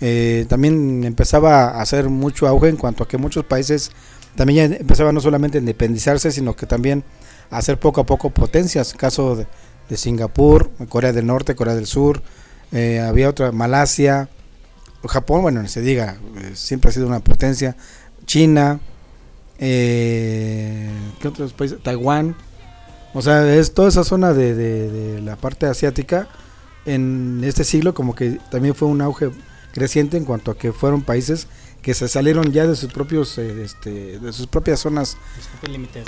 eh, 0.00 0.46
también 0.48 1.04
empezaba 1.04 1.70
a 1.70 1.80
hacer 1.80 2.08
mucho 2.08 2.46
auge 2.46 2.68
en 2.68 2.76
cuanto 2.76 3.04
a 3.04 3.08
que 3.08 3.16
muchos 3.16 3.44
países 3.44 3.92
también 4.36 4.70
ya 4.70 4.76
empezaban 4.76 5.14
no 5.14 5.20
solamente 5.20 5.58
a 5.58 5.60
independizarse, 5.60 6.30
sino 6.30 6.54
que 6.54 6.66
también 6.66 7.02
a 7.50 7.58
hacer 7.58 7.80
poco 7.80 8.02
a 8.02 8.06
poco 8.06 8.30
potencias. 8.30 8.92
Caso 8.94 9.36
de, 9.36 9.46
Singapur, 9.96 10.70
Corea 10.88 11.12
del 11.12 11.26
Norte, 11.26 11.54
Corea 11.54 11.74
del 11.74 11.86
Sur, 11.86 12.22
eh, 12.72 13.00
había 13.00 13.28
otra, 13.28 13.52
Malasia, 13.52 14.28
Japón, 15.06 15.42
bueno, 15.42 15.66
se 15.68 15.80
diga, 15.80 16.16
eh, 16.38 16.50
siempre 16.54 16.90
ha 16.90 16.92
sido 16.92 17.06
una 17.06 17.20
potencia. 17.20 17.76
China, 18.26 18.80
eh, 19.58 20.90
¿qué 21.20 21.28
otros 21.28 21.52
países? 21.52 21.82
Taiwán. 21.82 22.36
O 23.14 23.22
sea, 23.22 23.54
es 23.54 23.72
toda 23.72 23.88
esa 23.88 24.04
zona 24.04 24.32
de, 24.34 24.54
de- 24.54 24.90
de 24.90 25.20
la 25.22 25.36
parte 25.36 25.66
asiática 25.66 26.28
en 26.84 27.40
este 27.44 27.64
siglo 27.64 27.94
como 27.94 28.14
que 28.14 28.38
también 28.50 28.74
fue 28.74 28.88
un 28.88 29.00
auge 29.00 29.30
creciente 29.72 30.16
en 30.16 30.24
cuanto 30.24 30.50
a 30.50 30.58
que 30.58 30.72
fueron 30.72 31.02
países 31.02 31.48
que 31.82 31.94
se 31.94 32.08
salieron 32.08 32.52
ya 32.52 32.66
de 32.66 32.74
sus 32.76 32.92
propios 32.92 33.38
eh, 33.38 33.62
este, 33.64 34.18
de 34.18 34.32
sus 34.32 34.46
propias 34.46 34.80
zonas 34.80 35.16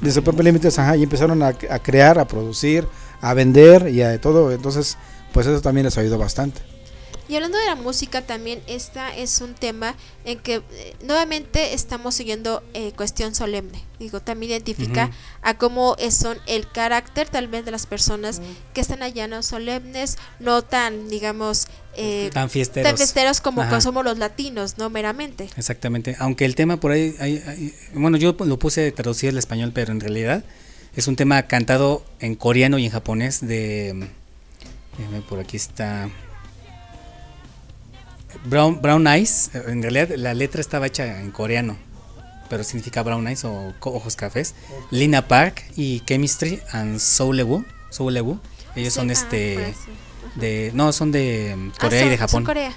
de 0.02 0.12
sus 0.12 0.22
propios 0.22 0.44
límites 0.44 0.78
ajá, 0.78 0.96
y 0.96 1.02
empezaron 1.02 1.42
a, 1.42 1.48
a 1.48 1.78
crear 1.80 2.18
a 2.18 2.26
producir 2.26 2.86
a 3.20 3.34
vender 3.34 3.88
y 3.88 4.02
a 4.02 4.20
todo. 4.20 4.52
Entonces 4.52 4.96
pues 5.32 5.46
eso 5.46 5.60
también 5.60 5.84
les 5.84 5.96
ayudó 5.98 6.18
bastante 6.18 6.60
Y 7.28 7.34
hablando 7.36 7.59
de 7.59 7.66
la 7.66 7.74
música 7.74 8.22
también, 8.22 8.62
esta 8.66 9.14
es 9.14 9.40
un 9.42 9.55
tema 9.55 9.94
en 10.24 10.38
que 10.38 10.56
eh, 10.72 10.96
nuevamente 11.02 11.74
estamos 11.74 12.14
siguiendo 12.14 12.62
eh, 12.72 12.92
cuestión 12.96 13.34
solemne. 13.34 13.84
Digo, 13.98 14.20
también 14.20 14.52
identifica 14.52 15.10
a 15.42 15.59
cómo 15.59 15.94
es- 15.98 16.14
son 16.16 16.38
el 16.46 16.70
carácter 16.70 17.28
tal 17.28 17.46
vez 17.48 17.64
de 17.66 17.70
las 17.70 17.84
personas 17.86 18.40
que 18.72 18.80
están 18.80 19.02
allá 19.02 19.28
no 19.28 19.42
solemnes, 19.42 20.16
no 20.40 20.62
tan, 20.62 21.09
digamos, 21.10 21.66
eh, 21.96 22.30
Tan 22.32 22.48
fiesteros. 22.48 22.88
tan 22.88 22.96
fiesteros 22.96 23.40
como 23.42 23.60
Ajá. 23.60 23.80
somos 23.82 24.05
los 24.05 24.16
latinos, 24.18 24.78
no 24.78 24.88
meramente. 24.88 25.50
Exactamente. 25.56 26.16
Aunque 26.20 26.44
el 26.46 26.55
tema 26.55 26.78
por 26.80 26.92
ahí, 26.92 27.14
hay- 27.20 27.42
hay- 27.46 27.74
bueno, 27.92 28.16
yo 28.16 28.34
lo 28.38 28.59
puse 28.59 28.90
traducido 28.92 29.30
al 29.32 29.38
español, 29.38 29.72
pero 29.74 29.92
en 29.92 30.00
realidad 30.00 30.44
es 30.96 31.06
un 31.09 31.16
tema 31.16 31.42
cantado 31.42 32.05
en 32.20 32.36
coreano 32.36 32.78
y 32.78 32.86
en 32.86 32.90
japonés 32.92 33.46
de... 33.46 34.09
por 35.28 35.40
aquí 35.40 35.56
está... 35.59 36.09
Brown, 38.44 38.80
Brown 38.82 39.06
Eyes, 39.06 39.50
eh, 39.55 39.62
en 39.68 39.82
realidad 39.82 40.10
la 40.16 40.34
letra 40.34 40.60
estaba 40.60 40.86
hecha 40.86 41.20
en 41.20 41.30
coreano, 41.30 41.76
pero 42.48 42.62
significa 42.64 43.02
Brown 43.02 43.26
Eyes 43.26 43.44
o 43.44 43.74
ojos 43.80 44.16
cafés. 44.16 44.55
Lina 44.90 45.26
Park 45.26 45.64
y 45.76 46.00
Chemistry 46.00 46.60
and 46.72 46.98
Soulewu, 46.98 47.64
Soulewu, 47.90 48.38
ellos 48.76 48.92
Sí, 48.94 49.00
son 49.00 49.10
ah, 49.10 49.12
este 49.12 49.55
por 49.55 49.62
eso. 49.64 49.80
de 50.36 50.70
no, 50.74 50.92
son 50.92 51.12
de 51.12 51.56
Ah, 51.56 51.78
Corea 51.80 52.06
y 52.06 52.09
de 52.10 52.16
son 52.18 52.26
Japón. 52.26 52.44
Corea. 52.44 52.72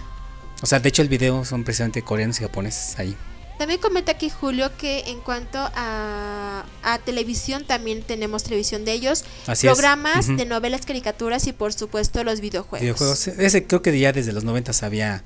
O 0.62 0.66
sea, 0.66 0.80
de 0.80 0.90
hecho 0.90 1.02
el 1.02 1.10
video 1.10 1.44
son 1.46 1.64
precisamente 1.64 2.02
coreanos 2.02 2.40
y 2.40 2.44
japoneses 2.44 2.98
ahí. 3.00 3.16
También 3.58 3.80
comenta 3.80 4.14
aquí 4.14 4.30
Julio 4.30 4.72
que 4.78 5.02
en 5.12 5.20
cuanto 5.20 5.60
a, 5.76 6.66
a 6.84 6.98
televisión 7.00 7.64
también 7.64 8.02
tenemos 8.02 8.44
televisión 8.44 8.86
de 8.86 8.94
ellos, 8.94 9.24
Así 9.46 9.68
es. 9.68 9.74
programas 9.74 10.26
de 10.28 10.46
novelas, 10.46 10.86
caricaturas 10.86 11.46
y 11.46 11.54
por 11.54 11.72
supuesto 11.74 12.24
los 12.24 12.42
videojuegos. 12.42 12.82
Videojuegos. 12.82 13.28
Ese 13.28 13.68
creo 13.68 13.84
que 13.84 13.98
ya 14.00 14.14
desde 14.14 14.32
los 14.34 14.44
90 14.44 14.72
había 14.84 15.24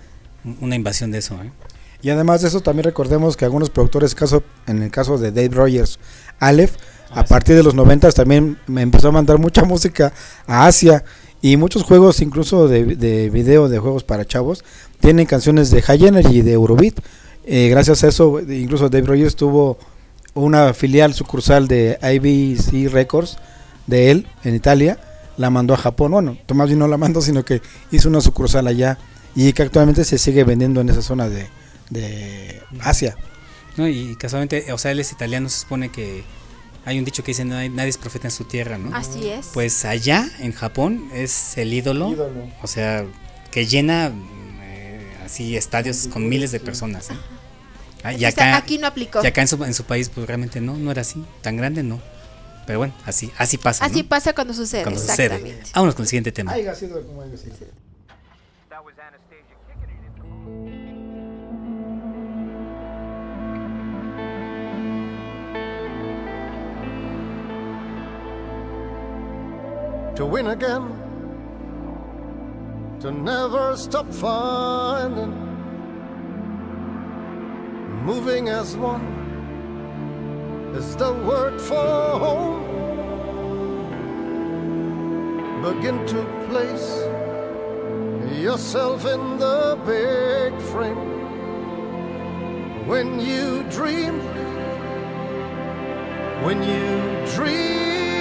una 0.62 0.76
invasión 0.76 1.12
de 1.12 1.20
eso. 1.20 1.36
¿eh? 1.44 1.52
Y 2.02 2.10
además 2.10 2.42
de 2.42 2.50
eso 2.50 2.62
también 2.62 2.84
recordemos 2.84 3.36
que 3.36 3.46
algunos 3.46 3.70
productores, 3.70 4.16
caso, 4.16 4.44
en 4.68 4.84
el 4.84 4.92
caso 4.92 5.18
de 5.18 5.32
Dave 5.32 5.50
Rogers, 5.50 6.00
Aleph, 6.40 6.76
a 7.12 7.24
partir 7.24 7.56
de 7.56 7.64
los 7.64 7.76
90 7.76 8.12
también 8.12 8.58
me 8.68 8.82
empezó 8.82 9.10
a 9.10 9.12
mandar 9.12 9.38
mucha 9.38 9.64
música 9.66 10.14
a 10.48 10.68
Asia 10.68 11.04
y 11.42 11.58
muchos 11.58 11.84
juegos 11.84 12.22
incluso 12.22 12.68
de, 12.68 12.96
de 12.96 13.30
video 13.30 13.70
de 13.70 13.80
juegos 13.80 14.04
para 14.04 14.26
chavos 14.26 14.64
tienen 15.00 15.26
canciones 15.26 15.70
de 15.72 15.82
High 15.82 16.08
Energy 16.08 16.40
y 16.40 16.42
de 16.42 16.54
Eurobeat. 16.54 17.00
Eh, 17.46 17.70
gracias 17.70 18.04
a 18.04 18.08
eso 18.08 18.40
incluso 18.40 18.90
Dave 18.90 19.06
Rogers 19.06 19.36
tuvo 19.36 19.78
una 20.34 20.74
filial 20.74 21.14
sucursal 21.14 21.68
de 21.68 21.98
IBC 22.02 22.92
Records 22.92 23.38
de 23.88 24.12
él 24.12 24.28
en 24.44 24.56
Italia, 24.56 25.00
la 25.38 25.50
mandó 25.50 25.74
a 25.74 25.78
Japón, 25.78 26.12
bueno, 26.12 26.38
Tomás 26.46 26.70
no 26.72 26.88
la 26.88 26.98
mandó, 26.98 27.22
sino 27.22 27.46
que 27.46 27.62
hizo 27.92 28.10
una 28.10 28.22
sucursal 28.22 28.68
allá 28.68 28.98
y 29.36 29.54
que 29.54 29.64
actualmente 29.64 30.04
se 30.06 30.18
sigue 30.18 30.44
vendiendo 30.44 30.82
en 30.82 30.90
esa 30.90 31.02
zona 31.02 31.30
de, 31.30 31.48
de 31.90 32.62
Asia. 32.80 33.16
No, 33.78 33.88
y 33.88 34.16
casualmente, 34.16 34.72
o 34.72 34.78
sea, 34.78 34.92
él 34.92 35.00
es 35.00 35.12
italiano, 35.12 35.50
se 35.50 35.60
supone 35.60 35.90
que 35.90 36.24
hay 36.86 36.98
un 36.98 37.06
dicho 37.06 37.24
que 37.24 37.32
dice 37.32 37.44
no 37.46 37.56
hay, 37.58 37.70
nadie 37.70 37.90
es 37.90 37.98
profeta 37.98 38.28
en 38.28 38.32
su 38.32 38.46
tierra, 38.46 38.78
¿no? 38.78 38.96
Así 38.96 39.28
es. 39.28 39.48
Pues 39.54 39.84
allá 39.86 40.30
en 40.40 40.54
Japón 40.54 41.10
es 41.14 41.58
el 41.58 41.74
ídolo, 41.74 42.12
Ídolo. 42.12 42.48
o 42.62 42.68
sea, 42.68 43.06
que 43.52 43.66
llena 43.66 44.12
eh, 44.62 45.18
así 45.26 45.58
estadios 45.58 46.08
con 46.08 46.30
miles 46.30 46.52
de 46.52 46.60
personas. 46.60 47.10
¿eh? 47.10 47.16
Ah, 48.04 48.14
y 48.14 48.18
O 48.18 48.20
sea, 48.20 48.30
acá, 48.30 48.58
aquí 48.58 48.78
no 48.78 48.88
aplicó. 48.88 49.22
Y 49.24 49.28
acá 49.28 49.42
en 49.42 49.48
su, 49.48 49.62
en 49.64 49.74
su 49.74 49.84
país 49.84 50.10
pues 50.10 50.26
realmente 50.28 50.62
no, 50.62 50.78
no 50.78 50.92
era 50.92 51.02
así, 51.02 51.26
tan 51.42 51.58
grande 51.58 51.84
no. 51.84 52.00
Pero 52.68 52.80
bueno, 52.80 52.94
así, 53.06 53.32
así 53.38 53.58
pasa. 53.58 53.84
Así 53.84 54.04
¿no? 54.04 54.10
pasa 54.10 54.34
cuando 54.34 54.54
sucede, 54.54 54.84
Cuando 54.84 55.00
sucede. 55.00 55.26
exactamente. 55.26 55.70
Vámonos 55.74 55.96
con 55.96 56.04
el 56.04 56.08
siguiente 56.10 56.32
tema. 56.32 56.52
Haya 56.54 56.74
sido 56.76 57.06
como 57.06 57.24
to 70.16 70.26
win 70.26 70.48
again, 70.48 70.86
to 73.02 73.12
never 73.12 73.76
stop 73.76 74.12
finding, 74.14 75.34
moving 78.06 78.48
as 78.48 78.78
one 78.78 79.06
is 80.74 80.96
the 80.96 81.12
word 81.28 81.60
for 81.60 82.20
home. 82.26 82.64
Begin 85.62 86.06
to 86.08 86.24
place 86.48 87.04
yourself 88.42 89.06
in 89.06 89.38
the 89.38 89.78
big 89.86 90.58
frame 90.72 91.04
when 92.88 93.20
you 93.20 93.64
dream, 93.70 94.22
when 96.46 96.64
you 96.64 97.34
dream 97.36 98.15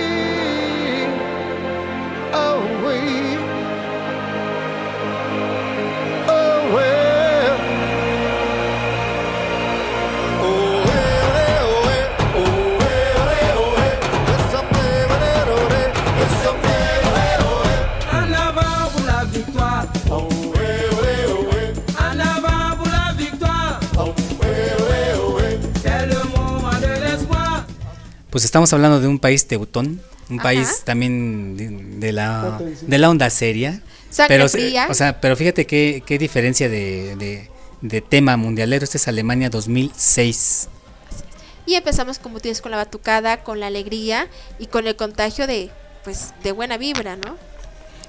Pues 28.34 28.44
estamos 28.44 28.72
hablando 28.72 28.98
de 28.98 29.06
un 29.06 29.20
país 29.20 29.46
teutón 29.46 30.00
un 30.30 30.38
Ajá. 30.40 30.42
país 30.44 30.82
también 30.84 31.56
de, 31.56 31.68
de 32.06 32.12
la, 32.12 32.60
de 32.82 32.98
la 32.98 33.10
onda 33.10 33.28
seria. 33.30 33.80
Sangre 34.10 34.36
pero, 34.36 34.48
fría. 34.48 34.86
o 34.90 34.94
sea, 34.94 35.20
pero 35.20 35.36
fíjate 35.36 35.66
qué, 35.66 36.02
qué 36.06 36.18
diferencia 36.18 36.68
de, 36.68 37.16
de- 37.16 37.50
de 37.80 38.00
tema 38.00 38.36
mundialero. 38.36 38.84
Este 38.84 38.96
es 38.96 39.08
Alemania 39.08 39.50
2006. 39.50 40.68
Y 41.66 41.74
empezamos 41.74 42.18
como 42.18 42.40
tú 42.40 42.48
dices 42.48 42.62
con 42.62 42.70
la 42.70 42.76
batucada, 42.76 43.42
con 43.42 43.58
la 43.60 43.66
alegría 43.68 44.28
y 44.58 44.66
con 44.66 44.86
el 44.86 44.96
contagio 44.96 45.46
de 45.46 45.70
pues 46.04 46.34
de 46.42 46.52
buena 46.52 46.76
vibra, 46.76 47.16
¿no? 47.16 47.36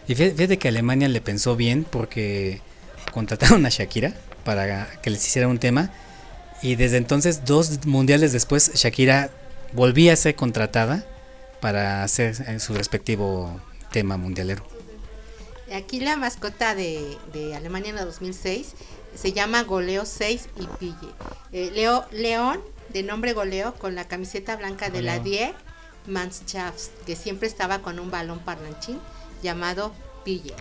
Y 0.07 0.13
fí- 0.15 0.33
fíjate 0.35 0.57
que 0.59 0.67
Alemania 0.67 1.07
le 1.07 1.21
pensó 1.21 1.55
bien 1.55 1.85
porque 1.89 2.61
contrataron 3.11 3.65
a 3.65 3.69
Shakira 3.69 4.13
para 4.43 4.87
que 5.01 5.09
les 5.09 5.25
hiciera 5.25 5.47
un 5.47 5.57
tema. 5.59 5.91
Y 6.61 6.75
desde 6.75 6.97
entonces, 6.97 7.45
dos 7.45 7.85
mundiales 7.85 8.31
después, 8.33 8.71
Shakira 8.75 9.29
volvía 9.73 10.13
a 10.13 10.15
ser 10.15 10.35
contratada 10.35 11.05
para 11.65 12.03
hacer 12.03 12.35
eh, 12.47 12.59
su 12.59 12.75
respectivo 12.75 13.59
tema 13.91 14.17
mundialero. 14.17 14.63
Aquí 15.73 15.99
la 15.99 16.15
mascota 16.15 16.75
de, 16.75 17.17
de 17.33 17.55
Alemania 17.55 17.89
en 17.89 17.95
la 17.95 18.05
2006 18.05 18.75
se 19.15 19.33
llama 19.33 19.63
Goleo 19.63 20.05
6 20.05 20.49
y 20.59 20.67
Pille. 20.77 21.11
Eh, 21.53 21.71
Leo, 21.73 22.05
León, 22.11 22.59
de 22.89 23.01
nombre 23.01 23.33
Goleo, 23.33 23.73
con 23.73 23.95
la 23.95 24.07
camiseta 24.07 24.55
blanca 24.57 24.91
de 24.91 25.01
la. 25.01 25.17
Die 25.17 25.55
Mannschaft, 26.05 26.91
que 27.07 27.15
siempre 27.15 27.47
estaba 27.47 27.79
con 27.79 27.97
un 27.97 28.11
balón 28.11 28.37
parlanchín 28.41 28.99
llamado 29.41 29.91
Pille. 30.23 30.53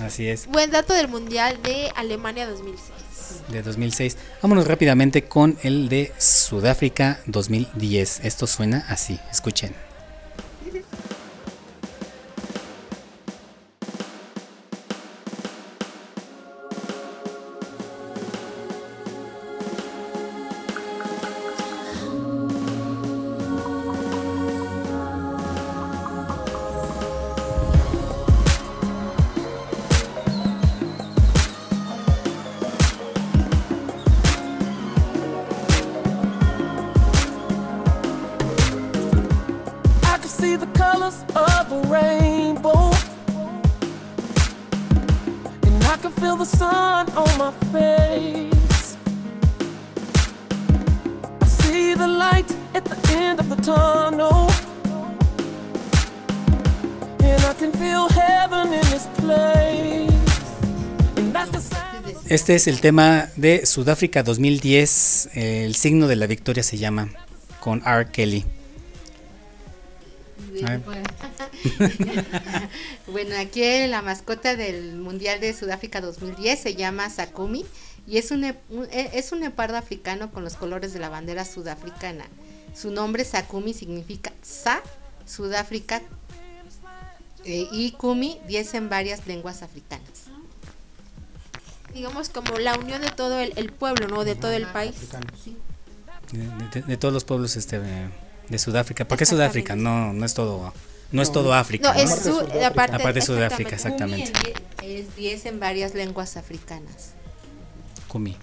Así 0.00 0.28
es, 0.28 0.46
Buen 0.46 0.70
dato 0.70 0.94
del 0.94 1.08
Mundial 1.08 1.60
de 1.64 1.90
Alemania 1.96 2.48
2006. 2.48 2.92
De 3.48 3.62
2006. 3.62 4.16
Vámonos 4.42 4.66
rápidamente 4.66 5.24
con 5.24 5.58
el 5.62 5.88
de 5.88 6.12
Sudáfrica 6.18 7.20
2010. 7.26 8.20
Esto 8.24 8.46
suena 8.46 8.84
así, 8.88 9.18
escuchen. 9.30 9.89
See 40.50 40.56
the 40.56 40.72
colors 40.84 41.24
of 41.34 41.64
a 41.78 41.80
rainbow. 41.96 42.90
And 45.66 45.84
I 45.84 45.96
can 46.02 46.12
feel 46.20 46.36
the 46.36 46.44
sun 46.44 47.08
on 47.22 47.30
my 47.38 47.52
face. 47.74 48.96
I 51.44 51.46
see 51.46 51.94
the 51.94 52.08
light 52.08 52.50
at 52.74 52.84
the 52.84 52.98
end 53.12 53.38
of 53.38 53.48
the 53.48 53.60
tunnel. 53.62 54.50
And 57.28 57.40
I 57.52 57.54
can 57.60 57.72
feel 57.72 58.08
heaven 58.08 58.66
in 58.72 58.86
this 58.94 59.06
place. 59.22 60.46
And 61.16 61.32
that's 61.32 61.50
the 61.50 61.60
sound. 61.60 61.80
Este 62.28 62.54
es 62.54 62.66
el 62.68 62.80
tema 62.80 63.28
de 63.36 63.66
Sudáfrica 63.66 64.22
2010. 64.22 65.30
El 65.34 65.74
signo 65.74 66.08
de 66.08 66.16
la 66.16 66.26
victoria 66.26 66.62
se 66.62 66.76
llama 66.76 67.08
con 67.60 67.82
R. 67.84 68.10
Kelly. 68.10 68.44
Bueno, 73.06 73.36
aquí 73.38 73.62
la 73.88 74.02
mascota 74.02 74.56
del 74.56 74.96
Mundial 74.96 75.40
de 75.40 75.52
Sudáfrica 75.54 76.00
2010 76.00 76.60
se 76.60 76.74
llama 76.74 77.08
Sakumi 77.10 77.64
y 78.06 78.18
es 78.18 78.30
un, 78.30 78.44
un- 78.70 78.86
e- 78.90 79.10
es 79.14 79.32
un 79.32 79.40
leopardo 79.40 79.76
africano 79.76 80.30
con 80.30 80.44
los 80.44 80.54
colores 80.54 80.92
de 80.92 81.00
la 81.00 81.08
bandera 81.08 81.44
sudafricana. 81.44 82.24
Su 82.74 82.90
nombre 82.90 83.24
Sakumi 83.24 83.74
significa 83.74 84.32
Sa, 84.42 84.80
Sudáfrica, 85.26 86.02
eh, 87.44 87.66
y 87.72 87.92
Kumi, 87.92 88.38
10 88.46 88.74
en 88.74 88.88
varias 88.88 89.26
lenguas 89.26 89.62
africanas. 89.62 90.24
Digamos 91.94 92.28
como 92.28 92.58
la 92.58 92.76
unión 92.78 93.00
de 93.02 93.10
todo 93.10 93.40
el, 93.40 93.52
el 93.56 93.72
pueblo, 93.72 94.06
¿no? 94.08 94.24
De 94.24 94.36
todo 94.36 94.52
el 94.52 94.66
país. 94.66 94.94
De, 96.32 96.80
de- 96.80 96.86
de 96.86 96.96
todos 96.96 97.12
los 97.12 97.24
pueblos 97.24 97.56
este, 97.56 97.80
de, 97.80 98.08
de 98.50 98.58
Sudáfrica. 98.58 99.06
¿Por 99.06 99.16
qué 99.16 99.24
Sudáfrica? 99.26 99.76
No, 99.76 100.12
no 100.12 100.26
es 100.26 100.34
todo, 100.34 100.72
no 101.12 101.22
es 101.22 101.32
todo 101.32 101.54
África. 101.54 101.92
No, 101.92 101.98
es 101.98 102.10
su- 102.22 102.46
la 102.54 102.72
parte- 102.74 103.12
de 103.12 103.20
Sudáfrica, 103.22 103.74
exactamente. 103.76 104.32
Es 104.82 105.16
10 105.16 105.46
en 105.46 105.60
varias 105.60 105.94
lenguas 105.94 106.36
africanas. 106.36 107.12
Kumi. 108.08 108.36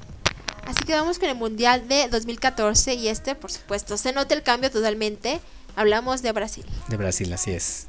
Así 0.65 0.83
que 0.85 0.93
vamos 0.93 1.19
con 1.19 1.29
el 1.29 1.35
Mundial 1.35 1.87
de 1.87 2.07
2014 2.09 2.93
y 2.93 3.07
este, 3.07 3.35
por 3.35 3.51
supuesto, 3.51 3.97
se 3.97 4.11
nota 4.13 4.33
el 4.33 4.43
cambio 4.43 4.71
totalmente. 4.71 5.39
Hablamos 5.75 6.21
de 6.23 6.31
Brasil. 6.31 6.65
De 6.87 6.97
Brasil, 6.97 7.31
así 7.33 7.51
es. 7.51 7.87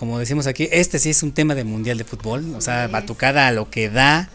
Como 0.00 0.18
decimos 0.18 0.46
aquí, 0.46 0.66
este 0.72 0.98
sí 0.98 1.10
es 1.10 1.22
un 1.22 1.32
tema 1.32 1.54
de 1.54 1.62
mundial 1.62 1.98
de 1.98 2.04
fútbol. 2.04 2.54
O 2.56 2.62
sea, 2.62 2.88
batucada 2.88 3.48
a 3.48 3.52
lo 3.52 3.68
que 3.68 3.90
da, 3.90 4.30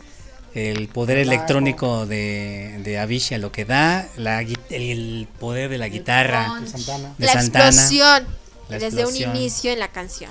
el 0.53 0.87
poder 0.89 1.17
electrónico 1.17 2.05
de, 2.05 2.81
de 2.83 2.99
Avicii 2.99 3.37
a 3.37 3.39
lo 3.39 3.51
que 3.51 3.65
da, 3.65 4.07
la, 4.15 4.41
el 4.69 5.27
poder 5.39 5.71
de 5.71 5.79
la 5.79 5.87
guitarra 5.87 6.59
De 6.61 6.67
Santana. 6.67 7.15
de 7.17 7.25
la 7.25 7.33
Santana. 7.33 7.65
explosión 7.69 8.27
La 8.69 8.77
desde 8.77 9.01
explosión. 9.01 9.31
un 9.31 9.37
inicio 9.37 9.71
en 9.71 9.79
la 9.79 9.87
canción. 9.87 10.29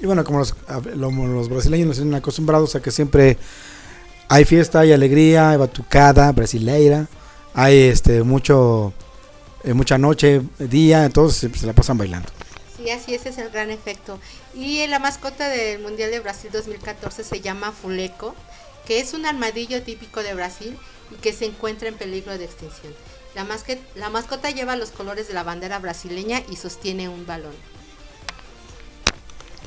Y 0.00 0.06
bueno, 0.06 0.22
como 0.22 0.38
los, 0.38 1.48
brasileños 1.48 1.88
nos 1.88 1.96
tienen 1.96 2.14
acostumbrados 2.14 2.76
a 2.76 2.80
que 2.80 2.92
siempre 2.92 3.36
hay 4.28 4.44
fiesta, 4.44 4.78
hay 4.78 4.92
alegría, 4.92 5.50
hay 5.50 5.56
batucada 5.56 6.30
brasileira, 6.30 7.08
hay 7.52 7.76
este 7.78 8.22
mucho 8.22 8.92
eh, 9.64 9.74
mucha 9.74 9.98
noche, 9.98 10.42
día, 10.60 11.04
entonces 11.04 11.50
se 11.52 11.66
la 11.66 11.72
pasan 11.72 11.98
bailando. 11.98 12.30
Sí, 12.80 12.90
así 12.90 13.14
ese 13.14 13.28
es 13.28 13.38
el 13.38 13.50
gran 13.50 13.70
efecto. 13.70 14.18
Y 14.54 14.86
la 14.86 14.98
mascota 14.98 15.48
del 15.50 15.80
Mundial 15.80 16.10
de 16.10 16.20
Brasil 16.20 16.50
2014 16.50 17.24
se 17.24 17.40
llama 17.40 17.72
Fuleco, 17.72 18.34
que 18.86 19.00
es 19.00 19.12
un 19.12 19.26
armadillo 19.26 19.82
típico 19.82 20.22
de 20.22 20.32
Brasil 20.32 20.78
y 21.10 21.16
que 21.16 21.34
se 21.34 21.44
encuentra 21.44 21.88
en 21.88 21.96
peligro 21.96 22.38
de 22.38 22.46
extinción. 22.46 22.94
La, 23.34 24.08
mascota 24.08 24.50
lleva 24.50 24.76
los 24.76 24.92
colores 24.92 25.28
de 25.28 25.34
la 25.34 25.42
bandera 25.42 25.78
brasileña 25.78 26.42
y 26.50 26.56
sostiene 26.56 27.10
un 27.10 27.26
balón. 27.26 27.54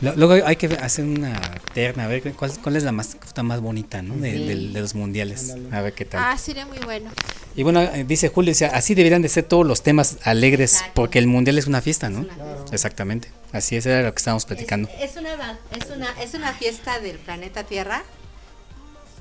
Lo- 0.02 0.16
Luego 0.16 0.46
hay 0.46 0.56
que 0.58 0.68
hacer 0.68 1.06
una 1.06 1.40
terna, 1.74 2.06
a 2.06 2.08
ver 2.08 2.34
cuál, 2.34 2.52
cuál 2.62 2.76
es 2.76 2.84
la 2.84 2.92
mascota 2.92 3.42
más 3.44 3.62
bonita 3.62 4.02
¿no? 4.02 4.16
de, 4.16 4.32
Sí. 4.34 4.46
del- 4.46 4.74
de 4.74 4.82
los 4.82 4.96
mundiales. 4.96 5.56
A 5.72 5.82
ver 5.82 5.94
qué 5.94 6.04
tal. 6.06 6.22
Ah, 6.24 6.38
sería 6.38 6.66
muy 6.66 6.80
bueno. 6.80 7.10
Y 7.56 7.64
bueno, 7.64 7.82
eh, 7.82 8.04
dice 8.08 8.30
Julio, 8.30 8.50
dice, 8.52 8.66
así 8.66 8.96
deberían 8.96 9.22
de 9.22 9.30
ser 9.30 9.46
todos 9.46 9.66
los 9.66 9.82
temas 9.84 10.18
alegres, 10.24 10.84
porque 10.94 11.20
el 11.20 11.28
mundial 11.28 11.58
es 11.58 11.68
una 11.68 11.82
fiesta, 11.82 12.10
¿no? 12.10 12.26
Exactamente. 12.72 13.32
Así 13.52 13.76
es, 13.76 13.86
era 13.86 14.02
lo 14.02 14.12
que 14.14 14.18
estábamos 14.18 14.46
platicando. 14.46 14.90
Es 15.00 15.16
una, 15.16 15.60
es 15.80 15.90
una, 15.96 16.10
es 16.22 16.34
una 16.34 16.54
fiesta 16.54 17.00
del 17.00 17.18
planeta 17.20 17.64
Tierra, 17.64 18.04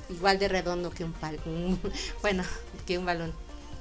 igual 0.09 0.39
de 0.39 0.47
redondo 0.47 0.89
que 0.89 1.03
un 1.03 1.13
pal, 1.13 1.39
un- 1.45 1.79
bueno, 2.21 2.43
que 2.85 2.97
un 2.97 3.05
balón. 3.05 3.31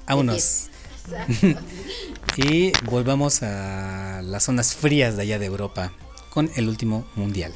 Vámonos. 0.06 0.34
pies. 0.36 0.68
y 2.36 2.72
volvamos 2.84 3.42
a 3.42 4.20
las 4.22 4.44
zonas 4.44 4.74
frías 4.74 5.16
de 5.16 5.22
allá 5.22 5.38
de 5.40 5.46
Europa 5.46 5.92
con 6.32 6.50
el 6.56 6.68
último 6.68 7.04
mundial. 7.14 7.52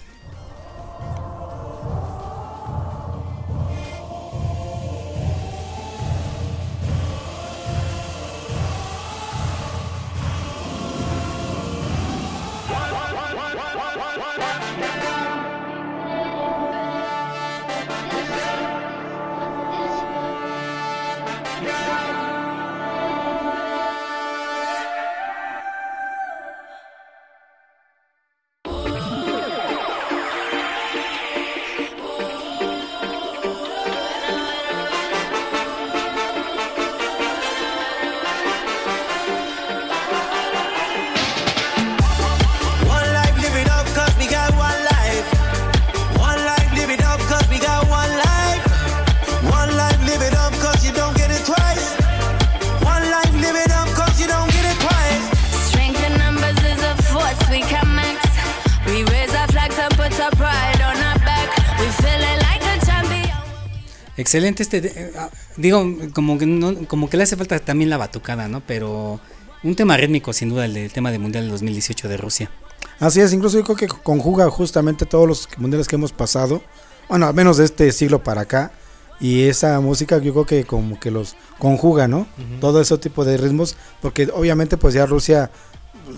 Excelente 64.17 64.63
este, 64.63 64.79
eh, 64.79 65.13
ah, 65.17 65.31
digo, 65.57 65.85
como 66.15 66.39
que 66.39 66.47
no, 66.47 66.87
como 66.87 67.11
que 67.11 67.17
le 67.17 67.25
hace 67.25 67.37
falta 67.37 67.59
también 67.59 67.91
la 67.91 67.99
batucada, 67.99 68.49
¿no? 68.49 68.63
Pero 68.67 69.21
un 69.63 69.75
tema 69.75 69.97
rítmico 69.97 70.33
sin 70.33 70.49
duda 70.49 70.65
el, 70.65 70.75
del 70.75 70.93
tema 70.93 71.11
del 71.11 71.21
Mundial 71.21 71.45
del 71.45 71.53
2018 71.53 72.09
de 72.09 72.17
Rusia. 72.17 72.51
Así 72.99 73.21
es, 73.21 73.33
incluso 73.33 73.59
yo 73.59 73.65
creo 73.65 73.77
que 73.77 73.89
conjuga 73.89 74.49
justamente 74.51 75.05
todos 75.05 75.29
los 75.29 75.49
mundiales 75.59 75.87
que 75.87 75.97
hemos 75.97 76.13
pasado, 76.13 76.63
bueno, 77.09 77.27
al 77.27 77.35
menos 77.35 77.59
de 77.59 77.65
este 77.65 77.93
siglo 77.93 78.23
para 78.23 78.43
acá, 78.43 78.73
y 79.21 79.45
esa 79.45 79.81
música 79.81 80.19
yo 80.19 80.33
creo 80.33 80.47
que 80.47 80.65
como 80.65 80.99
que 81.01 81.11
los 81.11 81.37
conjuga, 81.59 82.09
¿no? 82.09 82.27
Todo 82.61 82.81
ese 82.81 82.97
tipo 82.99 83.25
de 83.25 83.37
ritmos, 83.37 83.77
porque 84.01 84.29
obviamente 84.33 84.77
pues 84.77 84.95
ya 84.95 85.07
Rusia, 85.07 85.51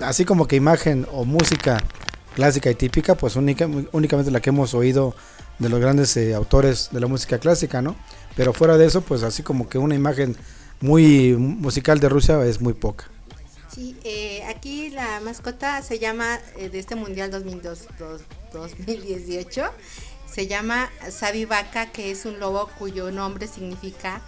así 0.03 0.25
como 0.25 0.47
que 0.47 0.57
imagen 0.57 1.07
o 1.12 1.25
música 1.25 1.83
clásica 2.35 2.70
y 2.70 2.75
típica, 2.75 3.16
pues 3.16 3.37
única, 3.37 3.69
únicamente 3.93 4.31
la 4.31 4.41
que 4.41 4.51
hemos 4.51 4.75
oído 4.75 5.15
de 5.59 5.68
los 5.68 5.80
grandes 5.80 6.16
eh, 6.16 6.35
autores 6.35 6.89
de 6.93 7.01
la 7.01 7.06
música 7.06 7.39
clásica, 7.39 7.82
¿no? 7.82 7.97
Pero 8.36 8.52
fuera 8.52 8.76
de 8.76 8.86
eso, 8.86 9.01
pues 9.02 9.22
así 9.22 9.43
como 9.43 9.68
que 9.68 9.78
una 9.78 9.94
imagen 9.94 10.36
muy 10.80 11.35
musical 11.36 11.98
de 12.01 12.09
Rusia 12.09 12.44
es 12.44 12.60
muy 12.60 12.72
poca. 12.74 13.06
Sí, 13.74 13.97
eh, 14.05 14.43
aquí 14.48 14.90
la 14.90 15.20
mascota 15.20 15.82
se 15.82 15.98
llama, 15.98 16.39
eh, 16.56 16.68
de 16.68 16.78
este 16.78 16.94
Mundial 16.94 17.30
2002, 17.30 17.86
dos- 17.98 18.22
2018, 18.52 19.64
se 20.32 20.47
llama 20.47 20.89
Sabi 21.10 21.44
Vaca, 21.44 21.86
que 21.93 22.10
es 22.10 22.24
un 22.24 22.39
lobo 22.39 22.68
cuyo 22.78 23.10
nombre 23.10 23.47
significa 23.47 24.20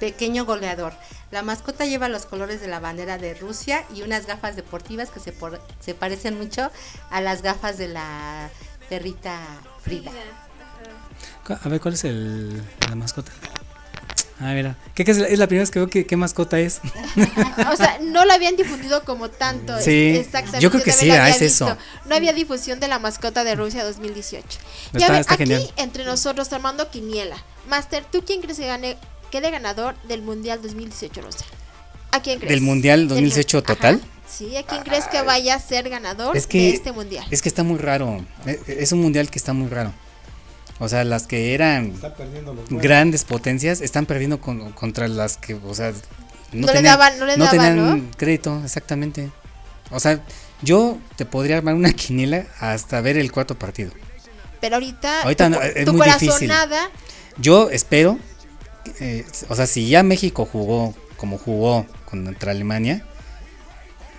pequeño 0.00 0.44
goleador. 0.44 0.92
La 1.30 1.42
mascota 1.42 1.84
lleva 1.84 2.08
los 2.08 2.24
colores 2.26 2.60
de 2.60 2.68
la 2.68 2.80
bandera 2.80 3.18
de 3.18 3.34
Rusia 3.34 3.84
y 3.94 4.02
unas 4.02 4.26
gafas 4.26 4.56
deportivas 4.56 5.10
que 5.10 5.20
se, 5.20 5.32
por- 5.32 5.60
se 5.80 5.94
parecen 5.94 6.38
mucho 6.38 6.70
a 7.10 7.20
las 7.20 7.42
gafas 7.42 7.76
de 7.78 7.88
la 7.88 8.50
perrita 8.88 9.38
Frida. 9.82 10.10
Cu- 10.10 10.16
A 11.54 11.68
ver, 11.68 11.80
¿cuál 11.80 11.94
es 11.94 12.04
el, 12.04 12.62
la 12.88 12.94
mascota? 12.94 13.32
Ah, 14.40 14.52
mira. 14.54 14.76
¿Qué, 14.94 15.04
qué 15.04 15.10
es, 15.10 15.18
la, 15.18 15.26
es 15.26 15.38
la 15.38 15.48
primera 15.48 15.62
vez 15.62 15.70
que 15.72 15.80
veo 15.80 15.88
que, 15.90 16.06
qué 16.06 16.16
mascota 16.16 16.60
es? 16.60 16.80
O 17.72 17.76
sea, 17.76 17.98
no 18.02 18.24
lo 18.24 18.32
habían 18.32 18.54
difundido 18.54 19.02
como 19.04 19.30
tanto. 19.30 19.76
Sí, 19.80 20.14
exactamente. 20.16 20.60
yo 20.60 20.70
creo 20.70 20.84
que 20.84 20.92
sí, 20.92 21.10
ah, 21.10 21.28
es 21.28 21.42
eso. 21.42 21.76
No 22.06 22.14
había 22.14 22.32
difusión 22.32 22.78
de 22.78 22.86
la 22.86 23.00
mascota 23.00 23.42
de 23.42 23.56
Rusia 23.56 23.84
2018. 23.84 24.46
y 24.94 24.96
Está- 24.98 25.06
a 25.08 25.10
ver, 25.10 25.20
está 25.22 25.34
aquí 25.34 25.42
genial. 25.44 25.68
entre 25.76 26.04
nosotros 26.04 26.52
Armando 26.52 26.88
Quiniela. 26.90 27.36
Master, 27.68 28.04
¿tú 28.10 28.22
quién 28.24 28.40
crees 28.40 28.58
que 28.58 28.66
gane, 28.66 28.96
quede 29.32 29.50
ganador 29.50 29.96
del 30.06 30.22
Mundial 30.22 30.62
2018 30.62 31.20
Rusia? 31.20 31.46
¿A 32.12 32.22
quién 32.22 32.38
crees? 32.38 32.50
¿Del 32.52 32.60
Mundial 32.60 33.00
Del- 33.00 33.08
2018 33.08 33.62
total? 33.64 33.96
Ajá. 33.96 34.06
Sí, 34.30 34.56
¿a 34.56 34.62
quién 34.62 34.82
crees 34.84 35.06
que 35.08 35.22
vaya 35.22 35.54
a 35.56 35.58
ser 35.58 35.88
ganador 35.88 36.36
Es 36.36 36.46
que, 36.46 36.58
de 36.58 36.68
este 36.74 36.92
Mundial? 36.92 37.26
es 37.30 37.42
que 37.42 37.48
está 37.48 37.64
muy 37.64 37.78
raro. 37.78 38.24
Eh, 38.46 38.60
Es 38.68 38.92
un 38.92 39.00
mundial 39.00 39.30
que 39.30 39.38
está 39.38 39.52
muy 39.52 39.68
raro. 39.68 39.92
O 40.80 40.88
sea, 40.88 41.02
las 41.04 41.26
que 41.26 41.54
eran 41.54 41.92
grandes 42.70 43.24
potencias 43.24 43.80
están 43.80 44.06
perdiendo 44.06 44.40
con- 44.40 44.72
contra 44.72 45.08
las 45.08 45.36
que, 45.36 45.54
o 45.54 45.74
sea, 45.74 45.92
No 46.52 46.72
le 46.72 46.82
daban- 46.82 47.18
no 47.18 47.26
le 47.26 47.36
daban, 47.36 47.50
tenían 47.50 47.76
¿no? 47.76 48.10
crédito, 48.16 48.62
exactamente. 48.64 49.30
O 49.90 49.98
sea, 50.00 50.20
yo 50.62 50.98
te 51.16 51.24
podría 51.24 51.56
armar 51.56 51.74
una 51.74 51.92
quiniela 51.94 52.46
hasta 52.60 53.00
ver 53.00 53.16
el 53.18 53.32
cuarto 53.32 53.58
partido. 53.58 53.90
Pero 54.60 54.76
ahorita, 54.76 55.22
Ahorita 55.22 55.44
tu, 55.46 55.50
no, 55.50 55.62
es 55.62 55.84
tu 55.84 55.92
muy 55.92 56.06
difícil. 56.06 56.28
corazonada, 56.48 56.90
Yo 57.38 57.70
espero, 57.70 58.18
eh, 59.00 59.24
o 59.48 59.54
sea, 59.54 59.66
si 59.66 59.88
ya 59.88 60.02
México 60.02 60.46
jugó 60.50 60.94
como 61.16 61.38
jugó 61.38 61.86
contra 62.06 62.52
Alemania, 62.52 63.04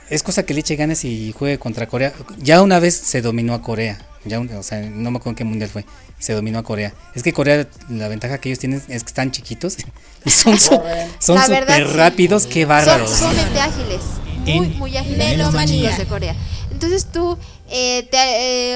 es 0.09 0.23
cosa 0.23 0.43
que 0.43 0.53
le 0.53 0.61
eche 0.61 0.75
ganas 0.75 1.03
y 1.05 1.33
juegue 1.37 1.59
contra 1.59 1.87
Corea. 1.87 2.13
Ya 2.37 2.61
una 2.61 2.79
vez 2.79 2.95
se 2.95 3.21
dominó 3.21 3.53
a 3.53 3.61
Corea, 3.61 3.97
ya 4.25 4.39
un- 4.39 4.49
o 4.53 4.63
sea, 4.63 4.81
no 4.81 5.11
me 5.11 5.17
acuerdo 5.17 5.31
en 5.31 5.35
qué 5.35 5.43
mundial 5.43 5.69
fue, 5.69 5.85
se 6.19 6.33
dominó 6.33 6.59
a 6.59 6.63
Corea. 6.63 6.93
Es 7.15 7.23
que 7.23 7.33
Corea, 7.33 7.67
la 7.89 8.07
ventaja 8.07 8.37
que 8.39 8.49
ellos 8.49 8.59
tienen 8.59 8.83
es 8.89 9.03
que 9.03 9.07
están 9.07 9.31
chiquitos 9.31 9.77
y 10.25 10.29
son 10.29 10.59
su- 10.59 10.81
son 11.19 11.41
súper 11.41 11.65
sí. 11.67 11.83
rápidos, 11.95 12.45
qué 12.45 12.61
son 12.61 12.69
bárbaros. 12.69 13.09
sumamente 13.11 13.59
ágiles. 13.59 14.01
Muy, 14.45 14.67
muy 14.67 14.97
ágiles 14.97 15.37
chicos 15.67 15.97
de 15.97 16.05
Corea. 16.05 16.35
Entonces 16.71 17.05
tú 17.11 17.37
eh, 17.69 18.07
te, 18.09 18.17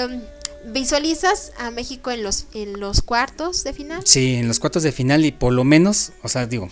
eh, 0.03 0.21
visualizas 0.67 1.51
a 1.57 1.71
México 1.71 2.11
en 2.11 2.21
los, 2.23 2.45
en 2.53 2.79
los 2.79 3.01
cuartos 3.01 3.63
de 3.63 3.73
final. 3.73 4.01
Sí, 4.05 4.35
en 4.35 4.47
los 4.47 4.59
cuartos 4.59 4.83
de 4.83 4.91
final 4.91 5.25
y 5.25 5.31
por 5.31 5.53
lo 5.53 5.63
menos, 5.63 6.11
o 6.21 6.27
sea, 6.29 6.45
digo, 6.45 6.69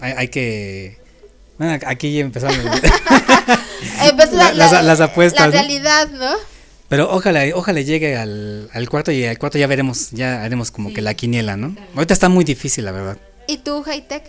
hay, 0.00 0.12
hay 0.16 0.28
que... 0.28 0.98
bueno, 1.58 1.78
aquí 1.86 2.12
ya 2.14 2.20
empezaron 2.20 2.56
Eh, 4.04 4.12
pues, 4.16 4.32
la- 4.32 4.52
las, 4.52 4.72
la- 4.72 4.82
las 4.82 5.00
apuestas. 5.00 5.40
La 5.40 5.46
¿no? 5.46 5.52
realidad, 5.52 6.08
¿no? 6.10 6.30
Pero 6.92 7.10
ojalá, 7.10 7.44
ojalá 7.54 7.80
llegue 7.80 8.18
al, 8.18 8.68
al 8.70 8.90
cuarto 8.90 9.12
y 9.12 9.24
al 9.24 9.38
cuarto 9.38 9.56
ya 9.56 9.66
veremos, 9.66 10.10
ya 10.10 10.42
haremos 10.42 10.70
como 10.70 10.92
que 10.92 11.00
la 11.00 11.14
quiniela, 11.14 11.56
¿no? 11.56 11.74
Ahorita 11.94 12.12
está 12.12 12.28
muy 12.28 12.44
difícil, 12.44 12.84
la 12.84 12.92
verdad. 12.92 13.16
¿Y 13.48 13.56
tú, 13.56 13.82
Hightech? 13.82 14.24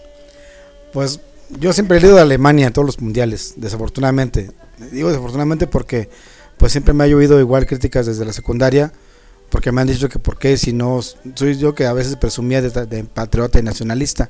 Pues 0.93 1.19
yo 1.59 1.73
siempre 1.73 1.97
he 1.97 1.99
ido 1.99 2.17
a 2.17 2.21
Alemania 2.21 2.67
en 2.67 2.71
todos 2.71 2.85
los 2.85 3.01
mundiales, 3.01 3.55
desafortunadamente. 3.57 4.51
Digo 4.93 5.09
desafortunadamente 5.09 5.67
porque 5.67 6.07
pues 6.55 6.71
siempre 6.71 6.93
me 6.93 7.03
ha 7.03 7.07
llovido 7.07 7.37
igual 7.41 7.65
críticas 7.65 8.05
desde 8.05 8.23
la 8.23 8.31
secundaria, 8.31 8.93
porque 9.49 9.73
me 9.73 9.81
han 9.81 9.87
dicho 9.87 10.07
que 10.07 10.19
por 10.19 10.39
qué 10.39 10.55
si 10.55 10.71
no 10.71 11.01
soy 11.35 11.57
yo 11.57 11.75
que 11.75 11.85
a 11.85 11.91
veces 11.91 12.15
presumía 12.15 12.61
de, 12.61 12.69
de 12.85 13.03
patriota 13.03 13.59
y 13.59 13.63
nacionalista. 13.63 14.29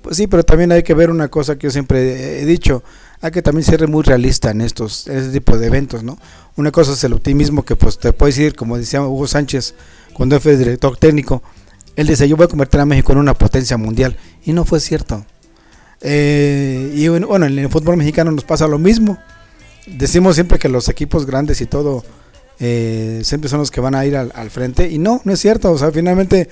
Pues 0.00 0.16
sí, 0.16 0.26
pero 0.26 0.42
también 0.42 0.72
hay 0.72 0.84
que 0.84 0.94
ver 0.94 1.10
una 1.10 1.28
cosa 1.28 1.56
que 1.58 1.66
yo 1.66 1.70
siempre 1.70 2.40
he 2.40 2.46
dicho, 2.46 2.82
hay 3.24 3.30
que 3.30 3.40
también 3.40 3.64
ser 3.64 3.88
muy 3.88 4.02
realista 4.02 4.50
en 4.50 4.60
estos 4.60 5.06
en 5.06 5.16
este 5.16 5.32
tipo 5.32 5.56
de 5.56 5.66
eventos, 5.66 6.02
¿no? 6.02 6.18
Una 6.56 6.70
cosa 6.70 6.92
es 6.92 7.02
el 7.04 7.14
optimismo 7.14 7.64
que 7.64 7.74
pues 7.74 7.98
te 7.98 8.12
puedes 8.12 8.36
decir, 8.36 8.54
como 8.54 8.76
decía 8.76 9.00
Hugo 9.00 9.26
Sánchez 9.26 9.74
cuando 10.12 10.38
fue 10.40 10.58
director 10.58 10.98
técnico, 10.98 11.42
él 11.96 12.06
dice, 12.06 12.28
yo 12.28 12.36
voy 12.36 12.44
a 12.44 12.48
convertir 12.48 12.80
a 12.80 12.84
México 12.84 13.12
en 13.12 13.18
una 13.18 13.32
potencia 13.32 13.78
mundial 13.78 14.18
y 14.44 14.52
no 14.52 14.66
fue 14.66 14.78
cierto. 14.78 15.24
Eh, 16.02 16.92
y 16.94 17.08
bueno, 17.08 17.46
en 17.46 17.58
el 17.58 17.70
fútbol 17.70 17.96
mexicano 17.96 18.30
nos 18.30 18.44
pasa 18.44 18.68
lo 18.68 18.78
mismo. 18.78 19.16
Decimos 19.86 20.34
siempre 20.34 20.58
que 20.58 20.68
los 20.68 20.90
equipos 20.90 21.24
grandes 21.24 21.62
y 21.62 21.66
todo 21.66 22.04
eh, 22.60 23.22
siempre 23.24 23.48
son 23.48 23.60
los 23.60 23.70
que 23.70 23.80
van 23.80 23.94
a 23.94 24.04
ir 24.04 24.18
al, 24.18 24.32
al 24.34 24.50
frente 24.50 24.90
y 24.90 24.98
no, 24.98 25.22
no 25.24 25.32
es 25.32 25.40
cierto. 25.40 25.72
O 25.72 25.78
sea, 25.78 25.90
finalmente 25.90 26.50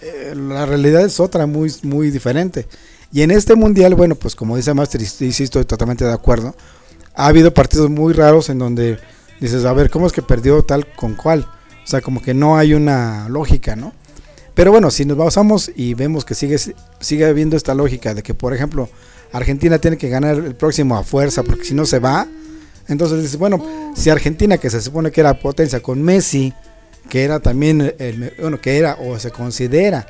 eh, 0.00 0.34
la 0.34 0.64
realidad 0.64 1.04
es 1.04 1.20
otra, 1.20 1.44
muy, 1.44 1.70
muy 1.82 2.10
diferente. 2.10 2.66
Y 3.16 3.22
en 3.22 3.30
este 3.30 3.54
mundial, 3.56 3.94
bueno, 3.94 4.14
pues 4.14 4.36
como 4.36 4.58
dice 4.58 4.74
Master, 4.74 5.00
y 5.00 5.06
sí, 5.06 5.42
estoy 5.42 5.64
totalmente 5.64 6.04
de 6.04 6.12
acuerdo. 6.12 6.54
Ha 7.14 7.28
habido 7.28 7.54
partidos 7.54 7.88
muy 7.88 8.12
raros 8.12 8.50
en 8.50 8.58
donde 8.58 8.98
dices, 9.40 9.64
a 9.64 9.72
ver, 9.72 9.88
¿cómo 9.88 10.06
es 10.06 10.12
que 10.12 10.20
perdió 10.20 10.62
tal 10.62 10.86
con 10.94 11.14
cual? 11.14 11.48
O 11.82 11.86
sea, 11.86 12.02
como 12.02 12.20
que 12.20 12.34
no 12.34 12.58
hay 12.58 12.74
una 12.74 13.26
lógica, 13.30 13.74
¿no? 13.74 13.94
Pero 14.52 14.70
bueno, 14.70 14.90
si 14.90 15.06
nos 15.06 15.16
basamos 15.16 15.72
y 15.74 15.94
vemos 15.94 16.26
que 16.26 16.34
sigue, 16.34 16.58
sigue 17.00 17.24
habiendo 17.24 17.56
esta 17.56 17.74
lógica 17.74 18.12
de 18.12 18.22
que, 18.22 18.34
por 18.34 18.52
ejemplo, 18.52 18.90
Argentina 19.32 19.78
tiene 19.78 19.96
que 19.96 20.10
ganar 20.10 20.34
el 20.36 20.54
próximo 20.54 20.94
a 20.94 21.02
fuerza, 21.02 21.42
porque 21.42 21.64
si 21.64 21.72
no 21.72 21.86
se 21.86 22.00
va, 22.00 22.28
entonces 22.86 23.22
dices, 23.22 23.38
bueno, 23.38 23.64
si 23.96 24.10
Argentina, 24.10 24.58
que 24.58 24.68
se 24.68 24.82
supone 24.82 25.10
que 25.10 25.22
era 25.22 25.40
potencia 25.40 25.80
con 25.80 26.02
Messi, 26.02 26.52
que 27.08 27.24
era 27.24 27.40
también, 27.40 27.94
el, 27.98 28.34
bueno, 28.38 28.60
que 28.60 28.76
era 28.76 28.96
o 28.96 29.18
se 29.18 29.30
considera 29.30 30.06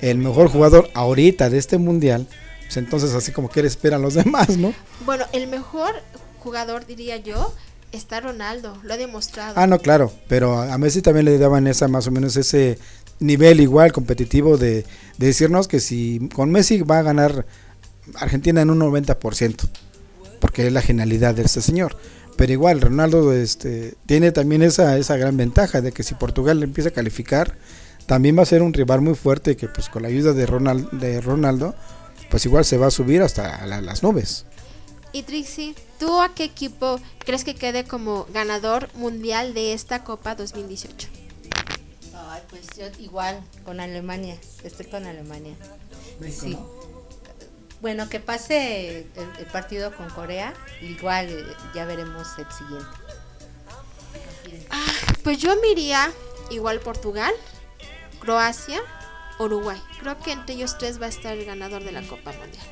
el 0.00 0.16
mejor 0.16 0.48
jugador 0.48 0.88
ahorita 0.94 1.50
de 1.50 1.58
este 1.58 1.76
mundial, 1.76 2.26
pues 2.66 2.76
entonces 2.76 3.14
así 3.14 3.32
como 3.32 3.48
que 3.48 3.62
le 3.62 3.68
esperan 3.68 4.02
los 4.02 4.14
demás, 4.22 4.56
¿no? 4.56 4.74
Bueno, 5.04 5.24
el 5.32 5.48
mejor 5.48 5.94
jugador, 6.38 6.86
diría 6.86 7.16
yo, 7.16 7.52
está 7.92 8.20
Ronaldo. 8.20 8.76
Lo 8.82 8.94
ha 8.94 8.96
demostrado. 8.96 9.54
Ah, 9.56 9.66
no, 9.66 9.78
claro, 9.78 10.12
pero 10.28 10.60
a 10.60 10.78
Messi 10.78 11.02
también 11.02 11.26
le 11.26 11.38
daban 11.38 11.66
esa 11.66 11.88
más 11.88 12.06
o 12.06 12.10
menos 12.10 12.36
ese 12.36 12.78
nivel 13.18 13.60
igual 13.60 13.92
competitivo 13.92 14.58
de, 14.58 14.84
de 15.16 15.26
decirnos 15.26 15.68
que 15.68 15.80
si 15.80 16.28
con 16.34 16.50
Messi 16.50 16.82
va 16.82 16.98
a 16.98 17.02
ganar 17.02 17.46
Argentina 18.14 18.60
en 18.60 18.70
un 18.70 18.80
90%, 18.80 19.68
porque 20.40 20.66
es 20.66 20.72
la 20.72 20.82
genialidad 20.82 21.34
de 21.34 21.42
este 21.42 21.60
señor. 21.60 21.96
Pero 22.36 22.52
igual, 22.52 22.80
Ronaldo 22.80 23.32
este, 23.32 23.94
tiene 24.04 24.30
también 24.30 24.62
esa, 24.62 24.98
esa 24.98 25.16
gran 25.16 25.36
ventaja 25.36 25.80
de 25.80 25.92
que 25.92 26.02
si 26.02 26.14
Portugal 26.14 26.60
le 26.60 26.66
empieza 26.66 26.90
a 26.90 26.92
calificar, 26.92 27.56
también 28.04 28.38
va 28.38 28.42
a 28.42 28.46
ser 28.46 28.62
un 28.62 28.74
rival 28.74 29.00
muy 29.00 29.14
fuerte 29.14 29.56
que 29.56 29.68
pues 29.68 29.88
con 29.88 30.02
la 30.02 30.08
ayuda 30.08 30.32
de, 30.32 30.46
Ronald, 30.46 30.90
de 30.90 31.20
Ronaldo, 31.20 31.74
pues 32.30 32.44
igual 32.46 32.64
se 32.64 32.76
va 32.78 32.86
a 32.88 32.90
subir 32.90 33.22
hasta 33.22 33.64
la- 33.66 33.80
las 33.80 34.02
nubes. 34.02 34.44
Y 35.12 35.22
Trixie, 35.22 35.74
¿tú 35.98 36.20
a 36.20 36.34
qué 36.34 36.44
equipo 36.44 37.00
crees 37.20 37.44
que 37.44 37.54
quede 37.54 37.84
como 37.84 38.26
ganador 38.34 38.88
mundial 38.94 39.54
de 39.54 39.72
esta 39.72 40.04
Copa 40.04 40.34
2018? 40.34 41.08
Ay, 42.28 42.42
pues 42.50 42.66
yo 42.76 42.86
igual 43.02 43.40
con 43.64 43.80
Alemania, 43.80 44.36
estoy 44.64 44.86
con 44.86 45.06
Alemania. 45.06 45.54
Sí. 46.30 46.58
Bueno, 47.80 48.08
que 48.08 48.20
pase 48.20 48.98
el, 49.00 49.06
el 49.38 49.46
partido 49.46 49.94
con 49.94 50.08
Corea, 50.10 50.52
igual 50.82 51.28
eh, 51.28 51.44
ya 51.74 51.84
veremos 51.84 52.26
el 52.38 52.46
siguiente. 52.50 52.86
Pues 55.22 55.38
yo 55.38 55.54
me 55.60 55.68
iría 55.72 56.10
igual 56.50 56.80
Portugal, 56.80 57.32
Croacia, 58.20 58.80
Uruguay. 59.38 59.80
Creo 60.00 60.18
que 60.18 60.32
entre 60.32 60.54
ellos 60.54 60.76
tres 60.78 61.00
va 61.00 61.06
a 61.06 61.08
estar 61.08 61.36
el 61.36 61.44
ganador 61.44 61.84
de 61.84 61.92
la 61.92 62.02
Copa 62.02 62.32
Mundial. 62.32 62.64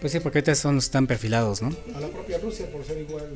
Pues 0.00 0.12
sí, 0.12 0.20
porque 0.20 0.38
ahorita 0.38 0.54
son, 0.54 0.78
están 0.78 1.06
perfilados, 1.06 1.62
¿no? 1.62 1.74
A 1.94 2.00
la 2.00 2.08
propia 2.08 2.38
Rusia 2.38 2.70
por 2.70 2.84
ser 2.84 2.98
igual. 2.98 3.30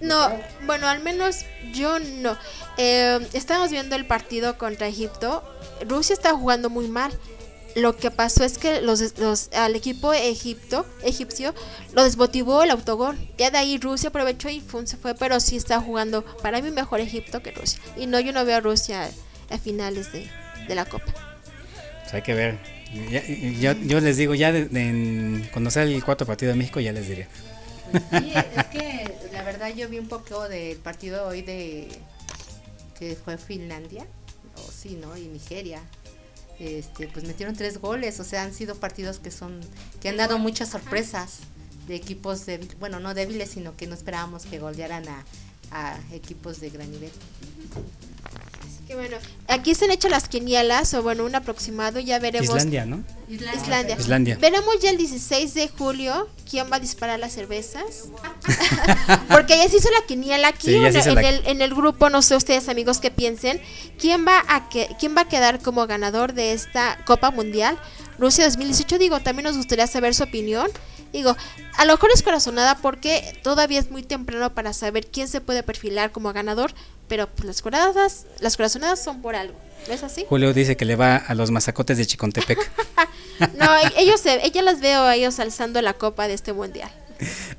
No, 0.00 0.30
bueno, 0.64 0.86
al 0.88 1.02
menos 1.02 1.38
yo 1.72 1.98
no. 1.98 2.36
Eh, 2.76 3.18
estamos 3.32 3.70
viendo 3.70 3.96
el 3.96 4.06
partido 4.06 4.56
contra 4.56 4.86
Egipto. 4.86 5.42
Rusia 5.88 6.14
está 6.14 6.32
jugando 6.34 6.70
muy 6.70 6.88
mal. 6.88 7.12
lo 7.74 7.94
que 7.96 8.10
pasó 8.10 8.42
es 8.44 8.58
que 8.58 8.80
los, 8.80 9.18
los- 9.18 9.50
al 9.52 9.76
equipo 9.76 10.12
Egipto, 10.12 10.84
egipcio 11.04 11.54
lo 11.92 12.02
desmotivó 12.02 12.62
el 12.64 12.70
autogol. 12.70 13.16
Ya 13.36 13.50
de 13.50 13.58
ahí 13.58 13.78
Rusia 13.78 14.08
aprovechó 14.08 14.48
y 14.48 14.60
fue, 14.60 14.84
se 14.86 14.96
fue, 14.96 15.14
pero 15.14 15.38
sí 15.38 15.56
está 15.56 15.78
jugando 15.80 16.24
para 16.42 16.60
mí 16.60 16.70
mejor 16.72 16.98
Egipto 17.00 17.40
que 17.42 17.52
Rusia. 17.52 17.78
Y 17.96 18.06
no, 18.06 18.18
yo 18.18 18.32
no 18.32 18.44
veo 18.44 18.56
a 18.56 18.60
Rusia 18.60 19.08
a 19.50 19.58
finales 19.58 20.10
de, 20.12 20.28
de 20.66 20.74
la 20.74 20.86
Copa. 20.86 21.12
Pues 22.10 22.14
hay 22.14 22.22
que 22.22 22.34
ver. 22.34 22.58
Ya- 23.10 23.22
ya- 23.74 23.76
yo 23.82 24.00
les 24.00 24.16
digo, 24.16 24.34
ya 24.34 24.50
de- 24.50 24.64
de- 24.64 24.88
en- 24.88 25.48
cuando 25.52 25.70
sea 25.70 25.82
el 25.82 26.02
cuarto 26.02 26.24
partido 26.24 26.52
de 26.52 26.56
México, 26.58 26.80
ya 26.80 26.90
les 26.92 27.06
diré. 27.06 27.26
Sí, 27.92 28.32
es 28.56 28.64
que 28.66 29.14
la 29.32 29.42
verdad 29.42 29.68
yo 29.74 29.88
vi 29.90 29.98
un 29.98 30.08
poco 30.08 30.48
del 30.48 30.78
partido 30.78 31.26
hoy 31.26 31.42
de 31.42 31.88
que 32.98 33.14
fue 33.14 33.36
Finlandia, 33.36 34.06
o 34.56 34.70
sí, 34.72 34.98
¿no? 35.00 35.16
Y 35.18 35.26
Nigeria. 35.28 35.80
Este, 36.58 37.08
pues 37.08 37.24
metieron 37.26 37.54
tres 37.54 37.78
goles, 37.78 38.18
o 38.20 38.24
sea, 38.24 38.42
han 38.42 38.52
sido 38.54 38.74
partidos 38.74 39.18
que 39.20 39.30
son 39.30 39.60
que 40.00 40.08
han 40.08 40.16
dado 40.16 40.38
muchas 40.38 40.70
sorpresas 40.70 41.38
de 41.86 41.94
equipos 41.94 42.46
débiles, 42.46 42.78
bueno, 42.80 42.98
no 43.00 43.14
débiles, 43.14 43.50
sino 43.50 43.76
que 43.76 43.86
no 43.86 43.94
esperábamos 43.94 44.44
que 44.44 44.58
golearan 44.58 45.04
a 45.70 45.98
equipos 46.12 46.58
de 46.60 46.70
gran 46.70 46.90
nivel. 46.90 47.10
Bueno, 48.94 49.16
aquí 49.46 49.74
se 49.74 49.84
han 49.84 49.90
hecho 49.90 50.08
las 50.08 50.28
quinielas, 50.28 50.92
o 50.94 51.02
bueno, 51.02 51.24
un 51.24 51.34
aproximado, 51.34 52.00
ya 52.00 52.18
veremos. 52.18 52.48
Islandia, 52.48 52.86
¿no? 52.86 53.04
Islandia. 53.28 53.96
Islandia. 53.98 54.36
Veremos 54.40 54.80
ya 54.80 54.90
el 54.90 54.96
16 54.96 55.54
de 55.54 55.68
julio 55.68 56.28
quién 56.48 56.70
va 56.72 56.76
a 56.76 56.80
disparar 56.80 57.18
las 57.18 57.32
cervezas. 57.32 58.08
Porque 59.28 59.56
ya 59.58 59.68
se 59.68 59.76
hizo 59.76 59.88
la 59.90 60.06
quiniela 60.06 60.48
aquí 60.48 60.68
Sí, 60.72 60.78
bueno, 60.78 60.98
en, 60.98 61.14
la- 61.14 61.28
el, 61.28 61.46
en 61.46 61.62
el 61.62 61.74
grupo, 61.74 62.10
no 62.10 62.22
sé 62.22 62.36
ustedes 62.36 62.68
amigos 62.68 62.98
qué 63.00 63.10
piensen. 63.10 63.60
¿Quién 63.98 64.26
va 64.26 64.42
a 64.48 64.68
que, 64.68 64.88
quién 64.98 65.16
va 65.16 65.22
a 65.22 65.28
quedar 65.28 65.60
como 65.60 65.86
ganador 65.86 66.32
de 66.32 66.52
esta 66.52 66.98
Copa 67.04 67.30
Mundial? 67.30 67.78
Rusia 68.18 68.44
2018, 68.44 68.98
digo, 68.98 69.20
también 69.20 69.44
nos 69.44 69.56
gustaría 69.56 69.86
saber 69.86 70.14
su 70.14 70.24
opinión. 70.24 70.68
Digo, 71.12 71.36
a 71.76 71.84
lo 71.84 71.92
mejor 71.94 72.10
es 72.12 72.22
corazonada 72.22 72.76
porque 72.78 73.38
todavía 73.42 73.78
es 73.80 73.90
muy 73.90 74.02
temprano 74.02 74.52
para 74.54 74.72
saber 74.72 75.06
quién 75.06 75.28
se 75.28 75.40
puede 75.40 75.62
perfilar 75.62 76.10
como 76.12 76.32
ganador, 76.32 76.74
pero 77.08 77.26
pues, 77.28 77.46
las 77.46 77.62
corazonadas, 77.62 78.26
las 78.40 78.56
corazonadas 78.56 79.02
son 79.02 79.22
por 79.22 79.34
algo. 79.34 79.54
¿No 79.86 79.94
es 79.94 80.02
así? 80.02 80.26
Julio 80.28 80.52
dice 80.52 80.76
que 80.76 80.84
le 80.84 80.96
va 80.96 81.16
a 81.16 81.34
los 81.34 81.50
mazacotes 81.50 81.98
de 81.98 82.06
Chicontepec. 82.06 82.58
No, 83.56 83.72
e- 83.76 83.92
ellos 83.98 84.20
se, 84.20 84.44
ella 84.44 84.62
las 84.62 84.80
veo 84.80 85.02
a 85.02 85.14
ellos 85.14 85.38
alzando 85.38 85.80
la 85.80 85.92
copa 85.94 86.26
de 86.26 86.34
este 86.34 86.52
mundial. 86.52 86.90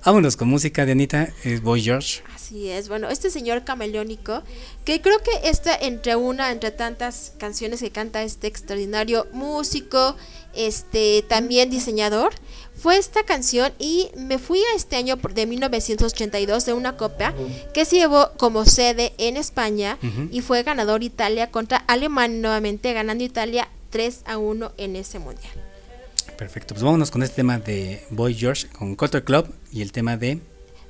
Vámonos 0.05 0.35
con 0.35 0.47
música 0.47 0.85
de 0.85 0.93
Anita, 0.93 1.29
es 1.43 1.61
Boy 1.61 1.81
George. 1.81 2.21
Así 2.33 2.69
es, 2.69 2.87
bueno, 2.87 3.09
este 3.09 3.29
señor 3.29 3.63
camaleónico, 3.63 4.43
que 4.85 5.01
creo 5.01 5.19
que 5.19 5.31
esta 5.49 5.75
entre 5.75 6.15
una, 6.15 6.51
entre 6.51 6.71
tantas 6.71 7.33
canciones 7.37 7.79
que 7.81 7.91
canta 7.91 8.23
este 8.23 8.47
extraordinario 8.47 9.27
músico, 9.33 10.15
este 10.53 11.23
también 11.27 11.69
diseñador, 11.69 12.33
fue 12.81 12.97
esta 12.97 13.23
canción 13.23 13.71
y 13.77 14.09
me 14.15 14.39
fui 14.39 14.59
a 14.59 14.75
este 14.75 14.95
año 14.95 15.17
de 15.17 15.45
1982 15.45 16.65
de 16.65 16.73
una 16.73 16.95
copa 16.97 17.33
que 17.73 17.85
se 17.85 17.97
llevó 17.97 18.31
como 18.37 18.65
sede 18.65 19.13
en 19.17 19.37
España 19.37 19.97
y 20.31 20.41
fue 20.41 20.63
ganador 20.63 21.03
Italia 21.03 21.51
contra 21.51 21.77
Alemania 21.87 22.39
nuevamente, 22.41 22.93
ganando 22.93 23.23
Italia 23.23 23.67
3 23.89 24.21
a 24.25 24.37
1 24.37 24.71
en 24.77 24.95
ese 24.95 25.19
mundial. 25.19 25.51
Perfecto, 26.37 26.73
pues 26.73 26.83
vámonos 26.83 27.11
con 27.11 27.21
este 27.21 27.37
tema 27.37 27.59
de 27.59 28.01
Boy 28.11 28.33
George 28.33 28.67
con 28.69 28.95
Culture 28.95 29.23
Club 29.23 29.47
y 29.73 29.81
el 29.81 29.91
tema 29.91 30.15
de 30.15 30.39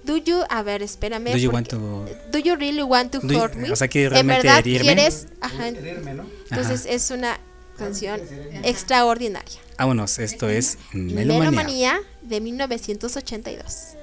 Do 0.04 0.18
you, 0.18 0.44
a 0.50 0.64
ver, 0.64 0.82
espérame. 0.82 1.32
Do 1.32 1.38
you 1.38 1.50
want 1.52 1.68
to 1.70 2.06
Do 2.32 2.40
you 2.40 2.56
really 2.56 2.84
want 2.84 3.12
to 3.12 3.20
hurt 3.20 3.56
me? 3.56 3.70
o 3.72 3.76
sea, 3.76 3.88
¿quieres 3.88 4.18
¿En 4.20 4.28
realmente 4.28 4.48
verdad 4.48 4.60
herirme? 4.60 4.96
quieres? 4.96 5.28
Ajá. 5.42 5.68
Entonces 5.68 6.86
es 6.88 7.12
una 7.12 7.40
canción 7.80 8.22
extraordinaria. 8.64 9.60
Vámonos, 9.78 10.20
esto 10.20 10.48
es 10.50 10.78
Melomanía. 10.94 11.40
Melomanía 11.40 12.02
de 12.22 12.42
1982. 12.42 13.96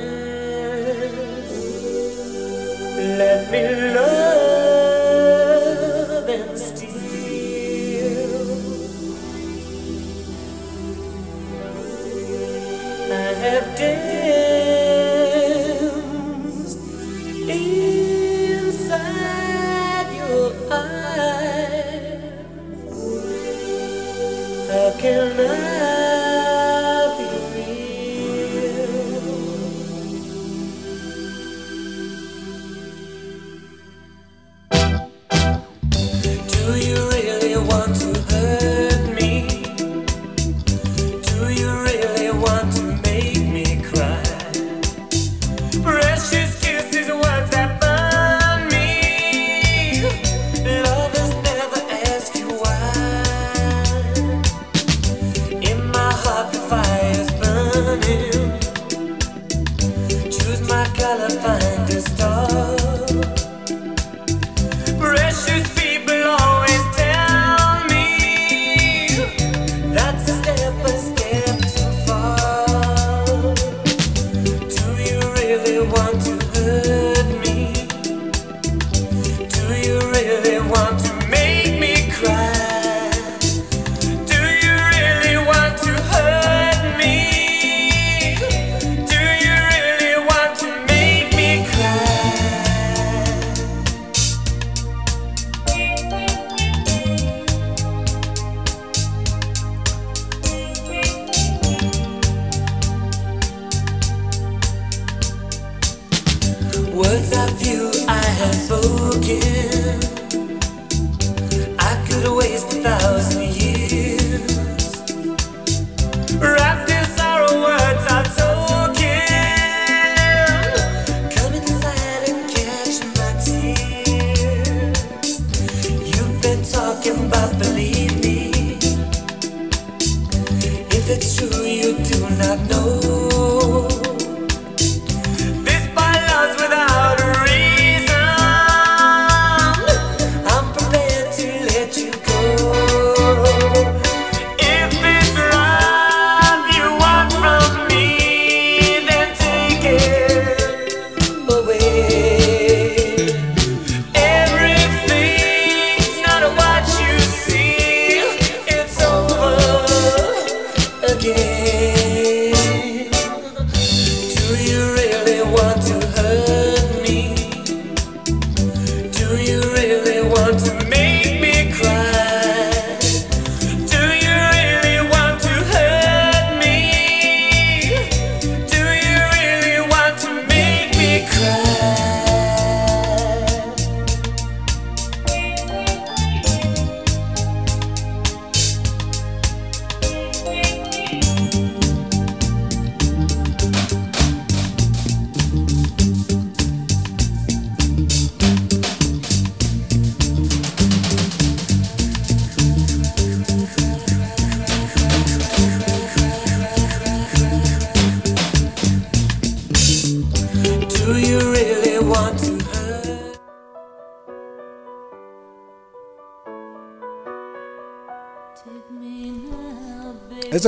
Let 3.18 3.52
me 3.52 3.94
love 3.94 4.45
kill 25.06 25.35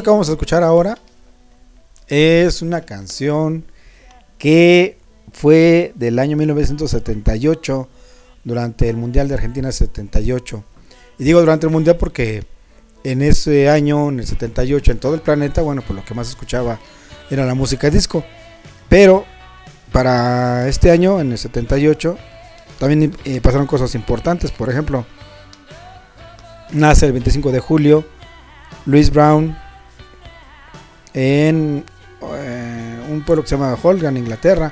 que 0.08 0.12
vamos 0.12 0.30
a 0.30 0.32
escuchar 0.32 0.64
ahora 0.64 0.98
es 2.08 2.62
una 2.62 2.80
canción 2.80 3.66
que 4.38 4.98
fue 5.34 5.92
del 5.96 6.18
año 6.20 6.38
1978 6.38 7.90
durante 8.46 8.88
el 8.88 8.96
Mundial 8.96 9.28
de 9.28 9.34
Argentina 9.34 9.70
78. 9.70 10.64
Y 11.20 11.26
digo 11.26 11.42
durante 11.42 11.66
el 11.66 11.74
Mundial 11.74 11.98
porque 11.98 12.46
en 13.04 13.22
ese 13.22 13.70
año, 13.70 14.08
en 14.08 14.22
el 14.22 14.28
78, 14.28 14.94
en 14.94 14.98
todo 14.98 15.14
el 15.14 15.20
planeta, 15.20 15.62
bueno, 15.62 15.82
pues 15.86 16.00
lo 16.00 16.06
que 16.06 16.14
más 16.14 16.30
escuchaba 16.30 16.80
era 17.30 17.46
la 17.46 17.54
música 17.54 17.90
disco. 17.90 18.24
Pero 18.88 19.26
para 19.92 20.70
este 20.70 20.90
año, 20.90 21.20
en 21.20 21.34
el 21.34 21.38
78, 21.38 22.18
también 22.80 23.14
eh, 23.26 23.42
pasaron 23.42 23.68
cosas 23.68 23.94
importantes. 23.94 24.52
Por 24.52 24.70
ejemplo, 24.70 25.06
nace 26.72 27.08
el 27.08 27.12
25 27.12 27.52
de 27.52 27.60
julio 27.60 28.06
Louis 28.86 29.12
Brown 29.12 29.67
en 31.18 31.84
eh, 32.22 33.00
un 33.10 33.24
pueblo 33.26 33.42
que 33.42 33.50
se 33.50 33.58
llama 33.58 33.76
Holgan, 33.82 34.18
Inglaterra. 34.18 34.72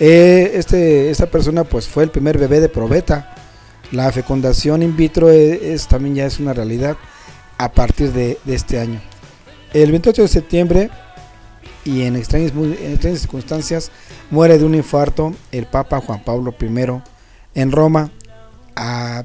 Eh, 0.00 0.52
este, 0.54 1.10
esta 1.10 1.26
persona 1.26 1.64
pues 1.64 1.86
fue 1.86 2.04
el 2.04 2.10
primer 2.10 2.38
bebé 2.38 2.60
de 2.60 2.70
probeta. 2.70 3.34
La 3.92 4.10
fecundación 4.10 4.82
in 4.82 4.96
vitro 4.96 5.30
eh, 5.30 5.74
es, 5.74 5.86
también 5.86 6.14
ya 6.14 6.26
es 6.26 6.40
una 6.40 6.54
realidad 6.54 6.96
a 7.58 7.70
partir 7.70 8.12
de, 8.12 8.38
de 8.44 8.54
este 8.54 8.80
año. 8.80 8.98
El 9.74 9.90
28 9.90 10.22
de 10.22 10.28
septiembre 10.28 10.90
y 11.84 12.02
en 12.02 12.16
extrañas, 12.16 12.52
en 12.52 12.92
extrañas 12.92 13.20
circunstancias 13.20 13.90
muere 14.30 14.58
de 14.58 14.64
un 14.64 14.74
infarto 14.74 15.34
el 15.52 15.66
Papa 15.66 16.00
Juan 16.00 16.24
Pablo 16.24 16.54
I 16.58 17.02
en 17.54 17.72
Roma 17.72 18.10
a 18.74 19.24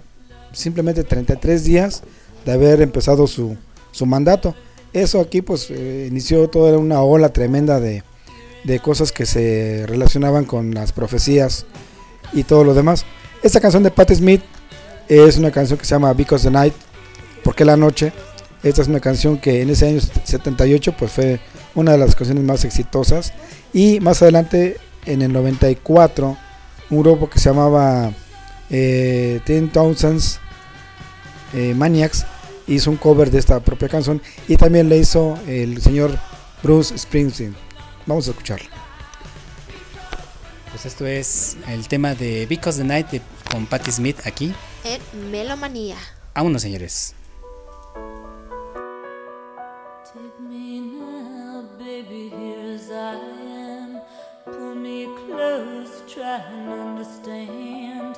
simplemente 0.52 1.06
33 1.06 1.64
días 1.64 2.04
de 2.46 2.52
haber 2.52 2.82
empezado 2.82 3.28
su, 3.28 3.56
su 3.92 4.06
mandato. 4.06 4.56
Eso 4.94 5.20
aquí 5.20 5.42
pues 5.42 5.70
eh, 5.70 6.08
inició 6.10 6.50
toda 6.50 6.78
una 6.78 7.02
ola 7.02 7.32
tremenda 7.32 7.80
de, 7.80 8.04
de 8.64 8.80
cosas 8.80 9.12
que 9.12 9.26
se 9.26 9.86
relacionaban 9.88 10.46
con 10.46 10.74
las 10.74 10.92
profecías 10.92 11.66
y 12.34 12.44
todo 12.44 12.64
lo 12.64 12.74
demás. 12.74 13.06
Esta 13.44 13.62
canción 13.62 13.84
de 13.84 13.92
Patti 13.92 14.16
Smith 14.16 14.42
es 15.08 15.38
una 15.38 15.52
canción 15.52 15.78
que 15.80 15.86
se 15.86 15.96
llama 15.96 16.14
Because 16.14 16.44
the 16.44 16.52
Night, 16.52 16.74
porque 17.44 17.66
la 17.66 17.78
noche. 17.78 18.14
Esta 18.62 18.82
es 18.82 18.90
una 18.90 19.00
canción 19.00 19.38
que 19.38 19.62
en 19.62 19.70
ese 19.70 19.88
año 19.88 20.02
78 20.02 20.94
pues 20.98 21.14
fue 21.14 21.40
una 21.76 21.94
de 21.94 21.98
las 21.98 22.14
canciones 22.14 22.44
más 22.44 22.66
exitosas 22.66 23.32
y 23.74 24.02
más 24.02 24.22
adelante 24.22 24.76
en 25.06 25.22
el 25.22 25.32
94 25.32 26.38
un 26.90 27.02
grupo 27.02 27.30
que 27.30 27.40
se 27.40 27.50
llamaba 27.50 28.12
eh, 28.70 29.40
Ten 29.46 29.70
Thousands 29.70 30.40
eh, 31.54 31.74
Maniacs 31.74 32.26
hizo 32.70 32.90
un 32.92 32.98
cover 32.98 33.30
de 33.32 33.40
esta 33.40 33.60
propia 33.60 33.90
canción 33.90 34.22
y 34.48 34.56
también 34.58 34.88
le 34.90 34.98
hizo 34.98 35.38
el 35.48 35.82
señor 35.82 36.18
Bruce 36.64 36.98
Springsteen. 36.98 37.56
Vamos 38.06 38.28
a 38.28 38.32
escucharlo. 38.32 38.70
Pues 40.72 40.86
esto 40.86 41.06
es 41.06 41.58
el 41.68 41.88
tema 41.88 42.16
de 42.16 42.46
Because 42.48 42.78
the 42.80 42.84
Night 42.88 43.10
de- 43.10 43.22
con 43.52 43.66
Patti 43.66 43.92
Smith 43.92 44.18
aquí. 44.26 44.54
En 44.84 45.32
Melomanía. 45.32 45.98
Vámonos, 46.36 46.62
señores. 46.62 47.16
Take 50.06 50.40
me 50.40 50.80
now, 50.80 51.64
baby, 51.78 52.30
here 52.30 52.76
as 52.76 52.90
I 52.90 53.16
am. 53.16 54.02
Pull 54.46 54.76
me 54.76 55.08
close, 55.28 56.02
try 56.08 56.40
and 56.40 56.70
understand. 56.72 58.18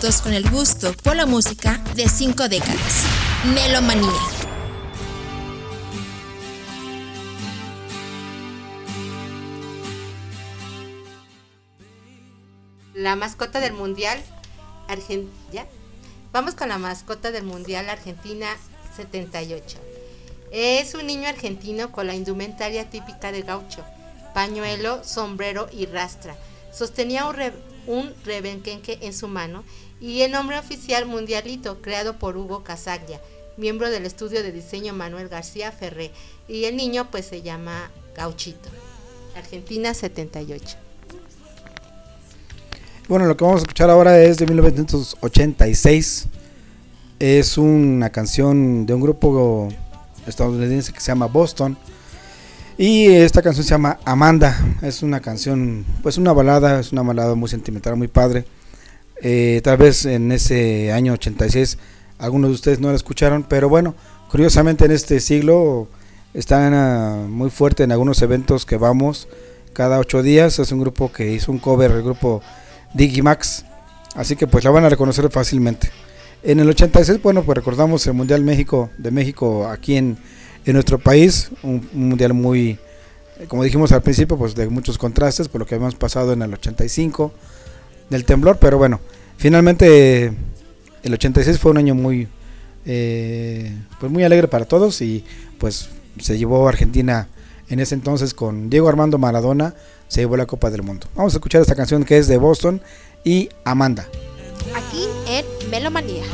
120 0.00 0.06
minutos 0.08 0.22
con 0.22 0.32
el 0.32 0.48
gusto 0.50 0.92
por 1.02 1.14
la 1.16 1.26
música 1.26 1.78
de 1.94 2.08
5 2.08 2.48
décadas. 2.48 3.04
Melomanía. 3.54 4.10
La 12.94 13.16
mascota 13.16 13.60
del 13.60 13.72
mundial 13.72 14.18
Argen- 14.88 15.28
¿ya? 15.52 15.66
Vamos 16.32 16.54
con 16.54 16.68
la 16.68 16.78
mascota 16.78 17.30
del 17.30 17.44
mundial 17.44 17.88
Argentina 17.88 18.48
78. 18.96 19.78
Es 20.52 20.94
un 20.94 21.06
niño 21.06 21.28
argentino 21.28 21.92
con 21.92 22.06
la 22.06 22.14
indumentaria 22.14 22.90
típica 22.90 23.30
de 23.30 23.42
gaucho, 23.42 23.84
pañuelo, 24.34 25.04
sombrero 25.04 25.68
y 25.72 25.86
rastra. 25.86 26.36
Sostenía 26.72 27.26
un, 27.26 27.34
re- 27.36 27.52
un 27.86 28.12
rebenquenque 28.24 28.98
en 29.02 29.12
su 29.12 29.28
mano 29.28 29.64
y 30.00 30.22
el 30.22 30.32
nombre 30.32 30.58
oficial 30.58 31.06
Mundialito, 31.06 31.82
creado 31.82 32.18
por 32.18 32.36
Hugo 32.36 32.64
Casaglia, 32.64 33.20
miembro 33.56 33.90
del 33.90 34.06
estudio 34.06 34.42
de 34.42 34.50
diseño 34.50 34.94
Manuel 34.94 35.28
García 35.28 35.72
Ferré. 35.72 36.10
Y 36.48 36.64
el 36.64 36.76
niño 36.76 37.08
pues 37.10 37.26
se 37.26 37.42
llama 37.42 37.90
Gauchito. 38.16 38.70
Argentina 39.36 39.92
78. 39.94 40.76
Bueno, 43.08 43.26
lo 43.26 43.36
que 43.36 43.44
vamos 43.44 43.60
a 43.60 43.62
escuchar 43.64 43.90
ahora 43.90 44.22
es 44.22 44.38
de 44.38 44.46
1986. 44.46 46.28
Es 47.18 47.58
una 47.58 48.10
canción 48.10 48.86
de 48.86 48.94
un 48.94 49.02
grupo 49.02 49.68
estadounidense 50.26 50.92
que 50.92 51.00
se 51.00 51.08
llama 51.08 51.26
Boston. 51.26 51.76
Y 52.82 53.08
esta 53.08 53.42
canción 53.42 53.62
se 53.62 53.72
llama 53.72 53.98
Amanda. 54.06 54.58
Es 54.80 55.02
una 55.02 55.20
canción, 55.20 55.84
pues 56.02 56.16
una 56.16 56.32
balada, 56.32 56.80
es 56.80 56.92
una 56.92 57.02
balada 57.02 57.34
muy 57.34 57.50
sentimental, 57.50 57.94
muy 57.94 58.08
padre. 58.08 58.46
Eh, 59.20 59.60
tal 59.62 59.76
vez 59.76 60.06
en 60.06 60.32
ese 60.32 60.90
año 60.90 61.12
86 61.12 61.76
algunos 62.16 62.48
de 62.48 62.54
ustedes 62.54 62.80
no 62.80 62.88
la 62.88 62.94
escucharon, 62.94 63.44
pero 63.46 63.68
bueno, 63.68 63.94
curiosamente 64.30 64.86
en 64.86 64.92
este 64.92 65.20
siglo 65.20 65.88
están 66.32 66.72
ah, 66.72 67.26
muy 67.28 67.50
fuerte 67.50 67.82
en 67.82 67.92
algunos 67.92 68.22
eventos 68.22 68.64
que 68.64 68.78
vamos 68.78 69.28
cada 69.74 69.98
ocho 69.98 70.22
días. 70.22 70.58
Es 70.58 70.72
un 70.72 70.80
grupo 70.80 71.12
que 71.12 71.30
hizo 71.30 71.52
un 71.52 71.58
cover, 71.58 71.90
el 71.90 72.02
grupo 72.02 72.40
Digimax. 72.94 73.66
Así 74.14 74.36
que 74.36 74.46
pues 74.46 74.64
la 74.64 74.70
van 74.70 74.86
a 74.86 74.88
reconocer 74.88 75.30
fácilmente. 75.30 75.90
En 76.42 76.60
el 76.60 76.68
86, 76.70 77.20
bueno, 77.22 77.42
pues 77.42 77.56
recordamos 77.56 78.06
el 78.06 78.14
Mundial 78.14 78.42
México 78.42 78.88
de 78.96 79.10
México 79.10 79.68
aquí 79.68 79.96
en, 79.96 80.16
en 80.64 80.74
nuestro 80.74 80.98
país, 80.98 81.50
un, 81.62 81.88
un 81.92 82.08
mundial 82.08 82.34
muy, 82.34 82.78
como 83.48 83.64
dijimos 83.64 83.92
al 83.92 84.02
principio, 84.02 84.36
pues 84.36 84.54
de 84.54 84.68
muchos 84.68 84.98
contrastes 84.98 85.48
por 85.48 85.60
lo 85.60 85.66
que 85.66 85.74
habíamos 85.74 85.94
pasado 85.94 86.32
en 86.32 86.42
el 86.42 86.52
85 86.52 87.32
del 88.10 88.24
temblor, 88.24 88.58
pero 88.58 88.78
bueno, 88.78 89.00
finalmente 89.36 90.32
el 91.02 91.14
86 91.14 91.58
fue 91.58 91.70
un 91.70 91.78
año 91.78 91.94
muy, 91.94 92.28
eh, 92.84 93.74
pues 93.98 94.10
muy 94.12 94.24
alegre 94.24 94.48
para 94.48 94.64
todos 94.64 95.00
y 95.00 95.24
pues 95.58 95.88
se 96.18 96.38
llevó 96.38 96.68
Argentina 96.68 97.28
en 97.68 97.80
ese 97.80 97.94
entonces 97.94 98.34
con 98.34 98.68
Diego 98.68 98.88
Armando 98.88 99.16
Maradona, 99.16 99.74
se 100.08 100.20
llevó 100.20 100.36
la 100.36 100.46
Copa 100.46 100.70
del 100.70 100.82
Mundo. 100.82 101.06
Vamos 101.14 101.34
a 101.34 101.36
escuchar 101.36 101.60
esta 101.60 101.76
canción 101.76 102.04
que 102.04 102.18
es 102.18 102.26
de 102.26 102.36
Boston 102.36 102.82
y 103.24 103.48
Amanda. 103.64 104.08
Aquí 104.74 105.06
en 105.28 105.70
Melomanía. 105.70 106.24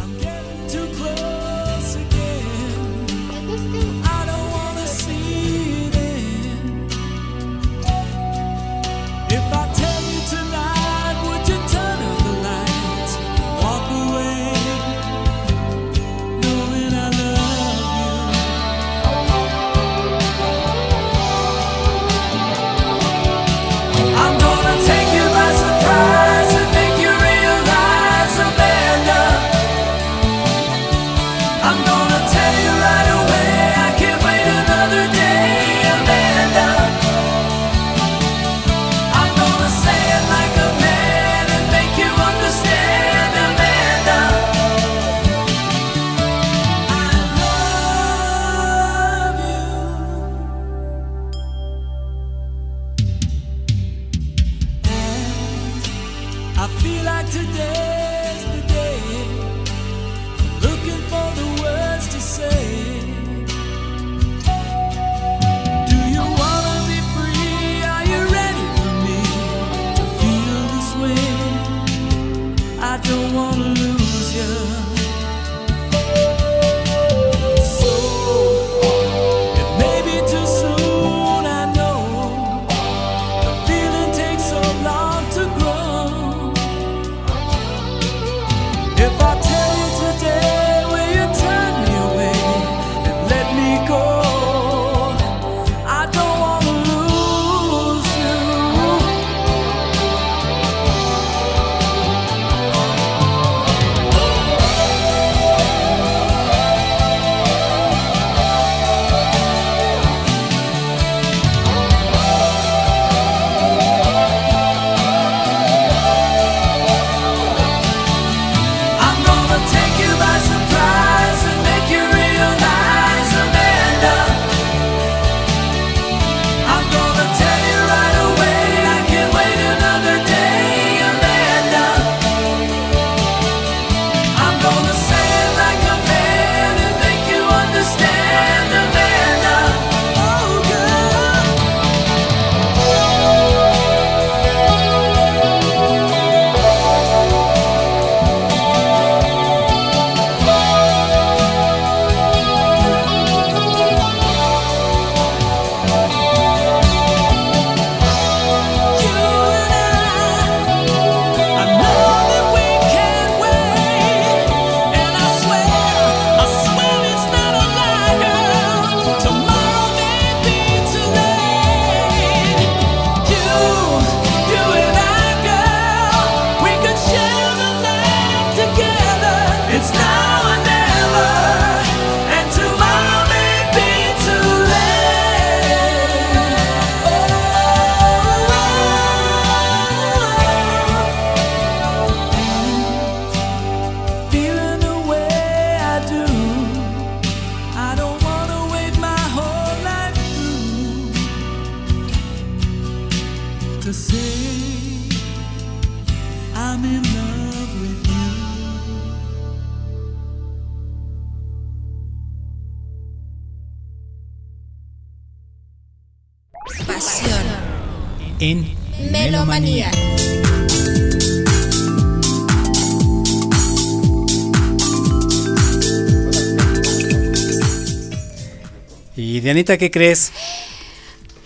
¿Qué 229.79 229.91
crees? 229.91 230.33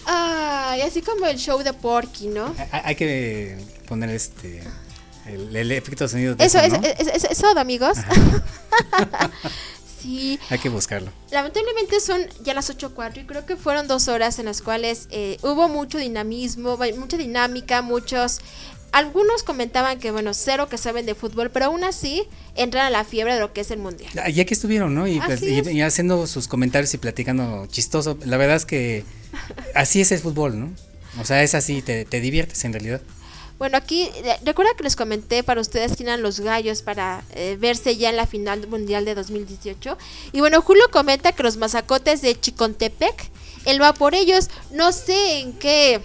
Ay, 0.06 0.82
así 0.82 1.02
como 1.02 1.26
el 1.26 1.38
show 1.38 1.62
de 1.62 1.72
Porky, 1.72 2.26
¿no? 2.28 2.54
Hay, 2.72 2.94
que 2.96 3.56
poner 3.88 4.10
este 4.10 4.62
el, 5.26 5.54
el 5.54 5.72
efecto 5.72 6.04
de 6.04 6.08
sonido 6.08 6.34
de 6.34 6.44
Eso, 6.44 6.58
eso, 6.58 6.76
es, 6.76 6.82
¿no? 6.82 6.88
es, 7.12 7.24
es- 7.24 7.30
es 7.30 7.38
todo, 7.38 7.58
amigos. 7.60 7.98
sí. 10.02 10.38
Hay 10.48 10.58
que 10.58 10.68
buscarlo. 10.68 11.12
Lamentablemente 11.30 12.00
son 12.00 12.22
ya 12.42 12.54
las 12.54 12.70
8.04 12.76 13.22
y 13.22 13.26
creo 13.26 13.46
que 13.46 13.56
fueron 13.56 13.86
dos 13.88 14.08
horas 14.08 14.38
en 14.38 14.46
las 14.46 14.62
cuales 14.62 15.06
eh, 15.10 15.36
hubo 15.42 15.68
mucho 15.68 15.98
dinamismo, 15.98 16.78
mucha 16.96 17.16
dinámica, 17.16 17.82
muchos... 17.82 18.40
Algunos 18.92 19.42
comentaban 19.44 19.98
que, 20.00 20.10
bueno, 20.10 20.34
cero 20.34 20.68
que 20.68 20.76
saben 20.78 21.06
de 21.06 21.14
fútbol, 21.14 21.50
pero 21.50 21.66
aún 21.66 21.84
así 21.84 22.24
entran 22.56 22.86
a 22.86 22.90
la 22.90 23.04
fiebre 23.04 23.34
de 23.34 23.40
lo 23.40 23.52
que 23.52 23.60
es 23.60 23.70
el 23.70 23.78
mundial. 23.78 24.10
Ya 24.14 24.28
ya 24.28 24.44
que 24.44 24.54
estuvieron, 24.54 24.94
¿no? 24.94 25.06
Y, 25.06 25.18
Así 25.18 25.46
y- 25.46 25.58
es. 25.60 25.70
y 25.70 25.80
haciendo 25.82 26.26
sus 26.26 26.48
comentarios 26.48 26.92
y 26.94 26.98
platicando 26.98 27.66
chistoso. 27.66 28.18
La 28.24 28.36
verdad 28.36 28.56
es 28.56 28.66
que 28.66 29.04
así 29.74 30.00
es 30.00 30.10
el 30.12 30.18
fútbol, 30.18 30.58
¿no? 30.58 30.72
O 31.20 31.24
sea, 31.24 31.42
es 31.42 31.54
así, 31.54 31.82
te, 31.82 32.04
te 32.04 32.20
diviertes 32.20 32.64
en 32.64 32.72
realidad. 32.72 33.00
Bueno, 33.58 33.76
aquí, 33.76 34.04
eh, 34.24 34.36
recuerda 34.42 34.72
que 34.74 34.84
les 34.84 34.96
comenté 34.96 35.42
para 35.42 35.60
ustedes 35.60 35.94
quién 35.94 36.08
eran 36.08 36.22
los 36.22 36.40
gallos 36.40 36.80
para 36.82 37.22
eh, 37.34 37.58
verse 37.60 37.96
ya 37.96 38.08
en 38.08 38.16
la 38.16 38.26
final 38.26 38.66
mundial 38.68 39.04
de 39.04 39.14
2018. 39.14 39.98
Y 40.32 40.40
bueno, 40.40 40.62
Julio 40.62 40.84
comenta 40.90 41.32
que 41.32 41.42
los 41.42 41.58
mazacotes 41.58 42.22
de 42.22 42.40
Chicontepec, 42.40 43.30
él 43.66 43.82
va 43.82 43.92
por 43.92 44.14
ellos. 44.14 44.48
No 44.72 44.92
sé 44.92 45.40
en 45.40 45.52
qué, 45.52 46.00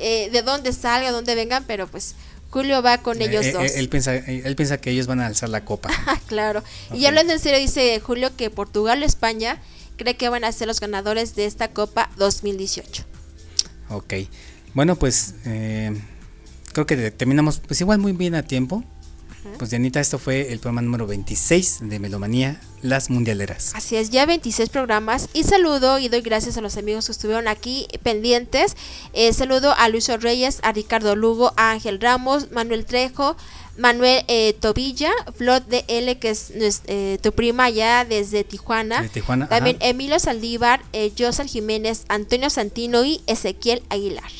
eh, 0.00 0.28
de 0.30 0.42
dónde 0.42 0.72
salga, 0.72 1.10
dónde 1.12 1.34
vengan, 1.34 1.64
pero 1.66 1.86
pues 1.86 2.14
Julio 2.50 2.82
va 2.82 2.98
con 2.98 3.20
ellos 3.20 3.44
Eh, 3.44 3.48
eh, 3.50 3.52
dos. 3.52 3.72
él, 3.72 3.88
piensa, 3.88 4.14
eh, 4.16 4.42
él 4.44 4.56
piensa 4.56 4.78
que 4.78 4.90
ellos 4.90 5.06
van 5.06 5.20
a 5.20 5.26
alzar 5.26 5.48
la 5.48 5.64
copa. 5.64 5.90
Ah, 6.06 6.18
claro. 6.26 6.62
Y 6.94 7.04
hablando 7.06 7.32
en 7.32 7.38
serio, 7.38 7.58
dice 7.58 8.00
Julio 8.00 8.34
que 8.36 8.50
Portugal 8.50 9.02
o 9.02 9.06
España 9.06 9.60
cree 9.96 10.16
que 10.16 10.28
van 10.28 10.44
a 10.44 10.52
ser 10.52 10.66
los 10.68 10.80
ganadores 10.80 11.34
de 11.34 11.44
esta 11.44 11.68
Copa 11.68 12.10
2018. 12.16 13.04
Ok. 13.90 14.14
Bueno, 14.74 14.96
pues 14.96 15.34
eh, 15.44 15.92
creo 16.72 16.86
que 16.86 17.10
terminamos 17.10 17.58
pues 17.58 17.80
igual 17.80 17.98
muy 17.98 18.12
bien 18.12 18.34
a 18.34 18.42
tiempo. 18.42 18.84
Pues 19.58 19.70
Dianita, 19.70 20.00
esto 20.00 20.18
fue 20.18 20.52
el 20.52 20.58
programa 20.58 20.82
número 20.82 21.06
26 21.06 21.78
de 21.82 21.98
Melomanía, 21.98 22.60
Las 22.82 23.10
Mundialeras. 23.10 23.72
Así 23.74 23.96
es, 23.96 24.10
ya 24.10 24.26
26 24.26 24.68
programas 24.68 25.28
y 25.32 25.44
saludo 25.44 25.98
y 25.98 26.08
doy 26.08 26.20
gracias 26.20 26.56
a 26.56 26.60
los 26.60 26.76
amigos 26.76 27.06
que 27.06 27.12
estuvieron 27.12 27.48
aquí 27.48 27.86
pendientes. 28.02 28.76
Eh, 29.12 29.32
saludo 29.32 29.74
a 29.76 29.88
Luis 29.88 30.08
Reyes, 30.08 30.58
a 30.62 30.72
Ricardo 30.72 31.16
Lugo, 31.16 31.52
a 31.56 31.72
Ángel 31.72 32.00
Ramos, 32.00 32.50
Manuel 32.52 32.84
Trejo, 32.84 33.36
Manuel 33.78 34.24
eh, 34.26 34.54
Tobilla, 34.60 35.12
Flot 35.36 35.66
de 35.66 35.84
L, 35.86 36.18
que 36.18 36.30
es 36.30 36.52
eh, 36.56 37.18
tu 37.22 37.32
prima 37.32 37.70
ya 37.70 38.04
desde 38.04 38.42
Tijuana. 38.42 39.02
De 39.02 39.08
Tijuana, 39.08 39.48
También 39.48 39.76
ajá. 39.76 39.88
Emilio 39.88 40.18
Saldívar, 40.18 40.82
eh, 40.92 41.12
Jiménez, 41.46 42.04
Antonio 42.08 42.50
Santino 42.50 43.04
y 43.04 43.22
Ezequiel 43.26 43.82
Aguilar. 43.88 44.30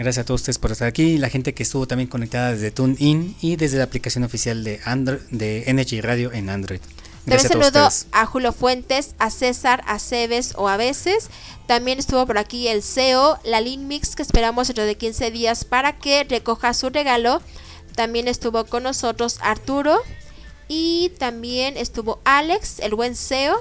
Gracias 0.00 0.22
a 0.22 0.26
todos 0.26 0.40
ustedes 0.40 0.58
por 0.58 0.72
estar 0.72 0.88
aquí, 0.88 1.18
la 1.18 1.28
gente 1.28 1.52
que 1.52 1.62
estuvo 1.62 1.86
también 1.86 2.08
conectada 2.08 2.52
desde 2.52 2.70
TuneIn 2.70 3.36
y 3.42 3.56
desde 3.56 3.76
la 3.76 3.84
aplicación 3.84 4.24
oficial 4.24 4.64
de 4.64 4.80
Android, 4.86 5.20
de 5.30 5.64
Energy 5.66 6.00
Radio 6.00 6.32
en 6.32 6.48
Android. 6.48 6.80
También 6.80 7.22
Gracias 7.26 7.50
a 7.50 7.70
todos 7.70 7.94
saludo 7.94 8.08
a 8.12 8.24
Julio 8.24 8.52
Fuentes, 8.54 9.14
a 9.18 9.28
César, 9.28 9.84
a 9.86 9.98
Cebes 9.98 10.54
o 10.56 10.70
a 10.70 10.78
veces. 10.78 11.28
También 11.66 11.98
estuvo 11.98 12.26
por 12.26 12.38
aquí 12.38 12.68
el 12.68 12.82
CEO, 12.82 13.38
la 13.44 13.60
Lin 13.60 13.88
Mix, 13.88 14.16
que 14.16 14.22
esperamos 14.22 14.68
dentro 14.68 14.86
de 14.86 14.96
15 14.96 15.32
días 15.32 15.66
para 15.66 15.98
que 15.98 16.24
recoja 16.24 16.72
su 16.72 16.88
regalo. 16.88 17.42
También 17.94 18.26
estuvo 18.26 18.64
con 18.64 18.84
nosotros 18.84 19.36
Arturo. 19.42 20.00
Y 20.66 21.10
también 21.18 21.76
estuvo 21.76 22.20
Alex, 22.24 22.78
el 22.78 22.94
buen 22.94 23.14
CEO. 23.14 23.60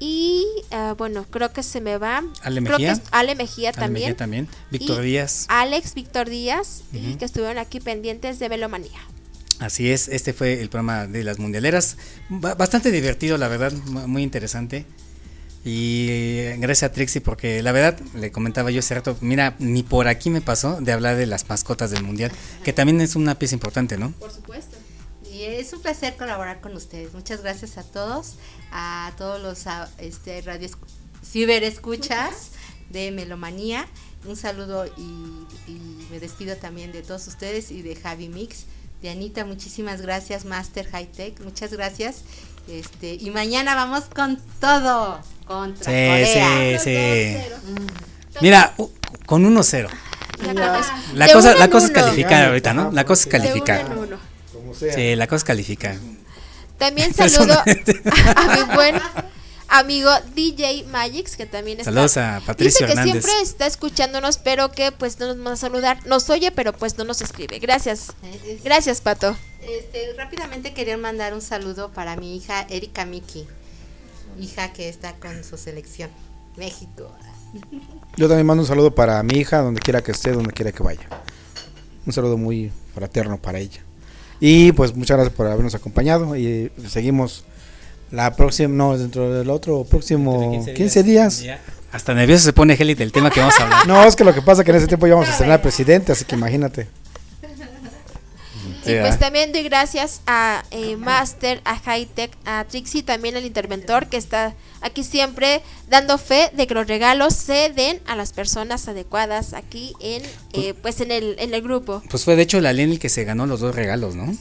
Y 0.00 0.44
ah, 0.70 0.94
bueno, 0.96 1.26
creo 1.30 1.52
que 1.52 1.62
se 1.62 1.80
me 1.80 1.98
va. 1.98 2.24
Ale 2.42 2.62
Creo 2.62 2.78
que 2.78 2.86
Mejía. 2.86 3.02
Ale 3.10 3.34
Mejía 3.36 3.68
Ale 3.68 3.78
también. 3.78 4.04
Mejía 4.06 4.16
también. 4.16 4.48
Víctor 4.70 5.02
Díaz. 5.02 5.44
Alex, 5.48 5.94
Víctor 5.94 6.28
Díaz. 6.30 6.82
Y 6.92 7.14
que 7.16 7.26
estuvieron 7.26 7.58
aquí 7.58 7.80
pendientes 7.80 8.38
de 8.38 8.48
Velomanía. 8.48 8.98
Así 9.58 9.90
es, 9.92 10.08
este 10.08 10.32
fue 10.32 10.62
el 10.62 10.70
programa 10.70 11.06
de 11.06 11.22
las 11.22 11.38
mundialeras. 11.38 11.98
Ba- 12.30 12.54
Bastante 12.54 12.90
divertido, 12.90 13.36
la 13.36 13.46
verdad, 13.48 13.72
mu- 13.72 14.08
muy 14.08 14.22
interesante. 14.22 14.86
Y 15.62 16.06
eh, 16.08 16.56
gracias 16.58 16.90
a 16.90 16.94
Trixie 16.94 17.20
porque 17.20 17.62
la 17.62 17.72
verdad, 17.72 18.00
le 18.14 18.32
comentaba 18.32 18.70
yo 18.70 18.78
hace 18.78 18.94
rato, 18.94 19.18
mira, 19.20 19.56
ni 19.58 19.82
por 19.82 20.08
aquí 20.08 20.30
me 20.30 20.40
pasó 20.40 20.80
de 20.80 20.92
hablar 20.92 21.16
de 21.18 21.26
las 21.26 21.46
mascotas 21.50 21.90
del 21.90 22.02
mundial, 22.02 22.32
que 22.64 22.72
también 22.72 23.02
es 23.02 23.14
una 23.16 23.34
pieza 23.38 23.54
importante, 23.54 23.98
¿no? 23.98 24.12
Por 24.12 24.32
supuesto. 24.32 24.78
Y 25.40 25.44
es 25.44 25.72
un 25.72 25.80
placer 25.80 26.16
colaborar 26.18 26.60
con 26.60 26.76
ustedes. 26.76 27.14
Muchas 27.14 27.40
gracias 27.42 27.78
a 27.78 27.82
todos, 27.82 28.34
a 28.72 29.10
todos 29.16 29.40
los 29.40 29.64
este, 29.98 30.42
radio 30.42 30.68
ciberescuchas 31.24 32.50
de 32.90 33.10
Melomanía. 33.10 33.86
Un 34.26 34.36
saludo 34.36 34.84
y, 34.98 35.00
y 35.70 36.06
me 36.10 36.20
despido 36.20 36.56
también 36.56 36.92
de 36.92 37.00
todos 37.02 37.26
ustedes 37.26 37.70
y 37.70 37.80
de 37.80 37.96
Javi 37.96 38.28
Mix. 38.28 38.64
De 39.00 39.08
Anita, 39.08 39.46
muchísimas 39.46 40.02
gracias, 40.02 40.44
Master 40.44 40.86
High 40.90 41.06
Tech, 41.10 41.40
muchas 41.42 41.72
gracias. 41.72 42.16
Este, 42.68 43.14
y 43.14 43.30
mañana 43.30 43.74
vamos 43.74 44.04
con 44.14 44.36
todo 44.60 45.20
contra 45.46 45.84
Sí, 45.84 46.34
Corea. 46.34 46.78
sí, 46.78 46.84
sí. 46.84 48.40
Mira, 48.42 48.74
u- 48.76 48.90
con 49.24 49.42
1-0. 49.46 49.88
Ya. 50.44 50.80
La 51.14 51.32
cosa, 51.32 51.54
la 51.54 51.70
cosa 51.70 51.86
es 51.86 51.92
calificar 51.92 52.44
ahorita, 52.44 52.74
¿no? 52.74 52.90
La 52.92 53.06
cosa 53.06 53.22
es 53.24 53.30
De 53.30 53.38
uno 53.38 53.44
calificar. 53.64 53.86
Sí, 54.74 55.16
la 55.16 55.26
cosa 55.26 55.36
es 55.38 55.44
calificar. 55.44 55.96
También 56.78 57.12
saludo 57.14 57.54
a 58.36 58.56
mi 58.56 58.74
buen 58.74 59.00
amigo 59.68 60.10
DJ 60.34 60.84
Magix, 60.84 61.36
que 61.36 61.46
también 61.46 61.78
está. 61.78 61.90
Saludos 61.90 62.16
a 62.16 62.42
Patricio 62.44 62.86
Dice 62.86 62.86
que 62.86 62.92
Hernández. 62.92 63.24
siempre 63.24 63.42
está 63.42 63.66
escuchándonos, 63.66 64.38
pero 64.38 64.72
que 64.72 64.92
pues 64.92 65.18
no 65.18 65.34
nos 65.34 65.46
va 65.46 65.52
a 65.52 65.56
saludar. 65.56 66.04
Nos 66.06 66.28
oye, 66.30 66.50
pero 66.50 66.72
pues 66.72 66.98
no 66.98 67.04
nos 67.04 67.22
escribe. 67.22 67.58
Gracias. 67.58 68.12
Gracias, 68.64 69.00
Pato. 69.00 69.36
Este, 69.62 70.14
rápidamente 70.16 70.72
quería 70.72 70.96
mandar 70.96 71.34
un 71.34 71.42
saludo 71.42 71.90
para 71.92 72.16
mi 72.16 72.36
hija 72.36 72.66
Erika 72.70 73.04
Miki, 73.04 73.46
hija 74.38 74.72
que 74.72 74.88
está 74.88 75.14
con 75.14 75.44
su 75.44 75.56
selección 75.56 76.10
México. 76.56 77.14
Yo 78.16 78.28
también 78.28 78.46
mando 78.46 78.62
un 78.62 78.66
saludo 78.66 78.94
para 78.94 79.22
mi 79.22 79.38
hija, 79.38 79.58
donde 79.58 79.80
quiera 79.80 80.02
que 80.02 80.12
esté, 80.12 80.32
donde 80.32 80.52
quiera 80.52 80.72
que 80.72 80.82
vaya. 80.82 81.06
Un 82.06 82.12
saludo 82.12 82.38
muy 82.38 82.72
fraterno 82.94 83.36
para 83.38 83.58
ella. 83.58 83.82
Y 84.40 84.72
pues 84.72 84.96
muchas 84.96 85.18
gracias 85.18 85.36
por 85.36 85.46
habernos 85.46 85.74
acompañado 85.74 86.34
y 86.36 86.72
seguimos 86.88 87.44
la 88.10 88.34
próxima, 88.34 88.74
no, 88.74 88.96
dentro 88.96 89.32
del 89.32 89.50
otro 89.50 89.84
próximo 89.84 90.64
15 90.74 91.02
días. 91.02 91.44
Hasta 91.92 92.14
nervioso 92.14 92.44
se 92.44 92.52
pone 92.52 92.74
Heli 92.78 92.94
del 92.94 93.12
tema 93.12 93.30
que 93.30 93.40
vamos 93.40 93.58
a 93.60 93.64
hablar. 93.64 93.80
No, 93.86 94.04
es 94.04 94.16
que 94.16 94.24
lo 94.24 94.32
que 94.32 94.42
pasa 94.42 94.62
es 94.62 94.64
que 94.64 94.70
en 94.70 94.76
ese 94.78 94.86
tiempo 94.86 95.06
íbamos 95.06 95.28
a 95.28 95.32
estrenar 95.32 95.60
presidente, 95.60 96.12
así 96.12 96.24
que 96.24 96.36
imagínate. 96.36 96.86
Y 98.98 99.00
pues 99.00 99.18
también 99.18 99.52
doy 99.52 99.62
gracias 99.62 100.20
a 100.26 100.64
eh, 100.70 100.96
Master, 100.96 101.60
a 101.64 101.78
Hightech, 101.78 102.30
a 102.44 102.64
Trixie, 102.64 103.02
también 103.02 103.36
al 103.36 103.44
interventor 103.44 104.08
que 104.08 104.16
está 104.16 104.54
aquí 104.80 105.04
siempre 105.04 105.62
dando 105.88 106.18
fe 106.18 106.50
de 106.54 106.66
que 106.66 106.74
los 106.74 106.86
regalos 106.86 107.34
se 107.34 107.70
den 107.70 108.00
a 108.06 108.16
las 108.16 108.32
personas 108.32 108.88
adecuadas 108.88 109.52
aquí 109.52 109.94
en 110.00 110.22
eh, 110.52 110.74
pues 110.82 111.00
en 111.00 111.10
el, 111.10 111.36
en 111.38 111.54
el 111.54 111.62
grupo. 111.62 112.02
Pues 112.10 112.24
fue 112.24 112.36
de 112.36 112.42
hecho 112.42 112.60
la 112.60 112.72
Leni 112.72 112.92
el 112.92 112.98
que 112.98 113.08
se 113.08 113.24
ganó 113.24 113.46
los 113.46 113.60
dos 113.60 113.74
regalos, 113.74 114.14
¿no? 114.14 114.34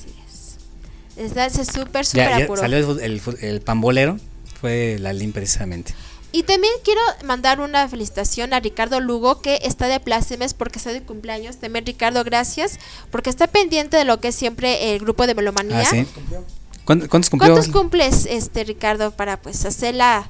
Está 1.18 1.46
ese 1.46 1.66
súper, 1.66 2.06
súper 2.06 2.30
ya 2.30 2.44
apuro. 2.46 2.62
salió 2.62 2.78
el, 2.78 3.00
el 3.02 3.22
el 3.42 3.62
pambolero, 3.62 4.18
fue 4.60 4.98
la 5.00 5.12
Lin 5.14 5.34
precisamente. 5.34 5.94
Y 6.32 6.44
también 6.44 6.72
quiero 6.84 7.02
mandar 7.26 7.60
una 7.60 7.88
felicitación 7.90 8.54
a 8.54 8.60
Ricardo 8.60 9.00
Lugo, 9.00 9.42
que 9.42 9.60
está 9.64 9.88
de 9.88 10.00
plácemes 10.00 10.54
porque 10.54 10.78
está 10.78 10.92
de 10.94 11.02
cumpleaños. 11.02 11.58
También, 11.58 11.86
Ricardo, 11.86 12.24
gracias, 12.24 12.78
porque 13.10 13.30
está 13.32 13.48
pendiente 13.48 13.98
de 13.98 14.06
lo 14.06 14.20
que 14.20 14.28
es 14.28 14.36
siempre 14.36 14.94
el 14.94 15.00
grupo 15.00 15.26
de 15.26 15.34
Melomanía. 15.34 15.82
Ah, 15.82 15.86
sí. 15.86 16.06
¿Cuán- 16.86 17.08
¿Cuántos 17.08 17.30
cumplió? 17.30 17.54
¿Cuántos 17.54 17.72
cumples, 17.74 18.26
este 18.30 18.64
Ricardo, 18.64 19.12
para 19.12 19.42
pues 19.42 19.66
hacer 19.66 19.96
la, 19.96 20.30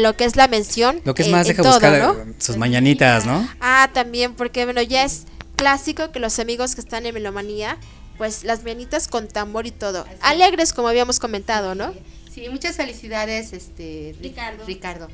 lo 0.00 0.16
que 0.16 0.24
es 0.24 0.34
la 0.36 0.48
mención? 0.48 1.00
Lo 1.04 1.14
que 1.14 1.22
es 1.22 1.28
más, 1.28 1.46
en 1.46 1.56
deja 1.56 1.62
todo, 1.62 1.72
buscar 1.74 2.00
¿no? 2.26 2.34
sus 2.38 2.56
mañanitas, 2.56 3.24
¿no? 3.26 3.48
Ah, 3.60 3.90
también, 3.94 4.34
porque 4.34 4.64
bueno, 4.64 4.82
ya 4.82 5.04
es 5.04 5.24
clásico 5.56 6.10
que 6.12 6.18
los 6.20 6.38
amigos 6.40 6.74
que 6.74 6.80
están 6.80 7.06
en 7.06 7.14
Melomanía, 7.14 7.78
pues 8.16 8.42
las 8.44 8.62
mañanitas 8.64 9.06
con 9.08 9.28
tambor 9.28 9.66
y 9.68 9.70
todo. 9.70 10.04
Alegres, 10.20 10.72
como 10.72 10.88
habíamos 10.88 11.18
comentado, 11.20 11.74
¿no? 11.76 11.92
Sí, 12.32 12.48
muchas 12.48 12.76
felicidades, 12.76 13.52
este 13.52 14.14
Ricardo. 14.20 14.64
Ricardo. 14.66 15.08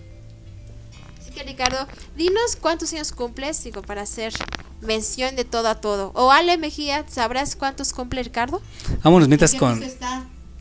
Que 1.34 1.42
Ricardo, 1.42 1.88
dinos 2.16 2.56
cuántos 2.60 2.92
años 2.92 3.12
cumples, 3.12 3.62
digo, 3.64 3.82
para 3.82 4.02
hacer 4.02 4.32
mención 4.80 5.34
de 5.36 5.44
todo 5.44 5.68
a 5.68 5.74
todo. 5.80 6.12
O 6.14 6.30
Ale 6.30 6.58
Mejía, 6.58 7.04
¿sabrás 7.08 7.56
cuántos 7.56 7.92
cumple 7.92 8.22
Ricardo? 8.22 8.62
Vámonos 9.02 9.26
mientras 9.28 9.54
con. 9.54 9.82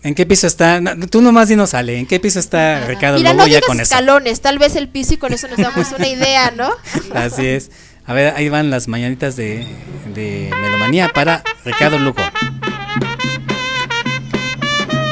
¿En 0.02 0.16
qué 0.16 0.26
piso 0.26 0.48
está? 0.48 0.82
No, 0.82 1.08
tú 1.08 1.22
nomás 1.22 1.48
dinos, 1.48 1.74
Ale, 1.74 1.98
¿en 2.00 2.06
qué 2.08 2.20
piso 2.20 2.40
está 2.40 2.86
Ricardo 2.88 3.18
Mira, 3.20 3.34
no 3.34 3.48
ya 3.48 3.62
con 3.62 3.76
eso? 3.80 3.84
escalones, 3.84 4.42
tal 4.42 4.58
vez 4.60 4.76
el 4.76 4.90
piso 4.90 5.14
y 5.14 5.18
con 5.18 5.32
eso 5.32 5.48
nos 5.48 5.58
damos 5.58 5.92
una 5.92 6.08
idea, 6.08 6.52
¿no? 6.52 6.70
Así 7.14 7.46
es. 7.46 7.72
A 8.06 8.14
ver, 8.14 8.34
ahí 8.36 8.50
van 8.50 8.70
las 8.70 8.88
mañanitas 8.90 9.36
de, 9.38 9.66
de 10.14 10.52
Melomanía 10.62 11.14
para 11.14 11.42
Ricardo 11.64 12.00
Lugo. 12.00 12.22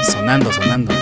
Sonando, 0.03 0.51
sonando. 0.51 0.93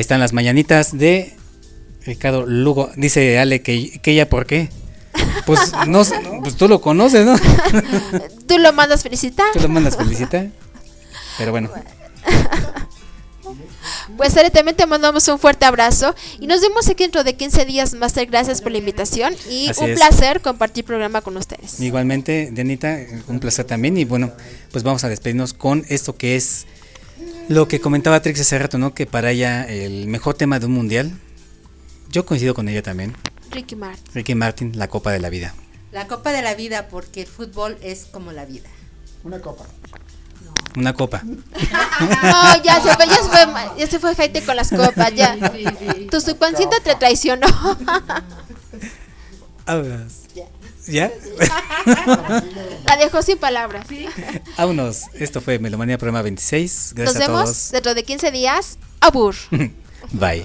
Ahí 0.00 0.02
están 0.02 0.18
las 0.18 0.32
mañanitas 0.32 0.96
de 0.96 1.34
Ricardo 2.06 2.46
Lugo. 2.46 2.90
Dice 2.96 3.38
Ale 3.38 3.60
que, 3.60 4.00
que 4.00 4.12
ella, 4.12 4.30
¿por 4.30 4.46
qué? 4.46 4.70
Pues, 5.44 5.74
no, 5.88 6.02
pues 6.42 6.56
tú 6.56 6.68
lo 6.68 6.80
conoces, 6.80 7.26
¿no? 7.26 7.36
Tú 8.48 8.56
lo 8.56 8.72
mandas 8.72 9.02
felicitar. 9.02 9.48
Tú 9.52 9.60
lo 9.60 9.68
mandas 9.68 9.98
felicitar. 9.98 10.48
Pero 11.36 11.50
bueno, 11.50 11.68
Pues 14.16 14.34
Ale, 14.38 14.48
también 14.48 14.74
te 14.74 14.86
mandamos 14.86 15.28
un 15.28 15.38
fuerte 15.38 15.66
abrazo 15.66 16.14
y 16.38 16.46
nos 16.46 16.62
vemos 16.62 16.88
aquí 16.88 17.04
dentro 17.04 17.22
de 17.22 17.36
15 17.36 17.66
días. 17.66 17.92
Master, 17.92 18.24
gracias 18.24 18.62
por 18.62 18.72
la 18.72 18.78
invitación 18.78 19.34
y 19.50 19.68
Así 19.68 19.84
un 19.84 19.90
es. 19.90 19.98
placer 19.98 20.40
compartir 20.40 20.86
programa 20.86 21.20
con 21.20 21.36
ustedes. 21.36 21.78
igualmente, 21.78 22.48
Dianita, 22.54 23.00
un 23.28 23.38
placer 23.38 23.66
también. 23.66 23.98
Y 23.98 24.06
bueno, 24.06 24.32
pues 24.72 24.82
vamos 24.82 25.04
a 25.04 25.10
despedirnos 25.10 25.52
con 25.52 25.84
esto 25.90 26.16
que 26.16 26.36
es 26.36 26.64
lo 27.48 27.68
que 27.68 27.80
comentaba 27.80 28.22
Trix 28.22 28.40
hace 28.40 28.58
rato, 28.58 28.78
¿no? 28.78 28.94
Que 28.94 29.06
para 29.06 29.30
ella 29.30 29.64
el 29.64 30.06
mejor 30.06 30.34
tema 30.34 30.58
de 30.58 30.66
un 30.66 30.72
mundial, 30.72 31.12
yo 32.10 32.26
coincido 32.26 32.54
con 32.54 32.68
ella 32.68 32.82
también. 32.82 33.16
Ricky 33.50 33.76
Martin. 33.76 34.14
Ricky 34.14 34.34
Martin, 34.34 34.78
la 34.78 34.88
Copa 34.88 35.12
de 35.12 35.20
la 35.20 35.30
Vida. 35.30 35.54
La 35.92 36.06
copa 36.06 36.32
de 36.32 36.40
la 36.40 36.54
vida, 36.54 36.86
porque 36.88 37.22
el 37.22 37.26
fútbol 37.26 37.76
es 37.82 38.04
como 38.04 38.30
la 38.30 38.44
vida. 38.44 38.68
Una 39.24 39.40
copa. 39.40 39.66
Una 40.76 40.94
copa. 40.94 41.22
No, 42.00 42.62
ya 42.62 42.80
se 42.80 42.94
fue, 42.94 43.06
ya 43.06 43.16
se 43.16 43.28
fue, 43.28 43.46
ya 43.78 43.86
se 43.86 43.98
fue 43.98 44.14
Jaite 44.14 44.42
con 44.42 44.56
las 44.56 44.70
copas, 44.70 45.14
ya. 45.14 45.36
Tu 46.10 46.20
subconsciente 46.20 46.80
te 46.80 46.94
traicionó. 46.94 47.46
Vámonos. 49.66 50.12
¿Ya? 50.86 51.10
La 52.86 52.96
dejó 52.98 53.22
sin 53.22 53.38
palabras. 53.38 53.86
Vámonos. 54.56 55.02
Esto 55.14 55.40
fue 55.40 55.58
Melomanía 55.58 55.98
Programa 55.98 56.22
26. 56.22 56.72
Nos 56.72 56.94
Gracias 56.94 57.16
a 57.16 57.26
vemos 57.26 57.44
todos. 57.44 57.70
dentro 57.72 57.94
de 57.94 58.04
15 58.04 58.30
días. 58.30 58.78
Abur. 59.00 59.34
Bye. 60.12 60.44